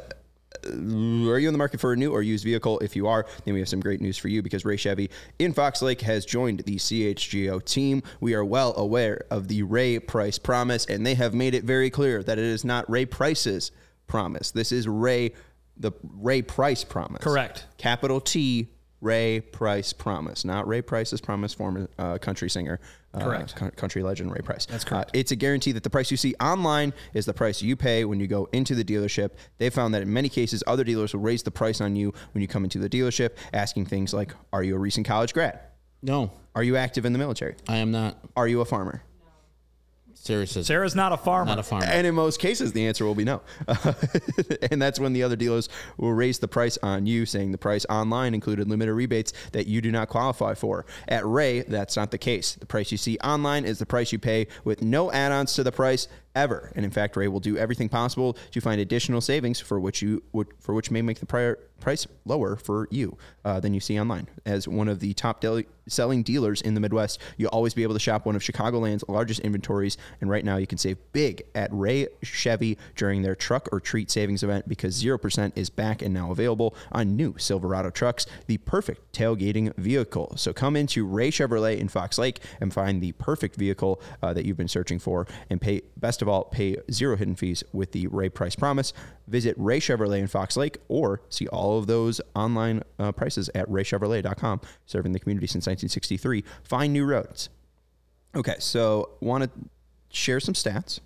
are 0.65 1.39
you 1.39 1.47
in 1.47 1.53
the 1.53 1.57
market 1.57 1.79
for 1.79 1.93
a 1.93 1.95
new 1.95 2.11
or 2.11 2.21
used 2.21 2.43
vehicle? 2.43 2.79
If 2.79 2.95
you 2.95 3.07
are, 3.07 3.25
then 3.43 3.53
we 3.53 3.59
have 3.59 3.69
some 3.69 3.81
great 3.81 4.01
news 4.01 4.17
for 4.17 4.29
you 4.29 4.41
because 4.41 4.65
Ray 4.65 4.77
Chevy 4.77 5.09
in 5.37 5.53
Fox 5.53 5.81
Lake 5.81 6.01
has 6.01 6.25
joined 6.25 6.61
the 6.61 6.77
CHGO 6.77 7.63
team. 7.63 8.01
We 8.19 8.33
are 8.35 8.45
well 8.45 8.73
aware 8.77 9.25
of 9.29 9.47
the 9.47 9.63
Ray 9.63 9.99
Price 9.99 10.39
promise, 10.39 10.85
and 10.85 11.05
they 11.05 11.15
have 11.15 11.33
made 11.33 11.53
it 11.55 11.63
very 11.65 11.89
clear 11.89 12.23
that 12.23 12.37
it 12.37 12.45
is 12.45 12.63
not 12.63 12.89
Ray 12.89 13.05
Price's 13.05 13.71
promise. 14.07 14.51
This 14.51 14.71
is 14.71 14.87
Ray, 14.87 15.33
the 15.77 15.91
Ray 16.03 16.41
Price 16.41 16.83
promise. 16.83 17.21
Correct. 17.21 17.65
Capital 17.77 18.21
T. 18.21 18.69
Ray 19.05 19.39
Price 19.39 19.93
promise, 19.93 20.43
not 20.43 20.67
Ray 20.67 20.81
Price's 20.81 21.21
promise, 21.21 21.53
former 21.53 21.87
uh, 21.99 22.17
country 22.17 22.49
singer, 22.49 22.79
uh, 23.13 23.19
Correct. 23.19 23.55
co- 23.55 23.69
country 23.71 24.01
legend 24.01 24.31
Ray 24.31 24.39
Price. 24.41 24.65
That's 24.65 24.83
correct. 24.83 25.09
Uh, 25.09 25.19
it's 25.19 25.31
a 25.31 25.35
guarantee 25.35 25.71
that 25.73 25.83
the 25.83 25.89
price 25.91 26.09
you 26.09 26.17
see 26.17 26.33
online 26.41 26.91
is 27.13 27.25
the 27.27 27.33
price 27.33 27.61
you 27.61 27.75
pay 27.75 28.03
when 28.03 28.19
you 28.19 28.25
go 28.27 28.49
into 28.51 28.73
the 28.73 28.83
dealership. 28.83 29.31
They 29.59 29.69
found 29.69 29.93
that 29.93 30.01
in 30.01 30.11
many 30.11 30.27
cases, 30.27 30.63
other 30.65 30.83
dealers 30.83 31.13
will 31.13 31.21
raise 31.21 31.43
the 31.43 31.51
price 31.51 31.79
on 31.81 31.95
you 31.95 32.13
when 32.33 32.41
you 32.41 32.47
come 32.47 32.63
into 32.63 32.79
the 32.79 32.89
dealership, 32.89 33.31
asking 33.53 33.85
things 33.85 34.11
like, 34.13 34.33
"Are 34.51 34.63
you 34.63 34.75
a 34.75 34.79
recent 34.79 35.05
college 35.07 35.33
grad? 35.33 35.59
No, 36.01 36.31
Are 36.55 36.63
you 36.63 36.75
active 36.77 37.05
in 37.05 37.13
the 37.13 37.19
military? 37.19 37.55
I 37.67 37.77
am 37.77 37.91
not. 37.91 38.17
Are 38.35 38.47
you 38.47 38.59
a 38.61 38.65
farmer?" 38.65 39.03
Sarah 40.25 40.47
says 40.47 40.65
Sarah's 40.65 40.95
not 40.95 41.13
a 41.13 41.17
farmer. 41.17 41.51
not 41.51 41.59
a 41.59 41.63
farmer. 41.63 41.85
And 41.85 42.07
in 42.07 42.15
most 42.15 42.39
cases, 42.39 42.73
the 42.73 42.87
answer 42.87 43.05
will 43.05 43.13
be 43.13 43.23
no. 43.23 43.41
and 44.71 44.81
that's 44.81 44.99
when 44.99 45.13
the 45.13 45.21
other 45.21 45.35
dealers 45.35 45.69
will 45.97 46.13
raise 46.13 46.39
the 46.39 46.47
price 46.47 46.79
on 46.81 47.05
you, 47.05 47.27
saying 47.27 47.51
the 47.51 47.59
price 47.59 47.85
online 47.89 48.33
included 48.33 48.67
limited 48.67 48.95
rebates 48.95 49.33
that 49.51 49.67
you 49.67 49.81
do 49.81 49.91
not 49.91 50.09
qualify 50.09 50.55
for. 50.55 50.87
At 51.07 51.27
Ray, 51.27 51.61
that's 51.61 51.95
not 51.95 52.09
the 52.09 52.17
case. 52.17 52.55
The 52.55 52.65
price 52.65 52.91
you 52.91 52.97
see 52.97 53.19
online 53.19 53.65
is 53.65 53.77
the 53.77 53.85
price 53.85 54.11
you 54.11 54.17
pay 54.17 54.47
with 54.63 54.81
no 54.81 55.11
add 55.11 55.31
ons 55.31 55.53
to 55.53 55.63
the 55.63 55.71
price 55.71 56.07
ever. 56.35 56.71
And 56.75 56.85
in 56.85 56.91
fact, 56.91 57.15
Ray 57.15 57.27
will 57.27 57.39
do 57.39 57.57
everything 57.57 57.89
possible 57.89 58.37
to 58.51 58.61
find 58.61 58.81
additional 58.81 59.21
savings 59.21 59.59
for 59.59 59.79
which 59.79 60.01
you 60.01 60.23
would, 60.33 60.47
for 60.59 60.73
which 60.73 60.91
may 60.91 61.01
make 61.01 61.19
the 61.19 61.25
prior 61.25 61.57
price 61.79 62.07
lower 62.25 62.55
for 62.55 62.87
you 62.91 63.17
uh, 63.43 63.59
than 63.59 63.73
you 63.73 63.79
see 63.79 63.99
online. 63.99 64.27
As 64.45 64.67
one 64.67 64.87
of 64.87 64.99
the 64.99 65.13
top 65.13 65.43
selling 65.87 66.23
dealers 66.23 66.61
in 66.61 66.73
the 66.73 66.79
Midwest, 66.79 67.19
you'll 67.37 67.49
always 67.49 67.73
be 67.73 67.83
able 67.83 67.93
to 67.93 67.99
shop 67.99 68.25
one 68.25 68.35
of 68.35 68.41
Chicagoland's 68.41 69.03
largest 69.07 69.41
inventories. 69.41 69.97
And 70.21 70.29
right 70.29 70.43
now, 70.43 70.57
you 70.57 70.67
can 70.67 70.77
save 70.77 70.97
big 71.11 71.43
at 71.53 71.69
Ray 71.71 72.07
Chevy 72.23 72.77
during 72.95 73.21
their 73.21 73.35
truck 73.35 73.69
or 73.71 73.79
treat 73.79 74.09
savings 74.09 74.43
event 74.43 74.67
because 74.67 75.01
0% 75.01 75.51
is 75.55 75.69
back 75.69 76.01
and 76.01 76.13
now 76.13 76.31
available 76.31 76.75
on 76.91 77.15
new 77.15 77.35
Silverado 77.37 77.89
trucks, 77.89 78.25
the 78.47 78.57
perfect 78.57 79.13
tailgating 79.13 79.75
vehicle. 79.75 80.33
So 80.37 80.53
come 80.53 80.75
into 80.75 81.05
Ray 81.05 81.31
Chevrolet 81.31 81.77
in 81.77 81.87
Fox 81.87 82.17
Lake 82.17 82.39
and 82.59 82.73
find 82.73 83.01
the 83.01 83.11
perfect 83.13 83.55
vehicle 83.55 84.01
uh, 84.21 84.33
that 84.33 84.45
you've 84.45 84.57
been 84.57 84.67
searching 84.67 84.99
for 84.99 85.27
and 85.49 85.61
pay, 85.61 85.81
best 85.97 86.21
of 86.21 86.24
all, 86.27 86.45
pay 86.45 86.77
zero 86.91 87.15
hidden 87.17 87.35
fees 87.35 87.63
with 87.73 87.91
the 87.91 88.07
Ray 88.07 88.29
Price 88.29 88.55
Promise. 88.55 88.93
Visit 89.27 89.55
Ray 89.57 89.79
Chevrolet 89.79 90.19
in 90.19 90.27
Fox 90.27 90.55
Lake 90.57 90.77
or 90.87 91.21
see 91.29 91.47
all 91.47 91.77
of 91.79 91.87
those 91.87 92.21
online 92.35 92.83
uh, 92.99 93.11
prices 93.11 93.49
at 93.55 93.67
raychevrolet.com, 93.69 94.61
serving 94.85 95.11
the 95.11 95.19
community 95.19 95.47
since 95.47 95.65
1963. 95.67 96.43
Find 96.63 96.93
new 96.93 97.05
roads. 97.05 97.49
Okay, 98.35 98.55
so 98.59 99.09
want 99.21 99.43
to 99.45 99.49
share 100.09 100.39
some 100.39 100.53
stats. 100.53 100.99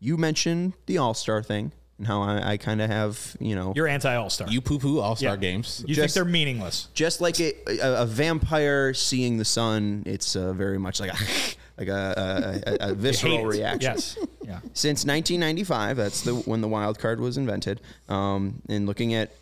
You 0.00 0.16
mentioned 0.16 0.74
the 0.86 0.98
All 0.98 1.14
Star 1.14 1.42
thing 1.42 1.72
and 1.98 2.06
how 2.06 2.20
I, 2.22 2.52
I 2.52 2.56
kind 2.58 2.82
of 2.82 2.90
have, 2.90 3.36
you 3.40 3.54
know, 3.54 3.72
You're 3.74 3.88
anti 3.88 4.14
All 4.14 4.28
Star. 4.28 4.48
you 4.48 4.60
poo 4.60 4.78
poo 4.78 4.98
All 5.00 5.16
Star 5.16 5.36
games. 5.36 5.80
You 5.86 5.94
think 5.94 6.04
Just- 6.04 6.14
they're 6.14 6.24
meaningless? 6.24 6.88
just 6.92 7.20
like 7.20 7.40
a, 7.40 7.52
a, 7.80 8.02
a 8.02 8.06
vampire 8.06 8.92
seeing 8.92 9.38
the 9.38 9.44
sun. 9.44 10.02
It's 10.04 10.36
uh, 10.36 10.52
very 10.52 10.78
much 10.78 11.00
like 11.00 11.12
a 11.12 11.16
like 11.78 11.88
a, 11.88 12.62
a, 12.78 12.86
a, 12.88 12.90
a 12.90 12.94
visceral 12.94 13.44
reaction. 13.44 13.92
Yes. 13.92 14.16
Yeah. 14.42 14.60
Since 14.72 15.04
1995, 15.04 15.96
that's 15.96 16.22
the 16.22 16.34
when 16.34 16.60
the 16.60 16.68
wild 16.68 16.98
card 16.98 17.20
was 17.20 17.36
invented. 17.36 17.80
Um, 18.08 18.62
and 18.68 18.86
looking 18.86 19.14
at 19.14 19.32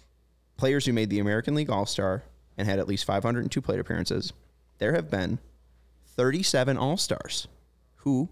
players 0.57 0.87
who 0.87 0.93
made 0.93 1.11
the 1.11 1.19
American 1.21 1.55
League 1.55 1.71
All 1.71 1.87
Star 1.87 2.23
and 2.57 2.69
had 2.69 2.79
at 2.79 2.89
least 2.89 3.05
502 3.05 3.61
plate 3.61 3.79
appearances, 3.81 4.33
there 4.79 4.93
have 4.95 5.11
been 5.11 5.39
37 6.17 6.77
All 6.77 6.97
Stars 6.97 7.49
who 7.97 8.29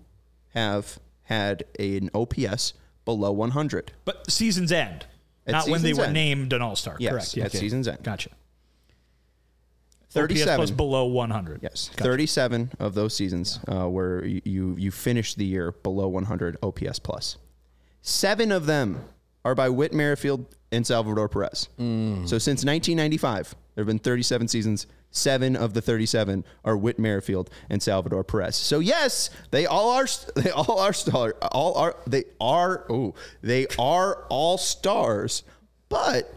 have 0.55 0.99
had 1.25 1.65
an 1.79 2.11
OPS 2.15 2.75
below 3.05 3.33
100. 3.33 3.93
But 4.05 4.31
seasons 4.31 4.71
end, 4.73 5.07
At 5.47 5.53
not 5.53 5.69
when 5.69 5.83
they 5.83 5.91
season's 5.91 6.07
were 6.09 6.13
named 6.13 6.53
an 6.53 6.63
All 6.63 6.77
Star. 6.77 6.97
Yes, 6.99 7.35
Correct. 7.35 7.55
at 7.55 7.59
season's 7.59 7.89
end. 7.89 8.03
Gotcha. 8.03 8.31
37 10.13 10.49
OPS 10.49 10.57
plus 10.57 10.71
below 10.71 11.07
100. 11.07 11.61
Yes, 11.63 11.89
Gotcha. 11.91 12.05
37 12.05 12.73
of 12.79 12.95
those 12.95 13.15
seasons 13.15 13.59
uh, 13.69 13.87
where 13.89 14.25
you, 14.25 14.77
you 14.79 14.91
finished 14.91 15.39
the 15.39 15.45
year 15.45 15.73
below 15.73 16.09
100 16.09 16.59
OPS 16.63 16.99
plus. 16.99 17.37
Seven 18.03 18.53
of 18.53 18.67
them 18.67 19.05
are 19.45 19.55
by 19.55 19.69
Whit 19.69 19.93
Merrifield 19.93 20.47
and 20.71 20.87
Salvador 20.87 21.29
Perez. 21.29 21.69
So 21.79 22.39
since 22.39 22.65
1995, 22.65 23.55
there 23.75 23.83
have 23.83 23.87
been 23.87 23.99
37 23.99 24.49
seasons. 24.49 24.87
Seven 25.15 25.57
of 25.57 25.75
the 25.75 25.83
37 25.83 26.43
are 26.65 26.77
Whit 26.77 26.99
Merrifield 26.99 27.51
and 27.69 27.83
Salvador 27.83 28.25
Perez. 28.25 28.57
So 28.57 28.79
yes, 28.79 29.29
they 29.51 29.67
all 29.67 29.91
are. 29.91 30.07
They 30.37 30.51
all 30.51 30.79
are 30.79 30.93
star. 30.95 31.35
All 31.53 31.75
are. 31.77 31.97
They 32.07 32.25
are. 32.41 32.87
Oh, 32.89 33.15
they 33.43 33.67
are 33.79 34.25
all 34.31 34.57
stars, 34.59 35.43
but 35.91 36.33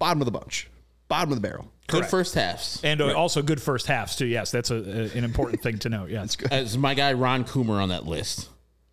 bottom 0.00 0.20
of 0.20 0.24
the 0.26 0.32
bunch, 0.32 0.68
bottom 1.08 1.30
of 1.32 1.40
the 1.40 1.48
barrel. 1.48 1.71
Good 1.88 2.06
first 2.06 2.34
halves. 2.34 2.80
And 2.84 3.00
uh, 3.02 3.12
also 3.14 3.42
good 3.42 3.60
first 3.60 3.86
halves 3.86 4.16
too. 4.16 4.26
Yes, 4.26 4.50
that's 4.50 4.70
a, 4.70 4.76
a- 4.76 5.18
an 5.18 5.24
important 5.24 5.62
thing 5.62 5.78
to 5.80 5.88
note. 5.88 6.10
Yeah. 6.10 6.20
That's 6.22 6.36
good. 6.36 6.52
As 6.52 6.78
my 6.78 6.94
guy 6.94 7.12
Ron 7.12 7.44
Coomer 7.44 7.82
on 7.82 7.90
that 7.90 8.06
list. 8.06 8.48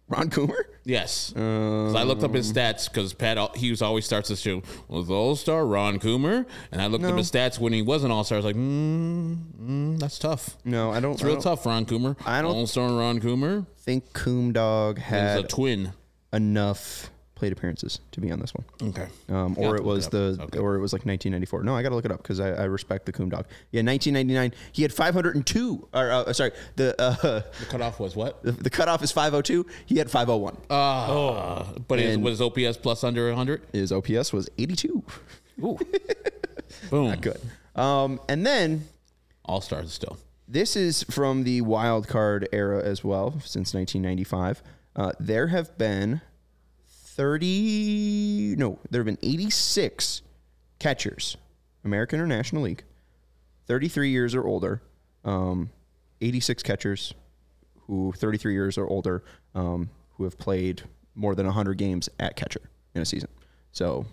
Ron 0.09 0.29
Coomer. 0.31 0.63
Yes. 0.85 1.31
'Cause 1.35 1.93
I 1.95 2.01
looked 2.01 2.23
up 2.23 2.33
his 2.33 2.51
stats 2.51 2.89
because 2.91 3.13
Pat 3.13 3.37
Hughes 3.55 3.81
always 3.83 4.05
starts 4.05 4.29
the 4.29 4.35
show 4.35 4.63
with 4.87 5.09
All 5.11 5.35
Star 5.35 5.65
Ron 5.67 5.99
Coomer, 5.99 6.47
and 6.71 6.81
I 6.81 6.87
looked 6.87 7.05
up 7.05 7.15
his 7.15 7.31
stats 7.31 7.59
when 7.59 7.73
he 7.73 7.83
was 7.83 8.03
an 8.03 8.09
All 8.09 8.23
Star. 8.23 8.37
I 8.37 8.39
was 8.39 8.45
like, 8.45 8.55
mm, 8.55 9.37
mm, 9.61 9.99
that's 9.99 10.17
tough. 10.17 10.57
No, 10.65 10.89
I 10.91 10.99
don't. 10.99 11.11
It's 11.13 11.21
I 11.23 11.27
real 11.27 11.35
don't- 11.35 11.43
tough, 11.43 11.65
Ron 11.67 11.85
Coomer. 11.85 12.17
I 12.25 12.41
don't- 12.41 12.55
All 12.55 12.65
Star 12.65 12.89
Ron 12.89 13.19
Coomer 13.21 13.67
think 13.77 14.11
Coom 14.13 14.51
Dog 14.51 14.97
is 14.97 15.39
a 15.39 15.43
twin. 15.43 15.93
enough 16.33 17.11
plate 17.39 17.53
appearances 17.53 17.99
to 18.11 18.19
be 18.21 18.31
on 18.31 18.39
this 18.39 18.53
one. 18.53 18.89
Okay. 18.89 19.07
Um, 19.29 19.55
or 19.57 19.77
it 19.77 19.83
was 19.83 20.09
the. 20.09 20.37
Okay. 20.41 20.59
or 20.59 20.75
it 20.75 20.79
was 20.79 20.91
like 20.93 21.05
1994. 21.05 21.63
No, 21.63 21.75
I 21.75 21.81
got 21.81 21.89
to 21.89 21.95
look 21.95 22.05
it 22.05 22.11
up 22.11 22.21
because 22.21 22.39
I, 22.39 22.49
I 22.49 22.63
respect 22.65 23.05
the 23.05 23.13
Coom 23.13 23.29
Dog. 23.29 23.45
Yeah, 23.71 23.81
1999. 23.81 24.53
He 24.73 24.81
had 24.81 24.93
502. 24.93 25.87
Or 25.93 26.11
uh, 26.11 26.33
sorry, 26.33 26.51
the 26.75 27.01
uh, 27.01 27.13
The 27.59 27.65
cutoff 27.69 27.99
was 27.99 28.15
what? 28.15 28.43
the, 28.43 28.51
the 28.51 28.69
cutoff 28.69 29.01
is 29.01 29.11
502. 29.11 29.65
He 29.85 29.97
had 29.97 30.11
501. 30.11 30.57
Uh, 30.69 31.63
but 31.87 31.99
his, 31.99 32.17
was 32.17 32.41
OPS 32.41 32.77
plus 32.77 33.03
under 33.03 33.27
100? 33.29 33.61
His 33.71 33.91
OPS 33.91 34.33
was 34.33 34.49
82. 34.57 35.01
Ooh, 35.63 35.79
Boom. 36.89 37.07
Not 37.07 37.21
Good. 37.21 37.41
Um, 37.75 38.19
and 38.27 38.45
then 38.45 38.87
All 39.45 39.61
Stars 39.61 39.93
still. 39.93 40.17
this 40.47 40.75
is 40.75 41.03
from 41.03 41.43
the 41.45 41.61
wild 41.61 42.07
card 42.09 42.49
era 42.51 42.83
as 42.83 43.03
well, 43.03 43.31
since 43.45 43.73
1995. 43.73 44.61
Uh, 44.95 45.13
there 45.19 45.47
have 45.47 45.77
been 45.77 46.19
30, 47.19 48.55
no, 48.57 48.79
there 48.89 49.01
have 49.01 49.05
been 49.05 49.17
86 49.21 50.21
catchers, 50.79 51.35
American 51.83 52.21
or 52.21 52.25
National 52.25 52.61
League, 52.61 52.85
33 53.67 54.09
years 54.09 54.33
or 54.33 54.47
older, 54.47 54.81
um, 55.25 55.69
86 56.21 56.63
catchers 56.63 57.13
who 57.87 58.13
33 58.15 58.53
years 58.53 58.77
or 58.77 58.87
older 58.87 59.21
um, 59.53 59.89
who 60.11 60.23
have 60.23 60.37
played 60.37 60.83
more 61.13 61.35
than 61.35 61.45
100 61.45 61.77
games 61.77 62.07
at 62.21 62.37
catcher 62.37 62.61
in 62.95 63.01
a 63.01 63.05
season. 63.05 63.27
So 63.73 64.05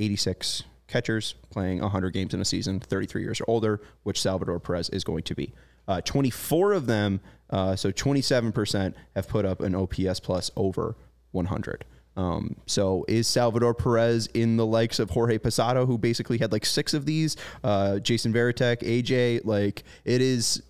86 0.00 0.64
catchers 0.88 1.36
playing 1.50 1.80
100 1.80 2.10
games 2.12 2.34
in 2.34 2.40
a 2.40 2.44
season, 2.44 2.80
33 2.80 3.22
years 3.22 3.40
or 3.40 3.44
older, 3.46 3.80
which 4.02 4.20
Salvador 4.20 4.58
Perez 4.58 4.88
is 4.88 5.04
going 5.04 5.22
to 5.22 5.36
be. 5.36 5.52
Uh, 5.86 6.00
24 6.00 6.72
of 6.72 6.86
them, 6.86 7.20
uh, 7.50 7.76
so 7.76 7.92
27%, 7.92 8.94
have 9.14 9.28
put 9.28 9.44
up 9.44 9.60
an 9.60 9.76
OPS 9.76 10.18
plus 10.18 10.50
over 10.56 10.96
100. 11.30 11.84
Um, 12.16 12.56
so 12.66 13.04
is 13.08 13.28
Salvador 13.28 13.74
Perez 13.74 14.26
in 14.34 14.56
the 14.56 14.66
likes 14.66 14.98
of 14.98 15.10
Jorge 15.10 15.38
Posada, 15.38 15.84
who 15.84 15.98
basically 15.98 16.38
had 16.38 16.52
like 16.52 16.64
six 16.64 16.94
of 16.94 17.04
these? 17.04 17.36
Uh, 17.62 17.98
Jason 17.98 18.32
Varitek, 18.32 18.78
AJ, 18.82 19.42
like 19.44 19.84
it 20.04 20.20
is 20.20 20.62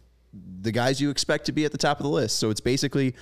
the 0.60 0.72
guys 0.72 1.00
you 1.00 1.10
expect 1.10 1.46
to 1.46 1.52
be 1.52 1.64
at 1.64 1.72
the 1.72 1.78
top 1.78 1.98
of 1.98 2.04
the 2.04 2.10
list. 2.10 2.38
So 2.38 2.50
it's 2.50 2.60
basically 2.60 3.14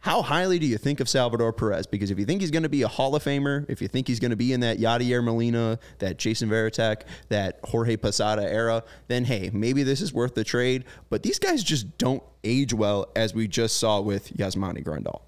how 0.00 0.22
highly 0.22 0.58
do 0.58 0.66
you 0.66 0.78
think 0.78 1.00
of 1.00 1.08
Salvador 1.08 1.52
Perez? 1.52 1.86
Because 1.86 2.10
if 2.10 2.18
you 2.18 2.24
think 2.24 2.40
he's 2.40 2.52
going 2.52 2.62
to 2.62 2.68
be 2.68 2.82
a 2.82 2.88
Hall 2.88 3.14
of 3.16 3.24
Famer, 3.24 3.66
if 3.68 3.82
you 3.82 3.88
think 3.88 4.06
he's 4.06 4.20
going 4.20 4.30
to 4.30 4.36
be 4.36 4.52
in 4.52 4.60
that 4.60 4.78
Yadier 4.78 5.22
Molina, 5.24 5.78
that 5.98 6.18
Jason 6.18 6.48
Varitek, 6.48 7.02
that 7.28 7.58
Jorge 7.64 7.96
Posada 7.96 8.42
era, 8.42 8.84
then 9.08 9.24
hey, 9.24 9.50
maybe 9.52 9.82
this 9.82 10.00
is 10.00 10.12
worth 10.12 10.34
the 10.34 10.44
trade. 10.44 10.84
But 11.10 11.24
these 11.24 11.38
guys 11.38 11.64
just 11.64 11.98
don't 11.98 12.22
age 12.44 12.72
well, 12.72 13.06
as 13.16 13.34
we 13.34 13.48
just 13.48 13.78
saw 13.78 14.00
with 14.00 14.36
Yasmani 14.36 14.84
Grandal. 14.84 15.22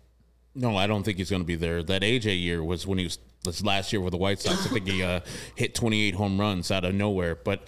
No, 0.54 0.76
I 0.76 0.86
don't 0.86 1.04
think 1.04 1.18
he's 1.18 1.30
going 1.30 1.42
to 1.42 1.46
be 1.46 1.56
there. 1.56 1.82
That 1.82 2.02
AJ 2.02 2.40
year 2.42 2.62
was 2.62 2.86
when 2.86 2.98
he 2.98 3.04
was 3.04 3.18
this 3.44 3.62
last 3.64 3.92
year 3.92 4.00
with 4.00 4.10
the 4.12 4.16
White 4.16 4.40
Sox. 4.40 4.66
I 4.66 4.70
think 4.70 4.88
he 4.88 5.02
uh, 5.02 5.20
hit 5.54 5.74
28 5.74 6.14
home 6.14 6.40
runs 6.40 6.70
out 6.70 6.84
of 6.84 6.94
nowhere. 6.94 7.36
But 7.36 7.62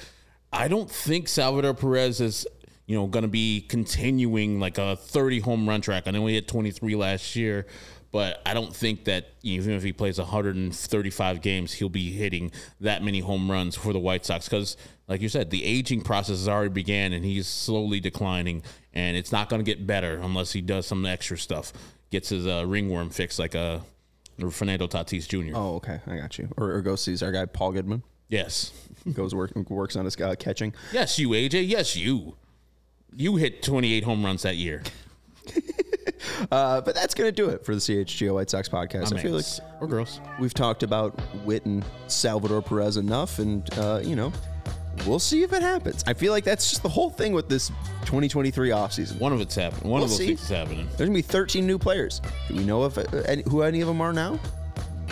I 0.52 0.68
don't 0.68 0.90
think 0.90 1.28
Salvador 1.28 1.74
Perez 1.74 2.20
is, 2.20 2.46
you 2.86 2.96
know, 2.96 3.06
going 3.06 3.22
to 3.22 3.28
be 3.28 3.62
continuing 3.62 4.58
like 4.60 4.78
a 4.78 4.96
30 4.96 5.40
home 5.40 5.68
run 5.68 5.80
track. 5.80 6.04
I 6.06 6.10
know 6.10 6.26
he 6.26 6.34
hit 6.34 6.48
23 6.48 6.96
last 6.96 7.36
year, 7.36 7.66
but 8.10 8.42
I 8.44 8.52
don't 8.52 8.74
think 8.74 9.04
that 9.04 9.30
even 9.42 9.72
if 9.72 9.82
he 9.82 9.92
plays 9.92 10.18
135 10.18 11.40
games, 11.40 11.72
he'll 11.72 11.88
be 11.88 12.10
hitting 12.10 12.50
that 12.80 13.02
many 13.02 13.20
home 13.20 13.50
runs 13.50 13.76
for 13.76 13.92
the 13.92 13.98
White 14.00 14.26
Sox 14.26 14.48
because, 14.48 14.76
like 15.08 15.22
you 15.22 15.30
said, 15.30 15.50
the 15.50 15.64
aging 15.64 16.02
process 16.02 16.38
has 16.38 16.48
already 16.48 16.68
began 16.68 17.14
and 17.14 17.24
he's 17.24 17.46
slowly 17.46 18.00
declining, 18.00 18.62
and 18.92 19.16
it's 19.16 19.32
not 19.32 19.48
going 19.48 19.60
to 19.60 19.64
get 19.64 19.86
better 19.86 20.18
unless 20.20 20.52
he 20.52 20.60
does 20.60 20.86
some 20.86 21.06
extra 21.06 21.38
stuff 21.38 21.72
gets 22.12 22.28
his 22.28 22.46
uh, 22.46 22.64
ringworm 22.66 23.10
fixed 23.10 23.40
like 23.40 23.56
uh, 23.56 23.80
Fernando 24.50 24.86
Tatis 24.86 25.26
Jr. 25.26 25.56
Oh, 25.56 25.76
okay, 25.76 26.00
I 26.06 26.16
got 26.16 26.38
you. 26.38 26.48
Or, 26.56 26.70
or 26.72 26.82
go 26.82 26.94
sees 26.94 27.22
our 27.22 27.32
guy 27.32 27.46
Paul 27.46 27.72
Goodman. 27.72 28.04
Yes. 28.28 28.72
Goes 29.12 29.34
work 29.34 29.50
works 29.68 29.96
on 29.96 30.04
his 30.04 30.18
uh, 30.20 30.36
catching. 30.38 30.74
Yes, 30.92 31.18
you, 31.18 31.30
AJ. 31.30 31.68
Yes, 31.68 31.96
you. 31.96 32.36
You 33.14 33.36
hit 33.36 33.62
28 33.62 34.04
home 34.04 34.24
runs 34.24 34.42
that 34.42 34.56
year. 34.56 34.82
Uh, 36.50 36.80
but 36.80 36.94
that's 36.94 37.14
gonna 37.14 37.32
do 37.32 37.48
it 37.48 37.64
for 37.64 37.74
the 37.74 37.80
CHGO 37.80 38.34
White 38.34 38.50
Sox 38.50 38.68
podcast. 38.68 39.12
I 39.16 39.20
feel 39.20 39.32
like 39.32 39.44
or 39.80 39.86
girls. 39.86 40.20
we've 40.38 40.54
talked 40.54 40.82
about 40.82 41.20
Witt 41.44 41.64
and 41.66 41.84
Salvador 42.06 42.62
Perez 42.62 42.96
enough, 42.96 43.38
and 43.38 43.68
uh, 43.78 44.00
you 44.02 44.16
know, 44.16 44.32
We'll 45.06 45.18
see 45.18 45.42
if 45.42 45.52
it 45.52 45.62
happens. 45.62 46.04
I 46.06 46.12
feel 46.14 46.32
like 46.32 46.44
that's 46.44 46.70
just 46.70 46.82
the 46.82 46.88
whole 46.88 47.10
thing 47.10 47.32
with 47.32 47.48
this 47.48 47.68
2023 48.04 48.70
offseason. 48.70 49.18
One 49.18 49.32
of 49.32 49.40
it's 49.40 49.54
happening. 49.54 49.90
One 49.90 50.00
We'll 50.00 50.04
of 50.04 50.10
those 50.10 50.18
see. 50.18 50.26
things 50.28 50.42
is 50.42 50.48
happening. 50.48 50.86
There's 50.96 51.08
gonna 51.08 51.18
be 51.18 51.22
13 51.22 51.66
new 51.66 51.78
players. 51.78 52.20
Do 52.48 52.56
we 52.56 52.64
know 52.64 52.84
if 52.84 52.98
uh, 52.98 53.02
any, 53.26 53.42
who 53.48 53.62
any 53.62 53.80
of 53.80 53.88
them 53.88 54.00
are 54.00 54.12
now? 54.12 54.38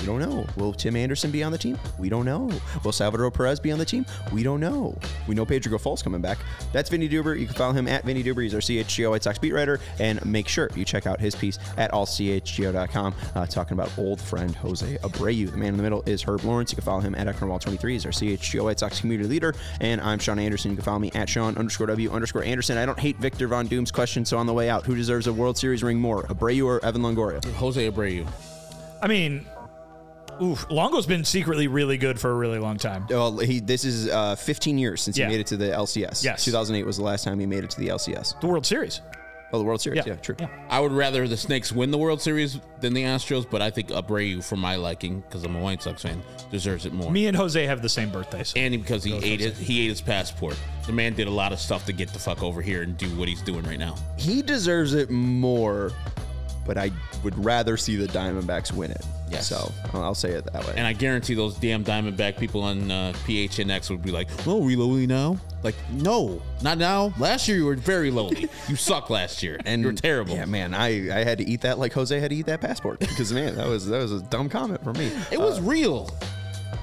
We 0.00 0.06
don't 0.06 0.20
know. 0.20 0.46
Will 0.56 0.72
Tim 0.72 0.96
Anderson 0.96 1.30
be 1.30 1.42
on 1.42 1.52
the 1.52 1.58
team? 1.58 1.78
We 1.98 2.08
don't 2.08 2.24
know. 2.24 2.50
Will 2.84 2.92
Salvador 2.92 3.30
Perez 3.30 3.60
be 3.60 3.70
on 3.70 3.78
the 3.78 3.84
team? 3.84 4.06
We 4.32 4.42
don't 4.42 4.60
know. 4.60 4.96
We 5.28 5.34
know 5.34 5.44
Pedro 5.44 5.70
Grifol's 5.70 6.02
coming 6.02 6.22
back. 6.22 6.38
That's 6.72 6.88
Vinnie 6.88 7.08
Duber. 7.08 7.38
You 7.38 7.46
can 7.46 7.54
follow 7.54 7.72
him 7.72 7.86
at 7.86 8.04
Vinnie 8.04 8.24
Duber. 8.24 8.42
He's 8.42 8.54
our 8.54 8.60
CHGO 8.60 9.10
White 9.10 9.22
Sox 9.22 9.38
beat 9.38 9.52
writer. 9.52 9.78
And 9.98 10.24
make 10.24 10.48
sure 10.48 10.70
you 10.74 10.84
check 10.84 11.06
out 11.06 11.20
his 11.20 11.34
piece 11.34 11.58
at 11.76 11.92
allchgo.com 11.92 13.14
uh, 13.34 13.46
talking 13.46 13.74
about 13.74 13.90
old 13.98 14.20
friend 14.20 14.54
Jose 14.56 14.96
Abreu. 14.98 15.50
The 15.50 15.56
man 15.56 15.68
in 15.68 15.76
the 15.76 15.82
middle 15.82 16.02
is 16.06 16.22
Herb 16.22 16.44
Lawrence. 16.44 16.72
You 16.72 16.76
can 16.76 16.84
follow 16.84 17.00
him 17.00 17.14
at 17.14 17.26
Eckernwall23. 17.26 17.90
He's 17.90 18.06
our 18.06 18.12
CHGO 18.12 18.64
White 18.64 18.78
Sox 18.78 19.00
community 19.00 19.28
leader. 19.28 19.54
And 19.80 20.00
I'm 20.00 20.18
Sean 20.18 20.38
Anderson. 20.38 20.70
You 20.70 20.76
can 20.78 20.84
follow 20.84 20.98
me 20.98 21.10
at 21.14 21.28
Sean 21.28 21.56
underscore 21.58 21.88
W 21.88 22.10
underscore 22.10 22.42
Anderson. 22.44 22.78
I 22.78 22.86
don't 22.86 22.98
hate 22.98 23.18
Victor 23.18 23.48
Von 23.48 23.68
Doom's 23.68 23.90
question, 23.90 24.24
so 24.24 24.38
on 24.38 24.46
the 24.46 24.54
way 24.54 24.70
out, 24.70 24.86
who 24.86 24.94
deserves 24.94 25.26
a 25.26 25.32
World 25.32 25.58
Series 25.58 25.82
ring 25.82 26.00
more, 26.00 26.22
Abreu 26.24 26.64
or 26.64 26.84
Evan 26.84 27.02
Longoria? 27.02 27.44
Jose 27.54 27.90
Abreu. 27.90 28.26
I 29.02 29.08
mean, 29.08 29.46
oof, 30.42 30.66
Longo's 30.70 31.06
been 31.06 31.24
secretly 31.24 31.66
really 31.68 31.96
good 31.98 32.20
for 32.20 32.30
a 32.30 32.34
really 32.34 32.58
long 32.58 32.76
time. 32.76 33.06
Well, 33.08 33.38
he 33.38 33.60
this 33.60 33.84
is 33.84 34.08
uh, 34.08 34.36
15 34.36 34.78
years 34.78 35.02
since 35.02 35.16
Yeah. 35.18 35.26
he 35.26 35.32
made 35.32 35.40
it 35.40 35.46
to 35.48 35.56
the 35.56 35.66
LCS. 35.66 36.24
Yes. 36.24 36.44
2008 36.44 36.84
was 36.84 36.96
the 36.96 37.02
last 37.04 37.24
time 37.24 37.38
he 37.40 37.46
made 37.46 37.64
it 37.64 37.70
to 37.70 37.80
the 37.80 37.88
LCS. 37.88 38.40
The 38.40 38.46
World 38.46 38.66
Series. 38.66 39.00
Oh, 39.52 39.58
the 39.58 39.64
World 39.64 39.80
Series. 39.80 39.96
Yeah. 40.06 40.12
Yeah, 40.12 40.20
true. 40.20 40.36
Yeah. 40.38 40.46
I 40.68 40.78
would 40.78 40.92
rather 40.92 41.26
the 41.26 41.36
Snakes 41.36 41.72
win 41.72 41.90
the 41.90 41.98
World 41.98 42.22
Series 42.22 42.60
than 42.78 42.92
the 42.94 43.02
Astros, 43.02 43.44
but 43.50 43.60
I 43.60 43.68
think 43.68 43.88
Abreu, 43.88 44.44
for 44.44 44.54
my 44.54 44.76
liking, 44.76 45.22
because 45.22 45.42
I'm 45.42 45.56
a 45.56 45.60
White 45.60 45.82
Sox 45.82 46.02
fan, 46.02 46.22
deserves 46.52 46.86
it 46.86 46.92
more. 46.92 47.10
Me 47.10 47.26
and 47.26 47.36
Jose 47.36 47.66
have 47.66 47.82
the 47.82 47.88
same 47.88 48.10
birthday. 48.10 48.44
So. 48.44 48.60
and 48.60 48.72
because 48.80 49.02
he 49.02 49.12
ate 49.16 49.40
his, 49.40 49.58
he 49.58 49.84
ate 49.84 49.88
his 49.88 50.00
passport. 50.00 50.56
The 50.86 50.92
man 50.92 51.14
did 51.14 51.26
a 51.26 51.32
lot 51.32 51.52
of 51.52 51.58
stuff 51.58 51.84
to 51.86 51.92
get 51.92 52.10
the 52.12 52.18
fuck 52.20 52.44
over 52.44 52.62
here 52.62 52.82
and 52.82 52.96
do 52.96 53.08
what 53.18 53.26
he's 53.26 53.42
doing 53.42 53.64
right 53.64 53.78
now. 53.78 53.96
He 54.16 54.40
deserves 54.40 54.94
it 54.94 55.10
more, 55.10 55.90
but 56.70 56.78
I 56.78 56.92
would 57.24 57.36
rather 57.44 57.76
see 57.76 57.96
the 57.96 58.06
Diamondbacks 58.06 58.70
win 58.72 58.92
it. 58.92 59.04
Yes. 59.28 59.48
So 59.48 59.72
I'll 59.92 60.14
say 60.14 60.30
it 60.30 60.44
that 60.52 60.64
way. 60.64 60.74
And 60.76 60.86
I 60.86 60.92
guarantee 60.92 61.34
those 61.34 61.56
damn 61.56 61.82
Diamondback 61.82 62.38
people 62.38 62.62
on 62.62 62.88
uh, 62.88 63.12
PHNX 63.26 63.90
would 63.90 64.02
be 64.02 64.12
like, 64.12 64.28
"Oh, 64.46 64.58
we 64.58 64.76
lowly 64.76 65.04
now?" 65.04 65.36
Like, 65.64 65.74
no, 65.90 66.40
not 66.62 66.78
now. 66.78 67.12
Last 67.18 67.48
year 67.48 67.56
you 67.56 67.64
were 67.64 67.74
very 67.74 68.12
lowly. 68.12 68.48
you 68.68 68.76
sucked 68.76 69.10
last 69.10 69.42
year, 69.42 69.58
and 69.66 69.82
you're 69.82 69.90
terrible. 69.94 70.36
Yeah, 70.36 70.44
man, 70.44 70.72
I, 70.72 71.22
I 71.22 71.24
had 71.24 71.38
to 71.38 71.44
eat 71.44 71.62
that 71.62 71.80
like 71.80 71.92
Jose 71.92 72.16
had 72.20 72.30
to 72.30 72.36
eat 72.36 72.46
that 72.46 72.60
passport 72.60 73.00
because 73.00 73.32
man, 73.32 73.56
that 73.56 73.66
was 73.66 73.86
that 73.86 73.98
was 73.98 74.12
a 74.12 74.22
dumb 74.22 74.48
comment 74.48 74.84
from 74.84 74.96
me. 74.96 75.10
It 75.32 75.40
was 75.40 75.60
real. 75.60 76.08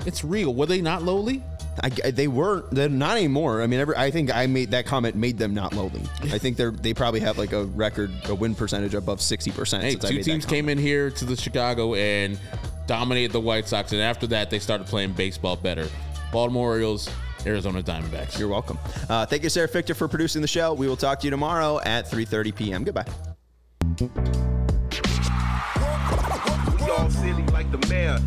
It's 0.06 0.22
real. 0.22 0.54
Were 0.54 0.66
they 0.66 0.82
not 0.82 1.04
lowly? 1.04 1.42
I, 1.84 1.90
they 1.90 2.28
weren't. 2.28 2.72
They're 2.72 2.90
not 2.90 3.18
anymore. 3.18 3.62
I 3.62 3.68
mean, 3.68 3.80
every, 3.80 3.96
I 3.96 4.10
think 4.10 4.34
I 4.36 4.48
made 4.48 4.72
that 4.72 4.86
comment 4.86 5.16
made 5.16 5.38
them 5.38 5.54
not 5.54 5.74
lowly. 5.74 6.02
I 6.24 6.38
think 6.38 6.58
they're 6.58 6.72
they 6.72 6.94
probably 6.94 7.20
have 7.20 7.38
like 7.38 7.54
a 7.54 7.66
record 7.66 8.12
a 8.26 8.36
win 8.36 8.56
percentage 8.56 8.94
above 8.96 9.22
sixty 9.22 9.52
percent. 9.52 9.84
Hey, 9.84 9.96
two 9.96 10.24
teams 10.24 10.46
came 10.46 10.70
in 10.70 10.78
here 10.78 11.12
to 11.12 11.26
the 11.26 11.36
Chicago 11.36 11.94
and 11.94 12.40
dominated 12.88 13.32
the 13.32 13.40
White 13.40 13.68
Sox, 13.68 13.92
and 13.92 14.02
after 14.02 14.26
that 14.28 14.50
they 14.50 14.60
started 14.60 14.88
playing 14.88 15.14
baseball 15.14 15.56
better. 15.56 15.88
Baltimore 16.32 16.70
Orioles, 16.72 17.10
Arizona 17.46 17.82
Diamondbacks. 17.82 18.40
You're 18.40 18.50
welcome. 18.50 18.78
Uh, 19.10 19.26
thank 19.26 19.44
you, 19.44 19.50
Sarah 19.50 19.70
Fichter, 19.70 19.96
for 19.96 20.08
producing 20.08 20.42
the 20.42 20.48
show. 20.48 20.74
We 20.74 20.88
will 20.88 20.98
talk 20.98 21.20
to 21.20 21.28
you 21.28 21.32
tomorrow 21.32 21.80
at 21.82 22.10
3:30 22.10 22.56
p.m. 22.56 22.84
Goodbye. 22.84 23.06
We 26.80 26.92
all 26.92 27.10
silly 27.10 27.44
like 27.48 27.72
the 27.72 27.86
mayor. 27.88 28.20